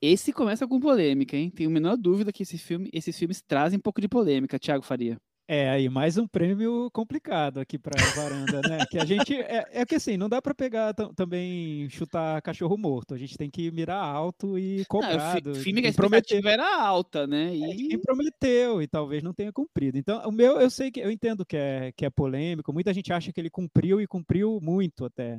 Esse 0.00 0.32
começa 0.32 0.66
com 0.66 0.80
polêmica, 0.80 1.36
hein? 1.36 1.50
Tenho 1.50 1.70
a 1.70 1.72
menor 1.72 1.96
dúvida 1.96 2.32
que 2.32 2.42
esse 2.42 2.58
filme, 2.58 2.90
esses 2.92 3.16
filmes 3.16 3.40
trazem 3.40 3.78
um 3.78 3.82
pouco 3.82 4.00
de 4.00 4.08
polêmica, 4.08 4.58
Thiago 4.58 4.84
Faria. 4.84 5.16
É, 5.54 5.68
aí 5.68 5.86
mais 5.86 6.16
um 6.16 6.26
prêmio 6.26 6.90
complicado 6.92 7.60
aqui 7.60 7.78
para 7.78 7.92
a 8.02 8.14
varanda, 8.14 8.62
né? 8.66 8.86
Que 8.90 8.96
a 8.96 9.04
gente 9.04 9.34
é, 9.34 9.66
é 9.70 9.84
que 9.84 9.96
assim, 9.96 10.16
não 10.16 10.26
dá 10.26 10.40
para 10.40 10.54
pegar 10.54 10.94
tam- 10.94 11.12
também 11.12 11.86
chutar 11.90 12.40
cachorro 12.40 12.78
morto. 12.78 13.12
A 13.12 13.18
gente 13.18 13.36
tem 13.36 13.50
que 13.50 13.70
mirar 13.70 14.02
alto 14.02 14.58
e 14.58 14.82
cobrar. 14.86 15.36
o 15.46 15.54
filme 15.54 15.82
que 15.82 15.88
a 15.88 15.90
expectativa 15.90 16.50
era 16.50 16.82
alta, 16.82 17.26
né? 17.26 17.48
É, 17.54 17.68
E 17.68 17.88
quem 17.88 17.98
prometeu 18.00 18.80
e 18.80 18.86
talvez 18.86 19.22
não 19.22 19.34
tenha 19.34 19.52
cumprido. 19.52 19.98
Então, 19.98 20.26
o 20.26 20.32
meu, 20.32 20.58
eu 20.58 20.70
sei 20.70 20.90
que 20.90 21.00
eu 21.00 21.10
entendo 21.10 21.44
que 21.44 21.58
é, 21.58 21.92
que 21.94 22.06
é 22.06 22.08
polêmico. 22.08 22.72
Muita 22.72 22.94
gente 22.94 23.12
acha 23.12 23.30
que 23.30 23.38
ele 23.38 23.50
cumpriu 23.50 24.00
e 24.00 24.06
cumpriu 24.06 24.58
muito 24.62 25.04
até. 25.04 25.38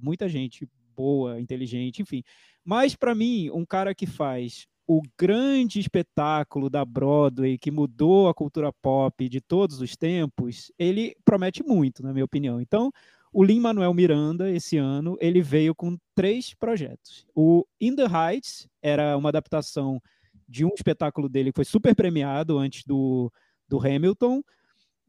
Muita 0.00 0.28
gente 0.28 0.64
boa, 0.94 1.40
inteligente, 1.40 2.02
enfim. 2.02 2.22
Mas 2.64 2.94
para 2.94 3.16
mim, 3.16 3.50
um 3.50 3.66
cara 3.66 3.96
que 3.96 4.06
faz 4.06 4.68
o 4.92 5.00
grande 5.16 5.78
espetáculo 5.78 6.68
da 6.68 6.84
Broadway 6.84 7.56
que 7.56 7.70
mudou 7.70 8.28
a 8.28 8.34
cultura 8.34 8.72
pop 8.72 9.28
de 9.28 9.40
todos 9.40 9.80
os 9.80 9.96
tempos, 9.96 10.72
ele 10.76 11.14
promete 11.24 11.62
muito, 11.62 12.02
na 12.02 12.12
minha 12.12 12.24
opinião. 12.24 12.60
Então, 12.60 12.90
o 13.32 13.44
Lin 13.44 13.60
Manuel 13.60 13.94
Miranda 13.94 14.50
esse 14.50 14.78
ano 14.78 15.16
ele 15.20 15.40
veio 15.40 15.76
com 15.76 15.96
três 16.12 16.54
projetos. 16.54 17.24
O 17.36 17.64
In 17.80 17.94
the 17.94 18.02
Heights 18.02 18.66
era 18.82 19.16
uma 19.16 19.28
adaptação 19.28 20.02
de 20.48 20.64
um 20.64 20.74
espetáculo 20.74 21.28
dele 21.28 21.52
que 21.52 21.58
foi 21.58 21.64
super 21.64 21.94
premiado 21.94 22.58
antes 22.58 22.82
do, 22.84 23.32
do 23.68 23.78
Hamilton, 23.78 24.42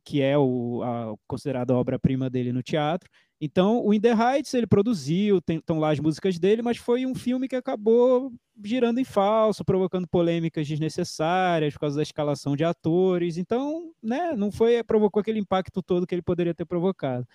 que 0.04 0.22
é 0.22 0.38
o, 0.38 0.84
a 0.84 1.16
considerada 1.26 1.76
obra-prima 1.76 2.30
dele 2.30 2.54
no 2.54 2.62
teatro. 2.62 3.10
Então, 3.44 3.84
o 3.84 3.92
In 3.92 4.00
the 4.00 4.14
Heights 4.14 4.54
ele 4.54 4.68
produziu, 4.68 5.42
estão 5.50 5.80
lá 5.80 5.90
as 5.90 6.00
músicas 6.00 6.38
dele, 6.38 6.62
mas 6.62 6.78
foi 6.78 7.08
um 7.08 7.16
filme 7.16 7.48
que 7.48 7.56
acabou 7.56 8.32
girando 8.64 9.00
em 9.00 9.04
falso, 9.04 9.66
provocando 9.66 10.08
polêmicas 10.08 10.68
desnecessárias 10.68 11.74
por 11.74 11.80
causa 11.80 11.96
da 11.96 12.04
escalação 12.04 12.56
de 12.56 12.64
atores. 12.64 13.38
Então, 13.38 13.92
né, 14.02 14.36
não 14.38 14.52
foi 14.52 14.84
provocou 14.84 15.20
aquele 15.20 15.40
impacto 15.40 15.82
todo 15.82 16.06
que 16.06 16.14
ele 16.14 16.22
poderia 16.22 16.54
ter 16.54 16.66
provocado. 16.66 17.26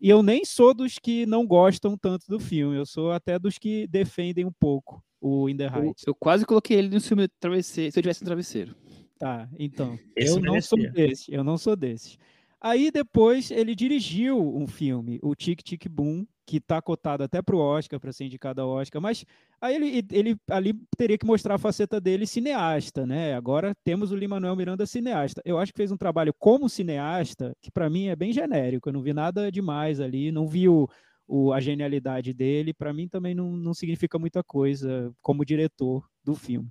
E 0.00 0.08
eu 0.08 0.22
nem 0.22 0.46
sou 0.46 0.72
dos 0.72 0.98
que 0.98 1.26
não 1.26 1.46
gostam 1.46 1.94
tanto 1.94 2.24
do 2.26 2.40
filme, 2.40 2.78
eu 2.78 2.86
sou 2.86 3.12
até 3.12 3.38
dos 3.38 3.58
que 3.58 3.86
defendem 3.86 4.46
um 4.46 4.52
pouco 4.52 5.04
o 5.20 5.46
In 5.46 5.58
the 5.58 5.66
eu, 5.66 5.84
Heights. 5.84 6.04
eu 6.06 6.14
quase 6.14 6.46
coloquei 6.46 6.78
ele 6.78 6.88
no 6.88 7.02
filme 7.02 7.28
Travesseiro, 7.38 7.92
se 7.92 7.98
eu 7.98 8.02
tivesse 8.02 8.22
um 8.22 8.26
travesseiro. 8.26 8.74
Tá, 9.18 9.46
então. 9.58 9.98
Esse 10.16 10.38
eu 10.38 10.40
não 10.40 10.58
sou 10.62 10.78
merecia. 10.78 11.06
desse, 11.06 11.34
eu 11.34 11.44
não 11.44 11.58
sou 11.58 11.76
desses. 11.76 12.16
Aí 12.62 12.90
depois 12.90 13.50
ele 13.50 13.74
dirigiu 13.74 14.38
um 14.54 14.66
filme, 14.66 15.18
o 15.22 15.34
Tic 15.34 15.62
Tic 15.62 15.88
Boom, 15.88 16.26
que 16.46 16.58
está 16.58 16.82
cotado 16.82 17.22
até 17.24 17.40
para 17.40 17.56
o 17.56 17.58
Oscar, 17.58 17.98
para 17.98 18.12
ser 18.12 18.24
indicado 18.26 18.60
ao 18.60 18.68
Oscar, 18.68 19.00
mas 19.00 19.24
aí 19.60 19.76
ele, 19.76 20.04
ele 20.12 20.36
ali 20.50 20.74
teria 20.96 21.16
que 21.16 21.24
mostrar 21.24 21.54
a 21.54 21.58
faceta 21.58 21.98
dele 22.00 22.26
cineasta, 22.26 23.06
né? 23.06 23.34
Agora 23.34 23.74
temos 23.84 24.10
o 24.12 24.16
Lin-Manuel 24.16 24.56
Miranda 24.56 24.84
cineasta. 24.84 25.40
Eu 25.44 25.58
acho 25.58 25.72
que 25.72 25.76
fez 25.78 25.90
um 25.92 25.96
trabalho 25.96 26.34
como 26.38 26.68
cineasta, 26.68 27.56
que 27.62 27.70
para 27.70 27.88
mim 27.88 28.08
é 28.08 28.16
bem 28.16 28.32
genérico, 28.32 28.88
eu 28.88 28.92
não 28.92 29.00
vi 29.02 29.12
nada 29.14 29.50
demais 29.50 30.00
ali, 30.00 30.30
não 30.32 30.46
vi 30.46 30.68
o, 30.68 30.86
o- 31.26 31.52
a 31.52 31.60
genialidade 31.60 32.34
dele, 32.34 32.74
para 32.74 32.92
mim 32.92 33.08
também 33.08 33.34
não, 33.34 33.52
não 33.52 33.72
significa 33.72 34.18
muita 34.18 34.42
coisa 34.42 35.10
como 35.22 35.44
diretor 35.46 36.06
do 36.22 36.34
filme. 36.34 36.68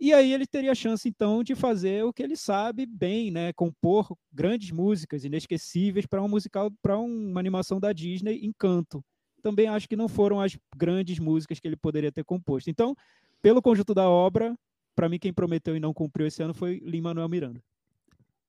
E 0.00 0.12
aí 0.12 0.32
ele 0.32 0.46
teria 0.46 0.70
a 0.70 0.76
chance, 0.76 1.08
então, 1.08 1.42
de 1.42 1.56
fazer 1.56 2.04
o 2.04 2.12
que 2.12 2.22
ele 2.22 2.36
sabe 2.36 2.86
bem, 2.86 3.32
né? 3.32 3.52
Compor 3.52 4.16
grandes 4.32 4.70
músicas 4.70 5.24
inesquecíveis 5.24 6.06
para 6.06 6.22
um 6.22 6.28
musical, 6.28 6.70
para 6.80 6.96
uma 6.96 7.40
animação 7.40 7.80
da 7.80 7.92
Disney, 7.92 8.44
Encanto. 8.44 9.04
Também 9.42 9.66
acho 9.66 9.88
que 9.88 9.96
não 9.96 10.08
foram 10.08 10.40
as 10.40 10.56
grandes 10.76 11.18
músicas 11.18 11.58
que 11.58 11.66
ele 11.66 11.76
poderia 11.76 12.12
ter 12.12 12.24
composto. 12.24 12.70
Então, 12.70 12.94
pelo 13.42 13.60
conjunto 13.60 13.92
da 13.92 14.08
obra, 14.08 14.56
para 14.94 15.08
mim 15.08 15.18
quem 15.18 15.32
prometeu 15.32 15.76
e 15.76 15.80
não 15.80 15.92
cumpriu 15.92 16.26
esse 16.26 16.42
ano 16.42 16.54
foi 16.54 16.80
Lin-Manuel 16.84 17.28
Miranda. 17.28 17.62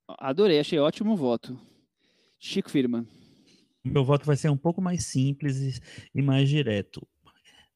Adorei, 0.08 0.60
achei 0.60 0.80
ótimo 0.80 1.16
voto. 1.16 1.60
Chico 2.40 2.70
Firman. 2.70 3.08
O 3.86 3.90
meu 3.90 4.04
voto 4.04 4.26
vai 4.26 4.36
ser 4.36 4.50
um 4.50 4.58
pouco 4.58 4.82
mais 4.82 5.06
simples 5.06 5.80
e 6.14 6.22
mais 6.22 6.50
direto. 6.50 7.08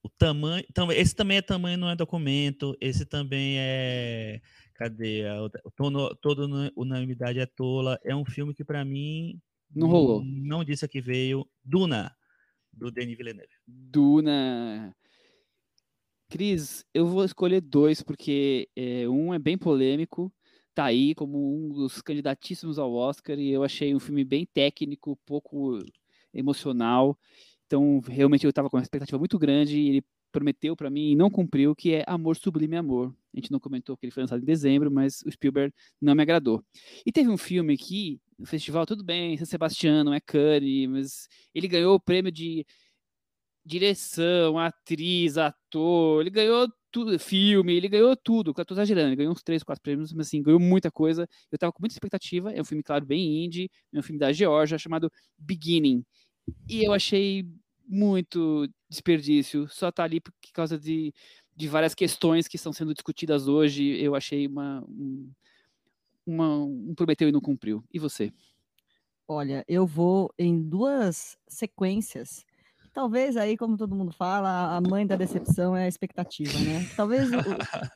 O 0.03 0.09
tamanho, 0.09 0.65
esse 0.91 1.15
também 1.15 1.37
é 1.37 1.41
tamanho, 1.41 1.77
não 1.77 1.89
é 1.89 1.95
documento. 1.95 2.75
Esse 2.81 3.05
também 3.05 3.55
é, 3.57 4.41
cadê? 4.73 5.23
Todo, 5.77 6.13
toda 6.21 6.71
unanimidade 6.75 7.39
é 7.39 7.45
tola. 7.45 7.97
É 8.03 8.13
um 8.13 8.25
filme 8.25 8.53
que 8.53 8.65
para 8.65 8.83
mim 8.83 9.39
não 9.73 9.87
rolou. 9.87 10.21
Não 10.25 10.63
disse 10.63 10.85
que 10.89 10.99
veio. 10.99 11.47
Duna, 11.63 12.13
do 12.71 12.91
Denis 12.91 13.17
Villeneuve. 13.17 13.53
Duna. 13.65 14.93
Cris, 16.29 16.83
eu 16.93 17.05
vou 17.05 17.23
escolher 17.23 17.61
dois, 17.61 18.01
porque 18.01 18.67
é, 18.75 19.07
um 19.07 19.33
é 19.33 19.39
bem 19.39 19.57
polêmico, 19.57 20.33
tá 20.73 20.85
aí 20.85 21.13
como 21.13 21.55
um 21.55 21.69
dos 21.69 22.01
candidatíssimos 22.01 22.79
ao 22.79 22.91
Oscar, 22.91 23.37
e 23.37 23.51
eu 23.51 23.63
achei 23.63 23.95
um 23.95 23.99
filme 23.99 24.25
bem 24.25 24.45
técnico, 24.45 25.17
pouco 25.25 25.79
emocional. 26.33 27.17
Então, 27.73 28.01
realmente 28.07 28.45
eu 28.45 28.51
estava 28.51 28.69
com 28.69 28.77
uma 28.77 28.83
expectativa 28.83 29.17
muito 29.17 29.39
grande 29.39 29.79
e 29.79 29.89
ele 29.89 30.03
prometeu 30.31 30.75
para 30.75 30.91
mim 30.91 31.09
e 31.09 31.15
não 31.15 31.27
cumpriu, 31.27 31.75
que 31.75 31.95
é 31.95 32.03
Amor 32.05 32.35
Sublime 32.35 32.75
Amor. 32.75 33.11
A 33.33 33.39
gente 33.39 33.51
não 33.51 33.59
comentou 33.59 33.97
que 33.97 34.05
ele 34.05 34.11
foi 34.11 34.21
lançado 34.21 34.43
em 34.43 34.45
dezembro, 34.45 34.91
mas 34.91 35.23
o 35.23 35.31
Spielberg 35.31 35.73
não 35.99 36.13
me 36.13 36.21
agradou. 36.21 36.63
E 37.03 37.11
teve 37.11 37.31
um 37.31 37.37
filme 37.37 37.75
que, 37.75 38.21
no 38.37 38.45
festival, 38.45 38.85
tudo 38.85 39.03
bem, 39.03 39.35
San 39.37 39.45
Sebastião, 39.45 40.03
não 40.03 40.13
é 40.13 40.19
Cannes, 40.19 40.87
mas 40.87 41.27
ele 41.51 41.67
ganhou 41.67 41.95
o 41.95 41.99
prêmio 41.99 42.31
de 42.31 42.63
direção, 43.65 44.59
atriz, 44.59 45.39
ator, 45.39 46.21
ele 46.21 46.29
ganhou 46.29 46.67
tudo, 46.91 47.17
filme, 47.17 47.73
ele 47.73 47.87
ganhou 47.87 48.15
tudo, 48.15 48.53
eu 48.55 48.65
tô 48.65 48.75
exagerando, 48.75 49.07
ele 49.09 49.15
ganhou 49.15 49.33
uns 49.33 49.41
três, 49.41 49.63
quatro 49.63 49.81
prêmios, 49.81 50.13
mas 50.13 50.27
assim, 50.27 50.43
ganhou 50.43 50.59
muita 50.59 50.91
coisa. 50.91 51.27
Eu 51.51 51.57
tava 51.57 51.73
com 51.73 51.81
muita 51.81 51.95
expectativa, 51.95 52.51
é 52.51 52.61
um 52.61 52.65
filme, 52.65 52.83
claro, 52.83 53.03
bem 53.03 53.43
indie, 53.43 53.67
é 53.91 53.97
um 53.97 54.03
filme 54.03 54.19
da 54.19 54.31
Georgia, 54.31 54.77
chamado 54.77 55.11
Beginning. 55.39 56.05
E 56.69 56.83
eu 56.83 56.93
achei 56.93 57.45
muito 57.87 58.67
desperdício, 58.89 59.67
só 59.69 59.91
tá 59.91 60.03
ali 60.03 60.19
por 60.19 60.33
causa 60.53 60.77
de, 60.77 61.13
de 61.55 61.67
várias 61.67 61.93
questões 61.93 62.47
que 62.47 62.55
estão 62.55 62.73
sendo 62.73 62.93
discutidas 62.93 63.47
hoje, 63.47 63.83
eu 64.01 64.15
achei 64.15 64.47
uma, 64.47 64.83
um, 64.87 65.31
uma, 66.25 66.57
um 66.57 66.93
prometeu 66.95 67.29
e 67.29 67.31
não 67.31 67.41
cumpriu. 67.41 67.83
E 67.91 67.99
você? 67.99 68.31
Olha, 69.27 69.63
eu 69.67 69.85
vou 69.85 70.33
em 70.37 70.61
duas 70.61 71.37
sequências 71.47 72.45
Talvez 72.93 73.35
aí, 73.35 73.57
como 73.57 73.75
todo 73.75 73.95
mundo 73.95 74.11
fala, 74.11 74.77
a 74.77 74.79
mãe 74.79 75.05
da 75.05 75.15
decepção 75.15 75.75
é 75.75 75.85
a 75.85 75.87
expectativa, 75.87 76.53
né? 76.59 76.87
Talvez 76.95 77.31
o, 77.31 77.37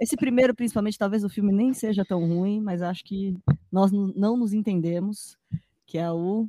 esse 0.02 0.18
primeiro, 0.18 0.56
principalmente, 0.56 0.98
talvez 0.98 1.24
o 1.24 1.30
filme 1.30 1.54
nem 1.54 1.72
seja 1.72 2.04
tão 2.04 2.28
ruim, 2.28 2.60
mas 2.60 2.82
acho 2.82 3.04
que 3.04 3.38
nós 3.72 3.92
não 3.92 4.36
nos 4.36 4.54
entendemos, 4.54 5.38
que 5.86 6.00
é 6.00 6.12
o 6.12 6.48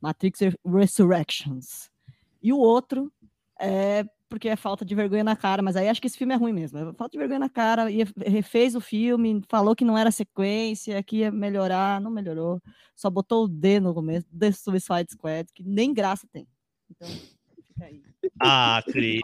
Matrix 0.00 0.38
Resurrections. 0.64 1.90
E 2.42 2.52
o 2.52 2.58
outro 2.58 3.12
é 3.60 4.04
porque 4.28 4.48
é 4.48 4.56
falta 4.56 4.84
de 4.84 4.94
vergonha 4.94 5.24
na 5.24 5.34
cara, 5.34 5.62
mas 5.62 5.74
aí 5.74 5.88
acho 5.88 6.00
que 6.00 6.06
esse 6.06 6.18
filme 6.18 6.34
é 6.34 6.36
ruim 6.36 6.52
mesmo. 6.52 6.78
É 6.78 6.92
falta 6.92 7.12
de 7.12 7.18
vergonha 7.18 7.38
na 7.38 7.48
cara, 7.48 7.90
e 7.90 8.04
refez 8.26 8.74
o 8.74 8.80
filme, 8.80 9.42
falou 9.48 9.74
que 9.74 9.84
não 9.84 9.96
era 9.96 10.10
sequência, 10.10 11.02
que 11.02 11.18
ia 11.18 11.32
melhorar, 11.32 12.00
não 12.00 12.10
melhorou. 12.10 12.60
Só 12.94 13.08
botou 13.08 13.44
o 13.44 13.48
D 13.48 13.80
no 13.80 13.94
começo, 13.94 14.26
The 14.36 14.52
Suicide 14.52 15.12
Squad, 15.12 15.48
que 15.54 15.62
nem 15.62 15.94
graça 15.94 16.28
tem. 16.30 16.46
Então, 16.90 17.08
aí. 17.82 18.02
Ah, 18.40 18.82
Cris, 18.86 19.20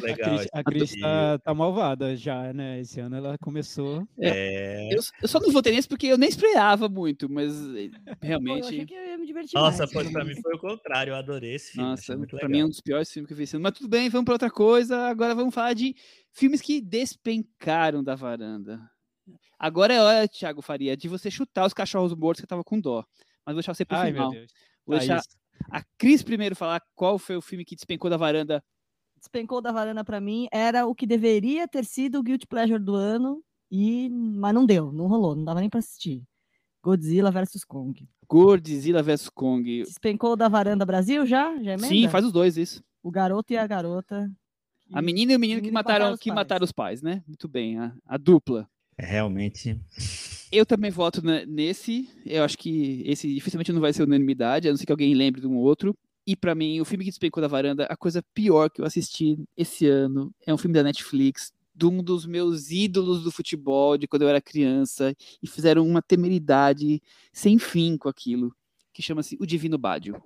legal. 0.00 0.38
A 0.52 0.64
Cris 0.64 0.98
tá, 0.98 1.38
tá, 1.38 1.54
malvada 1.54 2.16
já, 2.16 2.52
né? 2.52 2.80
Esse 2.80 3.00
ano 3.00 3.16
ela 3.16 3.36
começou. 3.38 4.06
É... 4.18 4.92
Eu, 4.92 5.00
eu, 5.22 5.28
só 5.28 5.40
não 5.40 5.50
votei 5.50 5.74
nesse 5.74 5.88
porque 5.88 6.06
eu 6.06 6.18
nem 6.18 6.28
esperava 6.28 6.88
muito, 6.88 7.30
mas 7.30 7.54
eh, 7.74 7.90
realmente. 8.22 8.60
Pô, 8.60 8.64
eu 8.64 8.68
achei 8.68 8.86
que 8.86 8.94
eu 8.94 9.04
ia 9.04 9.18
me 9.18 9.26
divertir 9.26 9.54
Nossa, 9.54 9.86
mais. 9.92 10.10
pra 10.10 10.24
mim 10.24 10.40
foi 10.40 10.54
o 10.54 10.58
contrário, 10.58 11.12
eu 11.12 11.16
adorei 11.16 11.54
esse 11.54 11.72
filme. 11.72 11.88
Nossa, 11.88 12.16
pra 12.16 12.36
legal. 12.36 12.50
mim 12.50 12.60
é 12.60 12.64
um 12.64 12.68
dos 12.68 12.80
piores 12.80 13.10
filmes 13.10 13.26
que 13.26 13.32
eu 13.32 13.36
vi 13.36 13.44
esse 13.44 13.56
ano. 13.56 13.62
Mas 13.62 13.72
tudo 13.72 13.88
bem, 13.88 14.08
vamos 14.08 14.24
pra 14.24 14.34
outra 14.34 14.50
coisa. 14.50 15.08
Agora 15.08 15.34
vamos 15.34 15.54
falar 15.54 15.74
de 15.74 15.94
filmes 16.32 16.60
que 16.60 16.80
despencaram 16.80 18.02
da 18.02 18.14
varanda. 18.14 18.80
Agora 19.58 19.94
é 19.94 20.00
hora, 20.00 20.28
Thiago 20.28 20.62
Faria, 20.62 20.96
de 20.96 21.08
você 21.08 21.30
chutar 21.30 21.66
os 21.66 21.72
cachorros 21.72 22.14
mortos 22.14 22.40
que 22.40 22.44
eu 22.44 22.48
tava 22.48 22.64
com 22.64 22.80
dó. 22.80 23.04
Mas 23.46 23.54
vou 23.54 23.60
deixar 23.60 23.74
você 23.74 23.84
pro 23.84 23.96
Ai, 23.96 24.12
final. 24.12 24.30
Meu 24.30 24.40
Deus. 24.40 24.52
Vou 24.86 24.96
ah, 24.96 24.98
deixar. 24.98 25.18
Isso 25.18 25.43
a 25.70 25.82
Cris 25.98 26.22
primeiro 26.22 26.54
falar 26.54 26.80
qual 26.94 27.18
foi 27.18 27.36
o 27.36 27.42
filme 27.42 27.64
que 27.64 27.74
despencou 27.74 28.10
da 28.10 28.16
varanda. 28.16 28.62
Despencou 29.18 29.60
da 29.60 29.72
varanda 29.72 30.04
para 30.04 30.20
mim 30.20 30.48
era 30.52 30.86
o 30.86 30.94
que 30.94 31.06
deveria 31.06 31.66
ter 31.66 31.84
sido 31.84 32.18
o 32.18 32.22
Guilty 32.22 32.46
Pleasure 32.46 32.82
do 32.82 32.94
ano, 32.94 33.42
e 33.70 34.10
mas 34.10 34.54
não 34.54 34.66
deu, 34.66 34.92
não 34.92 35.06
rolou, 35.06 35.34
não 35.34 35.44
dava 35.44 35.60
nem 35.60 35.70
para 35.70 35.80
assistir. 35.80 36.22
Godzilla 36.82 37.30
vs 37.30 37.64
Kong. 37.64 38.06
Godzilla 38.28 39.02
vs 39.02 39.30
Kong. 39.30 39.82
Despencou 39.84 40.36
da 40.36 40.48
varanda 40.48 40.84
Brasil 40.84 41.24
já? 41.24 41.56
já 41.56 41.72
emenda? 41.72 41.88
Sim, 41.88 42.08
faz 42.08 42.24
os 42.24 42.32
dois 42.32 42.58
isso. 42.58 42.84
O 43.02 43.10
garoto 43.10 43.52
e 43.52 43.56
a 43.56 43.66
garota. 43.66 44.30
A 44.92 45.00
menina 45.00 45.32
e 45.32 45.36
o 45.36 45.40
menino, 45.40 45.62
que 45.62 45.70
mataram, 45.70 46.04
mataram 46.04 46.18
que 46.18 46.30
mataram 46.30 46.64
os 46.64 46.72
pais, 46.72 47.00
né? 47.00 47.22
Muito 47.26 47.48
bem, 47.48 47.78
a, 47.78 47.94
a 48.06 48.18
dupla. 48.18 48.68
É, 48.96 49.04
realmente. 49.04 49.78
Eu 50.52 50.64
também 50.64 50.90
voto 50.90 51.20
nesse. 51.46 52.08
Eu 52.24 52.44
acho 52.44 52.56
que 52.56 53.02
esse 53.04 53.32
dificilmente 53.34 53.72
não 53.72 53.80
vai 53.80 53.92
ser 53.92 54.04
unanimidade, 54.04 54.68
a 54.68 54.70
não 54.70 54.76
ser 54.76 54.86
que 54.86 54.92
alguém 54.92 55.14
lembre 55.14 55.40
de 55.40 55.46
um 55.46 55.56
outro. 55.56 55.96
E 56.26 56.34
para 56.34 56.54
mim, 56.54 56.80
o 56.80 56.84
filme 56.84 57.04
que 57.04 57.10
despencou 57.10 57.40
da 57.40 57.48
varanda, 57.48 57.84
a 57.84 57.96
coisa 57.96 58.22
pior 58.34 58.70
que 58.70 58.80
eu 58.80 58.86
assisti 58.86 59.38
esse 59.56 59.86
ano 59.86 60.32
é 60.46 60.54
um 60.54 60.56
filme 60.56 60.74
da 60.74 60.82
Netflix, 60.82 61.52
de 61.74 61.86
um 61.86 62.02
dos 62.02 62.24
meus 62.24 62.70
ídolos 62.70 63.22
do 63.22 63.30
futebol, 63.30 63.98
de 63.98 64.06
quando 64.06 64.22
eu 64.22 64.28
era 64.28 64.40
criança, 64.40 65.14
e 65.42 65.46
fizeram 65.46 65.86
uma 65.86 66.00
temeridade 66.00 67.02
sem 67.32 67.58
fim 67.58 67.98
com 67.98 68.08
aquilo, 68.08 68.54
que 68.92 69.02
chama-se 69.02 69.36
O 69.40 69.44
Divino 69.44 69.76
Bádio. 69.76 70.16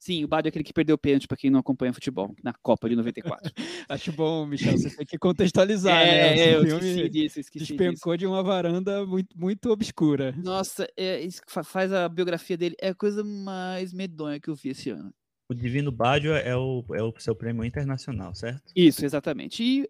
Sim, 0.00 0.24
o 0.24 0.28
Bádio 0.28 0.48
é 0.48 0.50
aquele 0.50 0.64
que 0.64 0.72
perdeu 0.72 0.94
o 0.94 0.98
pênalti 0.98 1.28
para 1.28 1.36
quem 1.36 1.50
não 1.50 1.60
acompanha 1.60 1.92
futebol, 1.92 2.34
na 2.42 2.54
Copa 2.54 2.88
de 2.88 2.96
94. 2.96 3.52
Acho 3.86 4.10
bom, 4.12 4.46
Michel, 4.46 4.72
você 4.72 4.96
tem 4.96 5.04
que 5.04 5.18
contextualizar, 5.18 6.00
é, 6.00 6.06
né? 6.06 6.38
É, 6.38 6.54
eu 6.54 6.64
esqueci 6.64 7.08
disso, 7.10 7.40
esqueci 7.40 7.66
despencou 7.66 8.16
disso. 8.16 8.18
de 8.20 8.26
uma 8.26 8.42
varanda 8.42 9.04
muito, 9.04 9.38
muito 9.38 9.70
obscura. 9.70 10.34
Nossa, 10.42 10.88
é, 10.96 11.28
faz 11.62 11.92
a 11.92 12.08
biografia 12.08 12.56
dele, 12.56 12.74
é 12.80 12.88
a 12.88 12.94
coisa 12.94 13.22
mais 13.22 13.92
medonha 13.92 14.40
que 14.40 14.48
eu 14.48 14.54
vi 14.54 14.70
esse 14.70 14.88
ano. 14.88 15.12
O 15.50 15.54
Divino 15.54 15.92
Bádio 15.92 16.32
é 16.32 16.56
o, 16.56 16.82
é 16.94 17.02
o 17.02 17.12
seu 17.18 17.34
prêmio 17.34 17.62
internacional, 17.62 18.34
certo? 18.34 18.72
Isso, 18.74 19.04
exatamente. 19.04 19.62
E 19.62 19.86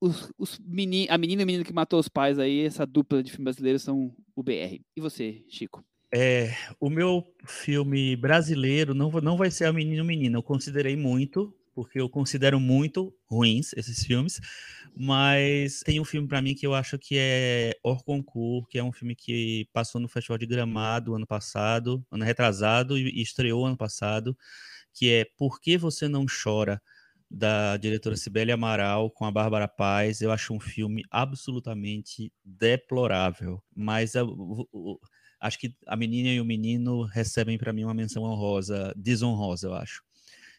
os, 0.00 0.32
os 0.36 0.58
meni, 0.58 1.06
a 1.08 1.16
menina 1.16 1.42
e 1.42 1.44
o 1.44 1.46
menino 1.46 1.64
que 1.64 1.72
matou 1.72 2.00
os 2.00 2.08
pais 2.08 2.40
aí, 2.40 2.64
essa 2.64 2.84
dupla 2.84 3.22
de 3.22 3.30
filmes 3.30 3.54
brasileiros 3.54 3.82
são 3.82 4.12
o 4.34 4.42
BR. 4.42 4.80
E 4.96 5.00
você, 5.00 5.44
Chico? 5.48 5.84
É, 6.16 6.54
o 6.78 6.88
meu 6.88 7.26
filme 7.44 8.14
brasileiro 8.14 8.94
não, 8.94 9.10
não 9.10 9.36
vai 9.36 9.50
ser 9.50 9.64
a 9.64 9.72
Menino 9.72 10.04
Menina. 10.04 10.38
Eu 10.38 10.44
considerei 10.44 10.96
muito, 10.96 11.52
porque 11.74 12.00
eu 12.00 12.08
considero 12.08 12.60
muito 12.60 13.12
ruins 13.28 13.72
esses 13.72 14.04
filmes, 14.06 14.40
mas 14.96 15.80
tem 15.80 15.98
um 16.00 16.04
filme 16.04 16.28
para 16.28 16.40
mim 16.40 16.54
que 16.54 16.64
eu 16.64 16.72
acho 16.72 16.96
que 17.00 17.16
é 17.18 17.74
Orconcourt, 17.82 18.68
que 18.68 18.78
é 18.78 18.84
um 18.84 18.92
filme 18.92 19.16
que 19.16 19.68
passou 19.72 20.00
no 20.00 20.08
Festival 20.08 20.38
de 20.38 20.46
Gramado 20.46 21.16
ano 21.16 21.26
passado, 21.26 22.06
ano 22.12 22.24
retrasado, 22.24 22.96
e 22.96 23.20
estreou 23.20 23.66
ano 23.66 23.76
passado, 23.76 24.38
que 24.92 25.10
é 25.10 25.26
Por 25.36 25.60
que 25.60 25.76
Você 25.76 26.06
Não 26.06 26.26
Chora? 26.26 26.80
da 27.30 27.76
diretora 27.76 28.16
Sibeli 28.16 28.52
Amaral 28.52 29.10
com 29.10 29.24
a 29.24 29.30
Bárbara 29.30 29.66
Paz. 29.66 30.20
Eu 30.20 30.30
acho 30.30 30.54
um 30.54 30.60
filme 30.60 31.02
absolutamente 31.10 32.32
deplorável, 32.44 33.60
mas 33.74 34.14
acho 35.44 35.58
que 35.58 35.76
a 35.86 35.94
menina 35.94 36.30
e 36.30 36.40
o 36.40 36.44
menino 36.44 37.02
recebem 37.02 37.58
para 37.58 37.70
mim 37.70 37.84
uma 37.84 37.92
menção 37.92 38.22
honrosa, 38.22 38.94
desonrosa, 38.96 39.68
eu 39.68 39.74
acho. 39.74 40.02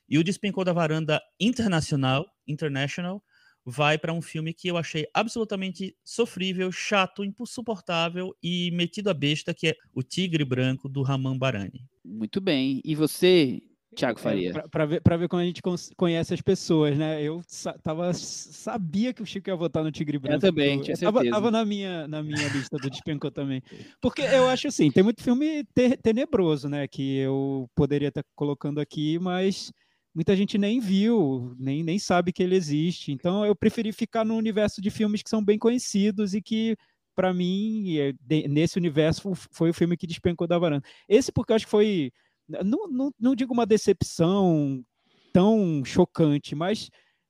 E 0.08 0.20
o 0.20 0.24
Despencou 0.24 0.64
da 0.64 0.72
Varanda 0.72 1.20
Internacional, 1.40 2.24
International, 2.48 3.24
vai 3.66 3.98
para 3.98 4.14
um 4.14 4.22
filme 4.22 4.54
que 4.54 4.68
eu 4.68 4.78
achei 4.78 5.08
absolutamente 5.12 5.98
sofrível, 6.04 6.72
chato, 6.72 7.24
insuportável 7.24 8.36
e 8.44 8.70
metido 8.72 9.10
a 9.10 9.14
besta, 9.14 9.56
que 9.56 9.70
é 9.70 9.76
O 9.92 10.04
Tigre 10.04 10.46
Branco, 10.46 10.88
do 10.88 11.02
Raman 11.02 11.36
Barani. 11.36 11.84
Muito 12.04 12.40
bem. 12.40 12.80
E 12.86 12.94
você, 12.94 13.60
Tiago 13.96 14.20
é, 14.20 14.22
Faria. 14.22 14.50
É, 14.52 14.68
para 14.68 14.86
ver, 14.86 15.02
ver 15.02 15.28
como 15.28 15.42
a 15.42 15.46
gente 15.46 15.62
conhece 15.96 16.34
as 16.34 16.42
pessoas, 16.42 16.98
né? 16.98 17.22
Eu 17.22 17.42
tava, 17.82 18.14
sabia 18.14 19.14
que 19.14 19.24
o 19.24 19.26
Chico 19.26 19.50
ia 19.50 19.56
votar 19.56 19.84
no 19.84 19.92
Tigre 19.92 20.20
Branco. 20.20 20.36
Eu 20.36 20.52
também, 20.52 20.82
tinha 20.82 20.96
certeza. 20.96 21.12
Tava, 21.12 21.30
tava, 21.30 21.52
na, 21.52 21.66
minha, 21.66 22.08
na 22.08 22.22
minha 22.22 22.48
lista 22.50 22.78
do 22.78 22.90
Despencou 22.90 23.32
também. 23.32 23.64
Porque 24.02 24.22
eu 24.22 24.48
acho 24.48 24.68
assim, 24.68 24.92
tem 24.92 25.04
muito 25.04 25.24
filme 25.24 25.64
te, 25.74 25.98
tenebroso, 25.98 26.70
né? 26.70 26.88
Que 26.88 27.18
eu 27.18 27.70
poderia 27.74 28.10
estar 28.10 28.24
colocando 28.36 28.80
aqui, 28.80 29.18
mas 29.18 29.72
muita 30.14 30.36
gente 30.36 30.58
nem 30.58 30.80
viu, 30.80 31.56
nem, 31.58 31.84
nem 31.84 31.98
sabe 31.98 32.32
que 32.32 32.44
ele 32.44 32.56
existe. 32.56 33.12
Então 33.12 33.46
eu 33.46 33.56
preferi 33.56 33.92
ficar 33.92 34.24
no 34.26 34.36
universo 34.36 34.82
de 34.82 34.90
filmes 34.90 35.24
que 35.24 35.30
são 35.30 35.44
bem 35.44 35.58
conhecidos 35.58 36.34
e 36.34 36.42
que 36.42 36.78
para 37.16 37.34
mim, 37.34 37.98
é, 37.98 38.14
nesse 38.48 38.78
universo, 38.78 39.34
foi 39.52 39.70
o 39.70 39.74
filme 39.74 39.96
que 39.96 40.06
despencou 40.06 40.46
da 40.46 40.60
varanda. 40.60 40.86
Esse 41.08 41.32
porque 41.32 41.54
eu 41.54 41.56
acho 41.56 41.66
que 41.66 41.72
foi 41.72 42.12
não, 42.48 42.88
não, 42.88 43.12
não 43.20 43.36
digo 43.36 43.54
uma 43.54 43.66
decepção 43.66 44.84
tão 45.34 45.84
chocante, 45.84 46.56
mas 46.56 46.90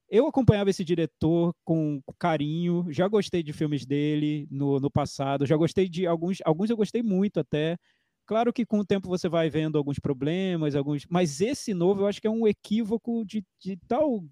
eu 0.10 0.28
acompanhava 0.28 0.70
esse 0.70 0.84
diretor 0.84 1.54
com 1.64 2.02
carinho, 2.20 2.86
já 2.90 3.08
gostei 3.08 3.42
de 3.42 3.52
filmes 3.52 3.86
dele 3.86 4.48
no, 4.52 4.80
no 4.80 4.92
passado, 4.92 5.46
já 5.46 5.56
gostei 5.58 5.90
de 5.90 6.06
alguns, 6.06 6.38
alguns 6.46 6.70
eu 6.70 6.78
gostei 6.78 7.02
muito 7.02 7.40
até, 7.40 7.78
Claro 8.26 8.52
que 8.52 8.66
com 8.66 8.80
o 8.80 8.86
tempo 8.86 9.08
você 9.08 9.30
vai 9.30 9.50
vendo 9.50 9.78
alguns 9.78 10.00
problemas, 10.00 10.76
alguns, 10.76 11.06
mas 11.08 11.42
esse 11.42 11.74
novo 11.74 12.02
eu 12.02 12.08
acho 12.08 12.20
que 12.20 12.28
é 12.28 12.30
um 12.30 12.48
equívoco 12.48 13.24
de, 13.24 13.46
de 13.60 13.78
tal, 13.88 14.24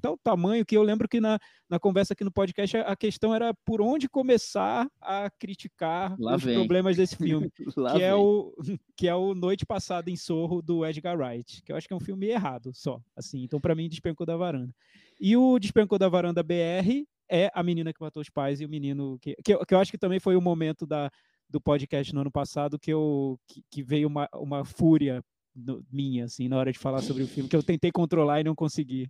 tal 0.00 0.16
tamanho 0.18 0.64
que 0.64 0.76
eu 0.76 0.82
lembro 0.82 1.08
que 1.08 1.20
na, 1.20 1.40
na 1.68 1.80
conversa 1.80 2.12
aqui 2.12 2.22
no 2.22 2.30
podcast 2.30 2.76
a 2.76 2.94
questão 2.94 3.34
era 3.34 3.52
por 3.64 3.80
onde 3.82 4.08
começar 4.08 4.88
a 5.00 5.28
criticar 5.28 6.14
Lá 6.20 6.36
os 6.36 6.42
vem. 6.44 6.54
problemas 6.54 6.96
desse 6.96 7.16
filme, 7.18 7.50
que 7.50 8.02
é, 8.02 8.14
o, 8.14 8.54
que 8.96 9.08
é 9.08 9.14
o 9.14 9.34
Noite 9.34 9.66
Passada 9.66 10.08
em 10.08 10.16
Sorro 10.16 10.62
do 10.62 10.86
Edgar 10.86 11.18
Wright, 11.18 11.62
que 11.62 11.72
eu 11.72 11.76
acho 11.76 11.88
que 11.88 11.92
é 11.94 11.96
um 11.96 12.00
filme 12.00 12.28
errado 12.28 12.70
só, 12.72 13.00
assim. 13.16 13.42
Então 13.42 13.60
para 13.60 13.74
mim 13.74 13.88
despencou 13.88 14.24
da 14.24 14.36
varanda. 14.36 14.72
E 15.20 15.36
o 15.36 15.58
Despencou 15.58 15.98
da 15.98 16.08
Varanda 16.08 16.42
BR 16.42 17.04
é 17.28 17.50
a 17.54 17.62
menina 17.62 17.92
que 17.92 18.00
matou 18.00 18.20
os 18.20 18.28
pais 18.28 18.60
e 18.60 18.64
o 18.64 18.68
menino 18.68 19.18
que, 19.20 19.34
que, 19.44 19.56
que 19.64 19.74
eu 19.74 19.78
acho 19.78 19.90
que 19.90 19.98
também 19.98 20.20
foi 20.20 20.36
o 20.36 20.40
momento 20.40 20.86
da, 20.86 21.10
do 21.52 21.60
podcast 21.60 22.12
no 22.14 22.22
ano 22.22 22.30
passado 22.32 22.78
que 22.78 22.92
eu 22.92 23.38
que, 23.46 23.62
que 23.70 23.82
veio 23.82 24.08
uma, 24.08 24.28
uma 24.34 24.64
fúria 24.64 25.22
no- 25.54 25.84
minha 25.92 26.24
assim 26.24 26.48
na 26.48 26.56
hora 26.56 26.72
de 26.72 26.78
falar 26.78 27.02
sobre 27.02 27.22
o 27.22 27.28
filme 27.28 27.48
que 27.48 27.54
eu 27.54 27.62
tentei 27.62 27.92
controlar 27.92 28.40
e 28.40 28.44
não 28.44 28.54
consegui. 28.54 29.06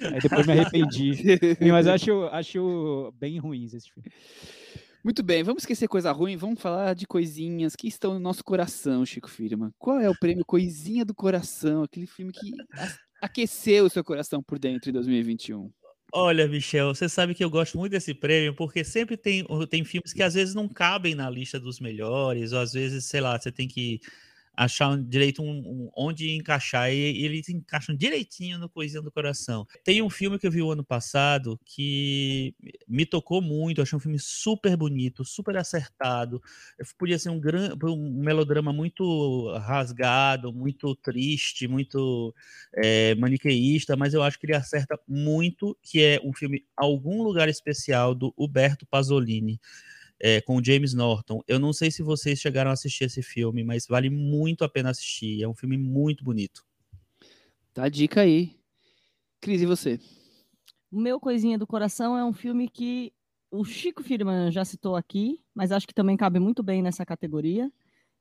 Aí 0.00 0.20
depois 0.20 0.46
me 0.46 0.52
arrependi. 0.52 1.12
Mas 1.72 1.86
acho 1.86 2.24
acho 2.26 3.12
bem 3.18 3.38
ruins 3.38 3.74
esse 3.74 3.90
filme. 3.90 4.08
Muito 5.04 5.22
bem, 5.22 5.42
vamos 5.42 5.62
esquecer 5.64 5.86
coisa 5.86 6.10
ruim, 6.12 6.34
vamos 6.34 6.58
falar 6.60 6.94
de 6.94 7.06
coisinhas 7.06 7.76
que 7.76 7.86
estão 7.86 8.14
no 8.14 8.20
nosso 8.20 8.42
coração, 8.42 9.04
Chico 9.04 9.28
Firman. 9.28 9.70
Qual 9.78 10.00
é 10.00 10.08
o 10.08 10.18
prêmio 10.18 10.46
Coisinha 10.46 11.04
do 11.04 11.14
Coração? 11.14 11.82
Aquele 11.82 12.06
filme 12.06 12.32
que 12.32 12.52
aqueceu 13.20 13.84
o 13.84 13.90
seu 13.90 14.02
coração 14.02 14.42
por 14.42 14.58
dentro 14.58 14.88
em 14.88 14.92
2021. 14.94 15.70
Olha, 16.16 16.46
Michel, 16.46 16.94
você 16.94 17.08
sabe 17.08 17.34
que 17.34 17.42
eu 17.42 17.50
gosto 17.50 17.76
muito 17.76 17.90
desse 17.92 18.14
prêmio, 18.14 18.54
porque 18.54 18.84
sempre 18.84 19.16
tem, 19.16 19.44
tem 19.68 19.84
filmes 19.84 20.12
que 20.12 20.22
às 20.22 20.34
vezes 20.34 20.54
não 20.54 20.68
cabem 20.68 21.12
na 21.14 21.28
lista 21.28 21.58
dos 21.58 21.80
melhores, 21.80 22.52
ou 22.52 22.60
às 22.60 22.72
vezes, 22.72 23.04
sei 23.06 23.20
lá, 23.20 23.36
você 23.38 23.50
tem 23.50 23.66
que 23.66 24.00
achar 24.56 24.96
direito 25.02 25.42
um, 25.42 25.50
um- 25.50 25.90
onde 25.96 26.30
encaixar, 26.34 26.90
e, 26.92 26.96
e 26.96 27.24
eles 27.24 27.48
encaixam 27.48 27.94
direitinho 27.96 28.58
no 28.58 28.68
Coisinha 28.68 29.02
do 29.02 29.10
Coração. 29.10 29.66
Tem 29.84 30.02
um 30.02 30.10
filme 30.10 30.38
que 30.38 30.46
eu 30.46 30.50
vi 30.50 30.62
o 30.62 30.70
ano 30.70 30.84
passado 30.84 31.58
que 31.64 32.54
me 32.88 33.04
tocou 33.06 33.40
muito, 33.42 33.78
eu 33.78 33.82
achei 33.82 33.96
um 33.96 34.00
filme 34.00 34.18
super 34.18 34.76
bonito, 34.76 35.24
super 35.24 35.56
acertado, 35.56 36.40
podia 36.98 37.18
ser 37.18 37.30
um, 37.30 37.40
gran, 37.40 37.74
um 37.84 38.20
melodrama 38.22 38.72
muito 38.72 39.52
rasgado, 39.58 40.52
muito 40.52 40.94
triste, 40.96 41.66
muito 41.68 42.34
é, 42.76 43.14
maniqueísta, 43.16 43.96
mas 43.96 44.14
eu 44.14 44.22
acho 44.22 44.38
que 44.38 44.46
ele 44.46 44.54
acerta 44.54 44.98
muito, 45.08 45.76
que 45.82 46.00
é 46.02 46.20
um 46.24 46.32
filme 46.32 46.64
Algum 46.76 47.22
Lugar 47.22 47.48
Especial, 47.48 48.14
do 48.14 48.32
Huberto 48.36 48.86
Pasolini, 48.86 49.60
é, 50.20 50.40
com 50.40 50.56
o 50.56 50.64
James 50.64 50.94
Norton. 50.94 51.40
Eu 51.46 51.58
não 51.58 51.72
sei 51.72 51.90
se 51.90 52.02
vocês 52.02 52.38
chegaram 52.38 52.70
a 52.70 52.74
assistir 52.74 53.04
esse 53.04 53.22
filme, 53.22 53.62
mas 53.64 53.86
vale 53.86 54.10
muito 54.10 54.64
a 54.64 54.68
pena 54.68 54.90
assistir. 54.90 55.42
É 55.42 55.48
um 55.48 55.54
filme 55.54 55.76
muito 55.76 56.24
bonito. 56.24 56.64
Tá 57.72 57.84
a 57.84 57.88
dica 57.88 58.20
aí. 58.20 58.56
Cris, 59.40 59.60
e 59.62 59.66
você? 59.66 60.00
O 60.90 61.00
meu 61.00 61.18
Coisinha 61.18 61.58
do 61.58 61.66
Coração 61.66 62.16
é 62.16 62.24
um 62.24 62.32
filme 62.32 62.68
que 62.68 63.12
o 63.50 63.64
Chico 63.64 64.02
Firman 64.02 64.50
já 64.50 64.64
citou 64.64 64.96
aqui, 64.96 65.40
mas 65.54 65.70
acho 65.70 65.86
que 65.86 65.94
também 65.94 66.16
cabe 66.16 66.38
muito 66.38 66.62
bem 66.62 66.82
nessa 66.82 67.04
categoria, 67.04 67.70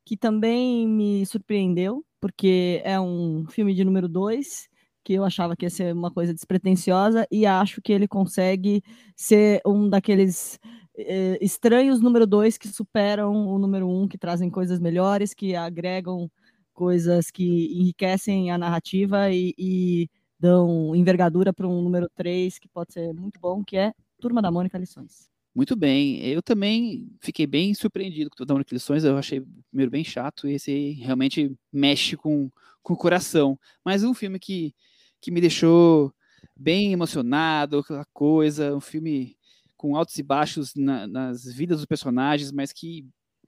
que 0.06 0.18
também 0.18 0.88
me 0.88 1.26
surpreendeu, 1.26 2.06
porque 2.20 2.82
é 2.84 3.00
um 3.00 3.46
filme 3.48 3.74
de 3.74 3.84
número 3.84 4.08
dois, 4.08 4.68
que 5.04 5.14
eu 5.14 5.24
achava 5.24 5.56
que 5.56 5.66
ia 5.66 5.70
ser 5.70 5.94
uma 5.94 6.12
coisa 6.12 6.34
despretensiosa, 6.34 7.28
e 7.32 7.46
acho 7.46 7.82
que 7.82 7.92
ele 7.92 8.08
consegue 8.08 8.84
ser 9.16 9.62
um 9.66 9.90
daqueles 9.90 10.60
eh, 10.98 11.38
estranhos 11.42 12.00
número 12.00 12.28
dois 12.28 12.58
que 12.58 12.68
superam 12.68 13.48
o 13.48 13.58
número 13.58 13.88
um, 13.90 14.08
que 14.08 14.18
trazem 14.18 14.50
coisas 14.50 14.80
melhores, 14.80 15.34
que 15.34 15.56
agregam 15.56 16.30
coisas 16.74 17.30
que 17.32 17.68
enriquecem 17.80 18.52
a 18.52 18.58
narrativa 18.58 19.32
e, 19.32 19.54
e 19.58 20.10
dão 20.40 20.96
envergadura 20.96 21.54
para 21.54 21.68
um 21.68 21.82
número 21.82 22.10
3 22.16 22.60
que 22.60 22.68
pode 22.68 22.94
ser 22.94 23.14
muito 23.14 23.40
bom, 23.40 23.64
que 23.64 23.78
é 23.78 23.94
Turma 24.20 24.42
da 24.42 24.52
Mônica 24.52 24.78
Lições. 24.78 25.30
Muito 25.56 25.76
bem. 25.76 26.20
Eu 26.26 26.42
também 26.42 27.08
fiquei 27.22 27.46
bem 27.46 27.74
surpreendido 27.76 28.30
com 28.30 28.36
toda 28.36 28.54
a 28.54 28.64
lições. 28.72 29.04
Eu 29.04 29.18
achei 29.18 29.40
o 29.40 29.48
primeiro 29.70 29.92
bem 29.92 30.04
chato 30.04 30.48
e 30.48 30.54
esse 30.54 30.94
realmente 30.94 31.56
mexe 31.72 32.18
com, 32.18 32.50
com 32.82 32.94
o 32.94 32.98
coração. 32.98 33.58
Mas 33.86 34.04
um 34.04 34.14
filme 34.16 34.40
que, 34.40 34.74
que 35.22 35.30
me 35.30 35.40
deixou 35.40 36.12
bem 36.58 36.92
emocionado, 36.92 37.80
aquela 37.80 38.06
coisa, 38.12 38.76
um 38.76 38.82
filme 38.82 39.38
com 39.84 39.98
altos 39.98 40.18
e 40.18 40.24
baixos 40.24 40.74
na- 40.78 41.06
nas 41.06 41.44
vidas 41.44 41.80
dos 41.80 41.86
personagens, 41.86 42.54
mas 42.54 42.72
que 42.72 43.06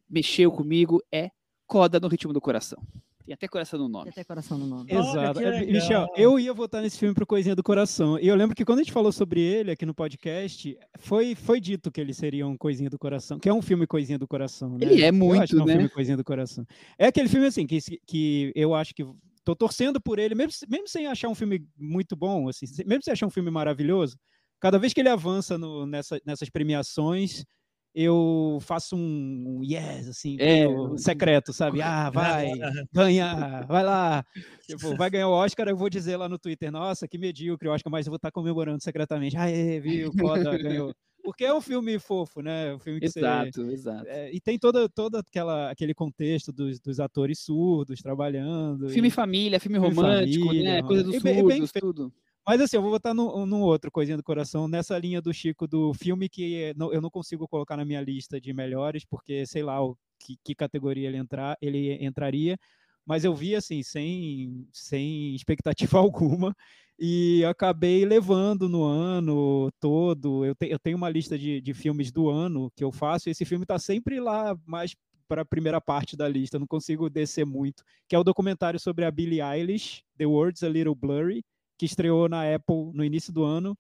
mexeu 0.10 0.52
comigo 0.52 1.02
é 1.10 1.30
Coda 1.66 1.98
no 1.98 2.10
Ritmo 2.10 2.34
do 2.34 2.42
Coração. 2.42 2.78
Tem 3.26 3.34
até 3.34 3.48
coração 3.48 3.80
no 3.80 3.86
Tem 3.86 3.92
nome. 3.94 4.10
até 4.10 4.24
coração 4.26 4.58
no 4.58 4.68
nome. 4.68 4.92
Olha, 4.94 5.00
Exato. 5.00 5.40
que 5.40 5.46
É. 5.46 5.66
Michel, 5.66 6.08
eu 6.18 6.38
ia 6.38 6.54
votar 6.54 6.82
nesse 6.82 7.00
filme 7.00 7.16
pro 7.16 7.26
Coisinha 7.26 7.56
do 7.56 7.64
Coração. 7.64 8.20
E 8.20 8.28
eu 8.28 8.36
lembro 8.36 8.54
que 8.54 8.66
quando 8.66 8.80
a 8.80 8.84
gente 8.84 8.92
falou 8.92 9.14
sobre 9.14 9.40
ele 9.40 9.72
aqui 9.72 9.86
no 9.86 9.96
podcast, 9.96 10.78
foi, 11.00 11.36
foi 11.36 11.62
dito 11.62 11.90
que 11.90 12.02
ele 12.02 12.14
seria 12.14 12.46
um 12.46 12.58
Coisinha 12.58 12.90
do 12.90 13.00
Coração, 13.00 13.40
que 13.40 13.48
é 13.48 13.54
um 13.54 13.62
filme 13.62 13.88
Coisinha 13.88 14.20
do 14.20 14.28
Coração, 14.28 14.72
né? 14.78 14.80
Ele 14.82 15.02
é 15.04 15.08
Eu 15.10 15.14
muito, 15.14 15.42
acho 15.42 15.54
que 15.54 15.60
é 15.60 15.64
um 15.64 15.66
né? 15.66 15.74
filme 15.74 15.90
Coisinha 15.90 16.18
do 16.18 16.24
Coração. 16.24 16.66
É 17.00 17.08
aquele 17.08 17.30
filme, 17.30 17.48
assim, 17.48 17.66
que, 17.66 17.80
que 18.06 18.52
eu 18.54 18.76
acho 18.76 18.94
que 18.94 19.04
tô 19.46 19.56
torcendo 19.56 20.02
por 20.02 20.20
ele, 20.20 20.36
mesmo, 20.36 20.52
mesmo 20.70 20.88
sem 20.90 21.08
achar 21.08 21.30
um 21.30 21.36
filme 21.36 21.66
muito 21.78 22.14
bom, 22.16 22.50
assim, 22.50 22.66
se- 22.68 22.84
mesmo 22.86 23.04
sem 23.04 23.14
achar 23.14 23.26
um 23.26 23.32
filme 23.32 23.50
maravilhoso, 23.50 24.18
cada 24.66 24.80
vez 24.80 24.94
que 24.94 25.00
ele 25.00 25.10
avança 25.10 25.58
no- 25.60 25.86
nessa- 25.86 26.20
nessas 26.26 26.50
premiações, 26.50 27.46
eu 27.94 28.58
faço 28.62 28.96
um, 28.96 29.60
um 29.60 29.64
yes, 29.64 30.08
assim, 30.10 30.38
É, 30.40 30.66
secreto, 30.98 31.54
sabe? 31.54 31.82
Ah, 31.84 32.10
vai, 32.10 32.52
ganha, 32.92 33.62
vai 33.68 33.84
lá. 33.84 34.26
Tipo, 34.68 34.96
vai 34.98 35.10
ganhar 35.12 35.28
o 35.28 35.32
Oscar, 35.34 35.68
eu 35.68 35.78
vou 35.78 35.90
dizer 35.90 36.18
lá 36.18 36.28
no 36.28 36.40
Twitter, 36.40 36.72
nossa, 36.72 37.08
que 37.08 37.18
medíocre 37.20 37.70
o 37.70 37.72
Oscar, 37.72 37.92
mas 37.92 38.08
eu 38.08 38.12
vou 38.12 38.16
estar 38.18 38.32
comemorando 38.32 38.82
secretamente. 38.84 39.38
Aê, 39.38 39.80
viu, 39.80 40.12
foda, 40.12 40.58
ganhou. 40.58 40.94
Porque 41.24 41.44
é 41.46 41.54
um 41.54 41.62
filme 41.62 41.98
fofo, 42.00 42.42
né? 42.42 42.74
Um 42.76 42.80
filme 42.80 43.00
que 43.00 43.08
você- 43.10 43.20
Exato, 43.20 43.62
exato. 43.72 44.08
é, 44.08 44.32
e 44.34 44.40
tem 44.40 44.58
toda, 44.60 44.90
toda 44.90 45.20
aquela, 45.20 45.72
aquele 45.72 45.94
contexto 45.94 46.52
dos, 46.52 46.80
dos 46.80 47.00
atores 47.00 47.40
surdos 47.40 48.00
trabalhando. 48.02 48.90
Filme 48.90 49.08
e- 49.08 49.12
família, 49.12 49.60
filme 49.60 49.80
Filme 49.80 49.96
romântico, 49.96 50.46
família, 50.46 50.74
né? 50.74 50.82
Coisa 50.84 51.04
dos 51.04 51.16
e 51.16 51.20
bem- 51.22 51.66
tudo. 51.80 52.12
Mas 52.48 52.62
assim, 52.62 52.76
eu 52.78 52.82
vou 52.82 52.92
botar 52.92 53.14
num, 53.14 53.62
outro 53.62 53.92
coisinha 53.92 54.18
do 54.18 54.24
coração, 54.24 54.68
nessa 54.68 54.98
linha 55.00 55.22
do 55.22 55.34
Chico, 55.34 55.68
do 55.68 55.94
filme 55.94 56.30
que 56.30 56.74
não- 56.78 56.94
eu 56.94 57.02
não 57.02 57.10
consigo 57.10 57.48
colocar 57.48 57.76
na 57.78 57.84
minha 57.86 58.02
lista 58.02 58.40
de 58.40 58.54
melhores, 58.54 59.04
porque 59.06 59.46
sei 59.48 59.64
lá 59.64 59.84
o, 59.84 59.98
que, 60.20 60.38
que 60.44 60.54
categoria 60.56 61.08
ele, 61.08 61.18
entrar, 61.18 61.58
ele 61.62 62.04
entraria, 62.06 62.58
mas 63.06 63.24
eu 63.24 63.34
vi 63.36 63.56
assim, 63.56 63.82
sem, 63.84 64.68
sem 64.72 65.34
expectativa 65.36 65.98
alguma, 66.00 66.56
e 67.00 67.44
acabei 67.46 68.06
levando 68.06 68.70
no 68.70 68.84
ano 68.84 69.72
todo. 69.80 70.46
Eu, 70.46 70.56
te- 70.56 70.68
eu 70.70 70.80
tenho 70.80 70.98
uma 70.98 71.10
lista 71.10 71.38
de, 71.38 71.60
de 71.62 71.74
filmes 71.74 72.12
do 72.12 72.30
ano 72.30 72.72
que 72.76 72.84
eu 72.84 72.92
faço, 72.92 73.28
e 73.30 73.32
esse 73.32 73.44
filme 73.46 73.64
está 73.64 73.78
sempre 73.80 74.20
lá 74.20 74.56
mais 74.66 74.96
para 75.28 75.42
a 75.42 75.46
primeira 75.46 75.82
parte 75.82 76.16
da 76.16 76.28
lista, 76.30 76.60
não 76.60 76.68
consigo 76.68 77.10
descer 77.10 77.46
muito, 77.46 77.84
que 78.08 78.16
é 78.16 78.20
o 78.20 78.24
documentário 78.24 78.80
sobre 78.80 79.04
a 79.06 79.12
Billie 79.12 79.42
Eilish, 79.42 80.04
The 80.18 80.26
Words 80.28 80.62
a 80.64 80.70
Little 80.70 80.94
Blurry, 80.96 81.44
que 81.78 81.86
estreou 81.86 82.28
na 82.30 82.54
Apple 82.54 82.92
no 82.94 83.04
início 83.04 83.34
do 83.34 83.44
ano 83.44 83.78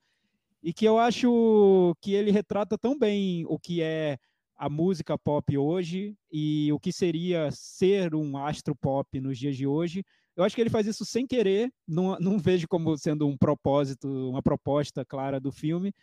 e 0.63 0.73
que 0.73 0.85
eu 0.85 0.97
acho 0.97 1.95
que 2.01 2.13
ele 2.13 2.31
retrata 2.31 2.77
tão 2.77 2.97
bem 2.97 3.45
o 3.47 3.59
que 3.59 3.81
é 3.81 4.17
a 4.57 4.69
música 4.69 5.17
pop 5.17 5.57
hoje 5.57 6.15
e 6.31 6.71
o 6.71 6.79
que 6.79 6.91
seria 6.91 7.51
ser 7.51 8.15
um 8.15 8.37
astro 8.37 8.75
pop 8.75 9.19
nos 9.19 9.37
dias 9.37 9.55
de 9.55 9.67
hoje. 9.67 10.03
Eu 10.35 10.43
acho 10.43 10.55
que 10.55 10.61
ele 10.61 10.69
faz 10.69 10.87
isso 10.87 11.05
sem 11.05 11.27
querer, 11.27 11.71
não, 11.87 12.17
não 12.19 12.39
vejo 12.39 12.67
como 12.67 12.97
sendo 12.97 13.27
um 13.27 13.37
propósito, 13.37 14.07
uma 14.29 14.41
proposta 14.41 15.05
clara 15.05 15.39
do 15.39 15.51
filme, 15.51 15.93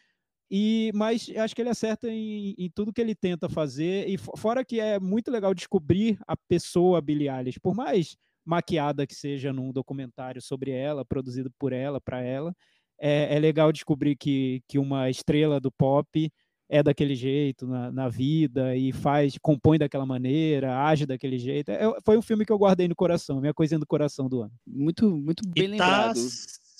e 0.50 0.90
mas 0.94 1.30
acho 1.36 1.54
que 1.56 1.62
ele 1.62 1.70
acerta 1.70 2.10
em, 2.10 2.54
em 2.58 2.70
tudo 2.70 2.92
que 2.92 3.00
ele 3.00 3.14
tenta 3.14 3.48
fazer, 3.48 4.08
e 4.08 4.18
fo- 4.18 4.36
fora 4.36 4.64
que 4.64 4.78
é 4.78 5.00
muito 5.00 5.30
legal 5.30 5.54
descobrir 5.54 6.18
a 6.26 6.36
pessoa 6.36 7.00
Billie 7.00 7.28
Eilish, 7.28 7.58
por 7.58 7.74
mais 7.74 8.16
maquiada 8.44 9.06
que 9.06 9.14
seja 9.14 9.52
num 9.52 9.72
documentário 9.72 10.40
sobre 10.40 10.70
ela, 10.70 11.04
produzido 11.04 11.50
por 11.58 11.72
ela, 11.72 12.00
para 12.00 12.20
ela. 12.20 12.54
É, 13.00 13.34
é 13.36 13.38
legal 13.38 13.72
descobrir 13.72 14.16
que, 14.16 14.62
que 14.68 14.78
uma 14.78 15.10
estrela 15.10 15.60
do 15.60 15.72
pop 15.72 16.30
é 16.68 16.82
daquele 16.82 17.14
jeito 17.14 17.66
na, 17.66 17.92
na 17.92 18.08
vida 18.08 18.74
e 18.74 18.92
faz, 18.92 19.36
compõe 19.42 19.78
daquela 19.78 20.06
maneira, 20.06 20.86
age 20.86 21.04
daquele 21.04 21.38
jeito. 21.38 21.70
É, 21.70 21.82
foi 22.04 22.16
um 22.16 22.22
filme 22.22 22.46
que 22.46 22.52
eu 22.52 22.58
guardei 22.58 22.88
no 22.88 22.96
coração, 22.96 23.40
minha 23.40 23.52
coisinha 23.52 23.78
do 23.78 23.86
coração 23.86 24.28
do 24.28 24.40
ano. 24.40 24.52
Muito, 24.66 25.10
muito 25.10 25.42
bem 25.46 25.74
e 25.74 25.76
tá 25.76 26.06
lembrado. 26.06 26.20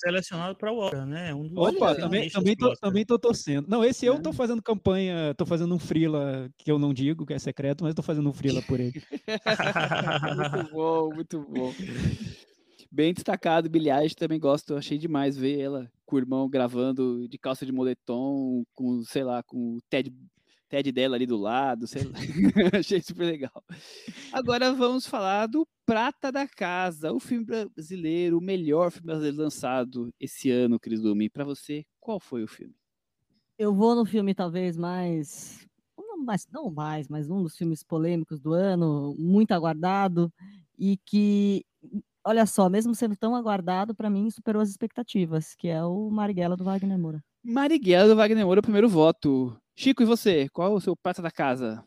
Selecionado 0.03 0.55
para 0.57 0.71
o 0.71 0.77
Oscar, 0.77 1.05
né? 1.05 1.33
Um 1.33 1.47
dos 1.47 1.59
Olha, 1.61 1.95
também, 1.95 2.25
também, 2.31 2.55
tô, 2.55 2.73
também 2.75 3.05
tô 3.05 3.19
torcendo. 3.19 3.67
Não, 3.67 3.83
esse 3.85 4.05
eu 4.05 4.15
É. 4.15 4.19
tô 4.19 4.33
fazendo 4.33 4.61
campanha, 4.61 5.35
tô 5.35 5.45
fazendo 5.45 5.73
um 5.75 5.79
freela 5.79 6.49
que 6.57 6.71
eu 6.71 6.79
não 6.79 6.93
digo, 6.93 7.25
que 7.25 7.33
é 7.33 7.39
secreto, 7.39 7.83
mas 7.83 7.93
tô 7.93 8.01
fazendo 8.01 8.27
um 8.29 8.33
freela 8.33 8.61
por 8.63 8.79
ele. 8.79 9.01
muito 10.29 10.63
bom, 10.69 11.13
muito 11.13 11.41
bom. 11.43 11.75
Bem 12.91 13.13
destacado, 13.13 13.69
Eilish, 13.73 14.15
também 14.15 14.39
gosto, 14.39 14.75
achei 14.75 14.97
demais 14.97 15.35
ver 15.37 15.59
ela 15.59 15.91
com 16.05 16.15
o 16.15 16.19
irmão 16.19 16.49
gravando 16.49 17.27
de 17.27 17.37
calça 17.39 17.65
de 17.65 17.71
moletom, 17.71 18.63
com, 18.73 19.03
sei 19.03 19.23
lá, 19.23 19.41
com 19.43 19.77
o 19.77 19.81
Ted, 19.89 20.13
TED 20.73 20.91
dela 20.91 21.15
ali 21.15 21.27
do 21.27 21.37
lado, 21.37 21.85
sei 21.85 22.03
lá. 22.03 22.13
Achei 22.79 22.99
super 22.99 23.25
legal. 23.25 23.63
Agora 24.31 24.73
vamos 24.73 25.05
falar 25.05 25.45
do 25.45 25.67
Prata 25.85 26.31
da 26.31 26.47
Casa, 26.47 27.13
o 27.13 27.19
filme 27.19 27.45
brasileiro, 27.45 28.39
o 28.39 28.41
melhor 28.41 28.89
filme 28.89 29.05
brasileiro 29.05 29.37
lançado 29.37 30.09
esse 30.19 30.49
ano, 30.49 30.79
Cris 30.79 30.99
Lumi. 30.99 31.29
Para 31.29 31.45
você, 31.45 31.85
qual 31.99 32.19
foi 32.19 32.43
o 32.43 32.47
filme? 32.47 32.73
Eu 33.55 33.71
vou 33.71 33.93
no 33.93 34.03
filme 34.03 34.33
talvez 34.33 34.75
mais 34.75 35.63
não 35.95 36.17
mais, 36.17 36.47
não 36.51 36.71
mais, 36.71 37.07
mas 37.07 37.29
um 37.29 37.43
dos 37.43 37.55
filmes 37.55 37.83
polêmicos 37.83 38.39
do 38.39 38.53
ano, 38.53 39.15
muito 39.19 39.51
aguardado 39.51 40.33
e 40.79 40.97
que 41.05 41.63
olha 42.25 42.47
só, 42.47 42.67
mesmo 42.67 42.95
sendo 42.95 43.15
tão 43.15 43.35
aguardado, 43.35 43.93
para 43.93 44.09
mim 44.09 44.27
superou 44.31 44.59
as 44.59 44.69
expectativas, 44.69 45.53
que 45.53 45.67
é 45.67 45.83
o 45.83 46.09
Marighella 46.09 46.57
do 46.57 46.63
Wagner 46.63 46.97
Moura. 46.97 47.23
Marighella 47.43 48.09
do 48.09 48.15
Wagner 48.15 48.43
Moura, 48.43 48.59
o 48.59 48.63
primeiro 48.63 48.89
voto. 48.89 49.55
Chico, 49.75 50.03
e 50.03 50.05
você? 50.05 50.47
Qual 50.49 50.71
é 50.71 50.75
o 50.75 50.79
seu 50.79 50.95
prata 50.95 51.21
da 51.21 51.31
casa? 51.31 51.83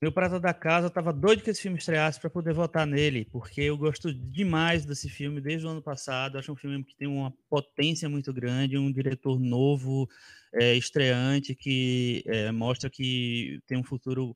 Meu 0.00 0.12
prata 0.12 0.40
da 0.40 0.54
casa 0.54 0.88
tava 0.88 1.12
doido 1.12 1.42
que 1.42 1.50
esse 1.50 1.60
filme 1.60 1.76
estreasse 1.76 2.18
para 2.18 2.30
poder 2.30 2.54
votar 2.54 2.86
nele, 2.86 3.26
porque 3.30 3.60
eu 3.60 3.76
gosto 3.76 4.14
demais 4.14 4.86
desse 4.86 5.10
filme 5.10 5.42
desde 5.42 5.66
o 5.66 5.70
ano 5.70 5.82
passado. 5.82 6.38
Acho 6.38 6.52
um 6.52 6.56
filme 6.56 6.82
que 6.82 6.96
tem 6.96 7.06
uma 7.06 7.34
potência 7.50 8.08
muito 8.08 8.32
grande, 8.32 8.78
um 8.78 8.90
diretor 8.90 9.38
novo, 9.38 10.08
é, 10.54 10.74
estreante, 10.74 11.54
que 11.54 12.22
é, 12.26 12.50
mostra 12.50 12.88
que 12.88 13.60
tem 13.66 13.76
um 13.76 13.84
futuro 13.84 14.34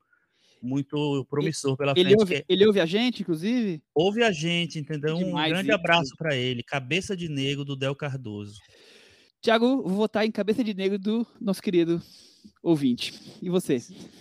muito 0.61 1.27
promissor 1.31 1.79
pela 1.79 1.93
ele 1.97 2.11
frente. 2.11 2.21
Ouve, 2.21 2.35
é... 2.35 2.45
Ele 2.47 2.67
ouve 2.67 2.81
a 2.81 2.87
gente, 2.87 3.23
inclusive? 3.23 3.83
Ouve 3.95 4.23
a 4.23 4.33
gente, 4.33 4.79
entendeu? 4.79 5.17
Demais, 5.17 5.47
um 5.47 5.55
grande 5.55 5.71
isso. 5.71 5.79
abraço 5.79 6.17
para 6.19 6.37
ele. 6.37 6.63
Cabeça 6.63 7.17
de 7.17 7.29
Negro, 7.29 7.65
do 7.65 7.77
Del 7.77 7.95
Cardoso. 7.95 8.61
Tiago, 9.41 9.83
vou 9.83 9.97
votar 9.97 10.27
em 10.27 10.31
Cabeça 10.31 10.63
de 10.63 10.75
Negro 10.75 10.99
do 10.99 11.27
nosso 11.41 11.63
querido 11.63 12.03
ouvinte. 12.63 13.39
E 13.43 13.49
você? 13.49 13.79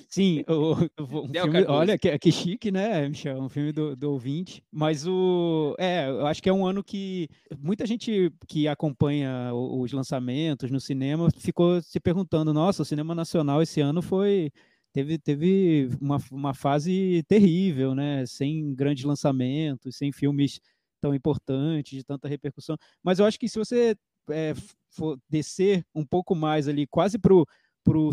Sim, 0.09 0.43
o, 0.47 0.73
o 1.01 1.27
filme, 1.31 1.65
olha, 1.67 1.97
que, 1.97 2.17
que 2.19 2.31
chique, 2.31 2.71
né, 2.71 3.07
Michel? 3.07 3.39
Um 3.39 3.49
filme 3.49 3.71
do, 3.71 3.95
do 3.95 4.11
ouvinte. 4.11 4.63
Mas 4.71 5.07
o. 5.07 5.75
É, 5.79 6.07
eu 6.09 6.27
acho 6.27 6.41
que 6.41 6.49
é 6.49 6.53
um 6.53 6.65
ano 6.65 6.83
que 6.83 7.27
muita 7.59 7.85
gente 7.85 8.31
que 8.47 8.67
acompanha 8.67 9.51
os 9.53 9.91
lançamentos 9.91 10.69
no 10.69 10.79
cinema 10.79 11.29
ficou 11.37 11.81
se 11.81 11.99
perguntando: 11.99 12.53
nossa, 12.53 12.83
o 12.83 12.85
cinema 12.85 13.15
nacional 13.15 13.61
esse 13.61 13.81
ano 13.81 14.01
foi 14.01 14.51
teve, 14.93 15.17
teve 15.17 15.89
uma, 15.99 16.17
uma 16.31 16.53
fase 16.53 17.23
terrível, 17.27 17.95
né? 17.95 18.25
Sem 18.25 18.73
grandes 18.75 19.03
lançamentos, 19.03 19.95
sem 19.95 20.11
filmes 20.11 20.59
tão 21.01 21.13
importantes, 21.13 21.97
de 21.97 22.03
tanta 22.03 22.27
repercussão. 22.27 22.77
Mas 23.03 23.19
eu 23.19 23.25
acho 23.25 23.39
que 23.39 23.49
se 23.49 23.59
você 23.59 23.95
é, 24.29 24.53
for 24.89 25.19
descer 25.27 25.83
um 25.93 26.05
pouco 26.05 26.35
mais 26.35 26.67
ali, 26.67 26.87
quase 26.87 27.17
para 27.17 27.33
o 27.33 27.45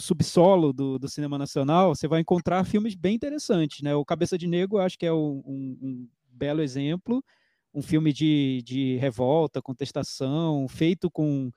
subsolo 0.00 0.72
do, 0.72 0.98
do, 0.98 1.08
cinema 1.08 1.38
nacional, 1.38 1.94
você 1.94 2.08
vai 2.08 2.20
encontrar 2.20 2.64
filmes 2.64 2.94
bem 2.94 3.14
interessantes, 3.14 3.82
né? 3.82 3.94
O 3.94 4.04
Cabeça 4.04 4.36
de 4.36 4.46
Negro, 4.46 4.78
acho 4.78 4.98
que 4.98 5.06
é 5.06 5.12
um, 5.12 5.42
um 5.46 6.08
belo 6.28 6.60
exemplo, 6.60 7.22
um 7.72 7.82
filme 7.82 8.12
de, 8.12 8.62
de 8.64 8.96
revolta, 8.96 9.62
contestação, 9.62 10.66
feito 10.68 11.10
com 11.10 11.50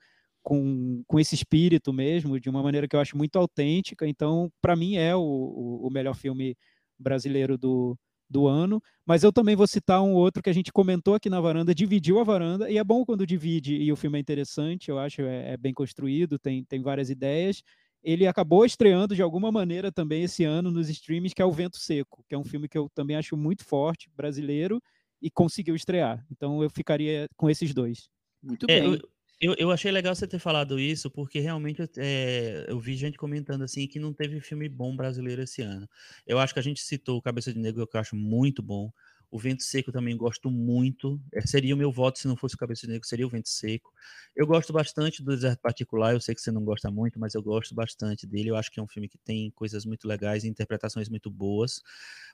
com, 0.44 1.02
com 1.06 1.18
esse 1.18 1.34
espírito 1.34 1.90
mesmo, 1.90 2.38
de 2.38 2.50
uma 2.50 2.62
maneira 2.62 2.86
que 2.86 2.94
eu 2.94 3.00
acho 3.00 3.16
muito 3.16 3.36
autêntica. 3.36 4.06
Então, 4.06 4.52
para 4.60 4.76
mim, 4.76 4.96
é 4.96 5.16
o, 5.16 5.20
o 5.22 5.88
melhor 5.90 6.14
filme 6.14 6.54
brasileiro 6.98 7.56
do, 7.56 7.98
do 8.28 8.46
ano. 8.46 8.82
Mas 9.06 9.22
eu 9.22 9.32
também 9.32 9.56
vou 9.56 9.66
citar 9.66 10.02
um 10.02 10.12
outro 10.12 10.42
que 10.42 10.50
a 10.50 10.52
gente 10.52 10.70
comentou 10.70 11.14
aqui 11.14 11.30
na 11.30 11.40
varanda, 11.40 11.74
dividiu 11.74 12.20
a 12.20 12.24
varanda, 12.24 12.70
e 12.70 12.78
é 12.78 12.84
bom 12.84 13.04
quando 13.04 13.26
divide 13.26 13.74
e 13.74 13.90
o 13.90 13.96
filme 13.96 14.18
é 14.18 14.20
interessante, 14.20 14.90
eu 14.90 14.98
acho, 14.98 15.22
é, 15.22 15.52
é 15.52 15.56
bem 15.56 15.72
construído, 15.72 16.38
tem, 16.38 16.62
tem 16.64 16.82
várias 16.82 17.10
ideias. 17.10 17.62
Ele 18.04 18.26
acabou 18.26 18.66
estreando 18.66 19.14
de 19.14 19.22
alguma 19.22 19.50
maneira 19.50 19.90
também 19.90 20.24
esse 20.24 20.44
ano 20.44 20.70
nos 20.70 20.90
streams, 20.90 21.34
que 21.34 21.40
é 21.40 21.44
O 21.44 21.50
Vento 21.50 21.78
Seco, 21.78 22.22
que 22.28 22.34
é 22.34 22.38
um 22.38 22.44
filme 22.44 22.68
que 22.68 22.76
eu 22.76 22.90
também 22.94 23.16
acho 23.16 23.36
muito 23.36 23.64
forte, 23.64 24.10
brasileiro, 24.14 24.80
e 25.22 25.30
conseguiu 25.30 25.74
estrear. 25.74 26.24
Então 26.30 26.62
eu 26.62 26.68
ficaria 26.68 27.26
com 27.34 27.48
esses 27.48 27.72
dois. 27.72 28.10
Muito 28.42 28.66
é, 28.68 28.80
bem. 28.80 29.00
Eu, 29.40 29.54
eu 29.58 29.70
achei 29.70 29.90
legal 29.90 30.14
você 30.14 30.26
ter 30.26 30.38
falado 30.38 30.78
isso, 30.78 31.10
porque 31.10 31.40
realmente 31.40 31.82
é, 31.96 32.66
eu 32.68 32.78
vi 32.78 32.94
gente 32.94 33.18
comentando 33.18 33.62
assim 33.62 33.86
que 33.86 33.98
não 33.98 34.12
teve 34.12 34.40
filme 34.40 34.68
bom 34.68 34.94
brasileiro 34.94 35.42
esse 35.42 35.62
ano. 35.62 35.88
Eu 36.26 36.38
acho 36.38 36.52
que 36.52 36.60
a 36.60 36.62
gente 36.62 36.80
citou 36.80 37.18
o 37.18 37.22
Cabeça 37.22 37.52
de 37.52 37.58
Negro, 37.58 37.86
que 37.86 37.96
eu 37.96 38.00
acho 38.00 38.14
muito 38.14 38.62
bom. 38.62 38.92
O 39.34 39.38
Vento 39.38 39.64
Seco 39.64 39.90
também 39.90 40.16
gosto 40.16 40.48
muito. 40.48 41.20
É, 41.32 41.44
seria 41.44 41.74
o 41.74 41.76
meu 41.76 41.90
voto 41.90 42.20
se 42.20 42.28
não 42.28 42.36
fosse 42.36 42.54
o 42.54 42.58
Cabeça 42.58 42.86
de 42.86 42.92
Negro, 42.92 43.08
seria 43.08 43.26
o 43.26 43.28
Vento 43.28 43.48
Seco. 43.48 43.92
Eu 44.36 44.46
gosto 44.46 44.72
bastante 44.72 45.24
do 45.24 45.32
Deserto 45.32 45.58
Particular. 45.60 46.12
Eu 46.12 46.20
sei 46.20 46.36
que 46.36 46.40
você 46.40 46.52
não 46.52 46.64
gosta 46.64 46.88
muito, 46.88 47.18
mas 47.18 47.34
eu 47.34 47.42
gosto 47.42 47.74
bastante 47.74 48.28
dele. 48.28 48.50
Eu 48.50 48.54
acho 48.54 48.70
que 48.70 48.78
é 48.78 48.82
um 48.82 48.86
filme 48.86 49.08
que 49.08 49.18
tem 49.18 49.50
coisas 49.50 49.84
muito 49.84 50.06
legais, 50.06 50.44
interpretações 50.44 51.08
muito 51.08 51.32
boas. 51.32 51.82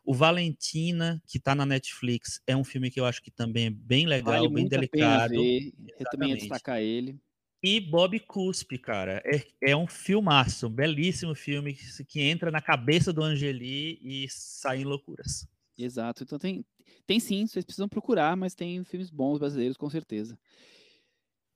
O 0.05 0.12
Valentina, 0.12 1.22
que 1.27 1.39
está 1.39 1.55
na 1.55 1.64
Netflix, 1.64 2.43
é 2.47 2.55
um 2.55 2.62
filme 2.62 2.90
que 2.90 3.01
eu 3.01 3.06
acho 3.06 3.22
que 3.22 3.31
também 3.31 3.68
é 3.68 3.70
bem 3.70 4.05
legal, 4.05 4.35
vale 4.35 4.52
bem 4.52 4.68
delicado. 4.68 5.36
Eu 5.36 6.06
também 6.10 6.28
ia 6.32 6.36
destacar 6.36 6.82
ele. 6.82 7.18
E 7.62 7.81
Bob 7.81 8.20
Cuspe, 8.20 8.77
cara, 8.77 9.22
é, 9.24 9.70
é 9.70 9.74
um 9.74 9.86
filmaço, 9.86 10.66
um 10.66 10.70
belíssimo 10.70 11.35
filme 11.35 11.72
que, 11.72 12.05
que 12.05 12.20
entra 12.20 12.51
na 12.51 12.60
cabeça 12.60 13.10
do 13.10 13.22
Angeli 13.22 13.98
e 14.02 14.27
sai 14.28 14.82
em 14.82 14.85
loucuras. 14.85 15.48
Exato. 15.78 16.24
Então 16.24 16.39
tem, 16.39 16.64
tem 17.06 17.18
sim, 17.20 17.46
vocês 17.46 17.64
precisam 17.64 17.88
procurar, 17.88 18.36
mas 18.36 18.54
tem 18.54 18.82
filmes 18.84 19.10
bons 19.10 19.38
brasileiros, 19.38 19.76
com 19.76 19.88
certeza. 19.90 20.38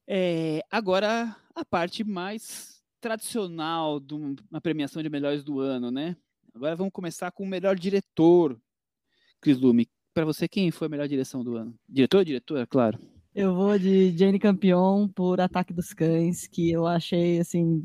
É, 0.06 0.62
agora, 0.70 1.35
a 1.55 1.65
parte 1.65 2.05
mais 2.05 2.82
tradicional 3.01 4.01
de 4.01 4.15
uma 4.15 4.61
premiação 4.61 5.02
de 5.02 5.09
melhores 5.09 5.44
do 5.44 5.61
ano, 5.61 5.90
né? 5.90 6.16
Agora 6.55 6.77
vamos 6.77 6.93
começar 6.93 7.31
com 7.31 7.44
o 7.44 7.48
melhor 7.48 7.77
diretor, 7.77 8.59
Cris 9.40 9.59
Lume. 9.59 9.89
Para 10.12 10.24
você, 10.24 10.47
quem 10.47 10.70
foi 10.70 10.86
a 10.86 10.90
melhor 10.90 11.09
direção 11.09 11.43
do 11.43 11.56
ano? 11.56 11.74
Diretor 11.89 12.19
ou 12.19 12.24
diretora, 12.24 12.66
claro? 12.66 12.98
Eu 13.35 13.52
vou 13.55 13.77
de 13.77 14.16
Jane 14.16 14.39
Campion 14.39 15.09
por 15.09 15.40
Ataque 15.40 15.73
dos 15.73 15.93
Cães, 15.93 16.47
que 16.47 16.70
eu 16.70 16.86
achei, 16.86 17.40
assim, 17.40 17.85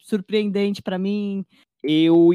surpreendente 0.00 0.82
para 0.82 0.98
mim. 0.98 1.44
Eu 1.82 2.30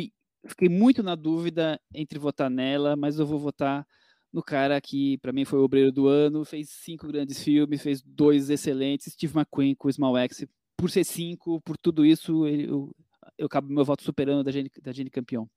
fiquei 0.46 0.70
muito 0.70 1.02
na 1.02 1.16
dúvida 1.16 1.82
entre 1.94 2.20
votar 2.20 2.50
nela, 2.50 2.96
mas 2.96 3.18
eu 3.18 3.26
vou 3.26 3.40
votar 3.40 3.88
no 4.32 4.42
cara 4.42 4.80
que 4.80 5.18
para 5.18 5.34
mim 5.34 5.46
foi 5.46 5.60
o 5.60 5.64
obreiro 5.64 5.92
do 5.92 6.08
ano, 6.08 6.46
fez 6.46 6.70
cinco 6.70 7.08
grandes 7.08 7.44
filmes, 7.44 7.82
fez 7.82 8.02
dois 8.02 8.50
excelentes, 8.50 9.12
Steve 9.14 9.38
McQueen 9.38 9.76
com 9.76 9.92
Small 9.92 10.18
X, 10.18 10.46
por 10.78 10.90
ser 10.90 11.04
cinco, 11.04 11.62
por 11.62 11.78
tudo 11.78 12.06
isso, 12.06 12.48
eu, 12.48 12.96
eu 13.38 13.46
acabo 13.46 13.72
meu 13.72 13.86
voto 13.86 14.04
superando 14.04 14.44
da 14.44 14.52
Jenny, 14.52 14.72
da 14.82 14.92
Jenny 14.92 15.10
Campeão. 15.10 15.48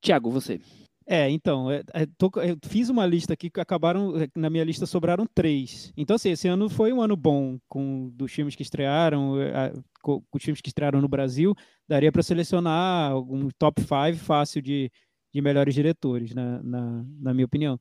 Tiago, 0.00 0.30
você. 0.30 0.60
É, 1.06 1.28
então, 1.30 1.70
é, 1.70 1.82
é, 1.94 2.06
tô, 2.16 2.30
eu 2.36 2.56
fiz 2.64 2.88
uma 2.88 3.04
lista 3.06 3.32
aqui 3.32 3.50
que 3.50 3.60
acabaram, 3.60 4.16
é, 4.20 4.28
na 4.36 4.48
minha 4.48 4.64
lista 4.64 4.86
sobraram 4.86 5.26
três. 5.34 5.92
Então, 5.96 6.16
assim, 6.16 6.30
esse 6.30 6.48
ano 6.48 6.68
foi 6.68 6.92
um 6.92 7.00
ano 7.00 7.16
bom 7.16 7.58
com 7.68 8.10
dos 8.10 8.32
filmes 8.32 8.54
que 8.54 8.62
estrearam, 8.62 9.40
é, 9.40 9.72
com, 10.00 10.20
com 10.20 10.38
os 10.38 10.42
filmes 10.42 10.60
que 10.60 10.68
estrearam 10.68 11.00
no 11.00 11.08
Brasil, 11.08 11.54
daria 11.88 12.12
para 12.12 12.22
selecionar 12.22 13.16
um 13.16 13.48
top 13.58 13.80
5 13.82 14.24
fácil 14.24 14.62
de, 14.62 14.90
de 15.32 15.40
melhores 15.40 15.74
diretores, 15.74 16.34
na, 16.34 16.62
na, 16.62 17.04
na 17.20 17.34
minha 17.34 17.46
opinião. 17.46 17.78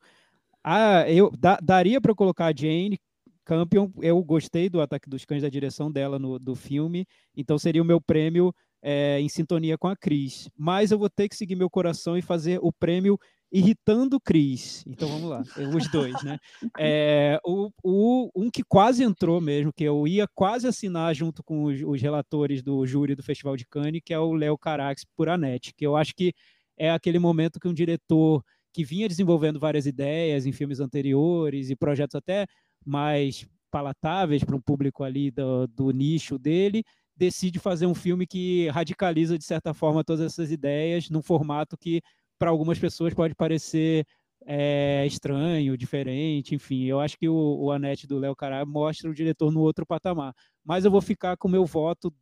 Ah, 0.64 1.10
eu 1.10 1.32
da, 1.38 1.58
daria 1.62 2.00
para 2.00 2.16
colocar 2.16 2.48
a 2.48 2.54
Jane 2.56 3.00
Campion. 3.46 3.90
Eu 4.02 4.24
gostei 4.24 4.70
do 4.70 4.82
Ataque 4.82 5.10
dos 5.10 5.26
Cães 5.26 5.42
da 5.42 5.50
direção 5.50 5.92
dela 5.92 6.20
no 6.20 6.38
do 6.40 6.56
filme, 6.56 7.06
então 7.36 7.58
seria 7.58 7.82
o 7.82 7.86
meu 7.86 8.00
prêmio 8.00 8.54
é, 8.82 9.20
em 9.20 9.30
sintonia 9.30 9.78
com 9.78 9.88
a 9.88 9.96
Cris. 9.96 10.50
Mas 10.58 10.92
eu 10.92 10.98
vou 10.98 11.10
ter 11.10 11.30
que 11.30 11.36
seguir 11.36 11.56
meu 11.56 11.70
coração 11.70 12.18
e 12.18 12.22
fazer 12.22 12.60
o 12.62 12.72
prêmio 12.72 13.20
irritando 13.52 14.20
Cris. 14.20 14.84
Então 14.88 15.10
vamos 15.10 15.30
lá, 15.30 15.44
os 15.76 15.92
dois, 15.92 16.14
né? 16.24 16.40
É, 16.80 17.38
o, 17.46 17.70
o, 17.84 18.30
um 18.34 18.50
que 18.50 18.64
quase 18.64 19.04
entrou 19.04 19.42
mesmo, 19.42 19.74
que 19.74 19.84
eu 19.84 20.08
ia 20.08 20.26
quase 20.34 20.68
assinar 20.68 21.14
junto 21.14 21.44
com 21.44 21.64
os, 21.64 21.82
os 21.82 22.02
relatores 22.02 22.64
do 22.64 22.86
júri 22.86 23.14
do 23.14 23.24
Festival 23.24 23.58
de 23.58 23.66
Cannes, 23.66 24.02
que 24.04 24.14
é 24.14 24.20
o 24.20 24.34
Léo 24.34 24.58
Carax 24.58 25.04
por 25.16 25.28
Anete, 25.28 25.74
que 25.76 25.86
eu 25.86 25.98
acho 25.98 26.16
que 26.16 26.34
é 26.78 26.90
aquele 26.90 27.20
momento 27.20 27.60
que 27.60 27.68
um 27.68 27.74
diretor 27.74 28.42
que 28.74 28.84
vinha 28.84 29.08
desenvolvendo 29.08 29.60
várias 29.60 29.86
ideias 29.86 30.46
em 30.46 30.52
filmes 30.52 30.80
anteriores 30.80 31.70
e 31.70 31.76
projetos 31.76 32.16
até 32.16 32.46
mais 32.86 33.46
palatáveis 33.70 34.44
para 34.44 34.56
um 34.56 34.62
público 34.62 35.04
ali 35.04 35.32
do, 35.32 35.68
do 35.68 35.92
nicho 35.92 36.38
dele, 36.38 36.84
decide 37.16 37.60
fazer 37.60 37.86
um 37.86 37.96
filme 37.96 38.26
que 38.28 38.68
radicaliza 38.70 39.38
de 39.38 39.46
certa 39.46 39.74
forma 39.74 40.04
todas 40.04 40.26
essas 40.26 40.52
ideias 40.52 41.10
num 41.10 41.22
formato 41.22 41.78
que 41.78 42.02
para 42.38 42.50
algumas 42.50 42.80
pessoas 42.80 43.14
pode 43.14 43.36
parecer 43.36 44.06
é, 44.46 45.06
estranho, 45.06 45.78
diferente, 45.78 46.56
enfim. 46.56 46.86
Eu 46.86 47.00
acho 47.00 47.18
que 47.18 47.30
o, 47.30 47.36
o 47.36 47.72
Anete 47.72 48.08
do 48.08 48.18
Léo 48.18 48.36
Cará 48.36 48.66
mostra 48.66 49.10
o 49.10 49.14
diretor 49.14 49.52
no 49.52 49.60
outro 49.60 49.86
patamar. 49.86 50.34
Mas 50.64 50.84
eu 50.84 50.92
vou 50.92 51.02
ficar 51.02 51.38
com 51.38 51.48
o 51.48 51.52
meu 51.52 51.66
voto, 51.66 52.14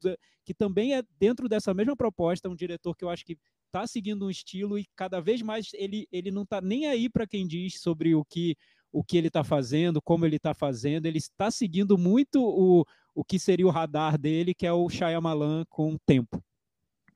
que 0.46 0.54
também 0.54 0.96
é 0.96 1.04
dentro 1.18 1.48
dessa 1.48 1.74
mesma 1.74 1.96
proposta, 1.96 2.50
um 2.50 2.56
diretor 2.56 2.96
que 2.96 3.06
eu 3.06 3.10
acho 3.10 3.26
que 3.26 3.38
está 3.70 3.88
seguindo 3.88 4.26
um 4.26 4.30
estilo 4.30 4.78
e 4.78 4.86
cada 4.96 5.22
vez 5.22 5.42
mais 5.42 5.70
ele, 5.74 6.08
ele 6.12 6.32
não 6.32 6.44
está 6.44 6.60
nem 6.60 6.88
aí 6.88 7.10
para 7.10 7.28
quem 7.28 7.48
diz 7.48 7.80
sobre 7.80 8.14
o 8.16 8.26
que 8.26 8.56
o 8.92 9.04
que 9.04 9.18
ele 9.18 9.28
está 9.28 9.44
fazendo, 9.44 10.02
como 10.02 10.26
ele 10.26 10.38
está 10.38 10.52
fazendo, 10.52 11.06
ele 11.06 11.20
está 11.20 11.52
seguindo 11.52 11.96
muito 11.96 12.42
o, 12.42 12.84
o 13.14 13.24
que 13.24 13.38
seria 13.38 13.68
o 13.68 13.70
radar 13.70 14.18
dele, 14.18 14.52
que 14.52 14.66
é 14.66 14.74
o 14.74 14.90
Shyamalan 14.90 15.64
com 15.70 15.94
o 15.94 16.00
tempo. 16.00 16.44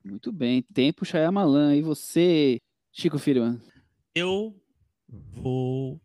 Muito 0.04 0.30
bem, 0.30 0.62
tempo 0.62 1.04
Shyamalan. 1.04 1.74
E 1.74 1.82
você, 1.82 2.60
Chico 2.92 3.18
Firman? 3.18 3.60
Eu 4.14 4.54
vou 5.08 6.00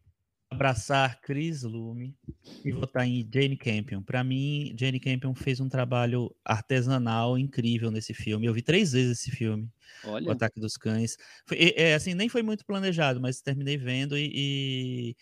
abraçar 0.50 1.22
Chris 1.22 1.62
Lume 1.64 2.18
e 2.66 2.72
votar 2.72 3.08
em 3.08 3.28
Jane 3.32 3.56
Campion. 3.56 4.02
Para 4.02 4.24
mim, 4.24 4.76
Jane 4.78 5.00
Campion 5.00 5.36
fez 5.36 5.60
um 5.60 5.70
trabalho 5.70 6.36
artesanal 6.44 7.38
incrível 7.38 7.92
nesse 7.92 8.14
filme. 8.14 8.48
Eu 8.48 8.54
vi 8.54 8.62
três 8.62 8.92
vezes 8.92 9.20
esse 9.20 9.32
filme, 9.32 9.70
Olha, 10.04 10.28
O 10.28 10.32
Ataque 10.32 10.60
dos 10.60 10.76
Cães. 10.76 11.18
Foi, 11.46 11.74
é, 11.76 11.94
assim, 11.94 12.16
nem 12.16 12.28
foi 12.28 12.42
muito 12.42 12.66
planejado, 12.66 13.22
mas 13.22 13.42
terminei 13.42 13.78
vendo 13.78 14.18
e, 14.18 14.32
e 14.34 15.16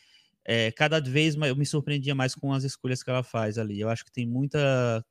é, 0.45 0.71
cada 0.71 1.01
vez 1.01 1.35
eu 1.35 1.55
me 1.55 1.65
surpreendia 1.65 2.15
mais 2.15 2.33
com 2.33 2.53
as 2.53 2.63
escolhas 2.63 3.03
que 3.03 3.09
ela 3.09 3.23
faz 3.23 3.57
ali. 3.57 3.79
Eu 3.79 3.89
acho 3.89 4.05
que 4.05 4.11
tem 4.11 4.25
muita 4.25 5.03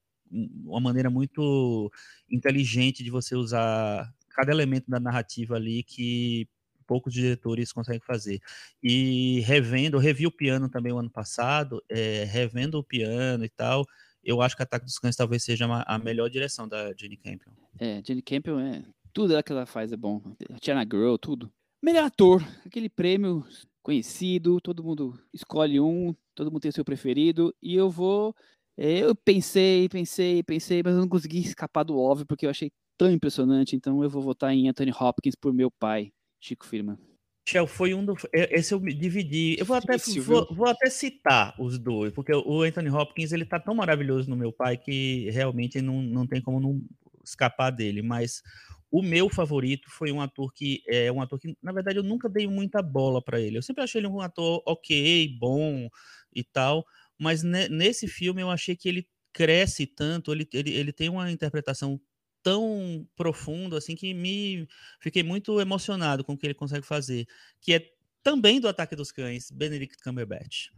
uma 0.65 0.81
maneira 0.81 1.09
muito 1.09 1.91
inteligente 2.29 3.05
de 3.05 3.11
você 3.11 3.37
usar 3.37 4.13
cada 4.31 4.51
elemento 4.51 4.91
da 4.91 4.99
narrativa 4.99 5.55
ali 5.55 5.85
que 5.85 6.49
poucos 6.87 7.13
diretores 7.13 7.73
conseguem 7.73 8.01
fazer. 8.01 8.41
E 8.83 9.41
revendo, 9.41 9.99
revi 9.99 10.27
o 10.27 10.31
piano 10.33 10.69
também 10.69 10.93
o 10.93 10.99
ano 10.99 11.11
passado, 11.11 11.83
é, 11.89 12.25
revendo 12.25 12.79
o 12.79 12.85
piano 12.85 13.45
e 13.45 13.49
tal, 13.49 13.85
eu 14.23 14.41
acho 14.43 14.57
que 14.57 14.63
Ataque 14.63 14.85
dos 14.85 14.99
Cães 14.99 15.17
talvez 15.17 15.45
seja 15.45 15.67
uma, 15.67 15.83
a 15.87 15.99
melhor 15.99 16.29
direção 16.29 16.67
da 16.69 16.93
Jenny 16.97 17.17
Campion. 17.17 17.53
é, 17.79 18.03
Jenny 18.05 18.23
Campion 18.23 18.59
é. 18.59 18.85
Tudo 19.13 19.43
que 19.43 19.53
ela 19.53 19.65
faz 19.65 19.93
é 19.93 19.97
bom. 19.97 20.21
Tiana 20.61 20.83
Girl, 20.83 21.17
tudo. 21.17 21.51
Melhor 21.83 22.05
ator, 22.05 22.43
aquele 22.67 22.89
prêmio 22.89 23.47
conhecido, 23.83 24.61
todo 24.61 24.83
mundo 24.83 25.19
escolhe 25.33 25.79
um, 25.81 26.15
todo 26.35 26.51
mundo 26.51 26.61
tem 26.61 26.71
o 26.71 26.75
seu 26.75 26.85
preferido, 26.85 27.55
e 27.63 27.75
eu 27.77 27.89
vou. 27.89 28.35
é, 28.77 28.99
Eu 29.05 29.15
pensei, 29.15 29.89
pensei, 29.89 30.43
pensei, 30.43 30.83
mas 30.85 30.95
eu 30.95 31.01
não 31.01 31.09
consegui 31.09 31.39
escapar 31.39 31.85
do 31.85 31.97
óbvio, 31.97 32.27
porque 32.27 32.45
eu 32.45 32.51
achei 32.51 32.71
tão 32.99 33.11
impressionante, 33.11 33.77
então 33.77 34.03
eu 34.03 34.11
vou 34.11 34.23
votar 34.23 34.53
em 34.53 34.69
Anthony 34.69 34.91
Hopkins 34.91 35.37
por 35.41 35.53
meu 35.53 35.71
pai, 35.71 36.11
Chico 36.41 36.67
Firman. 36.67 36.99
Michel, 37.47 37.67
foi 37.67 37.95
um 37.95 38.05
do. 38.05 38.15
é, 38.35 38.59
Esse 38.59 38.75
eu 38.75 38.81
me 38.81 38.93
dividi. 38.93 39.57
Eu 39.59 39.65
vou 39.65 39.77
até, 39.77 39.97
Difícil, 39.97 40.23
vou, 40.25 40.47
vou 40.53 40.67
até 40.69 40.91
citar 40.91 41.55
os 41.61 41.79
dois, 41.79 42.13
porque 42.13 42.33
o 42.35 42.63
Anthony 42.63 42.91
Hopkins 42.91 43.33
ele 43.33 43.45
tá 43.45 43.61
tão 43.61 43.75
maravilhoso 43.75 44.29
no 44.29 44.37
meu 44.37 44.53
pai 44.53 44.77
que 44.77 45.31
realmente 45.31 45.81
não, 45.81 46.03
não 46.03 46.27
tem 46.27 46.41
como 46.43 46.59
não 46.59 46.83
escapar 47.25 47.71
dele. 47.71 48.03
Mas 48.03 48.43
o 48.91 49.01
meu 49.01 49.29
favorito 49.29 49.89
foi 49.91 50.11
um 50.11 50.21
ator 50.21 50.53
que 50.53 50.83
é 50.89 51.11
um 51.13 51.21
ator 51.21 51.39
que, 51.39 51.57
na 51.63 51.73
verdade, 51.73 51.99
eu 51.99 52.03
nunca 52.03 52.29
dei 52.29 52.49
muita 52.49 52.83
bola 52.83 53.23
para 53.23 53.41
ele. 53.41 53.59
Eu 53.59 53.63
sempre 53.63 53.85
achei 53.85 54.01
ele 54.01 54.09
um 54.09 54.21
ator 54.21 54.61
ok, 54.67 55.37
bom 55.39 55.89
e 56.35 56.43
tal, 56.43 56.85
mas 57.19 57.45
ne- 57.45 57.69
nesse 57.69 58.09
filme 58.09 58.43
eu 58.43 58.51
achei 58.51 58.75
que 58.75 58.89
ele 58.89 59.09
cresce 59.33 59.87
tanto, 59.87 60.33
ele, 60.33 60.49
ele, 60.53 60.73
ele 60.73 60.93
tem 60.93 61.09
uma 61.09 61.31
interpretação 61.31 62.01
tão 62.47 63.05
profundo 63.17 63.75
assim 63.75 63.97
que 63.97 64.15
me 64.15 64.69
fiquei 65.01 65.25
muito 65.25 65.61
emocionado 65.61 66.23
com 66.23 66.35
o 66.35 66.39
que 66.39 66.47
ele 66.47 66.55
consegue 66.55 66.87
fazer, 66.87 67.27
que 67.61 67.75
é 67.75 67.93
também 68.23 68.61
do 68.61 68.69
Ataque 68.69 68.95
dos 68.95 69.11
Cães, 69.11 69.51
Benedict 69.51 70.01
Cumberbatch. 70.01 70.69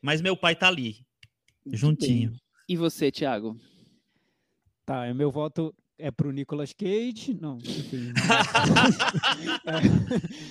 Mas 0.00 0.22
meu 0.22 0.34
pai 0.34 0.56
tá 0.56 0.68
ali, 0.68 1.06
Muito 1.66 1.76
juntinho. 1.76 2.30
bem. 2.30 2.40
E 2.66 2.78
você, 2.78 3.12
Thiago? 3.12 3.60
Tá, 4.86 5.02
o 5.02 5.14
meu 5.14 5.30
voto 5.30 5.74
é 5.98 6.10
pro 6.10 6.32
Nicolas 6.32 6.72
Cage. 6.72 7.36
Não, 7.40 7.58
enfim. 7.58 8.12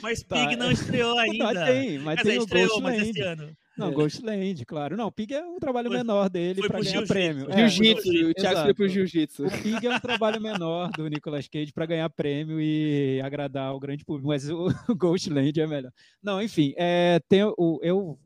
Mas 0.02 0.24
Tá, 0.28 0.36
Pig 0.36 0.56
não 0.56 0.70
é. 0.70 0.74
estreou 0.74 1.18
ainda. 1.20 1.44
mas 1.54 1.66
tem, 1.66 2.00
mas 2.00 2.22
tem 2.22 2.40
o 2.40 2.44
estreou, 2.44 2.82
mas 2.82 2.96
Ghostland. 2.98 3.10
esse 3.10 3.22
ano. 3.22 3.58
Não, 3.76 3.88
É. 3.88 3.92
Ghostland, 3.92 4.66
claro. 4.66 4.96
Não, 4.96 5.12
Pig 5.12 5.34
é 5.34 5.44
um 5.46 5.58
trabalho 5.60 5.88
Foi- 5.88 5.98
menor 5.98 6.30
dele 6.30 6.62
para 6.62 6.80
ganhar 6.80 6.84
jiu-jitsu. 6.92 7.08
prêmio. 7.14 7.52
É, 7.52 7.68
Jiu-Jitsu, 7.68 8.30
o 8.30 8.34
Thiago 8.36 8.62
foi 8.62 8.74
pro. 8.74 8.88
Jiu-Jitsu. 8.88 9.46
O 9.48 9.52
Pig 9.52 9.88
é 9.88 9.96
um 9.96 10.00
trabalho 10.00 10.40
menor 10.40 10.92
do 10.92 11.08
Nicolas 11.08 11.48
Cage 11.48 11.74
para 11.74 11.86
ganhar 11.88 12.08
prêmio 12.12 12.62
e 12.62 13.20
agradar 13.24 13.74
o 13.74 13.80
grande 13.80 14.06
público, 14.06 14.28
mas 14.28 14.48
o, 14.50 14.68
o 14.88 14.96
Ghostland 14.96 15.60
é 15.60 15.68
melhor. 15.68 15.92
Não, 16.22 16.42
enfim, 16.42 16.74
é, 16.78 17.20
tem 17.28 17.44
o, 17.44 17.80
eu 17.82 18.20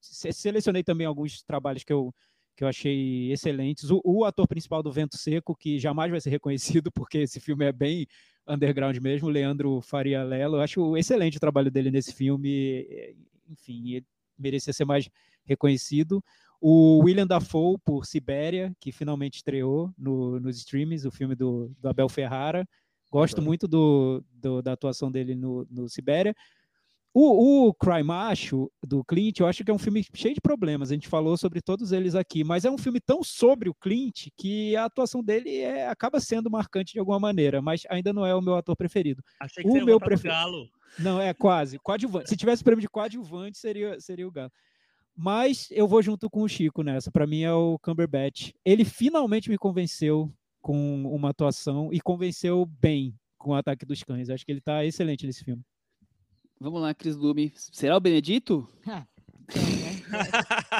se- 0.00 0.32
selecionei 0.32 0.82
também 0.82 1.06
alguns 1.06 1.42
trabalhos 1.42 1.82
que 1.82 1.92
eu, 1.92 2.14
que 2.60 2.64
eu 2.64 2.68
achei 2.68 3.32
excelentes. 3.32 3.90
O, 3.90 4.02
o 4.04 4.22
ator 4.22 4.46
principal 4.46 4.82
do 4.82 4.92
Vento 4.92 5.16
Seco, 5.16 5.56
que 5.56 5.78
jamais 5.78 6.10
vai 6.10 6.20
ser 6.20 6.28
reconhecido, 6.36 6.92
porque 6.92 7.16
esse 7.16 7.40
filme 7.40 7.64
é 7.64 7.72
bem 7.72 8.06
underground 8.46 8.94
mesmo, 8.98 9.30
Leandro 9.30 9.80
Faria 9.80 10.22
Lelo. 10.22 10.56
Eu 10.56 10.60
acho 10.60 10.94
excelente 10.94 11.38
o 11.38 11.40
trabalho 11.40 11.70
dele 11.70 11.90
nesse 11.90 12.12
filme. 12.12 12.86
Enfim, 13.48 13.94
ele 13.94 14.06
merecia 14.38 14.74
ser 14.74 14.84
mais 14.84 15.08
reconhecido. 15.42 16.22
O 16.60 16.98
William 17.02 17.26
Dafoe 17.26 17.78
por 17.82 18.04
Sibéria, 18.04 18.76
que 18.78 18.92
finalmente 18.92 19.36
estreou 19.36 19.90
no, 19.96 20.38
nos 20.38 20.58
streams, 20.58 21.08
o 21.08 21.10
filme 21.10 21.34
do, 21.34 21.72
do 21.80 21.88
Abel 21.88 22.10
Ferrara. 22.10 22.68
Gosto 23.10 23.40
muito 23.40 23.66
do, 23.66 24.22
do- 24.34 24.60
da 24.60 24.74
atuação 24.74 25.10
dele 25.10 25.34
no, 25.34 25.66
no 25.70 25.88
Sibéria. 25.88 26.34
O, 27.12 27.66
o 27.68 27.74
Cry 27.74 28.04
Macho, 28.04 28.70
do 28.86 29.02
Clint, 29.04 29.40
eu 29.40 29.46
acho 29.48 29.64
que 29.64 29.70
é 29.70 29.74
um 29.74 29.78
filme 29.78 30.04
cheio 30.14 30.34
de 30.34 30.40
problemas. 30.40 30.90
A 30.90 30.94
gente 30.94 31.08
falou 31.08 31.36
sobre 31.36 31.60
todos 31.60 31.90
eles 31.90 32.14
aqui, 32.14 32.44
mas 32.44 32.64
é 32.64 32.70
um 32.70 32.78
filme 32.78 33.00
tão 33.00 33.22
sobre 33.24 33.68
o 33.68 33.74
Clint 33.74 34.28
que 34.36 34.76
a 34.76 34.84
atuação 34.84 35.20
dele 35.22 35.56
é, 35.58 35.88
acaba 35.88 36.20
sendo 36.20 36.48
marcante 36.48 36.92
de 36.92 37.00
alguma 37.00 37.18
maneira, 37.18 37.60
mas 37.60 37.82
ainda 37.90 38.12
não 38.12 38.24
é 38.24 38.32
o 38.34 38.40
meu 38.40 38.54
ator 38.54 38.76
preferido. 38.76 39.24
Achei 39.40 39.64
que 39.64 39.68
O 39.68 39.72
você 39.72 39.84
meu 39.84 39.94
votar 39.94 40.08
no 40.08 40.08
prefe- 40.10 40.28
Galo. 40.28 40.68
Não, 40.98 41.20
é 41.20 41.34
quase. 41.34 41.78
Coadjuvante. 41.80 42.28
Se 42.28 42.36
tivesse 42.36 42.62
prêmio 42.62 42.80
de 42.80 42.88
coadjuvante, 42.88 43.58
seria, 43.58 43.98
seria 44.00 44.26
o 44.28 44.30
Galo. 44.30 44.52
Mas 45.16 45.68
eu 45.72 45.88
vou 45.88 46.00
junto 46.02 46.30
com 46.30 46.42
o 46.42 46.48
Chico 46.48 46.82
nessa. 46.82 47.10
Para 47.10 47.26
mim 47.26 47.42
é 47.42 47.52
o 47.52 47.78
Cumberbatch. 47.80 48.52
Ele 48.64 48.84
finalmente 48.84 49.50
me 49.50 49.58
convenceu 49.58 50.32
com 50.62 51.04
uma 51.12 51.30
atuação 51.30 51.92
e 51.92 52.00
convenceu 52.00 52.64
bem 52.66 53.14
com 53.36 53.50
o 53.50 53.54
Ataque 53.54 53.84
dos 53.84 54.02
Cães. 54.04 54.30
Acho 54.30 54.44
que 54.46 54.52
ele 54.52 54.60
está 54.60 54.84
excelente 54.84 55.26
nesse 55.26 55.44
filme. 55.44 55.62
Vamos 56.62 56.82
lá, 56.82 56.92
Cris 56.92 57.16
Lume. 57.16 57.50
Será 57.56 57.96
o 57.96 58.00
Benedito? 58.00 58.68
Então, 58.82 59.06
né? 59.56 59.96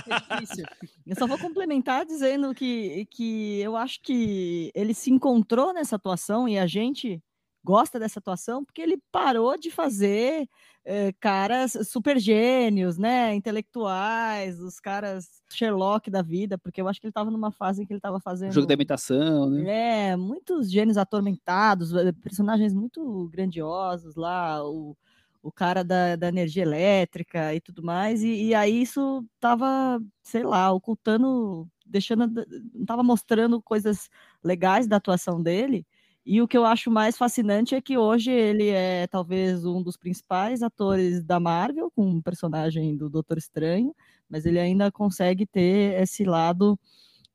É 0.06 0.36
difícil. 0.36 0.66
Eu 1.06 1.16
só 1.16 1.26
vou 1.26 1.38
complementar 1.38 2.04
dizendo 2.04 2.54
que, 2.54 3.06
que 3.10 3.60
eu 3.60 3.74
acho 3.74 4.02
que 4.02 4.70
ele 4.74 4.92
se 4.92 5.10
encontrou 5.10 5.72
nessa 5.72 5.96
atuação 5.96 6.46
e 6.46 6.58
a 6.58 6.66
gente 6.66 7.22
gosta 7.64 7.98
dessa 7.98 8.18
atuação 8.18 8.62
porque 8.62 8.82
ele 8.82 9.02
parou 9.10 9.56
de 9.56 9.70
fazer 9.70 10.46
eh, 10.84 11.12
caras 11.18 11.76
super 11.88 12.18
gênios, 12.18 12.98
né? 12.98 13.34
Intelectuais, 13.34 14.60
os 14.60 14.78
caras 14.78 15.42
Sherlock 15.50 16.10
da 16.10 16.20
vida, 16.20 16.58
porque 16.58 16.82
eu 16.82 16.88
acho 16.88 17.00
que 17.00 17.06
ele 17.06 17.10
estava 17.10 17.30
numa 17.30 17.50
fase 17.50 17.82
em 17.82 17.86
que 17.86 17.92
ele 17.92 17.98
estava 17.98 18.20
fazendo. 18.20 18.52
Jogo 18.52 18.66
da 18.66 18.74
imitação, 18.74 19.48
né? 19.48 20.10
É, 20.10 20.16
muitos 20.16 20.70
gênios 20.70 20.98
atormentados, 20.98 21.94
eh, 21.94 22.12
personagens 22.12 22.74
muito 22.74 23.30
grandiosos 23.32 24.14
lá, 24.14 24.62
o, 24.62 24.94
o 25.42 25.52
cara 25.52 25.82
da, 25.84 26.16
da 26.16 26.28
energia 26.28 26.62
elétrica 26.62 27.54
e 27.54 27.60
tudo 27.60 27.82
mais, 27.82 28.22
e, 28.22 28.46
e 28.48 28.54
aí 28.54 28.82
isso 28.82 29.24
tava, 29.40 30.00
sei 30.22 30.42
lá, 30.44 30.72
ocultando, 30.72 31.68
deixando, 31.86 32.28
não 32.74 32.84
tava 32.86 33.02
mostrando 33.02 33.62
coisas 33.62 34.08
legais 34.44 34.86
da 34.86 34.96
atuação 34.96 35.42
dele, 35.42 35.86
e 36.24 36.42
o 36.42 36.46
que 36.46 36.56
eu 36.56 36.64
acho 36.66 36.90
mais 36.90 37.16
fascinante 37.16 37.74
é 37.74 37.80
que 37.80 37.96
hoje 37.96 38.30
ele 38.30 38.68
é 38.68 39.06
talvez 39.06 39.64
um 39.64 39.82
dos 39.82 39.96
principais 39.96 40.62
atores 40.62 41.24
da 41.24 41.40
Marvel, 41.40 41.90
com 41.90 42.06
um 42.06 42.20
personagem 42.22 42.96
do 42.96 43.08
Doutor 43.08 43.38
Estranho, 43.38 43.94
mas 44.28 44.44
ele 44.44 44.58
ainda 44.58 44.92
consegue 44.92 45.46
ter 45.46 46.00
esse 46.00 46.24
lado 46.24 46.78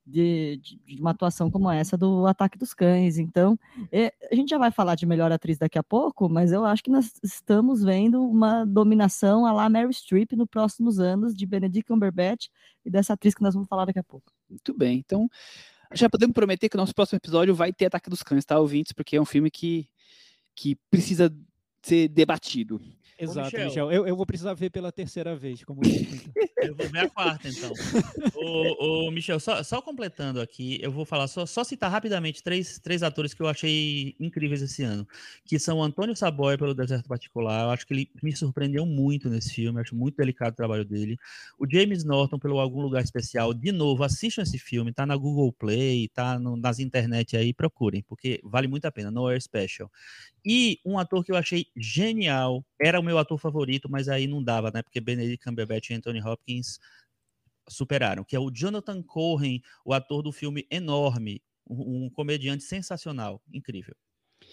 de- 0.05 0.57
de 0.85 1.01
uma 1.01 1.11
atuação 1.11 1.49
como 1.49 1.69
essa 1.71 1.97
do 1.97 2.27
Ataque 2.27 2.57
dos 2.57 2.73
Cães. 2.73 3.17
Então, 3.17 3.57
é, 3.91 4.13
a 4.31 4.35
gente 4.35 4.49
já 4.49 4.57
vai 4.57 4.71
falar 4.71 4.95
de 4.95 5.05
melhor 5.05 5.31
atriz 5.31 5.57
daqui 5.57 5.79
a 5.79 5.83
pouco, 5.83 6.29
mas 6.29 6.51
eu 6.51 6.63
acho 6.63 6.83
que 6.83 6.91
nós 6.91 7.11
estamos 7.23 7.81
vendo 7.83 8.21
uma 8.21 8.65
dominação 8.65 9.45
à 9.45 9.51
la 9.51 9.69
Mary 9.69 9.91
Streep 9.93 10.33
nos 10.33 10.47
próximos 10.47 10.99
anos 10.99 11.33
de 11.35 11.45
Benedict 11.45 11.87
Cumberbatch 11.87 12.47
e 12.85 12.89
dessa 12.89 13.13
atriz 13.13 13.33
que 13.33 13.41
nós 13.41 13.53
vamos 13.53 13.67
falar 13.67 13.85
daqui 13.85 13.99
a 13.99 14.03
pouco. 14.03 14.31
Muito 14.49 14.73
bem. 14.77 14.99
Então, 14.99 15.27
já 15.93 16.09
podemos 16.09 16.33
prometer 16.33 16.69
que 16.69 16.75
o 16.75 16.79
nosso 16.79 16.93
próximo 16.93 17.17
episódio 17.17 17.55
vai 17.55 17.73
ter 17.73 17.85
Ataque 17.85 18.09
dos 18.09 18.21
Cães, 18.21 18.45
tá, 18.45 18.59
ouvintes? 18.59 18.91
Porque 18.93 19.15
é 19.15 19.21
um 19.21 19.25
filme 19.25 19.49
que, 19.49 19.87
que 20.55 20.75
precisa 20.91 21.35
ser 21.81 22.07
debatido. 22.09 22.79
Exato, 23.17 23.45
Michel. 23.45 23.65
Michel. 23.65 23.91
Eu, 23.91 24.07
eu 24.07 24.15
vou 24.15 24.25
precisar 24.25 24.53
ver 24.53 24.69
pela 24.69 24.91
terceira 24.91 25.35
vez. 25.35 25.63
Como. 25.63 25.81
Eu 26.61 26.75
vou 26.75 26.89
ver 26.89 26.99
a 26.99 27.09
quarta, 27.09 27.47
então. 27.47 27.71
ô, 28.33 29.07
ô, 29.07 29.11
Michel, 29.11 29.39
só, 29.39 29.63
só 29.63 29.81
completando 29.81 30.41
aqui, 30.41 30.79
eu 30.81 30.91
vou 30.91 31.05
falar, 31.05 31.27
só, 31.27 31.45
só 31.45 31.63
citar 31.63 31.91
rapidamente 31.91 32.43
três, 32.43 32.79
três 32.79 33.03
atores 33.03 33.33
que 33.33 33.41
eu 33.41 33.47
achei 33.47 34.15
incríveis 34.19 34.61
esse 34.61 34.83
ano, 34.83 35.07
que 35.45 35.59
são 35.59 35.81
Antônio 35.81 36.15
Saboia 36.15 36.57
pelo 36.57 36.73
Deserto 36.73 37.07
Particular, 37.07 37.65
eu 37.65 37.69
acho 37.69 37.85
que 37.85 37.93
ele 37.93 38.09
me 38.21 38.35
surpreendeu 38.35 38.85
muito 38.85 39.29
nesse 39.29 39.53
filme, 39.53 39.77
eu 39.77 39.81
acho 39.81 39.95
muito 39.95 40.17
delicado 40.17 40.53
o 40.53 40.55
trabalho 40.55 40.83
dele. 40.85 41.17
O 41.59 41.69
James 41.69 42.03
Norton 42.03 42.39
pelo 42.39 42.59
Algum 42.59 42.81
Lugar 42.81 43.03
Especial, 43.03 43.53
de 43.53 43.71
novo, 43.71 44.03
assistam 44.03 44.41
esse 44.41 44.57
filme, 44.57 44.91
tá 44.91 45.05
na 45.05 45.15
Google 45.15 45.53
Play, 45.53 46.09
tá 46.09 46.39
no- 46.39 46.57
nas 46.57 46.79
internet 46.79 47.37
aí, 47.37 47.53
procurem, 47.53 48.03
porque 48.07 48.39
vale 48.43 48.67
muito 48.67 48.85
a 48.85 48.91
pena, 48.91 49.11
Nowhere 49.11 49.39
Special. 49.41 49.89
E 50.45 50.79
um 50.85 50.99
ator 50.99 51.23
que 51.23 51.31
eu 51.31 51.35
achei 51.35 51.67
genial, 51.75 52.63
era 52.79 52.99
o 52.99 53.03
meu 53.05 53.17
ator 53.17 53.37
favorito, 53.37 53.89
mas 53.89 54.09
aí 54.09 54.27
não 54.27 54.43
dava, 54.43 54.71
né? 54.73 54.81
Porque 54.81 54.99
Benedict 54.99 55.45
Cumberbatch 55.45 55.89
e 55.89 55.93
Anthony 55.93 56.21
Hopkins 56.21 56.79
superaram, 57.69 58.23
que 58.23 58.35
é 58.35 58.39
o 58.39 58.51
Jonathan 58.51 59.01
Cohen, 59.01 59.61
o 59.85 59.93
ator 59.93 60.21
do 60.21 60.31
filme 60.31 60.67
Enorme. 60.69 61.41
um, 61.69 62.05
um 62.05 62.09
comediante 62.09 62.63
sensacional, 62.63 63.41
incrível. 63.51 63.95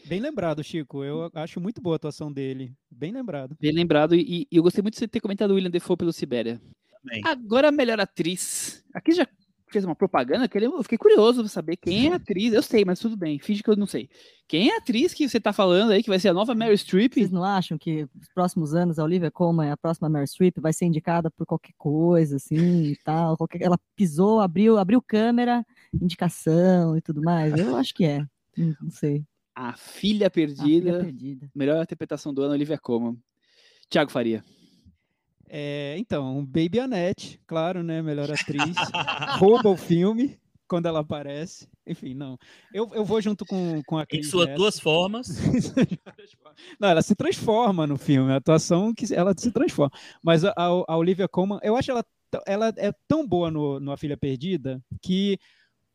Bem 0.07 0.20
lembrado, 0.20 0.62
Chico. 0.65 1.05
Eu 1.05 1.31
acho 1.35 1.61
muito 1.61 1.81
boa 1.81 1.97
a 1.97 1.97
atuação 1.97 2.33
dele. 2.33 2.74
Bem 2.91 3.12
lembrado. 3.12 3.57
Bem 3.61 3.73
lembrado. 3.73 4.15
E, 4.15 4.47
e 4.51 4.57
eu 4.57 4.62
gostei 4.62 4.83
muito 4.83 4.95
de 4.95 5.01
você 5.01 5.09
ter 5.09 5.20
comentado 5.20 5.51
o 5.51 5.55
William 5.55 5.70
Defoe 5.70 5.97
pelo 5.97 6.12
Sibéria. 6.12 6.61
Também. 7.03 7.23
Agora 7.24 7.69
a 7.69 7.73
melhor 7.73 8.01
atriz. 8.01 8.85
Aqui 8.95 9.12
já 9.12 9.27
fez 9.73 9.85
uma 9.85 9.94
propaganda 9.94 10.49
que 10.49 10.59
eu 10.59 10.82
fiquei 10.82 10.99
curioso 10.99 11.40
pra 11.40 11.49
saber 11.49 11.77
quem 11.77 12.09
é 12.09 12.12
a 12.12 12.16
atriz. 12.16 12.53
Eu 12.53 12.62
sei, 12.62 12.85
mas 12.85 12.99
tudo 12.99 13.16
bem. 13.16 13.39
Finge 13.39 13.62
que 13.62 13.70
eu 13.70 13.77
não 13.77 13.86
sei. 13.86 14.09
Quem 14.47 14.69
é 14.69 14.74
a 14.74 14.78
atriz 14.78 15.15
que 15.15 15.28
você 15.28 15.40
tá 15.40 15.53
falando 15.53 15.93
aí, 15.93 16.03
que 16.03 16.11
vai 16.11 16.19
ser 16.19 16.28
a 16.28 16.35
nova 16.35 16.55
Mary 16.55 16.77
Streep? 16.77 17.15
Vocês 17.15 17.31
não 17.31 17.43
acham 17.43 17.78
que 17.78 18.07
nos 18.15 18.28
próximos 18.35 18.74
anos 18.74 18.99
a 18.99 19.05
Olivia 19.05 19.31
Colman, 19.31 19.70
a 19.70 19.77
próxima 19.77 20.09
Meryl 20.09 20.27
Streep, 20.27 20.59
vai 20.61 20.73
ser 20.73 20.85
indicada 20.85 21.31
por 21.31 21.47
qualquer 21.47 21.73
coisa, 21.78 22.36
assim, 22.36 22.85
e 22.85 22.97
tal? 23.05 23.36
Qualquer... 23.36 23.62
Ela 23.62 23.78
pisou, 23.97 24.40
abriu, 24.40 24.78
abriu 24.78 25.01
câmera, 25.01 25.65
indicação 25.93 26.97
e 26.97 27.01
tudo 27.01 27.23
mais? 27.23 27.55
Eu 27.57 27.77
acho 27.77 27.94
que 27.94 28.05
é. 28.05 28.24
Não 28.57 28.90
sei. 28.90 29.24
A 29.55 29.74
Filha 29.74 30.27
A 30.27 30.31
filha 30.31 30.31
Perdida. 30.31 30.99
perdida. 31.01 31.51
Melhor 31.55 31.82
interpretação 31.82 32.32
do 32.32 32.43
ano, 32.43 32.55
Olivia 32.55 32.78
Colman. 32.78 33.19
Tiago 33.89 34.11
Faria. 34.11 34.44
É, 35.55 35.97
então, 35.99 36.43
Baby 36.47 36.81
Annette, 36.81 37.39
claro, 37.47 37.83
né? 37.83 38.01
Melhor 38.01 38.31
atriz. 38.31 38.74
Rouba 39.39 39.69
o 39.69 39.77
filme 39.77 40.39
quando 40.66 40.87
ela 40.87 41.01
aparece. 41.01 41.69
Enfim, 41.87 42.15
não. 42.15 42.39
Eu, 42.73 42.91
eu 42.95 43.05
vou 43.05 43.20
junto 43.20 43.45
com, 43.45 43.83
com 43.87 43.99
a 43.99 44.05
Em 44.05 44.07
Chris 44.07 44.31
suas 44.31 44.49
duas 44.55 44.81
formas. 44.81 45.29
Não, 46.81 46.89
ela 46.89 47.03
se 47.03 47.15
transforma 47.15 47.87
no 47.87 47.99
filme, 47.99 48.33
a 48.33 48.37
atuação 48.37 48.95
que 48.95 49.12
ela 49.15 49.35
se 49.37 49.51
transforma. 49.53 49.93
Mas 50.23 50.43
a, 50.43 50.55
a- 50.57 50.97
Olivia 50.97 51.29
Colman, 51.29 51.59
eu 51.62 51.77
acho 51.77 51.91
ela, 51.91 52.05
ela 52.47 52.73
é 52.79 52.91
tão 53.07 53.27
boa 53.29 53.51
no, 53.51 53.79
no 53.79 53.93
A 53.93 53.97
Filha 53.99 54.16
Perdida 54.16 54.83
que 55.03 55.39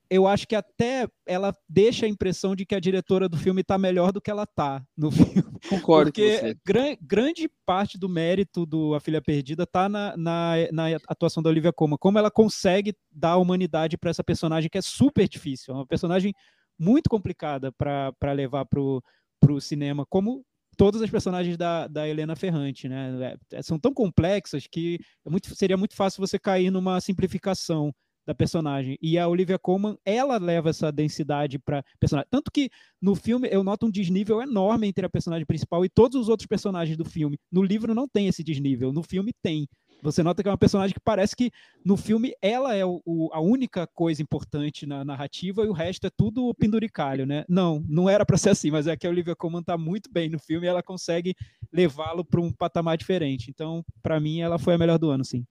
eu 0.10 0.28
acho 0.28 0.48
que 0.48 0.56
até 0.56 1.08
ela 1.26 1.54
deixa 1.68 2.06
a 2.06 2.10
impressão 2.10 2.56
de 2.56 2.66
que 2.66 2.76
a 2.76 2.80
diretora 2.80 3.28
do 3.28 3.38
filme 3.38 3.64
tá 3.64 3.78
melhor 3.78 4.12
do 4.12 4.22
que 4.22 4.32
ela 4.32 4.46
tá 4.46 4.84
no 4.96 5.10
filme. 5.12 5.44
Concordo 5.70 6.12
Porque 6.12 6.56
gran- 6.66 6.96
grande 7.02 7.50
parte 7.66 7.98
do 7.98 8.08
mérito 8.08 8.66
do 8.66 8.94
A 8.96 9.00
Filha 9.00 9.22
Perdida 9.22 9.66
tá 9.66 9.90
na, 9.90 10.16
na, 10.18 10.54
na 10.72 10.86
atuação 11.08 11.42
da 11.44 11.50
Olivia 11.50 11.74
Colman. 11.74 11.98
Como 12.00 12.18
ela 12.18 12.32
consegue 12.32 12.96
dar 13.12 13.38
humanidade 13.38 13.98
para 13.98 14.10
essa 14.10 14.24
personagem 14.24 14.70
que 14.70 14.78
é 14.78 14.82
super 14.82 15.28
difícil. 15.28 15.74
É 15.74 15.78
uma 15.78 15.88
personagem 15.88 16.34
muito 16.80 17.10
complicada 17.10 17.72
para 17.72 18.32
levar 18.34 18.66
pro, 18.66 19.04
pro 19.40 19.60
cinema, 19.60 20.06
como 20.08 20.44
todas 20.78 21.02
as 21.02 21.10
personagens 21.10 21.58
da, 21.58 21.88
da 21.88 22.08
Helena 22.08 22.36
Ferrante, 22.36 22.88
né? 22.88 23.36
É, 23.52 23.62
são 23.64 23.80
tão 23.80 23.94
complexas 23.94 24.68
que 24.68 25.00
é 25.26 25.30
muito, 25.30 25.54
seria 25.56 25.76
muito 25.76 25.96
fácil 25.96 26.26
você 26.26 26.38
cair 26.38 26.70
numa 26.70 27.02
simplificação 27.02 27.92
da 28.28 28.36
personagem. 28.36 28.98
E 29.02 29.18
a 29.18 29.28
Olivia 29.28 29.58
Colman, 29.58 29.98
ela 30.06 30.38
leva 30.38 30.70
essa 30.70 30.92
densidade 30.92 31.58
para 31.58 31.82
personagem. 32.00 32.28
Tanto 32.30 32.52
que 32.52 32.70
no 33.02 33.16
filme 33.16 33.48
eu 33.50 33.64
noto 33.64 33.86
um 33.86 33.92
desnível 33.92 34.42
enorme 34.42 34.86
entre 34.88 35.06
a 35.06 35.10
personagem 35.10 35.46
principal 35.46 35.86
e 35.86 35.90
todos 35.90 36.20
os 36.20 36.28
outros 36.30 36.46
personagens 36.46 36.98
do 36.98 37.06
filme. 37.06 37.40
No 37.50 37.64
livro 37.64 37.96
não 37.96 38.08
tem 38.08 38.28
esse 38.28 38.44
desnível, 38.44 38.92
no 38.92 39.02
filme 39.02 39.32
tem. 39.42 39.66
Você 40.04 40.22
nota 40.22 40.44
que 40.44 40.50
é 40.50 40.52
uma 40.52 40.58
personagem 40.58 40.94
que 40.94 41.00
parece 41.00 41.36
que 41.36 41.50
no 41.84 41.98
filme 41.98 42.32
ela 42.40 42.76
é 42.76 42.86
o, 42.86 43.02
o- 43.04 43.30
a 43.34 43.40
única 43.42 43.88
coisa 43.88 44.22
importante 44.22 44.86
na 44.86 45.04
narrativa 45.04 45.64
e 45.64 45.68
o 45.68 45.74
resto 45.74 46.06
é 46.06 46.10
tudo 46.16 46.54
penduricalho, 46.54 47.26
né? 47.26 47.44
Não, 47.50 47.84
não 47.90 48.08
era 48.08 48.24
para 48.24 48.38
ser 48.38 48.52
assim, 48.52 48.70
mas 48.70 48.86
é 48.86 48.96
que 48.96 49.08
a 49.08 49.10
Olivia 49.10 49.36
Colman 49.36 49.64
tá 49.64 49.76
muito 49.76 50.12
bem 50.12 50.30
no 50.30 50.38
filme 50.38 50.68
e 50.68 50.70
ela 50.70 50.84
consegue 50.84 51.34
levá-lo 51.74 52.24
para 52.24 52.40
um 52.42 52.52
patamar 52.52 52.96
diferente. 52.96 53.50
Então, 53.50 53.84
para 54.04 54.20
mim, 54.20 54.40
ela 54.40 54.60
foi 54.60 54.76
a 54.76 54.78
melhor 54.78 55.00
do 55.00 55.10
ano, 55.10 55.26
sim. 55.26 55.44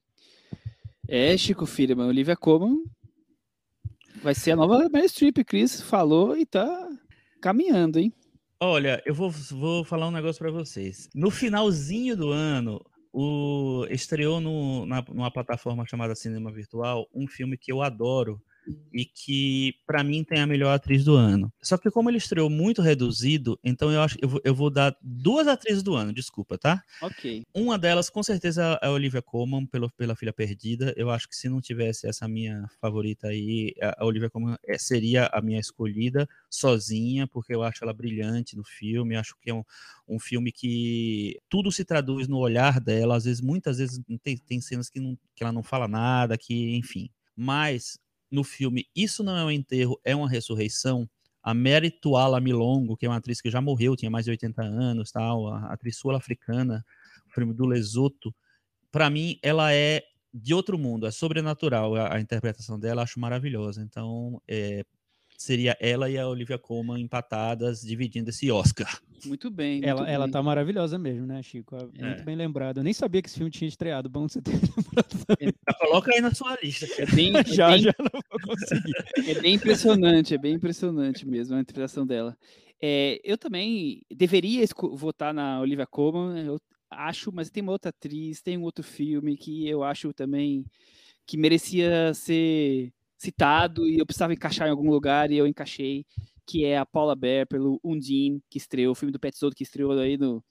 É, 1.08 1.36
Chico 1.36 1.66
Firman, 1.66 2.08
Olivia 2.08 2.36
Colman 2.36 2.82
vai 4.22 4.34
ser 4.34 4.50
a 4.50 4.56
nova 4.56 4.88
Mary 4.88 5.08
Streep. 5.08 5.44
Chris 5.44 5.80
falou 5.80 6.36
e 6.36 6.44
tá 6.44 6.88
caminhando, 7.40 8.00
hein? 8.00 8.12
Olha, 8.58 9.00
eu 9.06 9.14
vou, 9.14 9.30
vou 9.30 9.84
falar 9.84 10.08
um 10.08 10.10
negócio 10.10 10.40
pra 10.40 10.50
vocês. 10.50 11.08
No 11.14 11.30
finalzinho 11.30 12.16
do 12.16 12.30
ano, 12.30 12.80
o, 13.12 13.86
estreou 13.88 14.40
no, 14.40 14.84
na, 14.84 15.04
numa 15.08 15.30
plataforma 15.30 15.86
chamada 15.86 16.16
Cinema 16.16 16.50
Virtual 16.50 17.06
um 17.14 17.28
filme 17.28 17.56
que 17.56 17.70
eu 17.70 17.82
adoro 17.82 18.42
e 18.92 19.04
que 19.04 19.74
pra 19.86 20.02
mim 20.02 20.24
tem 20.24 20.40
a 20.40 20.46
melhor 20.46 20.72
atriz 20.72 21.04
do 21.04 21.14
ano. 21.14 21.52
Só 21.62 21.76
que 21.76 21.90
como 21.90 22.10
ele 22.10 22.18
estreou 22.18 22.48
muito 22.48 22.82
reduzido, 22.82 23.58
então 23.62 23.90
eu 23.90 24.00
acho 24.00 24.16
eu 24.20 24.28
vou, 24.28 24.40
eu 24.44 24.54
vou 24.54 24.70
dar 24.70 24.96
duas 25.02 25.46
atrizes 25.46 25.82
do 25.82 25.94
ano, 25.94 26.12
desculpa, 26.12 26.58
tá? 26.58 26.82
Ok. 27.02 27.44
Uma 27.54 27.78
delas, 27.78 28.10
com 28.10 28.22
certeza, 28.22 28.78
é 28.82 28.86
a 28.86 28.90
Olivia 28.90 29.22
Colman, 29.22 29.66
pelo, 29.66 29.90
pela 29.92 30.16
Filha 30.16 30.32
Perdida. 30.32 30.92
Eu 30.96 31.10
acho 31.10 31.28
que 31.28 31.36
se 31.36 31.48
não 31.48 31.60
tivesse 31.60 32.08
essa 32.08 32.26
minha 32.26 32.66
favorita 32.80 33.28
aí, 33.28 33.74
a 33.82 34.04
Olivia 34.04 34.30
Colman 34.30 34.56
eh, 34.66 34.78
seria 34.78 35.26
a 35.32 35.40
minha 35.40 35.60
escolhida 35.60 36.28
sozinha, 36.50 37.26
porque 37.26 37.54
eu 37.54 37.62
acho 37.62 37.84
ela 37.84 37.92
brilhante 37.92 38.56
no 38.56 38.64
filme. 38.64 39.16
Acho 39.16 39.36
que 39.40 39.50
é 39.50 39.54
um, 39.54 39.62
um 40.08 40.18
filme 40.18 40.52
que 40.52 41.38
tudo 41.48 41.70
se 41.70 41.84
traduz 41.84 42.28
no 42.28 42.38
olhar 42.38 42.80
dela. 42.80 43.16
Às 43.16 43.24
vezes, 43.24 43.40
muitas 43.40 43.78
vezes, 43.78 44.00
tem, 44.22 44.36
tem 44.36 44.60
cenas 44.60 44.88
que, 44.88 45.00
não, 45.00 45.16
que 45.34 45.42
ela 45.42 45.52
não 45.52 45.62
fala 45.62 45.86
nada, 45.88 46.36
que, 46.36 46.76
enfim. 46.76 47.10
Mas 47.36 47.98
no 48.36 48.44
filme 48.44 48.86
Isso 48.94 49.24
Não 49.24 49.36
é 49.36 49.44
um 49.44 49.50
Enterro, 49.50 49.98
é 50.04 50.14
uma 50.14 50.28
Ressurreição. 50.28 51.08
A 51.42 51.54
Mary 51.54 51.90
Tuala 51.90 52.40
Milongo, 52.40 52.96
que 52.96 53.06
é 53.06 53.08
uma 53.08 53.16
atriz 53.16 53.40
que 53.40 53.50
já 53.50 53.60
morreu, 53.60 53.96
tinha 53.96 54.10
mais 54.10 54.24
de 54.24 54.32
80 54.32 54.62
anos, 54.62 55.10
tal, 55.10 55.48
a 55.48 55.72
atriz 55.72 55.96
sul-africana, 55.96 56.84
o 57.28 57.32
filme 57.32 57.54
do 57.54 57.64
Lesoto, 57.64 58.34
para 58.90 59.08
mim 59.08 59.38
ela 59.42 59.72
é 59.72 60.02
de 60.34 60.52
outro 60.52 60.76
mundo, 60.76 61.06
é 61.06 61.10
sobrenatural 61.10 61.94
a, 61.94 62.16
a 62.16 62.20
interpretação 62.20 62.78
dela, 62.78 63.02
acho 63.02 63.18
maravilhosa. 63.20 63.80
Então, 63.80 64.42
é, 64.46 64.84
seria 65.38 65.76
ela 65.80 66.08
e 66.10 66.18
a 66.18 66.26
Olivia 66.28 66.58
Colman 66.58 67.00
empatadas, 67.00 67.80
dividindo 67.80 68.30
esse 68.30 68.50
Oscar. 68.50 69.00
Muito 69.24 69.50
bem. 69.50 69.74
muito 69.80 69.88
Ela, 69.88 70.08
ela 70.10 70.24
bem. 70.26 70.32
tá 70.32 70.42
maravilhosa 70.42 70.98
mesmo, 70.98 71.26
né, 71.26 71.42
Chico? 71.42 71.74
É 71.76 71.82
Muito 71.84 72.20
É. 72.20 72.24
bem 72.24 72.36
lembrado. 72.36 72.78
Eu 72.78 72.84
nem 72.84 72.92
sabia 72.92 73.22
que 73.22 73.28
esse 73.28 73.36
filme 73.38 73.50
tinha 73.50 73.66
estreado. 73.68 74.08
Bom 74.08 74.28
você 74.28 74.40
ter 74.42 74.52
lembrado. 75.40 75.54
Já 75.68 75.74
coloca 75.78 76.12
aí 76.14 76.20
na 76.20 76.32
sua 76.34 76.56
lista. 76.62 76.86
É 77.00 77.06
bem, 77.06 77.36
é 77.36 77.44
já, 77.44 77.70
bem- 77.70 77.78
já 77.82 77.94
não 77.98 78.20
vou 78.30 78.40
conseguir. 78.54 78.92
é 79.30 79.40
bem 79.40 79.54
impressionante, 79.54 80.34
é 80.34 80.38
bem 80.38 80.54
impressionante 80.54 81.26
mesmo 81.26 81.56
a 81.56 81.60
interpretação 81.60 82.06
dela. 82.06 82.36
É, 82.80 83.18
eu 83.24 83.38
também 83.38 84.02
deveria 84.14 84.64
votar 84.92 85.32
na 85.32 85.60
Olivia 85.60 85.86
Colman, 85.86 86.44
eu 86.44 86.60
acho, 86.90 87.32
mas 87.32 87.50
tem 87.50 87.62
uma 87.62 87.72
outra 87.72 87.88
atriz, 87.88 88.42
tem 88.42 88.58
um 88.58 88.62
outro 88.62 88.84
filme 88.84 89.36
que 89.36 89.66
eu 89.66 89.82
acho 89.82 90.12
também 90.12 90.64
que 91.26 91.36
merecia 91.38 92.12
ser 92.14 92.92
citado 93.18 93.86
e 93.88 93.98
eu 93.98 94.06
precisava 94.06 94.32
encaixar 94.32 94.68
em 94.68 94.70
algum 94.70 94.90
lugar 94.90 95.30
e 95.30 95.36
eu 95.36 95.46
encaixei, 95.46 96.04
que 96.46 96.64
é 96.64 96.78
a 96.78 96.86
Paula 96.86 97.16
Bear 97.16 97.46
pelo 97.46 97.80
Undine, 97.82 98.40
que 98.50 98.58
estreou, 98.58 98.92
o 98.92 98.94
filme 98.94 99.12
do 99.12 99.18
Pet 99.18 99.36
que 99.54 99.62
estreou 99.62 99.92
aí 99.92 100.16
no, 100.16 100.44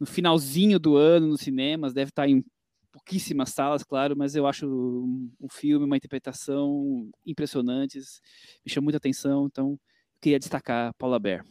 no 0.00 0.06
finalzinho 0.06 0.78
do 0.78 0.96
ano 0.96 1.28
nos 1.28 1.40
cinemas, 1.40 1.92
deve 1.92 2.10
estar 2.10 2.28
em 2.28 2.44
pouquíssimas 2.92 3.50
salas, 3.50 3.84
claro, 3.84 4.16
mas 4.16 4.34
eu 4.34 4.46
acho 4.46 4.66
um, 4.66 5.30
um 5.40 5.48
filme, 5.50 5.84
uma 5.84 5.96
interpretação 5.96 7.10
impressionantes, 7.26 8.20
me 8.64 8.72
chamou 8.72 8.86
muita 8.86 8.96
atenção, 8.96 9.46
então 9.46 9.72
eu 9.72 9.78
queria 10.20 10.38
destacar 10.38 10.88
a 10.88 10.94
Paula 10.94 11.18
Bear. 11.18 11.44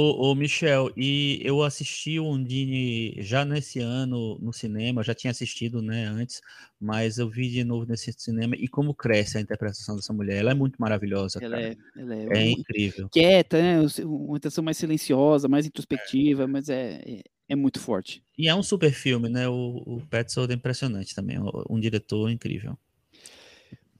Ô, 0.00 0.30
ô, 0.30 0.34
Michel, 0.34 0.90
e 0.96 1.42
eu 1.44 1.62
assisti 1.62 2.18
o 2.18 2.24
Undine 2.26 3.14
já 3.18 3.44
nesse 3.44 3.80
ano 3.80 4.38
no 4.38 4.50
cinema, 4.50 5.02
já 5.02 5.14
tinha 5.14 5.30
assistido, 5.30 5.82
né, 5.82 6.06
antes, 6.06 6.40
mas 6.80 7.18
eu 7.18 7.28
vi 7.28 7.50
de 7.50 7.62
novo 7.64 7.84
nesse 7.84 8.10
cinema 8.16 8.56
e 8.56 8.66
como 8.66 8.94
cresce 8.94 9.36
a 9.36 9.42
interpretação 9.42 9.96
dessa 9.96 10.10
mulher. 10.14 10.38
Ela 10.38 10.52
é 10.52 10.54
muito 10.54 10.76
maravilhosa, 10.78 11.38
Ela 11.42 11.56
cara. 11.56 11.68
é, 11.68 11.76
ela 12.00 12.14
é, 12.14 12.26
É 12.38 12.50
incrível. 12.50 13.10
quieta, 13.10 13.60
né? 13.60 13.86
uma 14.04 14.38
intenção 14.38 14.64
mais 14.64 14.78
silenciosa, 14.78 15.48
mais 15.48 15.66
introspectiva, 15.66 16.46
mas 16.46 16.70
é, 16.70 17.02
é, 17.06 17.22
é 17.50 17.54
muito 17.54 17.78
forte. 17.78 18.22
E 18.38 18.48
é 18.48 18.54
um 18.54 18.62
super 18.62 18.94
filme, 18.94 19.28
né? 19.28 19.46
O, 19.50 19.82
o 19.84 20.06
Petzold 20.08 20.50
é 20.50 20.56
impressionante 20.56 21.14
também, 21.14 21.36
um 21.68 21.78
diretor 21.78 22.30
incrível. 22.30 22.74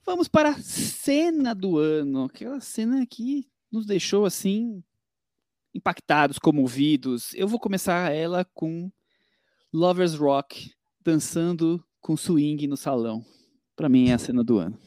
Vamos 0.03 0.27
para 0.27 0.49
a 0.49 0.59
cena 0.63 1.53
do 1.53 1.77
ano, 1.77 2.23
aquela 2.23 2.59
cena 2.59 3.05
que 3.05 3.45
nos 3.71 3.85
deixou 3.85 4.25
assim 4.25 4.83
impactados, 5.73 6.39
comovidos. 6.39 7.33
Eu 7.33 7.47
vou 7.47 7.59
começar 7.59 8.13
ela 8.13 8.45
com 8.53 8.91
Lovers 9.73 10.15
Rock 10.15 10.71
dançando 11.03 11.83
com 11.99 12.17
swing 12.17 12.67
no 12.67 12.77
salão. 12.77 13.23
Para 13.75 13.89
mim 13.89 14.09
é 14.09 14.13
a 14.13 14.17
cena 14.17 14.43
do 14.43 14.57
ano. 14.57 14.77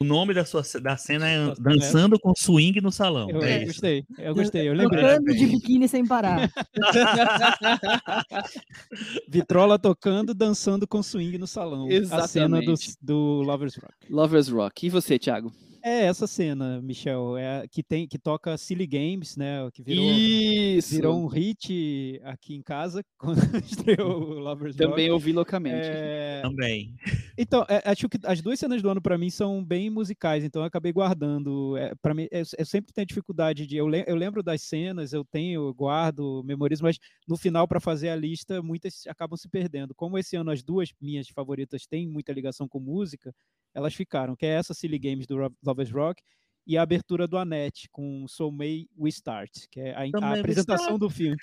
O 0.00 0.04
nome 0.04 0.32
da, 0.32 0.46
sua, 0.46 0.62
da 0.80 0.96
cena 0.96 1.28
é 1.28 1.54
Dançando 1.60 2.18
com 2.18 2.32
Swing 2.34 2.80
no 2.80 2.90
Salão. 2.90 3.28
Eu, 3.28 3.42
é 3.42 3.52
eu 3.52 3.56
isso. 3.58 3.66
gostei, 3.66 4.04
eu 4.16 4.34
gostei, 4.34 4.66
eu 4.66 4.72
lembrei. 4.72 5.02
Tocando 5.02 5.34
de 5.34 5.46
biquíni 5.46 5.86
sem 5.88 6.06
parar. 6.06 6.50
Vitrola 9.28 9.78
tocando, 9.78 10.32
dançando 10.32 10.88
com 10.88 11.02
swing 11.02 11.36
no 11.36 11.46
salão. 11.46 11.86
A 12.12 12.26
cena 12.26 12.62
do, 12.62 12.72
Exatamente. 12.72 12.96
do 13.02 13.42
Lovers 13.42 13.76
Rock. 13.76 13.94
Lovers 14.08 14.48
Rock. 14.48 14.86
E 14.86 14.88
você, 14.88 15.18
Thiago? 15.18 15.52
É 15.82 16.04
essa 16.04 16.26
cena, 16.26 16.80
Michel, 16.82 17.36
é 17.36 17.60
a 17.60 17.68
que 17.68 17.82
tem 17.82 18.06
que 18.06 18.18
toca 18.18 18.56
Silly 18.58 18.86
Games, 18.86 19.36
né? 19.36 19.68
Que 19.72 19.82
virou, 19.82 20.04
Isso! 20.04 20.94
virou 20.94 21.18
um 21.22 21.26
hit 21.26 22.20
aqui 22.24 22.54
em 22.54 22.62
casa 22.62 23.02
quando 23.18 23.38
estreou 23.64 24.20
o 24.22 24.38
Lovers 24.40 24.76
Rock. 24.76 24.88
Também 24.90 25.10
ouvi 25.10 25.32
loucamente. 25.32 25.88
É, 25.88 26.40
Também. 26.42 26.94
Então, 27.38 27.64
é, 27.68 27.82
acho 27.90 28.08
que 28.08 28.18
as 28.24 28.42
duas 28.42 28.58
cenas 28.58 28.82
do 28.82 28.90
ano 28.90 29.00
para 29.00 29.16
mim 29.16 29.30
são 29.30 29.64
bem 29.64 29.88
musicais, 29.88 30.44
então 30.44 30.62
eu 30.62 30.66
acabei 30.66 30.92
guardando. 30.92 31.76
É, 31.76 31.94
para 32.02 32.12
mim, 32.14 32.26
eu, 32.30 32.42
eu 32.58 32.66
sempre 32.66 32.92
tenho 32.92 33.06
dificuldade 33.06 33.66
de. 33.66 33.76
Eu, 33.76 33.86
le- 33.88 34.04
eu 34.06 34.16
lembro 34.16 34.42
das 34.42 34.62
cenas, 34.62 35.12
eu 35.12 35.24
tenho, 35.24 35.68
eu 35.68 35.74
guardo, 35.74 36.42
memorizo, 36.44 36.82
mas 36.82 36.98
no 37.26 37.36
final, 37.36 37.66
para 37.66 37.80
fazer 37.80 38.10
a 38.10 38.16
lista, 38.16 38.62
muitas 38.62 39.06
acabam 39.06 39.36
se 39.36 39.48
perdendo. 39.48 39.94
Como 39.94 40.18
esse 40.18 40.36
ano 40.36 40.50
as 40.50 40.62
duas 40.62 40.90
minhas 41.00 41.28
favoritas 41.28 41.86
têm 41.86 42.06
muita 42.08 42.32
ligação 42.32 42.68
com 42.68 42.78
música, 42.78 43.34
elas 43.74 43.94
ficaram, 43.94 44.34
que 44.36 44.46
é 44.46 44.50
essa 44.50 44.74
Silly 44.74 44.98
Games 44.98 45.26
do 45.26 45.36
Lovers 45.64 45.90
Rock 45.90 46.22
e 46.66 46.76
a 46.76 46.82
abertura 46.82 47.26
do 47.26 47.36
Annette 47.38 47.88
com 47.90 48.26
So 48.28 48.50
May 48.50 48.86
We 48.98 49.08
Start, 49.10 49.50
que 49.70 49.80
é 49.80 49.94
a, 49.94 50.04
a 50.26 50.30
apresentação 50.40 50.98
do 50.98 51.08
filme. 51.10 51.36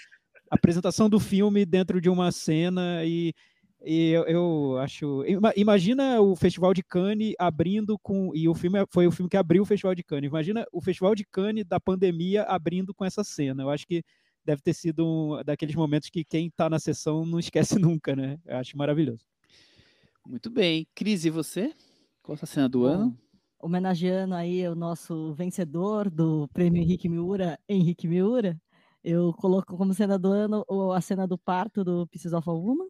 A 0.49 0.55
apresentação 0.55 1.09
do 1.09 1.19
filme 1.19 1.65
dentro 1.65 1.99
de 1.99 2.09
uma 2.09 2.31
cena 2.31 3.03
e 3.05 3.33
e 3.85 4.09
eu, 4.09 4.23
eu 4.25 4.77
acho. 4.79 5.23
ima- 5.25 5.53
Imagina 5.55 6.19
o 6.19 6.35
Festival 6.35 6.73
de 6.73 6.81
Cannes 6.81 7.35
abrindo 7.37 7.95
com. 7.99 8.31
E 8.33 8.49
o 8.49 8.55
filme 8.55 8.79
é- 8.79 8.85
foi 8.89 9.05
o 9.05 9.11
filme 9.11 9.29
que 9.29 9.37
abriu 9.37 9.61
o 9.61 9.65
Festival 9.67 9.93
de 9.93 10.03
Cannes. 10.03 10.29
Imagina 10.29 10.65
o 10.71 10.81
Festival 10.81 11.13
de 11.13 11.23
Cannes 11.23 11.63
da 11.63 11.79
pandemia 11.79 12.41
abrindo 12.43 12.91
com 12.91 13.05
essa 13.05 13.23
cena. 13.23 13.61
Eu 13.61 13.69
acho 13.69 13.85
que 13.85 14.01
deve 14.43 14.63
ter 14.63 14.73
sido 14.73 15.05
um 15.05 15.43
daqueles 15.43 15.75
momentos 15.75 16.09
que 16.09 16.23
quem 16.25 16.47
está 16.47 16.67
na 16.69 16.79
sessão 16.79 17.23
não 17.23 17.37
esquece 17.37 17.77
nunca, 17.79 18.15
né? 18.15 18.39
Eu 18.47 18.57
acho 18.57 18.75
maravilhoso. 18.75 19.23
Muito 20.25 20.49
bem. 20.49 20.87
Cris, 20.95 21.23
e 21.25 21.29
você? 21.29 21.71
Qual 22.27 22.33
a 22.33 22.37
sua 22.39 22.45
cena 22.45 22.67
do 22.67 22.79
Bom, 22.79 22.85
ano? 22.87 23.17
homenageando 23.57 24.35
aí 24.35 24.67
o 24.67 24.75
nosso 24.75 25.33
vencedor 25.33 26.09
do 26.09 26.45
prêmio 26.49 26.81
Henrique 26.81 27.07
Miura, 27.07 27.57
Henrique 27.69 28.05
Miura, 28.05 28.59
eu 29.01 29.33
coloco 29.35 29.77
como 29.77 29.93
cena 29.93 30.19
do 30.19 30.27
ano 30.27 30.65
a 30.93 30.99
cena 30.99 31.25
do 31.25 31.37
parto 31.37 31.85
do 31.85 32.05
Pieces 32.07 32.33
of 32.33 32.49
a 32.49 32.51
Woman. 32.51 32.89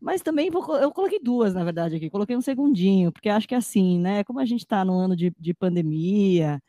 Mas 0.00 0.22
também 0.22 0.48
vou, 0.48 0.76
eu 0.76 0.92
coloquei 0.92 1.18
duas, 1.20 1.52
na 1.52 1.64
verdade, 1.64 1.96
aqui. 1.96 2.08
Coloquei 2.08 2.36
um 2.36 2.40
segundinho, 2.40 3.10
porque 3.10 3.28
acho 3.28 3.48
que 3.48 3.54
é 3.56 3.58
assim, 3.58 3.98
né? 3.98 4.22
Como 4.22 4.38
a 4.38 4.44
gente 4.44 4.60
está 4.60 4.84
no 4.84 4.96
ano 4.96 5.16
de, 5.16 5.34
de 5.40 5.52
pandemia 5.52 6.62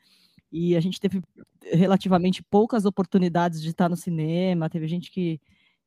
e 0.51 0.75
a 0.75 0.79
gente 0.79 0.99
teve 0.99 1.21
relativamente 1.63 2.41
poucas 2.41 2.85
oportunidades 2.85 3.61
de 3.61 3.69
estar 3.69 3.87
no 3.87 3.95
cinema, 3.95 4.67
teve 4.67 4.87
gente 4.87 5.11
que, 5.11 5.39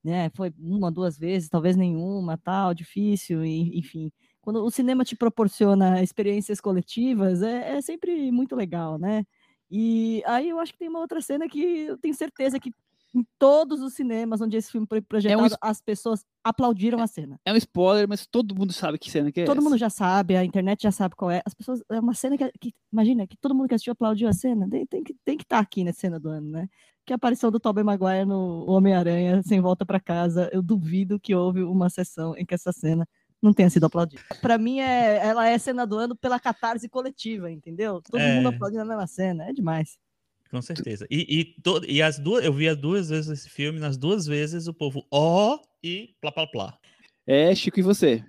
né, 0.04 0.30
foi 0.36 0.52
uma, 0.56 0.88
duas 0.88 1.18
vezes, 1.18 1.48
talvez 1.48 1.74
nenhuma, 1.74 2.38
tal, 2.38 2.72
difícil, 2.72 3.44
enfim 3.44 4.12
quando 4.46 4.64
o 4.64 4.70
cinema 4.70 5.04
te 5.04 5.16
proporciona 5.16 6.00
experiências 6.02 6.60
coletivas, 6.60 7.42
é, 7.42 7.78
é 7.78 7.82
sempre 7.82 8.30
muito 8.30 8.54
legal, 8.56 8.96
né? 8.98 9.24
E 9.68 10.22
aí 10.24 10.48
eu 10.48 10.60
acho 10.60 10.72
que 10.72 10.78
tem 10.78 10.88
uma 10.88 11.00
outra 11.00 11.20
cena 11.20 11.48
que 11.48 11.60
eu 11.60 11.98
tenho 11.98 12.14
certeza 12.14 12.60
que 12.60 12.70
em 13.12 13.24
todos 13.38 13.80
os 13.80 13.94
cinemas 13.94 14.40
onde 14.40 14.56
esse 14.56 14.70
filme 14.70 14.86
foi 14.88 15.00
projetado, 15.00 15.46
es- 15.46 15.56
as 15.60 15.80
pessoas 15.80 16.24
aplaudiram 16.44 17.00
a 17.02 17.06
cena. 17.08 17.40
É 17.44 17.52
um 17.52 17.56
spoiler, 17.56 18.06
mas 18.08 18.26
todo 18.26 18.54
mundo 18.54 18.72
sabe 18.72 18.98
que 18.98 19.10
cena 19.10 19.32
que 19.32 19.40
é 19.40 19.44
Todo 19.44 19.56
essa. 19.58 19.64
mundo 19.64 19.78
já 19.78 19.90
sabe, 19.90 20.36
a 20.36 20.44
internet 20.44 20.82
já 20.82 20.92
sabe 20.92 21.16
qual 21.16 21.30
é. 21.30 21.42
As 21.44 21.54
pessoas, 21.54 21.82
é 21.90 21.98
uma 21.98 22.14
cena 22.14 22.38
que, 22.38 22.48
que- 22.60 22.74
imagina, 22.92 23.26
que 23.26 23.36
todo 23.36 23.54
mundo 23.54 23.68
que 23.68 23.74
assistiu 23.74 23.92
aplaudiu 23.94 24.28
a 24.28 24.32
cena, 24.32 24.68
tem, 24.70 24.86
tem 24.86 25.02
que 25.02 25.14
tem 25.24 25.36
que 25.36 25.44
estar 25.44 25.58
aqui 25.58 25.82
na 25.82 25.92
cena 25.92 26.20
do 26.20 26.28
ano, 26.28 26.48
né? 26.50 26.68
Que 27.04 27.12
a 27.12 27.16
aparição 27.16 27.50
do 27.50 27.58
Tobey 27.58 27.82
Maguire 27.82 28.24
no 28.26 28.64
Homem-Aranha 28.70 29.42
sem 29.42 29.60
volta 29.60 29.84
para 29.86 29.98
casa, 30.00 30.48
eu 30.52 30.62
duvido 30.62 31.18
que 31.18 31.34
houve 31.34 31.62
uma 31.62 31.88
sessão 31.90 32.36
em 32.36 32.44
que 32.46 32.54
essa 32.54 32.70
cena 32.72 33.06
não 33.42 33.52
tenha 33.52 33.70
sido 33.70 33.84
aplaudida. 33.86 34.22
Para 34.40 34.58
mim 34.58 34.80
é, 34.80 35.18
ela 35.24 35.48
é 35.48 35.56
cena 35.58 35.86
do 35.86 35.96
ano 35.96 36.16
pela 36.16 36.40
catarse 36.40 36.88
coletiva, 36.88 37.50
entendeu? 37.50 38.00
Todo 38.02 38.20
mundo 38.20 38.50
É. 38.50 38.54
aplaudindo 38.54 38.82
a 38.82 38.86
mesma 38.86 39.06
cena, 39.06 39.44
é 39.48 39.52
demais. 39.52 39.98
Com 40.50 40.62
certeza. 40.62 41.06
E, 41.10 41.40
e, 41.40 41.44
to- 41.60 41.84
e 41.86 42.00
as 42.00 42.18
duas, 42.18 42.44
eu 42.44 42.52
vi 42.52 42.68
as 42.68 42.76
duas 42.76 43.08
vezes 43.10 43.30
esse 43.40 43.50
filme, 43.50 43.78
nas 43.80 43.96
duas 43.96 44.26
vezes 44.26 44.66
o 44.68 44.74
povo 44.74 45.04
ó 45.10 45.58
e 45.82 46.14
plá 46.20 46.30
plá 46.32 46.46
plá. 46.46 46.78
É, 47.26 47.54
Chico, 47.54 47.80
e 47.80 47.82
você? 47.82 48.24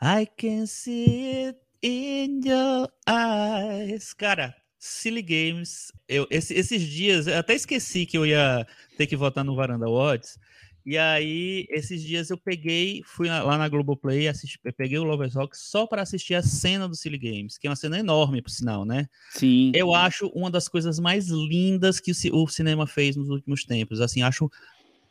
I 0.00 0.26
can 0.36 0.66
see 0.66 1.46
it 1.46 1.58
in 1.82 2.40
your 2.44 2.88
eyes. 3.08 4.12
Cara, 4.14 4.54
Silly 4.78 5.22
Games. 5.22 5.92
Eu, 6.08 6.26
esse- 6.30 6.54
esses 6.54 6.82
dias, 6.82 7.26
eu 7.26 7.38
até 7.38 7.54
esqueci 7.54 8.06
que 8.06 8.16
eu 8.16 8.24
ia 8.26 8.66
ter 8.96 9.06
que 9.06 9.16
votar 9.16 9.44
no 9.44 9.54
Varanda 9.54 9.86
Awards. 9.86 10.38
E 10.84 10.98
aí, 10.98 11.66
esses 11.70 12.02
dias 12.02 12.28
eu 12.30 12.36
peguei, 12.36 13.02
fui 13.04 13.28
lá 13.28 13.56
na 13.56 13.68
Globoplay, 13.68 14.26
assisti, 14.26 14.58
peguei 14.76 14.98
o 14.98 15.04
Lovers 15.04 15.34
Rock 15.34 15.56
só 15.56 15.86
para 15.86 16.02
assistir 16.02 16.34
a 16.34 16.42
cena 16.42 16.88
do 16.88 16.96
Silly 16.96 17.18
Games, 17.18 17.56
que 17.56 17.66
é 17.66 17.70
uma 17.70 17.76
cena 17.76 17.98
enorme, 17.98 18.42
por 18.42 18.50
sinal, 18.50 18.84
né? 18.84 19.06
Sim. 19.30 19.70
Eu 19.74 19.94
acho 19.94 20.26
uma 20.34 20.50
das 20.50 20.68
coisas 20.68 20.98
mais 20.98 21.28
lindas 21.28 22.00
que 22.00 22.10
o, 22.10 22.14
ci- 22.14 22.32
o 22.32 22.46
cinema 22.48 22.86
fez 22.86 23.16
nos 23.16 23.28
últimos 23.28 23.64
tempos. 23.64 24.00
Assim, 24.00 24.22
acho 24.22 24.50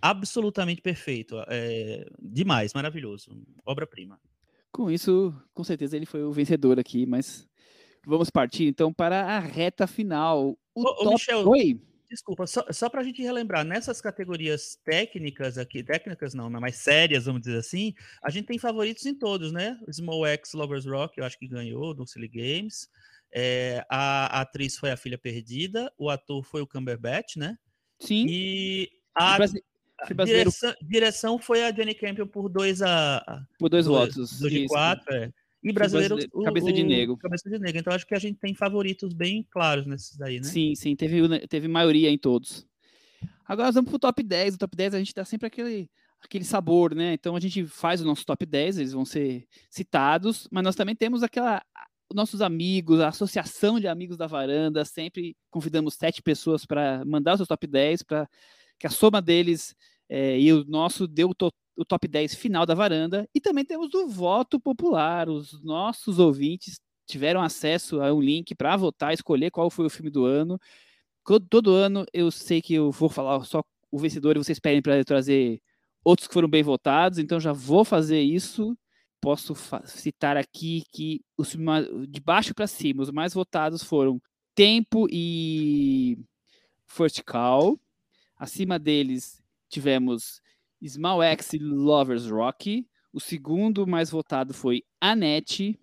absolutamente 0.02 0.82
perfeito. 0.82 1.36
É, 1.48 2.06
demais, 2.20 2.74
maravilhoso. 2.74 3.32
Obra-prima. 3.66 4.20
Com 4.72 4.90
isso, 4.90 5.34
com 5.54 5.64
certeza 5.64 5.96
ele 5.96 6.06
foi 6.06 6.24
o 6.24 6.32
vencedor 6.32 6.80
aqui, 6.80 7.06
mas 7.06 7.48
vamos 8.06 8.30
partir 8.30 8.66
então 8.68 8.92
para 8.92 9.22
a 9.22 9.40
reta 9.40 9.86
final. 9.88 10.58
O 10.74 10.82
Ô, 10.82 10.90
ô, 10.90 10.96
top... 10.96 11.14
Michel, 11.14 11.48
Oi? 11.50 11.80
Desculpa, 12.12 12.46
só, 12.46 12.66
só 12.72 12.90
para 12.90 13.00
a 13.00 13.04
gente 13.06 13.22
relembrar, 13.22 13.64
nessas 13.64 14.02
categorias 14.02 14.78
técnicas 14.84 15.58
aqui, 15.58 15.82
técnicas 15.82 16.34
não, 16.34 16.50
mas 16.50 16.60
mais 16.60 16.76
sérias, 16.76 17.24
vamos 17.24 17.42
dizer 17.42 17.58
assim, 17.58 17.94
a 18.22 18.30
gente 18.30 18.48
tem 18.48 18.60
favoritos 18.60 19.06
em 19.06 19.16
todos, 19.16 19.54
né? 19.54 19.80
Small 19.90 20.26
X 20.28 20.52
Lovers 20.54 20.86
Rock, 20.86 21.18
eu 21.18 21.24
acho 21.24 21.40
que 21.40 21.48
ganhou 21.48 21.94
do 21.94 22.06
Silly 22.06 22.28
Games. 22.28 22.90
É, 23.34 23.86
a, 23.90 24.40
a 24.40 24.42
atriz 24.42 24.76
foi 24.78 24.92
a 24.92 24.98
Filha 24.98 25.18
Perdida, 25.18 25.90
o 25.98 26.10
ator 26.10 26.44
foi 26.44 26.62
o 26.62 26.68
Cumberbatch, 26.68 27.38
né? 27.38 27.58
Sim. 27.98 28.26
E 28.28 28.90
a, 29.16 29.38
direção, 30.26 30.74
direção 30.82 31.40
foi 31.40 31.64
a 31.64 31.72
Jenny 31.72 31.94
Campion 31.96 32.28
por 32.28 32.50
dois 32.50 32.82
a, 32.82 33.20
a- 33.20 33.42
Por 33.58 33.70
dois 33.70 33.86
dois- 33.86 34.16
votos. 34.16 34.38
dois 34.38 34.52
de 34.52 34.68
quatro, 34.68 35.14
é. 35.16 35.32
E 35.64 35.72
brasileiro, 35.72 36.18
o- 36.34 36.44
Cabeça 36.44 36.72
de 36.74 36.82
o 36.82 36.86
Negro. 36.88 37.18
Cabeça 37.18 37.50
de 37.50 37.60
Negro. 37.60 37.80
Então 37.80 37.94
acho 37.94 38.06
que 38.08 38.16
a 38.16 38.20
gente 38.20 38.40
tem 38.40 38.54
favoritos 38.56 39.14
bem 39.14 39.46
claros 39.50 39.86
nesses 39.86 40.18
daí, 40.18 40.38
né? 40.38 40.44
Sim, 40.44 40.74
sim, 40.76 40.96
teve, 40.96 41.22
une- 41.22 41.48
teve 41.48 41.68
maioria 41.68 42.10
em 42.10 42.18
todos. 42.18 42.66
Agora 43.46 43.68
nós 43.68 43.76
vamos 43.76 43.90
pro 43.90 44.00
top 44.00 44.24
10. 44.24 44.56
O 44.56 44.58
top 44.58 44.76
10 44.76 44.94
a 44.96 44.98
gente 45.00 45.14
dá 45.14 45.24
sempre 45.24 45.46
aquele, 45.48 45.90
aquele 46.24 46.44
sabor, 46.44 46.96
né? 46.96 47.14
Então 47.14 47.36
a 47.36 47.40
gente 47.40 47.66
faz 47.68 48.02
o 48.02 48.06
nosso 48.06 48.26
top 48.26 48.46
10, 48.46 48.78
eles 48.80 48.94
vão 48.94 49.06
ser 49.06 49.46
citados, 49.70 50.48
mas 50.52 50.64
nós 50.64 50.76
também 50.76 50.96
temos 50.96 51.22
aquela. 51.24 51.62
Nossos 52.14 52.42
amigos, 52.42 53.00
a 53.00 53.08
associação 53.08 53.80
de 53.80 53.88
amigos 53.88 54.18
da 54.18 54.28
varanda, 54.28 54.84
sempre 54.84 55.34
convidamos 55.50 55.94
sete 55.94 56.22
pessoas 56.22 56.66
para 56.66 57.06
mandar 57.06 57.34
os 57.34 57.38
seus 57.38 57.48
top 57.48 57.66
10, 57.66 58.04
para 58.04 58.28
que 58.78 58.86
a 58.86 58.90
soma 58.90 59.22
deles 59.22 59.74
eh, 60.10 60.38
e 60.38 60.52
o 60.52 60.66
nosso 60.66 61.08
dê 61.08 61.24
o, 61.24 61.34
to- 61.34 61.54
o 61.82 61.86
top 61.86 62.08
10 62.08 62.36
final 62.36 62.66
da 62.66 62.74
varanda. 62.74 63.28
E 63.34 63.42
também 63.42 63.66
temos 63.66 63.94
o 63.94 64.08
voto 64.08 64.60
popular, 64.60 65.30
os 65.30 65.64
nossos 65.64 66.20
ouvintes 66.20 66.80
tiveram 67.06 67.42
acesso 67.42 68.02
a 68.02 68.14
um 68.14 68.22
link 68.22 68.56
para 68.56 68.78
votar, 68.78 69.14
escolher 69.14 69.52
qual 69.52 69.70
foi 69.70 69.86
o 69.86 69.90
filme 69.90 70.10
do 70.10 70.26
ano. 70.26 70.60
Todo 71.50 71.74
ano 71.74 72.06
eu 72.14 72.32
sei 72.32 72.62
que 72.62 72.74
eu 72.74 72.92
vou 72.92 73.10
falar 73.10 73.44
só 73.46 73.64
o 73.92 74.00
vencedor 74.00 74.36
e 74.36 74.40
vocês 74.40 74.60
pedem 74.60 74.82
para 74.82 75.04
trazer 75.04 75.62
outros 76.04 76.28
que 76.28 76.34
foram 76.34 76.48
bem 76.48 76.64
votados, 76.64 77.20
então 77.20 77.40
já 77.40 77.54
vou 77.54 77.84
fazer 77.84 78.22
isso. 78.22 78.78
Posso 79.20 79.54
citar 79.86 80.36
aqui 80.36 80.84
que 80.92 81.22
os 81.38 81.56
de 82.08 82.20
baixo 82.22 82.56
para 82.56 82.66
cima, 82.66 83.04
os 83.04 83.12
mais 83.12 83.34
votados 83.34 83.84
foram 83.84 84.20
Tempo 84.56 85.08
e 85.12 86.18
First 86.88 87.22
Call. 87.24 87.80
Acima 88.36 88.80
deles 88.80 89.44
tivemos 89.70 90.42
Small 90.88 91.22
X 91.24 91.54
e 91.54 91.60
Lovers 91.60 92.26
Rock. 92.30 92.86
O 93.14 93.20
segundo 93.20 93.86
mais 93.86 94.10
votado 94.10 94.54
foi 94.54 94.84
Annette. 95.00 95.80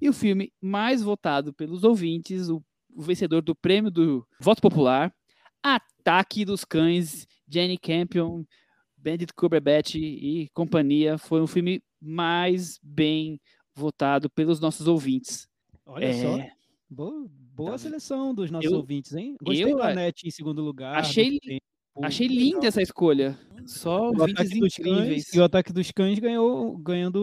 E 0.00 0.08
o 0.08 0.12
filme 0.12 0.52
mais 0.60 1.02
votado 1.02 1.52
pelos 1.52 1.84
ouvintes, 1.84 2.48
o, 2.48 2.62
o 2.94 3.02
vencedor 3.02 3.40
do 3.42 3.54
prêmio 3.54 3.90
do 3.90 4.26
voto 4.40 4.60
popular, 4.60 5.14
Ataque 5.62 6.44
dos 6.44 6.64
Cães, 6.64 7.26
Jenny 7.48 7.78
Campion, 7.78 8.44
Benedict 8.96 9.32
Cumberbatch 9.34 9.94
e 9.96 10.48
companhia, 10.52 11.18
foi 11.18 11.40
um 11.40 11.46
filme 11.46 11.82
mais 12.00 12.80
bem 12.82 13.40
votado 13.74 14.28
pelos 14.28 14.58
nossos 14.58 14.86
ouvintes. 14.88 15.46
Olha 15.86 16.12
só. 16.14 16.36
É, 16.38 16.52
Boa, 16.90 17.26
boa 17.28 17.70
Tá. 17.72 17.78
seleção 17.78 18.34
dos 18.34 18.50
nossos 18.50 18.70
Eu- 18.70 18.76
ouvintes, 18.78 19.14
hein? 19.14 19.36
Gostei 19.42 19.64
eu, 19.72 19.76
do 19.76 19.82
Anete 19.82 20.26
em 20.28 20.30
segundo 20.30 20.62
lugar. 20.62 20.96
achei- 20.98 21.38
Achei 22.00 22.26
linda 22.26 22.66
essa 22.66 22.80
escolha. 22.80 23.38
Só 23.64 24.10
O 24.10 24.22
ataque, 24.24 24.58
dos 24.58 24.78
incríveis. 24.78 25.24
cães, 25.24 25.34
e 25.34 25.38
o 25.38 25.44
ataque 25.44 25.72
dos 25.72 25.90
cães 25.92 26.18
ganhou 26.18 26.76
ganhando 26.78 27.20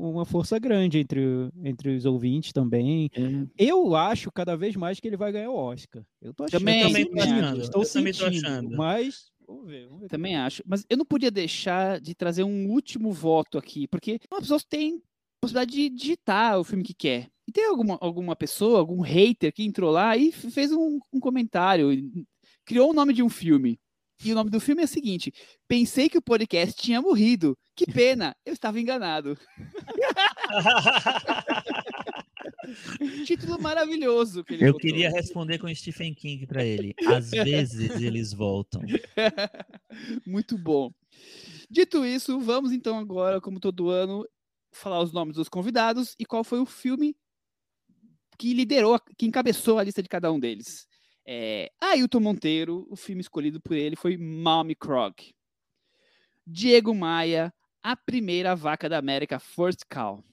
uma 0.00 0.24
força 0.24 0.58
grande 0.58 0.98
entre, 0.98 1.20
entre 1.64 1.96
os 1.96 2.04
ouvintes 2.04 2.52
também. 2.52 3.10
É. 3.12 3.64
Eu 3.66 3.96
acho 3.96 4.30
cada 4.30 4.56
vez 4.56 4.76
mais 4.76 5.00
que 5.00 5.08
ele 5.08 5.16
vai 5.16 5.32
ganhar 5.32 5.50
o 5.50 5.56
Oscar. 5.56 6.04
Eu 6.22 6.32
tô 6.32 6.44
achando. 6.44 6.60
Também, 6.60 6.82
também 6.86 7.06
tô 7.10 7.18
achando, 7.20 7.60
Estou 7.62 7.82
eu 7.82 7.92
também 7.92 8.12
tô 8.12 8.18
sentindo, 8.24 8.46
achando. 8.46 8.76
Mas 8.76 9.32
vamos 9.46 9.66
ver, 9.66 9.86
vamos 9.86 10.00
ver. 10.02 10.08
Também 10.08 10.36
acho. 10.36 10.62
Mas 10.64 10.84
eu 10.88 10.96
não 10.96 11.04
podia 11.04 11.30
deixar 11.30 12.00
de 12.00 12.14
trazer 12.14 12.44
um 12.44 12.70
último 12.70 13.10
voto 13.10 13.58
aqui, 13.58 13.88
porque 13.88 14.20
as 14.30 14.40
pessoas 14.40 14.62
têm 14.64 15.02
possibilidade 15.42 15.72
de 15.72 15.90
digitar 15.90 16.60
o 16.60 16.64
filme 16.64 16.84
que 16.84 16.94
quer. 16.94 17.28
E 17.48 17.52
tem 17.52 17.66
alguma, 17.66 17.98
alguma 18.00 18.36
pessoa, 18.36 18.78
algum 18.78 19.00
hater 19.00 19.52
que 19.52 19.64
entrou 19.64 19.90
lá 19.90 20.16
e 20.16 20.30
fez 20.30 20.70
um, 20.70 21.00
um 21.12 21.18
comentário, 21.18 21.88
criou 22.64 22.90
o 22.90 22.94
nome 22.94 23.12
de 23.12 23.24
um 23.24 23.28
filme. 23.28 23.76
E 24.22 24.32
o 24.32 24.34
nome 24.34 24.50
do 24.50 24.60
filme 24.60 24.82
é 24.82 24.84
o 24.84 24.88
seguinte: 24.88 25.32
Pensei 25.66 26.08
que 26.08 26.18
o 26.18 26.22
podcast 26.22 26.80
tinha 26.80 27.00
morrido. 27.00 27.56
Que 27.74 27.86
pena, 27.86 28.36
eu 28.44 28.52
estava 28.52 28.78
enganado. 28.78 29.38
Título 33.24 33.60
maravilhoso. 33.60 34.44
Que 34.44 34.54
Eu 34.54 34.72
botou. 34.72 34.80
queria 34.80 35.10
responder 35.10 35.58
com 35.58 35.72
Stephen 35.74 36.14
King 36.14 36.46
para 36.46 36.64
ele. 36.64 36.94
Às 37.06 37.30
vezes 37.70 38.00
eles 38.00 38.32
voltam. 38.32 38.82
Muito 40.26 40.56
bom. 40.58 40.92
Dito 41.70 42.04
isso, 42.04 42.38
vamos 42.40 42.72
então 42.72 42.98
agora, 42.98 43.40
como 43.40 43.60
todo 43.60 43.90
ano, 43.90 44.26
falar 44.72 45.00
os 45.02 45.12
nomes 45.12 45.36
dos 45.36 45.48
convidados 45.48 46.14
e 46.18 46.26
qual 46.26 46.42
foi 46.44 46.60
o 46.60 46.66
filme 46.66 47.14
que 48.38 48.52
liderou, 48.54 48.98
que 49.16 49.26
encabeçou 49.26 49.78
a 49.78 49.84
lista 49.84 50.02
de 50.02 50.08
cada 50.08 50.32
um 50.32 50.40
deles. 50.40 50.86
É, 51.32 51.70
Ailton 51.80 52.18
Monteiro, 52.18 52.88
o 52.90 52.96
filme 52.96 53.20
escolhido 53.20 53.60
por 53.60 53.76
ele 53.76 53.94
foi 53.94 54.16
Mommy 54.16 54.74
Croc. 54.74 55.20
Diego 56.44 56.92
Maia, 56.92 57.54
A 57.80 57.94
Primeira 57.94 58.56
Vaca 58.56 58.88
da 58.88 58.98
América, 58.98 59.38
First 59.38 59.82
Cow. 59.88 60.24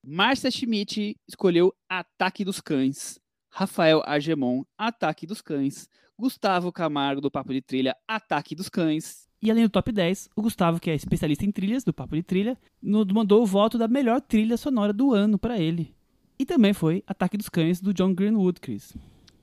Márcia 0.00 0.52
Schmidt 0.52 1.16
escolheu 1.26 1.74
Ataque 1.88 2.44
dos 2.44 2.60
Cães. 2.60 3.18
Rafael 3.50 4.00
Argemon, 4.06 4.62
Ataque 4.78 5.26
dos 5.26 5.42
Cães. 5.42 5.88
Gustavo 6.16 6.70
Camargo, 6.70 7.20
do 7.20 7.32
Papo 7.32 7.52
de 7.52 7.60
Trilha, 7.60 7.96
Ataque 8.06 8.54
dos 8.54 8.68
Cães. 8.68 9.28
E 9.42 9.50
além 9.50 9.64
do 9.64 9.70
top 9.70 9.90
10, 9.90 10.30
o 10.36 10.42
Gustavo, 10.42 10.78
que 10.78 10.88
é 10.88 10.94
especialista 10.94 11.44
em 11.44 11.50
trilhas 11.50 11.82
do 11.82 11.92
Papo 11.92 12.14
de 12.14 12.22
Trilha, 12.22 12.56
mandou 12.80 13.42
o 13.42 13.46
voto 13.46 13.76
da 13.76 13.88
melhor 13.88 14.20
trilha 14.20 14.56
sonora 14.56 14.92
do 14.92 15.12
ano 15.12 15.36
para 15.36 15.58
ele. 15.58 15.92
E 16.38 16.46
também 16.46 16.72
foi 16.72 17.02
Ataque 17.08 17.36
dos 17.36 17.48
Cães, 17.48 17.80
do 17.80 17.92
John 17.92 18.14
Greenwood, 18.14 18.60
Chris. 18.60 18.94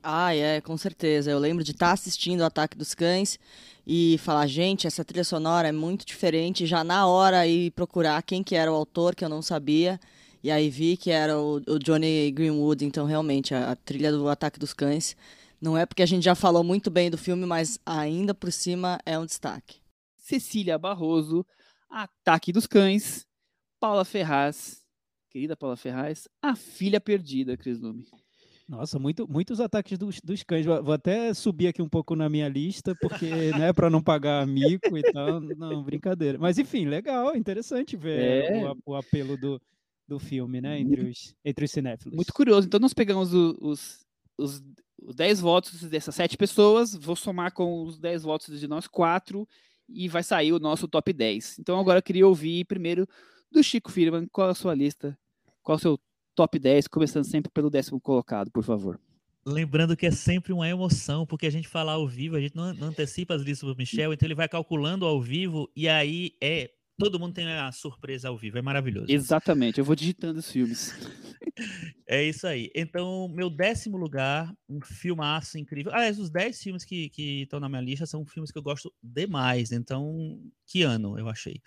Ah, 0.04 0.34
é, 0.36 0.60
com 0.62 0.76
certeza. 0.78 1.30
Eu 1.30 1.38
lembro 1.38 1.64
de 1.64 1.72
estar 1.72 1.92
assistindo 1.92 2.42
o 2.42 2.46
Ataque 2.46 2.78
dos 2.78 2.96
Cães 2.96 3.38
e 3.86 4.18
falar, 4.20 4.48
gente, 4.48 4.88
essa 4.88 5.06
trilha 5.06 5.24
sonora 5.24 5.68
é 5.68 5.72
muito 5.72 6.06
diferente. 6.06 6.66
Já 6.66 6.84
na 6.84 7.06
hora 7.08 7.46
ir 7.46 7.72
procurar 7.72 8.22
quem 8.24 8.44
que 8.44 8.56
era 8.56 8.72
o 8.72 8.76
autor, 8.76 9.16
que 9.16 9.24
eu 9.24 9.30
não 9.30 9.42
sabia. 9.42 10.00
E 10.44 10.50
aí 10.50 10.70
vi 10.70 10.98
que 10.98 11.12
era 11.12 11.38
o, 11.38 11.58
o 11.68 11.78
Johnny 11.78 12.32
Greenwood. 12.32 12.84
Então, 12.84 13.06
realmente, 13.06 13.54
a, 13.54 13.72
a 13.72 13.76
trilha 13.76 14.12
do 14.12 14.28
Ataque 14.28 14.60
dos 14.60 14.74
Cães 14.74 15.16
não 15.62 15.78
é 15.78 15.86
porque 15.86 16.02
a 16.02 16.08
gente 16.08 16.24
já 16.24 16.34
falou 16.34 16.64
muito 16.64 16.90
bem 16.90 17.12
do 17.12 17.18
filme, 17.18 17.46
mas 17.46 17.80
ainda 17.86 18.34
por 18.34 18.52
cima 18.52 19.00
é 19.06 19.20
um 19.20 19.26
destaque. 19.26 19.80
Cecília 20.18 20.80
Barroso, 20.80 21.46
Ataque 21.90 22.52
dos 22.52 22.66
Cães. 22.66 23.28
Paula 23.80 24.06
Ferraz, 24.06 24.82
querida 25.30 25.58
Paula 25.58 25.76
Ferraz, 25.76 26.28
A 26.42 26.56
Filha 26.56 27.02
Perdida, 27.02 27.58
Cris 27.58 27.80
Lume. 27.80 28.08
Nossa, 28.72 28.98
muito, 28.98 29.28
muitos 29.30 29.60
ataques 29.60 29.98
dos, 29.98 30.22
dos 30.22 30.44
cães. 30.44 30.66
Vou 30.66 30.94
até 30.94 31.34
subir 31.34 31.68
aqui 31.68 31.82
um 31.82 31.90
pouco 31.90 32.16
na 32.16 32.30
minha 32.30 32.48
lista, 32.48 32.96
porque, 32.96 33.26
né, 33.68 33.74
para 33.74 33.90
não 33.90 34.02
pagar 34.02 34.48
mico 34.48 34.98
e 34.98 35.02
tal. 35.12 35.42
Não, 35.42 35.84
brincadeira. 35.84 36.38
Mas, 36.38 36.58
enfim, 36.58 36.86
legal, 36.86 37.36
interessante 37.36 37.98
ver 37.98 38.46
É. 38.46 38.72
o, 38.72 38.78
o 38.86 38.96
apelo 38.96 39.36
do, 39.36 39.62
do 40.08 40.18
filme, 40.20 40.62
né, 40.62 40.80
entre 40.80 41.02
os, 41.02 41.36
entre 41.44 41.66
os 41.66 41.72
cinéfilos. 41.72 42.16
Muito 42.16 42.34
curioso. 42.34 42.66
Então, 42.66 42.80
nós 42.80 42.94
pegamos 42.94 43.34
os, 43.34 43.94
os, 44.38 44.64
os 45.02 45.16
10 45.16 45.42
votos 45.42 45.84
dessas 45.84 46.16
sete 46.16 46.38
pessoas, 46.38 46.96
vou 46.96 47.18
somar 47.18 47.52
com 47.52 47.84
os 47.84 48.00
10 48.00 48.24
votos 48.24 48.58
de 48.58 48.70
nós 48.70 48.88
quatro 48.88 49.46
e 49.90 50.08
vai 50.08 50.24
sair 50.24 50.54
o 50.54 50.60
nosso 50.60 50.88
top 50.88 51.12
10. 51.12 51.60
Então, 51.60 51.78
agora 51.78 52.00
eu 52.00 52.04
queria 52.04 52.26
ouvir 52.26 52.64
primeiro 52.64 53.06
do 53.52 53.62
Chico 53.62 53.92
Firman, 53.92 54.28
qual 54.32 54.48
a 54.50 54.56
sua 54.56 54.74
lista? 54.74 55.20
Qual 55.62 55.76
o 55.76 55.80
seu 55.80 56.00
top 56.36 56.58
10, 56.60 56.88
começando 56.88 57.26
sempre 57.26 57.52
pelo 57.52 57.70
décimo 57.70 58.00
colocado, 58.00 58.52
por 58.52 58.64
favor. 58.64 59.00
Lembrando 59.46 59.98
que 59.98 60.06
é 60.06 60.12
sempre 60.12 60.54
uma 60.54 60.70
emoção, 60.70 61.26
porque 61.26 61.48
a 61.48 61.50
gente 61.50 61.68
fala 61.68 61.94
ao 61.94 62.08
vivo, 62.08 62.36
a 62.36 62.42
gente 62.42 62.56
não, 62.56 62.74
não 62.74 62.90
antecipa 62.90 63.34
as 63.34 63.42
listas 63.42 63.68
do 63.68 63.76
Michel, 63.76 64.14
então 64.14 64.28
ele 64.28 64.36
vai 64.36 64.48
calculando 64.48 65.06
ao 65.06 65.22
vivo 65.22 65.70
e 65.76 65.88
aí 65.90 66.36
é. 66.42 66.72
Todo 67.00 67.20
mundo 67.20 67.34
tem 67.34 67.48
a 67.48 67.72
surpresa 67.72 68.28
ao 68.28 68.38
vivo, 68.38 68.60
é 68.60 68.62
maravilhoso. 68.62 69.08
Exatamente, 69.10 69.80
eu 69.80 69.86
vou 69.86 69.96
digitando 69.96 70.40
os 70.40 70.52
filmes. 70.52 70.94
É 72.08 72.24
isso 72.24 72.46
aí. 72.46 72.70
Então, 72.76 73.28
meu 73.30 73.50
décimo 73.50 73.98
lugar, 73.98 74.54
um 74.70 74.80
filmaço 74.82 75.58
incrível. 75.58 75.94
Aliás, 75.94 76.20
os 76.20 76.30
dez 76.30 76.62
filmes 76.62 76.84
que 76.84 77.10
que 77.10 77.44
estão 77.44 77.60
na 77.60 77.70
minha 77.70 77.82
lista 77.82 78.06
são 78.06 78.26
filmes 78.26 78.52
que 78.52 78.58
eu 78.58 78.64
gosto 78.64 78.94
demais. 79.02 79.72
Então, 79.72 80.40
que 80.68 80.84
ano 80.84 81.18
eu 81.18 81.28
achei? 81.30 81.62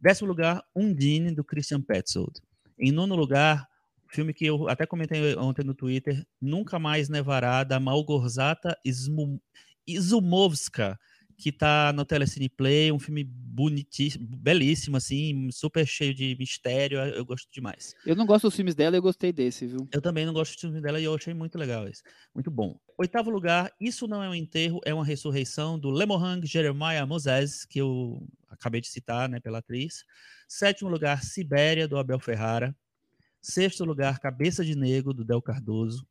Décimo 0.00 0.28
lugar, 0.28 0.62
Undine, 0.74 1.32
do 1.32 1.44
Christian 1.44 1.80
Petzold. 1.80 2.40
Em 2.78 2.90
nono 2.92 3.14
lugar, 3.14 3.68
filme 4.14 4.32
que 4.32 4.46
eu 4.46 4.68
até 4.68 4.86
comentei 4.86 5.36
ontem 5.36 5.64
no 5.64 5.74
Twitter, 5.74 6.24
Nunca 6.40 6.78
Mais 6.78 7.08
Nevará, 7.08 7.64
da 7.64 7.80
Malgorzata 7.80 8.76
Izumovska, 9.86 10.98
que 11.36 11.50
tá 11.50 11.92
no 11.92 12.04
Telecine 12.04 12.48
Play, 12.48 12.92
um 12.92 12.98
filme 12.98 13.24
bonitíssimo, 13.24 14.24
belíssimo, 14.36 14.96
assim, 14.96 15.50
super 15.50 15.84
cheio 15.84 16.14
de 16.14 16.36
mistério, 16.38 16.98
eu 16.98 17.24
gosto 17.24 17.48
demais. 17.52 17.92
Eu 18.06 18.14
não 18.14 18.24
gosto 18.24 18.46
dos 18.46 18.54
filmes 18.54 18.74
dela, 18.74 18.96
eu 18.96 19.02
gostei 19.02 19.32
desse, 19.32 19.66
viu? 19.66 19.88
Eu 19.92 20.00
também 20.00 20.24
não 20.24 20.32
gosto 20.32 20.54
do 20.54 20.60
filme 20.60 20.80
dela 20.80 21.00
e 21.00 21.04
eu 21.04 21.14
achei 21.14 21.34
muito 21.34 21.58
legal 21.58 21.88
esse. 21.88 22.02
Muito 22.32 22.50
bom. 22.50 22.78
Oitavo 22.96 23.30
lugar, 23.30 23.72
Isso 23.80 24.06
Não 24.06 24.22
É 24.22 24.28
um 24.28 24.34
Enterro, 24.34 24.80
é 24.84 24.94
uma 24.94 25.04
ressurreição 25.04 25.76
do 25.78 25.90
Lemohang 25.90 26.46
Jeremiah 26.46 27.04
Moses, 27.04 27.64
que 27.64 27.80
eu 27.80 28.24
acabei 28.48 28.80
de 28.80 28.88
citar, 28.88 29.28
né, 29.28 29.40
pela 29.40 29.58
atriz. 29.58 30.04
Sétimo 30.48 30.88
lugar, 30.88 31.24
Sibéria, 31.24 31.88
do 31.88 31.98
Abel 31.98 32.20
Ferrara. 32.20 32.74
Sexto 33.46 33.84
lugar, 33.84 34.20
Cabeça 34.20 34.64
de 34.64 34.74
Negro, 34.74 35.12
do 35.12 35.22
Del 35.22 35.42
Cardoso. 35.42 36.06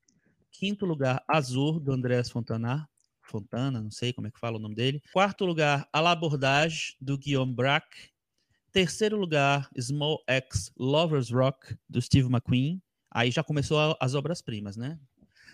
Quinto 0.51 0.85
lugar, 0.85 1.23
Azur, 1.27 1.80
do 1.80 1.91
Andrés 1.91 2.30
Fontana. 2.30 2.88
Fontana, 3.23 3.81
não 3.81 3.89
sei 3.89 4.14
como 4.14 4.27
é 4.27 4.31
que 4.31 4.39
fala 4.39 4.57
o 4.57 4.60
nome 4.60 4.76
dele. 4.76 5.01
Quarto 5.11 5.43
lugar, 5.43 5.89
A 5.91 5.99
l'Abordage, 5.99 6.95
do 7.01 7.18
Guillaume 7.18 7.51
Braque. 7.51 8.11
Terceiro 8.72 9.18
lugar, 9.18 9.68
Small 9.81 10.23
X 10.27 10.72
Lovers 10.77 11.31
Rock, 11.31 11.76
do 11.89 11.99
Steve 11.99 12.30
McQueen. 12.30 12.80
Aí 13.10 13.31
já 13.31 13.43
começou 13.43 13.97
as 13.99 14.14
obras-primas, 14.14 14.77
né? 14.77 14.99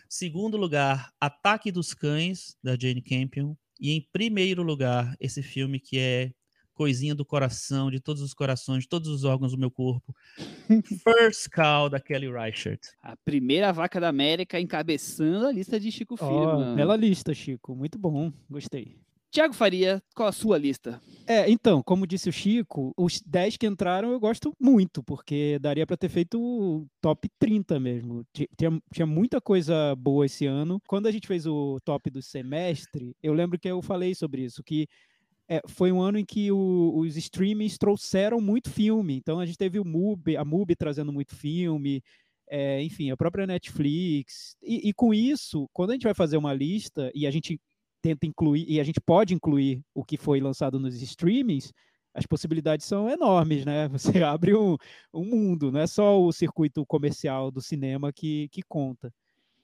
Segundo 0.09 0.57
lugar, 0.57 1.13
Ataque 1.17 1.71
dos 1.71 1.93
Cães, 1.93 2.57
da 2.61 2.77
Jane 2.77 3.01
Campion. 3.01 3.55
E 3.79 3.93
em 3.93 4.05
primeiro 4.11 4.63
lugar, 4.63 5.15
esse 5.17 5.41
filme 5.41 5.79
que 5.79 5.97
é 5.97 6.33
coisinha 6.79 7.13
do 7.13 7.25
coração, 7.25 7.91
de 7.91 7.99
todos 7.99 8.21
os 8.21 8.33
corações, 8.33 8.83
de 8.83 8.87
todos 8.89 9.09
os 9.09 9.25
órgãos 9.25 9.51
do 9.51 9.57
meu 9.57 9.69
corpo. 9.69 10.15
First 11.03 11.49
Cow, 11.53 11.89
da 11.89 11.99
Kelly 11.99 12.31
Reichardt. 12.31 12.79
A 13.03 13.17
primeira 13.17 13.73
vaca 13.73 13.99
da 13.99 14.07
América 14.07 14.57
encabeçando 14.61 15.45
a 15.47 15.51
lista 15.51 15.77
de 15.77 15.91
Chico 15.91 16.15
Ó, 16.17 16.17
Firman. 16.17 16.75
bela 16.77 16.95
lista, 16.95 17.33
Chico. 17.33 17.75
Muito 17.75 17.99
bom, 17.99 18.31
gostei. 18.49 18.95
Tiago 19.29 19.53
Faria, 19.53 20.01
qual 20.15 20.29
a 20.29 20.31
sua 20.31 20.57
lista? 20.57 20.99
É, 21.27 21.47
então, 21.51 21.83
como 21.83 22.07
disse 22.07 22.29
o 22.29 22.33
Chico, 22.33 22.93
os 22.97 23.21
10 23.23 23.57
que 23.57 23.67
entraram 23.67 24.11
eu 24.11 24.19
gosto 24.19 24.53
muito, 24.59 25.03
porque 25.03 25.59
daria 25.59 25.85
para 25.85 25.97
ter 25.97 26.09
feito 26.09 26.41
o 26.41 26.87
top 27.01 27.29
30 27.37 27.77
mesmo. 27.77 28.25
Ti- 28.33 28.49
Tinha, 28.57 28.81
tinha 28.91 29.05
muita 29.05 29.39
coisa 29.41 29.93
boa 29.97 30.25
esse 30.25 30.45
ano. 30.47 30.81
Quando 30.87 31.07
a 31.07 31.11
gente 31.11 31.27
fez 31.27 31.45
o 31.45 31.77
top 31.85 32.09
do 32.09 32.21
semestre, 32.23 33.15
eu 33.21 33.33
lembro 33.33 33.59
que 33.59 33.67
eu 33.67 33.81
falei 33.81 34.15
sobre 34.15 34.45
isso, 34.45 34.63
que 34.63 34.87
é, 35.49 35.61
foi 35.67 35.91
um 35.91 36.01
ano 36.01 36.17
em 36.19 36.25
que 36.25 36.51
o- 36.51 36.93
os 36.97 37.17
streamings 37.17 37.77
trouxeram 37.77 38.39
muito 38.41 38.69
filme. 38.69 39.15
Então 39.15 39.39
a 39.39 39.45
gente 39.45 39.57
teve 39.57 39.79
o 39.79 39.85
MUBI, 39.85 40.37
a 40.37 40.45
MUBI 40.45 40.75
trazendo 40.75 41.11
muito 41.13 41.35
filme, 41.35 42.03
é, 42.49 42.81
enfim, 42.83 43.11
a 43.11 43.17
própria 43.17 43.47
Netflix. 43.47 44.55
E, 44.61 44.89
e 44.89 44.93
com 44.93 45.13
isso, 45.13 45.67
quando 45.73 45.91
a 45.91 45.93
gente 45.93 46.03
vai 46.03 46.13
fazer 46.13 46.37
uma 46.37 46.53
lista 46.53 47.11
e 47.15 47.25
a 47.27 47.31
gente 47.31 47.59
tenta 48.01 48.25
incluir, 48.25 48.65
e 48.69 48.79
a 48.79 48.83
gente 48.83 49.01
pode 49.01 49.33
incluir 49.33 49.81
o 49.93 50.03
que 50.05 50.17
foi 50.17 50.39
lançado 50.39 50.79
nos 50.79 51.01
streamings, 51.01 51.73
as 52.13 52.25
possibilidades 52.25 52.85
são 52.85 53.09
enormes, 53.09 53.65
né? 53.65 53.87
Você 54.21 54.23
abre 54.23 54.55
um, 54.55 54.77
um 55.13 55.25
mundo, 55.25 55.71
não 55.71 55.79
é 55.81 55.87
só 55.87 56.21
o 56.21 56.31
circuito 56.31 56.85
comercial 56.85 57.51
do 57.51 57.61
cinema 57.61 58.11
que, 58.13 58.49
que 58.49 58.61
conta. 58.67 59.11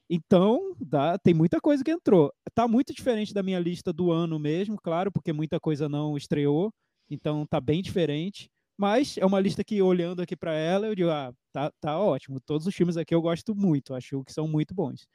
Então, 0.08 0.74
dá, 0.80 1.18
tem 1.18 1.34
muita 1.34 1.60
coisa 1.60 1.82
que 1.82 1.90
entrou. 1.90 2.32
Tá 2.54 2.68
muito 2.68 2.92
diferente 2.94 3.34
da 3.34 3.42
minha 3.42 3.58
lista 3.58 3.92
do 3.92 4.12
ano 4.12 4.38
mesmo, 4.38 4.76
claro, 4.80 5.10
porque 5.10 5.32
muita 5.32 5.58
coisa 5.58 5.88
não 5.88 6.16
estreou, 6.16 6.72
então 7.10 7.44
tá 7.46 7.60
bem 7.60 7.82
diferente. 7.82 8.48
Mas 8.78 9.16
é 9.18 9.24
uma 9.26 9.40
lista 9.40 9.64
que, 9.64 9.80
olhando 9.82 10.20
aqui 10.22 10.36
para 10.36 10.52
ela, 10.54 10.86
eu 10.86 10.94
digo, 10.94 11.10
ah, 11.10 11.32
tá, 11.52 11.72
tá 11.80 11.98
ótimo. 11.98 12.40
Todos 12.40 12.66
os 12.66 12.74
filmes 12.74 12.96
aqui 12.96 13.14
eu 13.14 13.22
gosto 13.22 13.54
muito, 13.54 13.94
acho 13.94 14.22
que 14.24 14.32
são 14.32 14.46
muito 14.46 14.74
bons. 14.74 15.06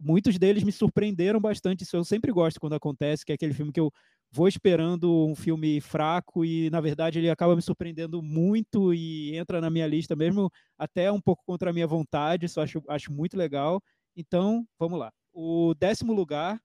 Muitos 0.00 0.38
deles 0.38 0.62
me 0.62 0.70
surpreenderam 0.72 1.40
bastante, 1.40 1.82
isso 1.82 1.96
eu 1.96 2.04
sempre 2.04 2.30
gosto 2.32 2.60
quando 2.60 2.74
acontece, 2.74 3.24
que 3.24 3.32
é 3.32 3.34
aquele 3.34 3.52
filme 3.52 3.72
que 3.72 3.80
eu 3.80 3.90
vou 4.30 4.46
esperando 4.46 5.26
um 5.26 5.34
filme 5.34 5.80
fraco 5.80 6.44
e, 6.44 6.70
na 6.70 6.80
verdade, 6.80 7.18
ele 7.18 7.28
acaba 7.30 7.56
me 7.56 7.62
surpreendendo 7.62 8.22
muito 8.22 8.94
e 8.94 9.34
entra 9.36 9.60
na 9.60 9.68
minha 9.70 9.86
lista 9.88 10.14
mesmo, 10.14 10.50
até 10.78 11.10
um 11.10 11.20
pouco 11.20 11.42
contra 11.44 11.70
a 11.70 11.72
minha 11.72 11.86
vontade, 11.86 12.46
isso 12.46 12.60
acho, 12.60 12.80
acho 12.88 13.12
muito 13.12 13.36
legal. 13.36 13.82
Então, 14.18 14.66
vamos 14.78 14.98
lá. 14.98 15.12
O 15.32 15.74
décimo 15.74 16.12
lugar 16.12 16.60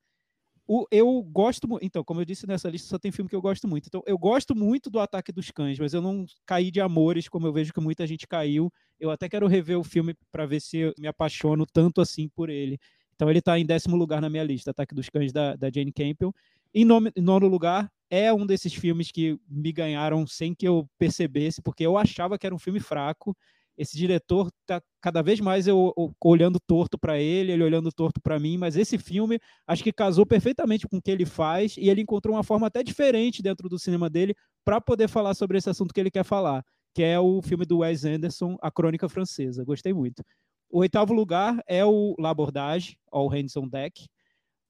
O, 0.67 0.85
eu 0.91 1.21
gosto 1.23 1.67
muito. 1.67 1.85
Então, 1.85 2.03
como 2.03 2.21
eu 2.21 2.25
disse 2.25 2.47
nessa 2.47 2.69
lista, 2.69 2.87
só 2.87 2.97
tem 2.97 3.11
filme 3.11 3.29
que 3.29 3.35
eu 3.35 3.41
gosto 3.41 3.67
muito. 3.67 3.87
Então, 3.87 4.01
eu 4.05 4.17
gosto 4.17 4.55
muito 4.55 4.89
do 4.89 4.99
Ataque 4.99 5.31
dos 5.31 5.51
Cães, 5.51 5.77
mas 5.77 5.93
eu 5.93 6.01
não 6.01 6.25
caí 6.45 6.71
de 6.71 6.79
amores, 6.81 7.27
como 7.29 7.45
eu 7.47 7.53
vejo 7.53 7.73
que 7.73 7.81
muita 7.81 8.07
gente 8.07 8.25
caiu. 8.27 8.71
Eu 8.99 9.11
até 9.11 9.27
quero 9.29 9.47
rever 9.47 9.77
o 9.77 9.83
filme 9.83 10.15
para 10.31 10.45
ver 10.45 10.61
se 10.61 10.77
eu 10.77 10.93
me 10.97 11.07
apaixono 11.07 11.65
tanto 11.65 12.01
assim 12.01 12.29
por 12.29 12.49
ele. 12.49 12.79
Então, 13.15 13.29
ele 13.29 13.39
está 13.39 13.59
em 13.59 13.65
décimo 13.65 13.95
lugar 13.97 14.21
na 14.21 14.29
minha 14.29 14.43
lista, 14.43 14.71
Ataque 14.71 14.95
dos 14.95 15.09
Cães 15.09 15.31
da, 15.33 15.55
da 15.55 15.69
Jane 15.69 15.91
Campbell. 15.91 16.33
Em, 16.73 16.85
nome, 16.85 17.11
em 17.15 17.21
nono 17.21 17.47
lugar, 17.47 17.91
é 18.09 18.33
um 18.33 18.45
desses 18.45 18.73
filmes 18.73 19.11
que 19.11 19.37
me 19.47 19.71
ganharam 19.71 20.25
sem 20.25 20.55
que 20.55 20.67
eu 20.67 20.89
percebesse, 20.97 21.61
porque 21.61 21.85
eu 21.85 21.97
achava 21.97 22.37
que 22.39 22.45
era 22.45 22.55
um 22.55 22.59
filme 22.59 22.79
fraco 22.79 23.35
esse 23.77 23.97
diretor 23.97 24.49
tá 24.65 24.81
cada 25.01 25.21
vez 25.21 25.39
mais 25.39 25.67
eu, 25.67 25.93
eu 25.97 26.13
olhando 26.23 26.59
torto 26.59 26.97
para 26.97 27.19
ele, 27.19 27.51
ele 27.51 27.63
olhando 27.63 27.91
torto 27.91 28.21
para 28.21 28.39
mim, 28.39 28.57
mas 28.57 28.75
esse 28.75 28.97
filme 28.97 29.39
acho 29.67 29.83
que 29.83 29.91
casou 29.91 30.25
perfeitamente 30.25 30.87
com 30.87 30.97
o 30.97 31.01
que 31.01 31.11
ele 31.11 31.25
faz 31.25 31.75
e 31.77 31.89
ele 31.89 32.01
encontrou 32.01 32.35
uma 32.35 32.43
forma 32.43 32.67
até 32.67 32.83
diferente 32.83 33.41
dentro 33.41 33.67
do 33.67 33.79
cinema 33.79 34.09
dele 34.09 34.35
para 34.63 34.79
poder 34.79 35.07
falar 35.07 35.33
sobre 35.33 35.57
esse 35.57 35.69
assunto 35.69 35.93
que 35.93 35.99
ele 35.99 36.11
quer 36.11 36.23
falar, 36.23 36.63
que 36.93 37.03
é 37.03 37.19
o 37.19 37.41
filme 37.41 37.65
do 37.65 37.79
Wes 37.79 38.05
Anderson, 38.05 38.57
A 38.61 38.71
Crônica 38.71 39.09
Francesa. 39.09 39.65
Gostei 39.65 39.93
muito. 39.93 40.23
O 40.69 40.79
oitavo 40.79 41.13
lugar 41.13 41.61
é 41.67 41.85
o 41.85 42.15
L'Abordage, 42.17 42.97
All 43.11 43.27
Hands 43.27 43.55
on 43.57 43.67
Deck. 43.67 44.07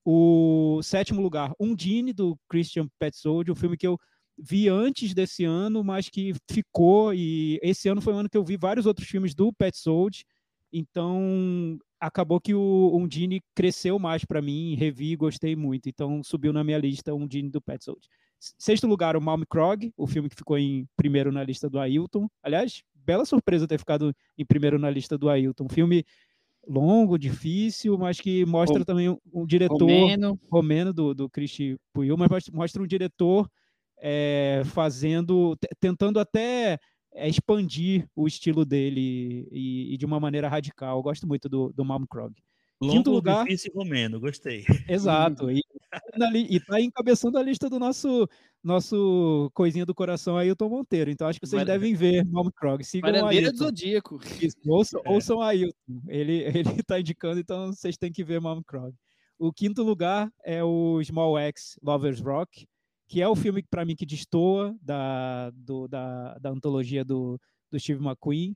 O 0.05 0.81
sétimo 0.83 1.21
lugar, 1.21 1.53
Undine, 1.59 2.11
do 2.11 2.37
Christian 2.49 2.87
Petzold, 2.99 3.49
um 3.49 3.55
filme 3.55 3.77
que 3.77 3.87
eu 3.87 3.97
vi 4.37 4.67
antes 4.69 5.13
desse 5.13 5.43
ano, 5.43 5.83
mas 5.83 6.09
que 6.09 6.33
ficou. 6.49 7.13
E 7.13 7.59
esse 7.61 7.87
ano 7.89 8.01
foi 8.01 8.13
um 8.13 8.19
ano 8.19 8.29
que 8.29 8.37
eu 8.37 8.43
vi 8.43 8.57
vários 8.57 8.85
outros 8.85 9.07
filmes 9.07 9.33
do 9.33 9.51
Pet 9.53 9.77
Sold. 9.77 10.25
Então 10.71 11.77
acabou 11.99 12.41
que 12.41 12.53
o 12.53 12.91
Undine 12.97 13.41
cresceu 13.55 13.97
mais 13.97 14.25
para 14.25 14.41
mim, 14.41 14.75
revi 14.75 15.11
e 15.11 15.15
gostei 15.15 15.55
muito. 15.55 15.87
Então 15.87 16.23
subiu 16.23 16.51
na 16.51 16.63
minha 16.63 16.77
lista 16.77 17.13
o 17.13 17.17
Undine 17.17 17.49
do 17.49 17.61
Pet 17.61 17.83
Sold. 17.83 18.07
Sexto 18.57 18.87
lugar, 18.87 19.15
o 19.15 19.21
Malm 19.21 19.43
Krog, 19.47 19.93
o 19.95 20.05
filme 20.05 20.27
que 20.29 20.35
ficou 20.35 20.57
em 20.57 20.85
primeiro 20.97 21.31
na 21.31 21.43
lista 21.43 21.69
do 21.69 21.79
Ailton. 21.79 22.27
Aliás, 22.41 22.83
bela 22.93 23.23
surpresa 23.23 23.67
ter 23.67 23.77
ficado 23.77 24.13
em 24.37 24.45
primeiro 24.45 24.77
na 24.77 24.89
lista 24.89 25.17
do 25.17 25.29
Ailton. 25.29 25.65
Um 25.65 25.69
filme 25.69 26.03
longo, 26.67 27.17
difícil, 27.17 27.97
mas 27.97 28.19
que 28.19 28.45
mostra 28.45 28.83
também 28.83 29.09
um, 29.09 29.45
diretor 29.45 29.79
romeno, 29.79 30.39
romeno 30.49 30.93
do, 30.93 31.13
do 31.13 31.29
Christy 31.29 31.77
Puyol, 31.93 32.17
mas 32.17 32.49
mostra 32.51 32.81
um 32.81 32.87
diretor 32.87 33.49
é, 34.05 34.63
fazendo, 34.65 35.57
tentando 35.79 36.19
até 36.19 36.77
é, 37.13 37.29
expandir 37.29 38.05
o 38.13 38.27
estilo 38.27 38.65
dele 38.65 39.47
e, 39.49 39.93
e, 39.93 39.97
de 39.97 40.05
uma 40.05 40.19
maneira 40.19 40.49
radical. 40.49 40.97
Eu 40.97 41.03
gosto 41.03 41.25
muito 41.25 41.47
do, 41.47 41.71
do 41.71 41.85
Malm 41.85 42.03
Krog. 42.05 42.33
Longo, 42.81 42.95
Quinto 42.95 43.11
lugar, 43.11 43.45
difícil 43.45 43.71
romeno, 43.73 44.19
gostei. 44.19 44.65
Exato. 44.89 45.49
E, 45.49 45.61
e 46.49 46.59
tá 46.59 46.81
encabeçando 46.81 47.37
a 47.37 47.43
lista 47.43 47.69
do 47.69 47.79
nosso 47.79 48.27
nosso 48.61 49.49
coisinha 49.53 49.85
do 49.85 49.95
coração 49.95 50.35
Ailton 50.35 50.67
Monteiro. 50.67 51.09
Então 51.09 51.27
acho 51.27 51.39
que 51.39 51.47
vocês 51.47 51.65
devem 51.65 51.93
ver 51.93 52.25
Malm 52.25 52.49
Krog. 52.53 52.83
Sigam 52.83 53.09
o 53.09 53.27
Ailton. 53.27 53.51
do 53.51 53.57
Zodíaco. 53.57 54.19
Isso, 54.41 54.57
ouçam, 54.67 55.01
é. 55.05 55.09
ouçam 55.09 55.41
Ailton. 55.41 55.77
Ele, 56.09 56.43
ele 56.57 56.83
tá 56.83 56.99
indicando, 56.99 57.39
então 57.39 57.71
vocês 57.71 57.95
têm 57.97 58.11
que 58.11 58.23
ver 58.23 58.41
Malm 58.41 58.61
Krog. 58.67 58.93
O 59.39 59.53
quinto 59.53 59.81
lugar 59.81 60.29
é 60.43 60.61
o 60.61 61.01
Small 61.03 61.37
X 61.37 61.77
Lovers 61.81 62.19
Rock 62.19 62.67
que 63.13 63.21
é 63.21 63.27
o 63.27 63.35
filme 63.35 63.61
para 63.61 63.85
mim 63.85 63.95
que 63.95 64.07
destoa 64.07 64.75
da, 64.81 65.51
do, 65.51 65.87
da, 65.87 66.35
da 66.39 66.49
antologia 66.49 67.05
do, 67.05 67.39
do 67.69 67.79
Steve 67.79 68.03
McQueen. 68.03 68.55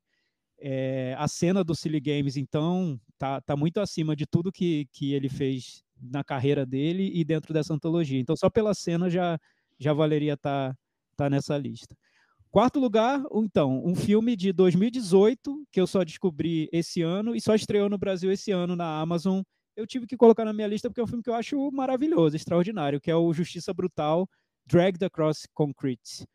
É, 0.59 1.13
a 1.15 1.27
cena 1.27 1.63
do 1.63 1.75
Silly 1.75 1.99
Games, 1.99 2.35
então, 2.37 2.99
tá, 3.19 3.39
tá 3.39 3.55
muito 3.55 3.79
acima 3.79 4.15
de 4.15 4.25
tudo 4.25 4.51
que, 4.51 4.87
que 4.91 5.13
ele 5.13 5.29
fez 5.29 5.83
na 6.01 6.23
carreira 6.23 6.65
dele 6.65 7.11
e 7.13 7.23
dentro 7.23 7.53
dessa 7.53 7.71
antologia. 7.71 8.19
Então, 8.19 8.35
só 8.35 8.49
pela 8.49 8.73
cena 8.73 9.11
já, 9.11 9.37
já 9.77 9.93
valeria 9.93 10.33
estar 10.33 10.73
tá, 10.73 10.77
tá 11.15 11.29
nessa 11.29 11.55
lista. 11.55 11.95
Quarto 12.49 12.79
lugar, 12.79 13.23
então, 13.35 13.85
um 13.85 13.93
filme 13.93 14.35
de 14.35 14.51
2018 14.51 15.67
que 15.71 15.79
eu 15.79 15.85
só 15.85 16.03
descobri 16.03 16.67
esse 16.73 17.03
ano 17.03 17.35
e 17.35 17.41
só 17.41 17.53
estreou 17.53 17.89
no 17.89 17.97
Brasil 17.99 18.31
esse 18.31 18.49
ano 18.49 18.75
na 18.75 18.99
Amazon. 18.99 19.43
Eu 19.75 19.85
tive 19.85 20.07
que 20.07 20.17
colocar 20.17 20.43
na 20.43 20.51
minha 20.51 20.67
lista 20.67 20.89
porque 20.89 20.99
é 20.99 21.03
um 21.03 21.07
filme 21.07 21.21
que 21.21 21.29
eu 21.29 21.35
acho 21.35 21.69
maravilhoso, 21.69 22.35
extraordinário, 22.35 22.99
que 22.99 23.11
é 23.11 23.15
o 23.15 23.31
Justiça 23.31 23.71
Brutal, 23.71 24.27
Dragged 24.67 25.03
Across 25.05 25.47
Concrete. 25.53 26.27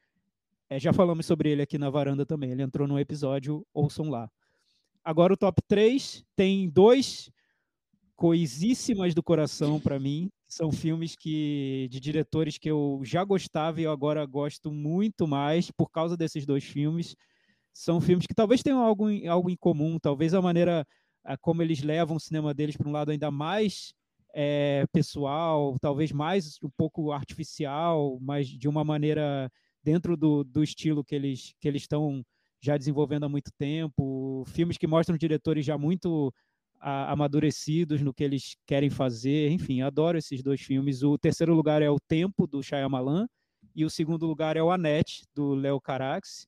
É, 0.71 0.81
já 0.81 0.91
falamos 0.91 1.27
sobre 1.27 1.51
ele 1.51 1.61
aqui 1.61 1.77
na 1.77 1.91
varanda 1.91 2.25
também. 2.25 2.51
Ele 2.51 2.63
entrou 2.63 2.89
no 2.89 2.99
episódio, 2.99 3.67
ouçam 3.75 4.09
lá. 4.09 4.27
Agora 5.05 5.35
o 5.35 5.37
top 5.37 5.61
3 5.69 6.25
tem 6.35 6.71
dois 6.71 7.31
coisíssimas 8.17 9.15
do 9.15 9.23
coração 9.23 9.79
para 9.79 10.01
mim. 10.01 10.31
São 10.49 10.73
filmes 10.73 11.15
que 11.15 11.89
de 11.91 12.01
diretores 12.01 12.57
que 12.57 12.71
eu 12.71 13.03
já 13.05 13.23
gostava 13.23 13.81
e 13.81 13.85
eu 13.85 13.93
agora 13.93 14.25
gosto 14.25 14.73
muito 14.73 15.27
mais 15.27 15.71
por 15.71 15.91
causa 15.91 16.17
desses 16.17 16.47
dois 16.47 16.65
filmes. 16.65 17.15
São 17.71 18.01
filmes 18.01 18.27
que 18.27 18.35
talvez 18.35 18.63
tenham 18.63 18.81
algo 18.81 19.09
algo 19.29 19.51
em 19.51 19.57
comum, 19.57 19.99
talvez 19.99 20.33
a 20.33 20.41
maneira 20.41 20.87
como 21.43 21.63
eles 21.63 21.83
levam 21.83 22.17
o 22.17 22.21
cinema 22.21 22.55
deles 22.55 22.77
para 22.77 22.89
um 22.89 22.93
lado 22.93 23.11
ainda 23.11 23.31
mais 23.31 23.93
é, 24.33 24.85
pessoal, 24.93 25.77
talvez 25.81 26.13
mais 26.13 26.59
um 26.63 26.71
pouco 26.77 27.13
artificial, 27.13 28.19
mas 28.21 28.49
de 28.49 28.69
uma 28.69 28.85
maneira 28.85 29.51
dentro 29.83 30.17
do, 30.17 30.45
do 30.45 30.63
estilo 30.63 31.05
que 31.05 31.15
eles 31.15 31.55
que 31.61 31.69
eles 31.69 31.83
estão 31.83 32.23
já 32.61 32.77
desenvolvendo 32.77 33.25
há 33.25 33.29
muito 33.29 33.51
tempo, 33.59 34.45
filmes 34.47 34.79
que 34.79 34.87
mostram 34.87 35.17
diretores 35.17 35.65
já 35.67 35.77
muito 35.77 36.33
a, 36.81 37.13
amadurecidos 37.13 38.01
no 38.03 38.15
que 38.15 38.25
eles 38.25 38.57
querem 38.67 38.91
fazer, 38.91 39.51
enfim, 39.51 39.83
adoro 39.83 40.19
esses 40.19 40.43
dois 40.43 40.61
filmes. 40.61 41.03
O 41.03 41.19
terceiro 41.19 41.55
lugar 41.55 41.83
é 41.83 41.91
O 41.91 41.99
Tempo, 41.99 42.47
do 42.47 42.63
Shyamalan, 42.63 43.27
e 43.75 43.85
o 43.85 43.91
segundo 43.91 44.27
lugar 44.27 44.57
é 44.57 44.63
o 44.63 44.71
Annette, 44.71 45.25
do 45.35 45.55
Léo 45.55 45.81
Carax. 45.81 46.47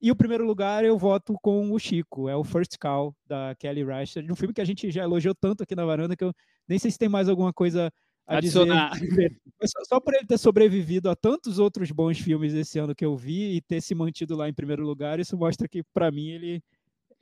E 0.00 0.10
o 0.10 0.16
primeiro 0.16 0.44
lugar 0.44 0.84
eu 0.84 0.98
voto 0.98 1.36
com 1.42 1.72
o 1.72 1.78
Chico, 1.78 2.28
é 2.28 2.36
o 2.36 2.44
First 2.44 2.76
Call, 2.78 3.14
da 3.26 3.54
Kelly 3.58 3.84
Reichardt, 3.84 4.30
um 4.30 4.36
filme 4.36 4.52
que 4.52 4.60
a 4.60 4.64
gente 4.64 4.90
já 4.90 5.02
elogiou 5.02 5.34
tanto 5.34 5.62
aqui 5.62 5.74
na 5.74 5.86
varanda 5.86 6.14
que 6.14 6.24
eu 6.24 6.32
nem 6.68 6.78
sei 6.78 6.90
se 6.90 6.98
tem 6.98 7.08
mais 7.08 7.28
alguma 7.28 7.52
coisa 7.52 7.90
a 8.26 8.38
Adicionar. 8.38 8.90
dizer. 9.00 9.40
Só, 9.64 9.84
só 9.84 10.00
por 10.00 10.14
ele 10.14 10.26
ter 10.26 10.38
sobrevivido 10.38 11.08
a 11.08 11.16
tantos 11.16 11.58
outros 11.58 11.90
bons 11.90 12.18
filmes 12.18 12.52
esse 12.52 12.78
ano 12.78 12.94
que 12.94 13.04
eu 13.04 13.16
vi 13.16 13.56
e 13.56 13.60
ter 13.60 13.80
se 13.80 13.94
mantido 13.94 14.36
lá 14.36 14.48
em 14.48 14.54
primeiro 14.54 14.84
lugar, 14.84 15.20
isso 15.20 15.36
mostra 15.36 15.68
que, 15.68 15.82
para 15.94 16.10
mim, 16.10 16.28
ele 16.30 16.62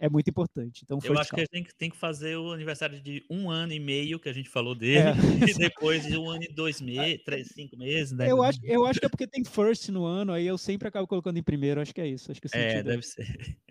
é 0.04 0.08
muito 0.10 0.28
importante. 0.28 0.82
Então, 0.84 0.98
eu 1.02 1.18
acho 1.18 1.34
que 1.34 1.40
a 1.40 1.46
gente 1.50 1.74
tem 1.76 1.88
que 1.88 1.96
fazer 1.96 2.36
o 2.36 2.52
aniversário 2.52 3.00
de 3.00 3.24
um 3.30 3.50
ano 3.50 3.72
e 3.72 3.80
meio 3.80 4.20
que 4.20 4.28
a 4.28 4.34
gente 4.34 4.50
falou 4.50 4.74
dele, 4.74 4.98
é. 4.98 5.12
e 5.50 5.54
depois 5.54 6.06
de 6.06 6.18
um 6.18 6.28
ano 6.28 6.44
e 6.44 6.52
dois 6.52 6.78
meses, 6.78 7.24
três, 7.24 7.48
cinco 7.48 7.74
meses. 7.78 8.12
Né? 8.12 8.30
Eu, 8.30 8.42
acho, 8.42 8.58
eu 8.64 8.84
acho 8.84 9.00
que 9.00 9.06
é 9.06 9.08
porque 9.08 9.26
tem 9.26 9.42
first 9.44 9.88
no 9.88 10.04
ano, 10.04 10.32
aí 10.32 10.46
eu 10.46 10.58
sempre 10.58 10.88
acabo 10.88 11.06
colocando 11.06 11.38
em 11.38 11.42
primeiro, 11.42 11.80
acho 11.80 11.94
que 11.94 12.02
é 12.02 12.06
isso. 12.06 12.30
Acho 12.30 12.40
que 12.40 12.48
é, 12.52 12.82
deve 12.82 13.02
ser. 13.02 13.24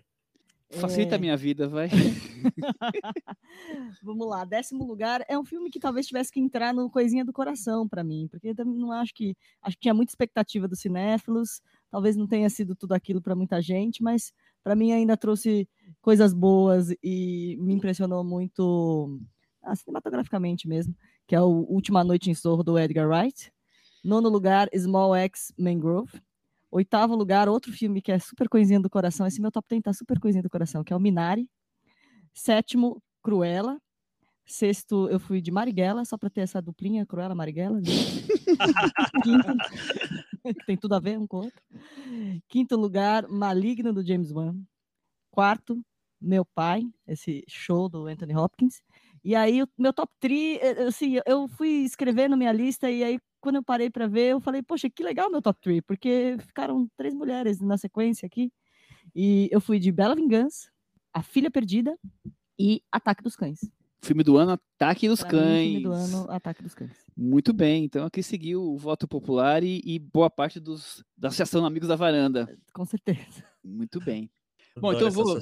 Facilita 0.80 1.14
é... 1.14 1.16
a 1.16 1.20
minha 1.20 1.36
vida, 1.36 1.68
vai. 1.68 1.88
Vamos 4.02 4.26
lá, 4.26 4.44
décimo 4.44 4.84
lugar 4.84 5.24
é 5.28 5.38
um 5.38 5.44
filme 5.44 5.70
que 5.70 5.78
talvez 5.78 6.06
tivesse 6.06 6.32
que 6.32 6.40
entrar 6.40 6.74
no 6.74 6.90
coisinha 6.90 7.24
do 7.24 7.32
coração 7.32 7.88
para 7.88 8.02
mim, 8.02 8.26
porque 8.28 8.48
eu 8.48 8.64
não 8.64 8.90
acho 8.90 9.14
que 9.14 9.36
acho 9.62 9.76
que 9.76 9.82
tinha 9.82 9.94
muita 9.94 10.10
expectativa 10.10 10.66
dos 10.66 10.80
cinéfilos, 10.80 11.62
talvez 11.90 12.16
não 12.16 12.26
tenha 12.26 12.50
sido 12.50 12.74
tudo 12.74 12.92
aquilo 12.92 13.22
para 13.22 13.36
muita 13.36 13.62
gente, 13.62 14.02
mas 14.02 14.32
para 14.64 14.74
mim 14.74 14.92
ainda 14.92 15.16
trouxe 15.16 15.68
coisas 16.04 16.34
boas 16.34 16.94
e 17.02 17.56
me 17.58 17.72
impressionou 17.72 18.22
muito 18.22 19.18
ah, 19.62 19.74
cinematograficamente 19.74 20.68
mesmo, 20.68 20.94
que 21.26 21.34
é 21.34 21.40
o 21.40 21.64
Última 21.66 22.04
Noite 22.04 22.30
em 22.30 22.34
Sorro 22.34 22.62
do 22.62 22.78
Edgar 22.78 23.08
Wright. 23.08 23.50
Nono 24.04 24.28
lugar, 24.28 24.68
Small 24.76 25.16
X 25.16 25.50
Mangrove. 25.58 26.20
Oitavo 26.70 27.16
lugar, 27.16 27.48
outro 27.48 27.72
filme 27.72 28.02
que 28.02 28.12
é 28.12 28.18
super 28.18 28.50
coisinha 28.50 28.78
do 28.78 28.90
coração. 28.90 29.26
Esse 29.26 29.40
meu 29.40 29.50
top 29.50 29.66
10 29.66 29.80
tá 29.82 29.94
super 29.94 30.20
coisinha 30.20 30.42
do 30.42 30.50
coração, 30.50 30.84
que 30.84 30.92
é 30.92 30.96
o 30.96 31.00
Minari. 31.00 31.48
Sétimo, 32.34 33.02
Cruella. 33.22 33.80
Sexto, 34.44 35.08
eu 35.08 35.18
fui 35.18 35.40
de 35.40 35.50
Marighella, 35.50 36.04
só 36.04 36.18
para 36.18 36.28
ter 36.28 36.42
essa 36.42 36.60
duplinha, 36.60 37.06
Cruella, 37.06 37.34
Marighella. 37.34 37.80
Quinto, 39.22 39.46
tem 40.66 40.76
tudo 40.76 40.96
a 40.96 41.00
ver 41.00 41.18
um 41.18 41.26
com 41.26 41.38
o 41.38 41.44
outro. 41.44 41.62
Quinto 42.46 42.76
lugar, 42.76 43.26
Maligno, 43.26 43.90
do 43.90 44.06
James 44.06 44.30
Wan. 44.30 44.54
Quarto, 45.30 45.82
Meu 46.24 46.44
Pai, 46.44 46.82
esse 47.06 47.44
show 47.46 47.88
do 47.88 48.06
Anthony 48.06 48.34
Hopkins. 48.34 48.82
E 49.22 49.34
aí, 49.34 49.62
o 49.62 49.68
meu 49.78 49.92
top 49.92 50.12
3, 50.20 50.58
eh, 50.60 50.82
assim, 50.84 51.18
eu 51.26 51.46
fui 51.48 51.68
escrevendo 51.84 52.36
minha 52.36 52.52
lista 52.52 52.90
e 52.90 53.04
aí 53.04 53.18
quando 53.40 53.56
eu 53.56 53.62
parei 53.62 53.90
para 53.90 54.06
ver, 54.06 54.32
eu 54.32 54.40
falei, 54.40 54.62
poxa, 54.62 54.88
que 54.88 55.04
legal 55.04 55.30
meu 55.30 55.42
top 55.42 55.60
3, 55.60 55.82
porque 55.86 56.34
ficaram 56.40 56.88
três 56.96 57.12
mulheres 57.12 57.60
na 57.60 57.76
sequência 57.76 58.24
aqui. 58.24 58.50
E 59.14 59.50
eu 59.52 59.60
fui 59.60 59.78
de 59.78 59.92
Bela 59.92 60.14
Vingança, 60.14 60.70
A 61.12 61.22
Filha 61.22 61.50
Perdida 61.50 61.98
e 62.58 62.82
Ataque 62.90 63.22
dos 63.22 63.36
Cães. 63.36 63.60
Filme 64.00 64.22
do 64.22 64.38
ano, 64.38 64.52
Ataque 64.52 65.06
dos 65.08 65.20
pra 65.20 65.30
Cães. 65.30 65.66
Mim, 65.66 65.80
filme 65.80 65.82
do 65.82 65.92
ano, 65.92 66.30
Ataque 66.30 66.62
dos 66.62 66.74
Cães. 66.74 67.04
Muito 67.14 67.52
bem, 67.52 67.84
então 67.84 68.06
aqui 68.06 68.22
seguiu 68.22 68.62
o 68.62 68.78
voto 68.78 69.06
popular 69.06 69.62
e, 69.62 69.82
e 69.84 69.98
boa 69.98 70.30
parte 70.30 70.58
dos, 70.58 71.04
da 71.14 71.28
Associação 71.28 71.66
Amigos 71.66 71.88
da 71.88 71.96
Varanda. 71.96 72.48
Com 72.72 72.86
certeza. 72.86 73.44
Muito 73.62 74.00
bem. 74.02 74.30
Bom, 74.78 74.92
então 74.92 75.08
eu 75.08 75.12
vou. 75.12 75.38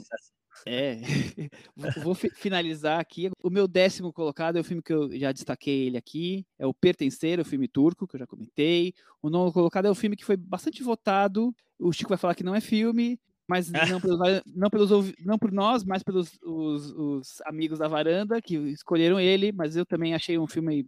É. 0.66 0.96
Vou- 1.76 1.90
Vou 2.02 2.14
fi- 2.14 2.30
finalizar 2.30 3.00
aqui. 3.00 3.30
O 3.42 3.50
meu 3.50 3.66
décimo 3.66 4.12
colocado 4.12 4.56
é 4.56 4.60
o 4.60 4.64
filme 4.64 4.82
que 4.82 4.92
eu 4.92 5.10
já 5.18 5.32
destaquei 5.32 5.86
ele 5.86 5.96
aqui. 5.96 6.46
É 6.58 6.66
o 6.66 6.74
Pertencer, 6.74 7.40
o 7.40 7.44
filme 7.44 7.66
turco, 7.68 8.06
que 8.06 8.14
eu 8.16 8.20
já 8.20 8.26
comentei. 8.26 8.94
O 9.20 9.28
nono 9.28 9.52
colocado 9.52 9.86
é 9.86 9.90
o 9.90 9.94
filme 9.94 10.16
que 10.16 10.24
foi 10.24 10.36
bastante 10.36 10.82
votado. 10.82 11.54
O 11.78 11.92
Chico 11.92 12.08
vai 12.10 12.18
falar 12.18 12.34
que 12.34 12.44
não 12.44 12.54
é 12.54 12.60
filme, 12.60 13.18
mas 13.48 13.70
não, 13.98 14.00
pelos, 14.00 14.18
não, 14.46 14.70
pelos, 14.70 15.12
não 15.24 15.38
por 15.38 15.50
nós, 15.52 15.82
mas 15.84 16.02
pelos 16.02 16.38
os, 16.42 16.90
os 16.92 17.40
amigos 17.46 17.78
da 17.80 17.88
varanda 17.88 18.40
que 18.40 18.56
escolheram 18.56 19.18
ele. 19.18 19.50
Mas 19.52 19.74
eu 19.76 19.84
também 19.84 20.14
achei 20.14 20.38
um 20.38 20.46
filme 20.46 20.86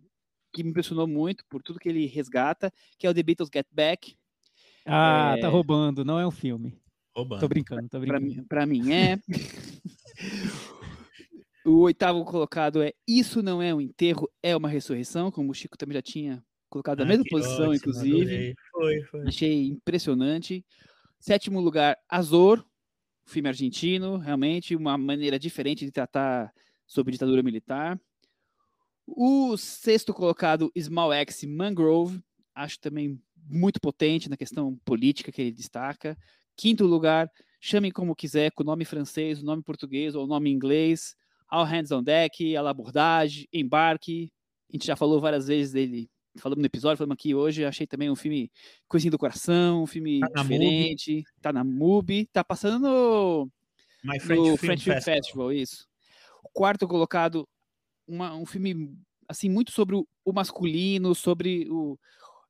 que 0.53 0.63
me 0.63 0.71
impressionou 0.71 1.09
muito 1.09 1.45
por 1.51 1.61
tudo 1.63 1.81
que 1.81 1.89
ele 1.89 2.07
resgata, 2.07 2.73
que 2.97 3.07
é 3.07 3.11
o 3.11 3.15
The 3.15 3.23
Beatles 3.25 3.51
Get 3.53 3.67
Back. 3.73 4.15
Ah, 4.87 5.35
É. 5.37 5.41
tá 5.41 5.49
roubando, 5.49 6.05
não 6.05 6.19
é 6.21 6.25
um 6.27 6.31
filme. 6.31 6.79
Roubando. 7.17 7.41
Tô 7.41 7.49
brincando, 7.49 7.83
tô 7.89 8.01
Pra 8.01 8.19
brincando. 8.19 8.27
mim, 8.27 8.45
pra 8.45 8.67
mim 8.67 8.93
é. 8.93 9.19
o 11.65 11.81
oitavo 11.83 12.25
colocado 12.25 12.83
é 12.83 12.93
Isso 13.07 13.43
Não 13.43 13.63
É 13.63 13.75
um 13.75 13.81
Enterro, 13.81 14.29
é 14.43 14.57
uma 14.57 14.69
Ressurreição, 14.69 15.31
como 15.31 15.51
o 15.51 15.55
Chico 15.55 15.79
também 15.79 15.95
já 15.95 16.03
tinha 16.03 16.45
colocado 16.69 16.99
na 16.99 17.05
Ah, 17.05 17.09
mesma 17.09 17.25
posição, 17.31 17.69
ótimo, 17.69 17.75
inclusive. 17.75 18.55
Foi, 18.73 19.03
foi. 19.05 19.29
Achei 19.29 19.67
impressionante. 19.69 20.65
Sétimo 21.21 21.61
lugar, 21.61 21.97
Azor, 22.09 22.65
filme 23.25 23.49
argentino, 23.49 24.19
realmente 24.19 24.75
uma 24.77 24.99
maneira 24.99 25.39
diferente 25.39 25.85
de 25.85 25.93
tratar 25.93 26.53
sobre 26.87 27.13
ditadura 27.13 27.43
militar. 27.43 27.99
O 29.07 29.57
sexto 29.57 30.13
colocado, 30.13 30.73
Small 30.79 31.13
X 31.13 31.45
Mangrove, 31.45 32.21
acho 32.55 32.81
também 32.81 33.21
muito 33.47 33.81
potente 33.81 34.29
na 34.29 34.37
questão 34.37 34.77
política 34.85 35.31
que 35.31 35.41
ele 35.43 35.53
destaca. 35.53 36.19
Quinto 36.57 36.87
lugar, 36.87 37.31
Chame 37.61 37.91
Como 37.91 38.15
Quiser, 38.15 38.51
com 38.53 38.63
nome 38.65 38.85
francês, 38.85 39.43
o 39.43 39.45
nome 39.45 39.63
português 39.63 40.15
ou 40.15 40.25
o 40.25 40.27
nome 40.27 40.51
inglês. 40.51 41.15
All 41.49 41.65
Hands 41.65 41.91
on 41.93 42.03
Deck, 42.03 42.57
A 42.57 42.63
l'Abordage, 42.63 43.49
Embarque. 43.53 44.33
A 44.71 44.77
gente 44.77 44.87
já 44.87 44.97
falou 44.97 45.21
várias 45.21 45.47
vezes 45.47 45.73
dele, 45.73 46.11
falamos 46.39 46.61
no 46.63 46.67
episódio, 46.67 46.97
falamos 46.99 47.15
aqui 47.15 47.35
hoje. 47.35 47.65
Achei 47.65 47.87
também 47.87 48.11
um 48.11 48.17
filme 48.17 48.51
coisinha 48.89 49.11
do 49.11 49.19
coração, 49.19 49.83
um 49.83 49.87
filme 49.87 50.21
Tá 50.21 50.43
diferente. 50.43 51.23
Tá 51.41 51.53
na 51.53 51.63
MUBI, 51.63 52.27
tá 52.33 52.43
passando 52.43 52.81
no, 52.81 53.51
My 54.03 54.19
French 54.19 54.41
no 54.41 54.45
Film 54.47 54.57
French 54.57 54.83
Film 54.85 54.95
Festival. 54.97 55.17
Festival, 55.23 55.53
isso. 55.53 55.87
O 56.43 56.49
quarto 56.49 56.89
colocado, 56.89 57.49
uma- 58.07 58.35
um 58.35 58.47
filme 58.47 58.93
assim 59.29 59.49
muito 59.49 59.71
sobre 59.71 59.95
o, 59.97 60.07
o 60.25 60.33
masculino, 60.33 61.15
sobre 61.15 61.67
o 61.71 61.97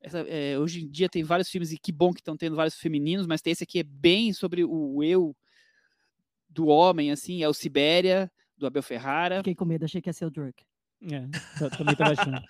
essa- 0.04 0.20
é, 0.28 0.58
hoje 0.58 0.84
em 0.84 0.88
dia 0.88 1.08
tem 1.08 1.22
vários 1.24 1.48
filmes 1.48 1.72
e 1.72 1.78
que 1.78 1.90
bom 1.92 2.12
que 2.12 2.20
estão 2.20 2.36
tendo 2.36 2.54
vários 2.56 2.76
femininos, 2.76 3.26
mas 3.26 3.40
tem 3.42 3.52
esse 3.52 3.64
aqui 3.64 3.80
é 3.80 3.82
bem 3.82 4.32
sobre 4.32 4.64
o 4.64 5.02
eu 5.02 5.34
do 6.48 6.66
homem, 6.68 7.10
assim, 7.10 7.42
é 7.42 7.48
o 7.48 7.54
Sibéria 7.54 8.30
do 8.56 8.66
Abel 8.66 8.82
Ferrara. 8.82 9.38
Fiquei 9.38 9.54
com 9.54 9.64
medo, 9.64 9.84
achei 9.84 10.00
que 10.00 10.08
ia 10.08 10.12
ser 10.12 10.26
o 10.26 10.30
Drake. 10.30 10.62
É, 11.10 11.26
eu 11.64 11.70
também 11.70 11.94
tava 11.96 12.12
achando. 12.12 12.40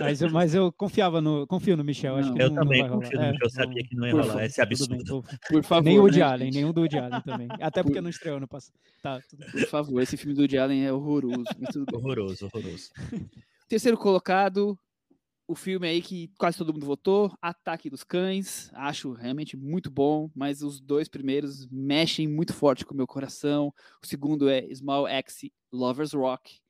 Mas 0.00 0.20
eu, 0.22 0.30
mas 0.30 0.54
eu 0.56 0.72
confiava 0.72 1.20
no, 1.20 1.46
confio 1.46 1.76
no 1.76 1.84
Michel. 1.84 2.16
Acho 2.16 2.28
Não. 2.30 2.34
que 2.36 2.42
Eu 2.42 2.48
não, 2.48 2.56
não 2.56 2.62
também 2.64 2.82
rolar. 2.82 2.94
confio 2.96 3.18
no 3.18 3.24
É, 3.24 3.30
Michel, 3.32 3.46
eu 3.46 3.50
sabia 3.50 3.84
que 3.84 3.94
não 3.96 4.06
ia 4.06 4.10
por 4.12 4.20
rolar 4.22 4.32
favor, 4.32 4.44
esse 4.44 4.60
absurdo. 4.60 5.22
bem, 5.22 5.38
Por 5.50 5.62
favor, 5.64 5.84
nem 5.84 5.98
o 5.98 6.02
Woody 6.02 6.18
né, 6.18 6.24
Allen, 6.24 6.64
o 6.64 6.72
do 6.72 6.80
Woody 6.80 6.98
Allen 6.98 7.20
também. 7.22 7.48
Até 7.60 7.82
porque 7.82 7.98
Por- 7.98 8.02
não 8.02 8.10
estreou 8.10 8.40
no 8.40 8.48
passado. 8.48 8.74
Tá, 9.02 9.20
tudo. 9.28 9.44
Por 9.52 9.66
favor, 9.66 10.00
esse 10.02 10.16
filme 10.16 10.34
do 10.34 10.40
Woody 10.40 10.58
Allen 10.58 10.84
é 10.84 10.92
horroroso, 10.92 11.44
mas 11.60 11.70
tudo 11.72 11.84
bem. 11.86 12.00
Horroroso, 12.00 12.46
horroroso. 12.52 12.90
Terceiro 13.68 13.96
colocado, 13.98 14.76
o 15.48 15.54
filme 15.54 15.88
aí 15.88 16.02
que 16.02 16.30
quase 16.38 16.58
todo 16.58 16.74
mundo 16.74 16.84
votou, 16.84 17.32
Ataque 17.40 17.88
dos 17.88 18.04
Cães. 18.04 18.70
Acho 18.74 19.12
realmente 19.12 19.56
muito 19.56 19.90
bom, 19.90 20.30
mas 20.34 20.62
os 20.62 20.78
dois 20.78 21.08
primeiros 21.08 21.66
mexem 21.68 22.28
muito 22.28 22.52
forte 22.52 22.84
com 22.84 22.92
o 22.92 22.96
meu 22.96 23.06
coração. 23.06 23.72
O 24.02 24.06
segundo 24.06 24.46
é 24.46 24.62
Small 24.74 25.08
X 25.08 25.50
Lovers 25.72 26.12
Rock. 26.12 26.60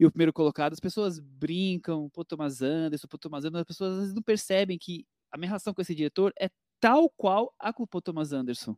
E 0.00 0.06
o 0.06 0.10
primeiro 0.10 0.32
colocado, 0.32 0.72
as 0.72 0.80
pessoas 0.80 1.20
brincam, 1.20 2.08
pô, 2.08 2.24
Thomas 2.24 2.62
Anderson, 2.62 3.06
pô, 3.06 3.18
Thomas 3.18 3.44
Anderson, 3.44 3.60
as 3.60 3.66
pessoas 3.66 3.92
às 3.92 3.98
vezes 3.98 4.14
não 4.14 4.22
percebem 4.22 4.78
que 4.78 5.06
a 5.30 5.36
minha 5.36 5.48
relação 5.48 5.74
com 5.74 5.82
esse 5.82 5.94
diretor 5.94 6.32
é 6.40 6.48
tal 6.80 7.10
qual 7.10 7.54
a 7.58 7.74
com 7.74 7.84
o 7.84 8.00
Thomas 8.00 8.32
Anderson, 8.32 8.74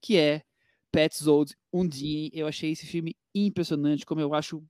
que 0.00 0.16
é 0.16 0.42
Pets 0.90 1.28
Old 1.28 1.54
Undine. 1.72 2.30
Eu 2.34 2.48
achei 2.48 2.72
esse 2.72 2.84
filme 2.84 3.16
impressionante, 3.32 4.04
como 4.04 4.20
eu 4.20 4.34
acho 4.34 4.62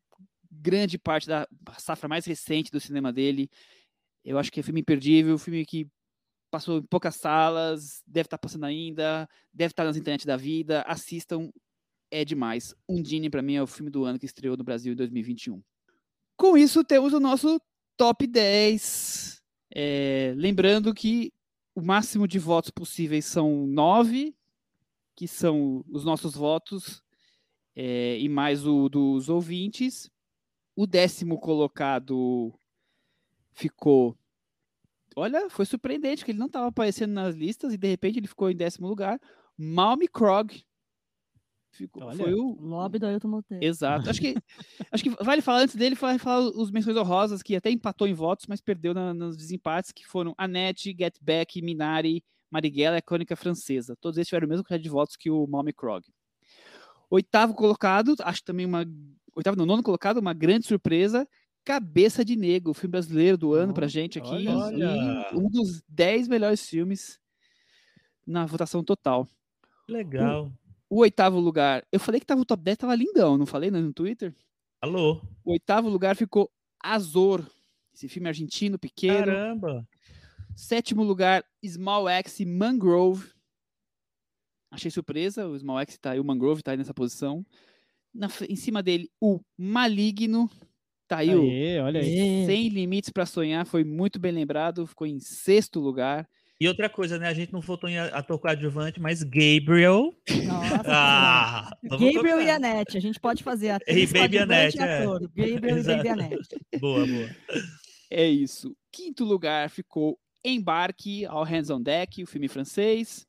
grande 0.51 0.99
parte 0.99 1.27
da 1.27 1.49
safra 1.79 2.09
mais 2.09 2.27
recente 2.27 2.71
do 2.71 2.79
cinema 2.79 3.11
dele. 3.11 3.51
Eu 4.25 4.39
acho 4.39 4.51
que 4.53 4.61
é 4.61 4.63
filme 4.63 4.81
imperdível, 4.81 5.39
filme 5.39 5.65
que 5.67 5.89
passou 6.51 6.79
em 6.79 6.83
poucas 6.83 7.17
salas, 7.17 8.03
deve 8.07 8.27
estar 8.27 8.39
passando 8.39 8.65
ainda, 8.65 9.29
deve 9.53 9.73
estar 9.73 9.85
nas 9.85 9.97
internet 9.97 10.27
da 10.27 10.37
vida. 10.37 10.83
Assistam, 10.83 11.51
é 12.11 12.25
demais. 12.25 12.75
Undine, 12.89 13.31
para 13.31 13.43
mim, 13.43 13.55
é 13.55 13.63
o 13.63 13.67
filme 13.67 13.91
do 13.91 14.05
ano 14.05 14.19
que 14.19 14.27
estreou 14.27 14.57
no 14.57 14.63
Brasil 14.63 14.93
em 14.93 14.97
2021. 14.97 15.63
Com 16.37 16.57
isso, 16.57 16.85
temos 16.85 17.13
o 17.15 17.21
nosso 17.21 17.61
top 17.97 18.27
10. 18.27 19.43
É, 19.75 20.35
lembrando 20.37 20.93
que 20.93 21.33
o 21.75 21.81
máximo 21.81 22.29
de 22.29 22.39
votos 22.39 22.71
possíveis 22.71 23.25
são 23.25 23.67
nove, 23.67 24.37
que 25.17 25.27
são 25.27 25.83
os 25.89 26.05
nossos 26.05 26.35
votos, 26.35 27.03
é, 27.75 28.19
e 28.19 28.29
mais 28.29 28.67
o 28.67 28.89
dos 28.91 29.31
ouvintes. 29.31 30.11
O 30.77 30.87
décimo 30.87 31.39
colocado 31.39 32.53
ficou. 33.53 34.17
Olha, 35.15 35.51
foi 35.51 35.65
surpreendente 35.67 36.25
que 36.25 36.31
ele 36.31 36.39
não 36.39 36.47
estava 36.47 36.69
aparecendo 36.69 37.13
nas 37.13 37.35
listas 37.35 37.75
e 37.75 37.77
de 37.77 37.87
repente 37.89 38.19
ele 38.19 38.27
ficou 38.27 38.51
em 38.51 38.57
décimo 38.57 38.89
lugar. 38.89 39.21
Malmy 39.59 40.09
Krog. 40.09 40.65
Ficou, 41.71 42.03
Olha. 42.05 42.17
foi 42.17 42.35
o, 42.35 42.53
Lobby 42.61 42.99
do 42.99 43.07
Ailton 43.07 43.29
Monteiro. 43.29 43.65
Exato. 43.65 44.09
Acho 44.11 44.21
que, 44.21 44.35
acho 44.93 45.03
que 45.03 45.11
vale 45.25 45.41
falar 45.41 45.61
antes 45.61 45.75
dele, 45.75 45.95
vale 45.95 46.19
falar 46.19 46.41
os 46.41 46.71
menções 46.71 46.97
honrosas, 46.97 47.43
que 47.43 47.57
até 47.57 47.71
empatou 47.71 48.07
em 48.07 48.13
votos, 48.13 48.47
mas 48.47 48.61
perdeu 48.61 48.93
na- 48.93 49.15
nos 49.15 49.37
desempates, 49.37 49.91
que 49.91 50.07
foram 50.07 50.35
Annette, 50.37 50.95
Get 50.99 51.17
Back, 51.21 51.63
Minari, 51.63 52.23
Marighella 52.51 52.97
e 52.97 52.99
a 52.99 53.03
Crônica 53.03 53.35
Francesa. 53.35 53.97
Todos 53.97 54.19
eles 54.19 54.29
tiveram 54.29 54.47
o 54.47 54.51
mesmo 54.51 54.63
quantidade 54.65 54.83
de 54.83 54.91
votos 54.91 55.17
que 55.17 55.31
o 55.31 55.47
Malmy 55.47 55.73
Krog. 55.73 56.05
Oitavo 57.11 57.55
colocado, 57.55 58.15
acho 58.21 58.43
também 58.45 58.67
uma. 58.67 58.85
Oitavo, 59.35 59.57
não, 59.57 59.65
nono 59.65 59.83
colocado, 59.83 60.19
uma 60.19 60.35
grande 60.35 60.67
surpresa. 60.67 61.27
Cabeça 61.65 62.25
de 62.25 62.35
Negro, 62.37 62.71
o 62.73 62.75
filme 62.75 62.93
brasileiro 62.93 63.37
do 63.37 63.55
ano 63.55 63.73
pra 63.73 63.87
gente 63.87 64.19
aqui. 64.19 64.49
olha. 64.49 65.31
E 65.33 65.37
um 65.37 65.49
dos 65.49 65.83
10 65.89 66.29
melhores 66.29 66.67
filmes 66.69 67.21
na 68.27 68.47
votação 68.47 68.83
total. 68.83 69.29
Legal. 69.89 70.53
O 70.89 71.01
oitavo 71.01 71.39
lugar, 71.39 71.87
eu 71.91 71.99
falei 71.99 72.21
que 72.21 72.27
tava 72.27 72.41
o 72.41 72.45
top 72.45 72.63
10, 72.63 72.79
tava 72.79 72.95
lindão, 72.95 73.39
não 73.39 73.47
falei 73.47 73.71
no 73.71 73.81
no 73.81 73.93
Twitter? 73.93 74.35
Alô? 74.81 75.23
O 75.45 75.53
oitavo 75.53 75.89
lugar 75.89 76.17
ficou 76.17 76.51
Azor, 76.83 77.47
esse 77.95 78.09
filme 78.09 78.29
argentino 78.29 78.79
pequeno. 78.79 79.27
Caramba. 79.27 79.89
Sétimo 80.55 81.03
lugar, 81.03 81.45
Small 81.65 82.09
X 82.09 82.41
Mangrove. 82.41 83.33
Achei 84.71 84.91
surpresa, 84.91 85.47
o 85.47 85.59
Small 85.59 85.81
X 85.81 85.97
tá 85.99 86.11
aí, 86.11 86.21
o 86.21 86.25
Mangrove 86.25 86.63
tá 86.63 86.73
aí 86.73 86.77
nessa 86.77 86.93
posição. 86.93 87.45
Na 88.13 88.29
em 88.49 88.57
cima 88.57 88.83
dele, 88.83 89.11
o 89.21 89.41
Maligno. 89.57 90.51
Tá 91.13 91.19
aí 91.19 91.29
Aê, 91.29 91.79
olha 91.81 92.01
aí. 92.01 92.43
É. 92.43 92.47
Sem 92.47 92.69
Limites 92.69 93.11
para 93.11 93.27
Sonhar, 93.27 93.67
foi 93.67 93.85
muito 93.85 94.19
bem 94.19 94.33
lembrado, 94.33 94.87
ficou 94.87 95.07
em 95.07 95.21
sexto 95.21 95.79
lugar. 95.79 96.27
E 96.59 96.67
outra 96.67 96.89
coisa, 96.89 97.19
né? 97.19 97.29
A 97.29 97.35
gente 97.35 97.53
não 97.53 97.61
votou 97.61 97.91
em 97.91 97.99
ator 97.99 98.39
coadjuvante, 98.39 98.99
mas 98.99 99.23
Gabriel. 99.23 100.15
Nossa, 100.47 100.83
Ah, 100.87 101.71
Gabriel 101.83 102.41
e. 102.41 102.49
Anete, 102.49 102.97
a 102.97 103.01
gente 103.01 103.21
pode 103.21 103.43
fazer 103.43 103.67
E 103.69 103.71
atriz, 103.73 104.11
Baby 104.11 104.39
coadjuvante 104.39 104.53
Annette, 104.55 104.79
e 104.79 104.81
é. 104.81 105.05
Gabriel 105.05 105.17
e 105.49 105.61
Baby 105.61 105.79
Exato. 105.79 106.09
Anete. 106.09 106.67
Boa, 106.81 107.07
boa. 107.07 107.31
É 108.11 108.27
isso. 108.27 108.75
Quinto 108.91 109.23
lugar 109.23 109.69
ficou 109.69 110.19
Embarque, 110.43 111.27
All 111.27 111.45
Hands 111.45 111.69
on 111.69 111.83
Deck, 111.83 112.23
o 112.23 112.27
filme 112.27 112.49
francês. 112.49 113.27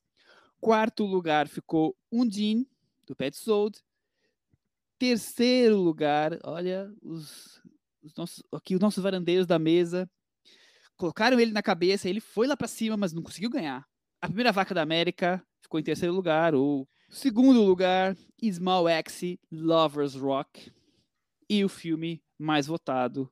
Quarto 0.62 1.04
lugar 1.06 1.50
ficou 1.50 1.98
Undine, 2.10 2.66
do 3.06 3.14
Pet 3.14 3.36
Sold. 3.36 3.78
Terceiro 4.98 5.76
lugar, 5.76 6.40
olha, 6.46 6.90
os, 7.02 7.62
os 8.04 8.14
nossos, 8.16 8.44
aqui 8.52 8.76
os 8.76 8.82
nossos 8.82 9.02
varandeiros 9.02 9.48
da 9.48 9.58
mesa 9.58 10.10
colocaram 10.96 11.40
ele 11.40 11.52
na 11.52 11.64
cabeça, 11.64 12.08
ele 12.08 12.20
foi 12.20 12.48
lá 12.48 12.56
para 12.56 12.68
cima, 12.68 12.96
mas 12.96 13.14
não 13.14 13.24
conseguiu 13.24 13.50
ganhar. 13.50 13.86
A 14.22 14.28
primeira 14.28 14.52
vaca 14.52 14.74
da 14.74 14.82
América 14.82 15.44
ficou 15.62 15.80
em 15.80 15.84
terceiro 15.84 16.14
lugar. 16.14 16.56
O 16.56 16.88
segundo 17.10 17.62
lugar, 17.62 18.16
Small 18.42 18.88
X, 18.88 19.38
Lovers 19.52 20.16
Rock. 20.16 20.72
E 21.50 21.64
o 21.64 21.70
filme 21.70 22.24
mais 22.40 22.68
votado, 22.68 23.30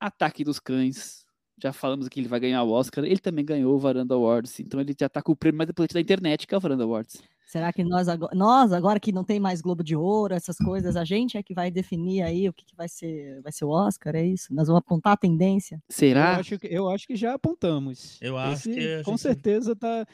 Ataque 0.00 0.42
dos 0.42 0.58
Cães. 0.58 1.24
Já 1.62 1.72
falamos 1.72 2.08
que 2.08 2.18
ele 2.18 2.28
vai 2.28 2.40
ganhar 2.40 2.62
o 2.64 2.70
Oscar. 2.70 3.04
Ele 3.04 3.20
também 3.20 3.44
ganhou 3.44 3.74
o 3.74 3.78
Varanda 3.78 4.14
Awards. 4.14 4.58
Então 4.58 4.80
ele 4.80 4.94
já 4.98 5.08
tá 5.08 5.22
com 5.22 5.32
o 5.32 5.36
prêmio 5.36 5.58
mais 5.58 5.70
importante 5.70 5.94
da 5.94 6.00
internet, 6.00 6.46
que 6.46 6.54
é 6.54 6.58
o 6.58 6.60
Varanda 6.60 6.82
Awards. 6.82 7.22
Será 7.46 7.70
que 7.72 7.84
nós 7.84 8.08
agora, 8.08 8.34
nós, 8.34 8.72
agora 8.72 8.98
que 8.98 9.12
não 9.12 9.24
tem 9.24 9.38
mais 9.38 9.60
Globo 9.60 9.84
de 9.84 9.94
Ouro, 9.94 10.32
essas 10.34 10.56
coisas, 10.56 10.96
a 10.96 11.04
gente 11.04 11.36
é 11.36 11.42
que 11.42 11.52
vai 11.52 11.70
definir 11.70 12.22
aí 12.22 12.48
o 12.48 12.52
que, 12.52 12.64
que 12.64 12.74
vai 12.74 12.88
ser, 12.88 13.42
vai 13.42 13.52
ser 13.52 13.64
o 13.66 13.68
Oscar, 13.70 14.14
é 14.16 14.24
isso? 14.24 14.54
Nós 14.54 14.68
vamos 14.68 14.80
apontar 14.80 15.12
a 15.12 15.16
tendência? 15.18 15.74
Eu 15.76 15.80
Será? 15.94 16.36
acho, 16.38 16.58
que, 16.58 16.66
eu 16.66 16.88
acho 16.88 17.06
que 17.06 17.14
já 17.14 17.34
apontamos. 17.34 18.18
Eu 18.22 18.38
acho 18.38 18.70
Esse, 18.70 18.74
que 18.74 19.02
com 19.04 19.10
gente- 19.12 19.20
certeza 19.20 19.76
tá. 19.76 20.06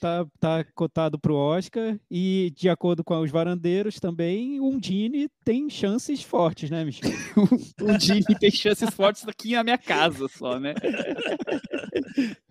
tá, 0.00 0.26
tá 0.40 0.64
cotado 0.74 1.18
para 1.18 1.32
o 1.32 1.36
Oscar 1.36 1.98
e, 2.10 2.50
de 2.56 2.68
acordo 2.70 3.04
com 3.04 3.18
os 3.20 3.30
varandeiros, 3.30 4.00
também 4.00 4.58
o 4.58 4.66
Undine 4.66 5.28
tem 5.44 5.68
chances 5.68 6.22
fortes, 6.22 6.70
né, 6.70 6.82
Michel? 6.82 7.10
o 7.82 7.92
Undine 7.92 8.24
tem 8.40 8.50
chances 8.50 8.88
fortes 8.90 9.28
aqui 9.28 9.52
na 9.52 9.62
minha 9.64 9.78
casa 9.78 10.28
só, 10.28 10.58
né? 10.58 10.72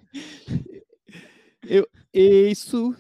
Eu, 1.68 1.88
isso 2.14 2.96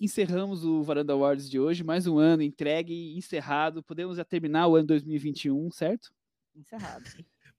encerramos 0.00 0.64
o 0.64 0.82
Varanda 0.82 1.12
Awards 1.12 1.50
de 1.50 1.58
hoje, 1.58 1.82
mais 1.82 2.06
um 2.06 2.18
ano 2.18 2.42
entregue, 2.42 3.16
encerrado. 3.16 3.82
Podemos 3.82 4.16
já 4.16 4.24
terminar 4.24 4.68
o 4.68 4.76
ano 4.76 4.86
2021, 4.86 5.70
certo? 5.72 6.12
Encerrado. 6.54 7.04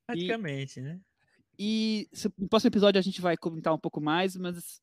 Praticamente, 0.06 0.80
e, 0.80 0.84
né? 0.84 1.00
E 1.58 2.10
no 2.38 2.48
próximo 2.48 2.70
episódio 2.70 2.98
a 2.98 3.02
gente 3.02 3.20
vai 3.20 3.36
comentar 3.36 3.74
um 3.74 3.80
pouco 3.80 4.00
mais, 4.00 4.36
mas 4.36 4.82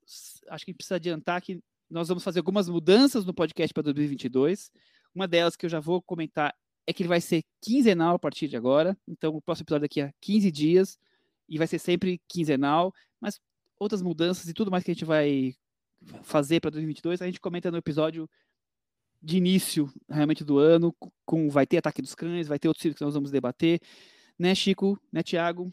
acho 0.49 0.65
que 0.65 0.71
a 0.71 0.73
gente 0.73 0.77
precisa 0.77 0.97
adiantar 0.97 1.41
que 1.41 1.63
nós 1.89 2.09
vamos 2.09 2.23
fazer 2.23 2.41
algumas 2.41 2.69
mudanças 2.69 3.25
no 3.25 3.33
podcast 3.33 3.73
para 3.73 3.85
2022. 3.85 4.71
Uma 5.15 5.27
delas 5.27 5.57
que 5.57 5.65
eu 5.65 5.71
já 5.71 5.81
vou 5.81 6.03
comentar 6.03 6.55
é 6.87 6.93
que 6.93 7.03
ele 7.03 7.09
vai 7.09 7.21
ser 7.21 7.43
quinzenal 7.61 8.17
a 8.17 8.19
partir 8.19 8.49
de 8.49 8.57
agora. 8.57 8.97
Então, 9.09 9.35
o 9.35 9.41
próximo 9.41 9.65
episódio 9.65 9.83
daqui 9.83 10.01
a 10.01 10.13
15 10.21 10.51
dias 10.53 10.99
e 11.49 11.57
vai 11.59 11.67
ser 11.67 11.79
sempre 11.79 12.21
quinzenal. 12.29 12.93
Mas 13.21 13.41
outras 13.79 14.03
mudanças 14.03 14.49
e 14.49 14.53
tudo 14.53 14.71
mais 14.71 14.85
que 14.85 14.91
a 14.91 14.95
gente 14.95 15.05
vai 15.05 15.55
fazer 16.23 16.61
para 16.61 16.71
2022, 16.71 17.23
a 17.23 17.27
gente 17.27 17.41
comenta 17.41 17.71
no 17.71 17.79
episódio 17.79 18.29
de 19.23 19.37
início 19.37 19.93
realmente 20.09 20.45
do 20.45 20.59
ano, 20.59 20.95
com 21.25 21.49
vai 21.49 21.67
ter 21.67 21.79
ataque 21.79 22.03
dos 22.03 22.15
cães, 22.15 22.47
vai 22.47 22.59
ter 22.59 22.69
outros 22.69 22.83
filmes 22.83 22.99
que 22.99 23.05
nós 23.05 23.15
vamos 23.15 23.31
debater, 23.31 23.81
né, 24.39 24.55
Chico, 24.55 24.99
né, 25.13 25.23
Tiago? 25.23 25.73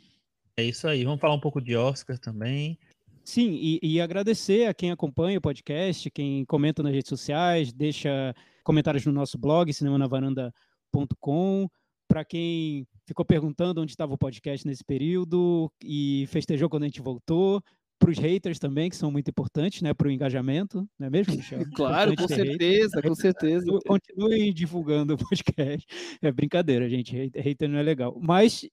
É 0.58 0.64
isso 0.64 0.88
aí, 0.88 1.04
vamos 1.04 1.20
falar 1.20 1.36
um 1.36 1.40
pouco 1.40 1.62
de 1.62 1.76
Oscar 1.76 2.18
também. 2.18 2.78
Sim, 3.24 3.52
e, 3.54 3.80
e, 3.82 4.02
agradecer 4.02 4.68
a 4.68 4.74
quem 4.74 4.92
acompanha 4.92 5.38
o 5.38 5.42
podcast, 5.42 6.12
quem 6.12 6.44
comenta 6.46 6.84
nas 6.84 6.94
redes 6.94 7.08
sociais, 7.08 7.72
deixa 7.72 8.36
comentários 8.64 9.06
no 9.06 9.14
nosso 9.14 9.38
blog, 9.38 9.72
cinemanavaranda.com. 9.72 11.70
Para 12.06 12.26
quem 12.26 12.86
ficou 13.08 13.26
perguntando 13.26 13.82
onde 13.82 13.94
estava 13.94 14.14
o 14.14 14.18
podcast 14.18 14.68
nesse 14.68 14.84
período 14.84 15.72
e 15.82 16.26
festejou 16.28 16.70
quando 16.70 16.84
a 16.84 16.88
gente 16.88 17.02
voltou, 17.02 17.64
para 18.04 18.12
os 18.12 18.18
haters 18.18 18.60
também, 18.60 18.90
que 18.90 18.96
são 18.96 19.10
muito 19.10 19.30
importantes, 19.30 19.82
né, 19.82 19.94
para 19.94 20.08
o 20.08 20.12
engajamento, 20.12 20.88
não 21.00 21.08
é 21.08 21.10
mesmo, 21.10 21.36
Michel? 21.36 21.60
claro, 21.76 22.16
com 22.16 22.28
certeza, 22.28 23.02
com 23.02 23.16
certeza. 23.16 23.66
Continuem 23.88 24.54
divulgando 24.54 25.14
o 25.14 25.18
podcast. 25.18 25.88
É 26.22 26.32
brincadeira, 26.32 26.90
gente, 26.90 27.32
hater 27.34 27.70
não 27.70 27.80
é 27.80 27.84
legal. 27.84 28.18
Mas 28.22 28.68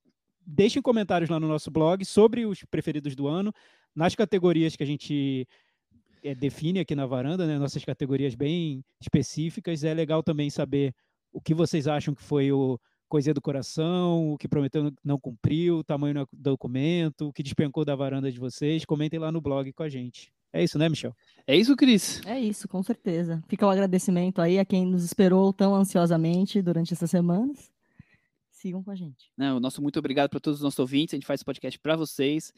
deixem 0.45 0.83
comentários 0.83 1.31
lá 1.31 1.39
no 1.39 1.47
nosso 1.47 1.71
blog 1.71 2.05
sobre 2.05 2.45
os 2.45 2.65
preferidos 2.65 3.15
do 3.15 3.29
ano, 3.29 3.53
nas 3.95 4.17
categorias 4.17 4.75
que 4.75 4.83
a 4.83 4.87
gente 4.87 5.47
é, 6.25 6.35
define 6.35 6.81
aqui 6.81 6.97
na 6.97 7.07
varanda, 7.07 7.47
né, 7.47 7.57
nossas 7.57 7.85
categorias 7.85 8.35
bem 8.35 8.85
específicas. 9.01 9.85
É 9.85 9.95
legal 9.95 10.23
também 10.25 10.51
saber 10.51 10.93
o 11.33 11.41
que 11.41 11.55
vocês 11.55 11.87
acham 11.87 12.15
que 12.15 12.23
foi 12.23 12.51
o 12.51 12.81
coisinha 13.11 13.35
do 13.35 13.43
coração, 13.43 14.33
o 14.33 14.39
que 14.39 14.49
prometeu 14.49 14.93
não 15.05 15.19
cumpriu, 15.19 15.79
o 15.79 15.85
tamanho 15.85 16.15
do 16.15 16.29
documento, 16.33 17.29
o 17.29 17.33
que 17.33 17.43
despencou 17.43 17.85
da 17.85 17.97
varanda 17.97 18.31
de 18.31 18.39
vocês. 18.39 18.85
Comentem 18.85 19.19
lá 19.19 19.33
no 19.33 19.41
blog 19.41 19.71
com 19.73 19.83
a 19.83 19.89
gente. 19.89 20.33
É 20.53 20.63
isso, 20.63 20.79
né, 20.79 20.89
Michel? 20.89 21.15
É 21.47 21.57
isso, 21.57 21.77
Cris? 21.77 22.25
É 22.25 22.39
isso, 22.39 22.69
com 22.69 22.83
certeza. 22.83 23.43
Fica 23.49 23.67
o 23.67 23.71
agradecimento 23.71 24.41
aí 24.41 24.59
a 24.59 24.65
quem 24.65 24.87
nos 24.87 25.05
esperou 25.05 25.53
tão 25.53 25.75
ansiosamente 25.75 26.63
durante 26.63 26.95
essas 26.95 27.11
semanas. 27.11 27.71
Sigam 28.51 28.83
com 28.83 28.91
a 28.91 28.97
gente. 28.97 29.33
Não, 29.37 29.59
nosso 29.59 29.83
muito 29.83 29.99
obrigado 29.99 30.31
para 30.31 30.41
todos 30.41 30.61
os 30.61 30.65
nossos 30.65 30.79
ouvintes. 30.79 31.15
A 31.15 31.17
gente 31.17 31.27
faz 31.27 31.39
esse 31.39 31.45
podcast 31.45 31.79
para 31.79 31.97
vocês. 31.97 32.53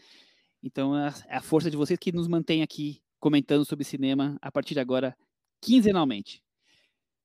Então, 0.62 0.96
é, 0.96 1.12
é 1.28 1.36
a 1.36 1.42
força 1.42 1.70
de 1.70 1.76
vocês 1.76 1.98
que 1.98 2.12
nos 2.12 2.28
mantém 2.28 2.62
aqui 2.62 3.02
comentando 3.18 3.64
sobre 3.64 3.84
cinema 3.84 4.36
a 4.42 4.50
partir 4.50 4.74
de 4.74 4.80
agora, 4.80 5.16
quinzenalmente. 5.60 6.42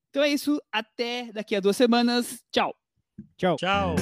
Então 0.09 0.23
é 0.23 0.29
isso. 0.29 0.61
Até 0.71 1.31
daqui 1.33 1.55
a 1.55 1.59
duas 1.59 1.75
semanas. 1.75 2.43
Tchau. 2.51 2.86
Tchau. 3.37 3.55
Tchau. 3.57 3.95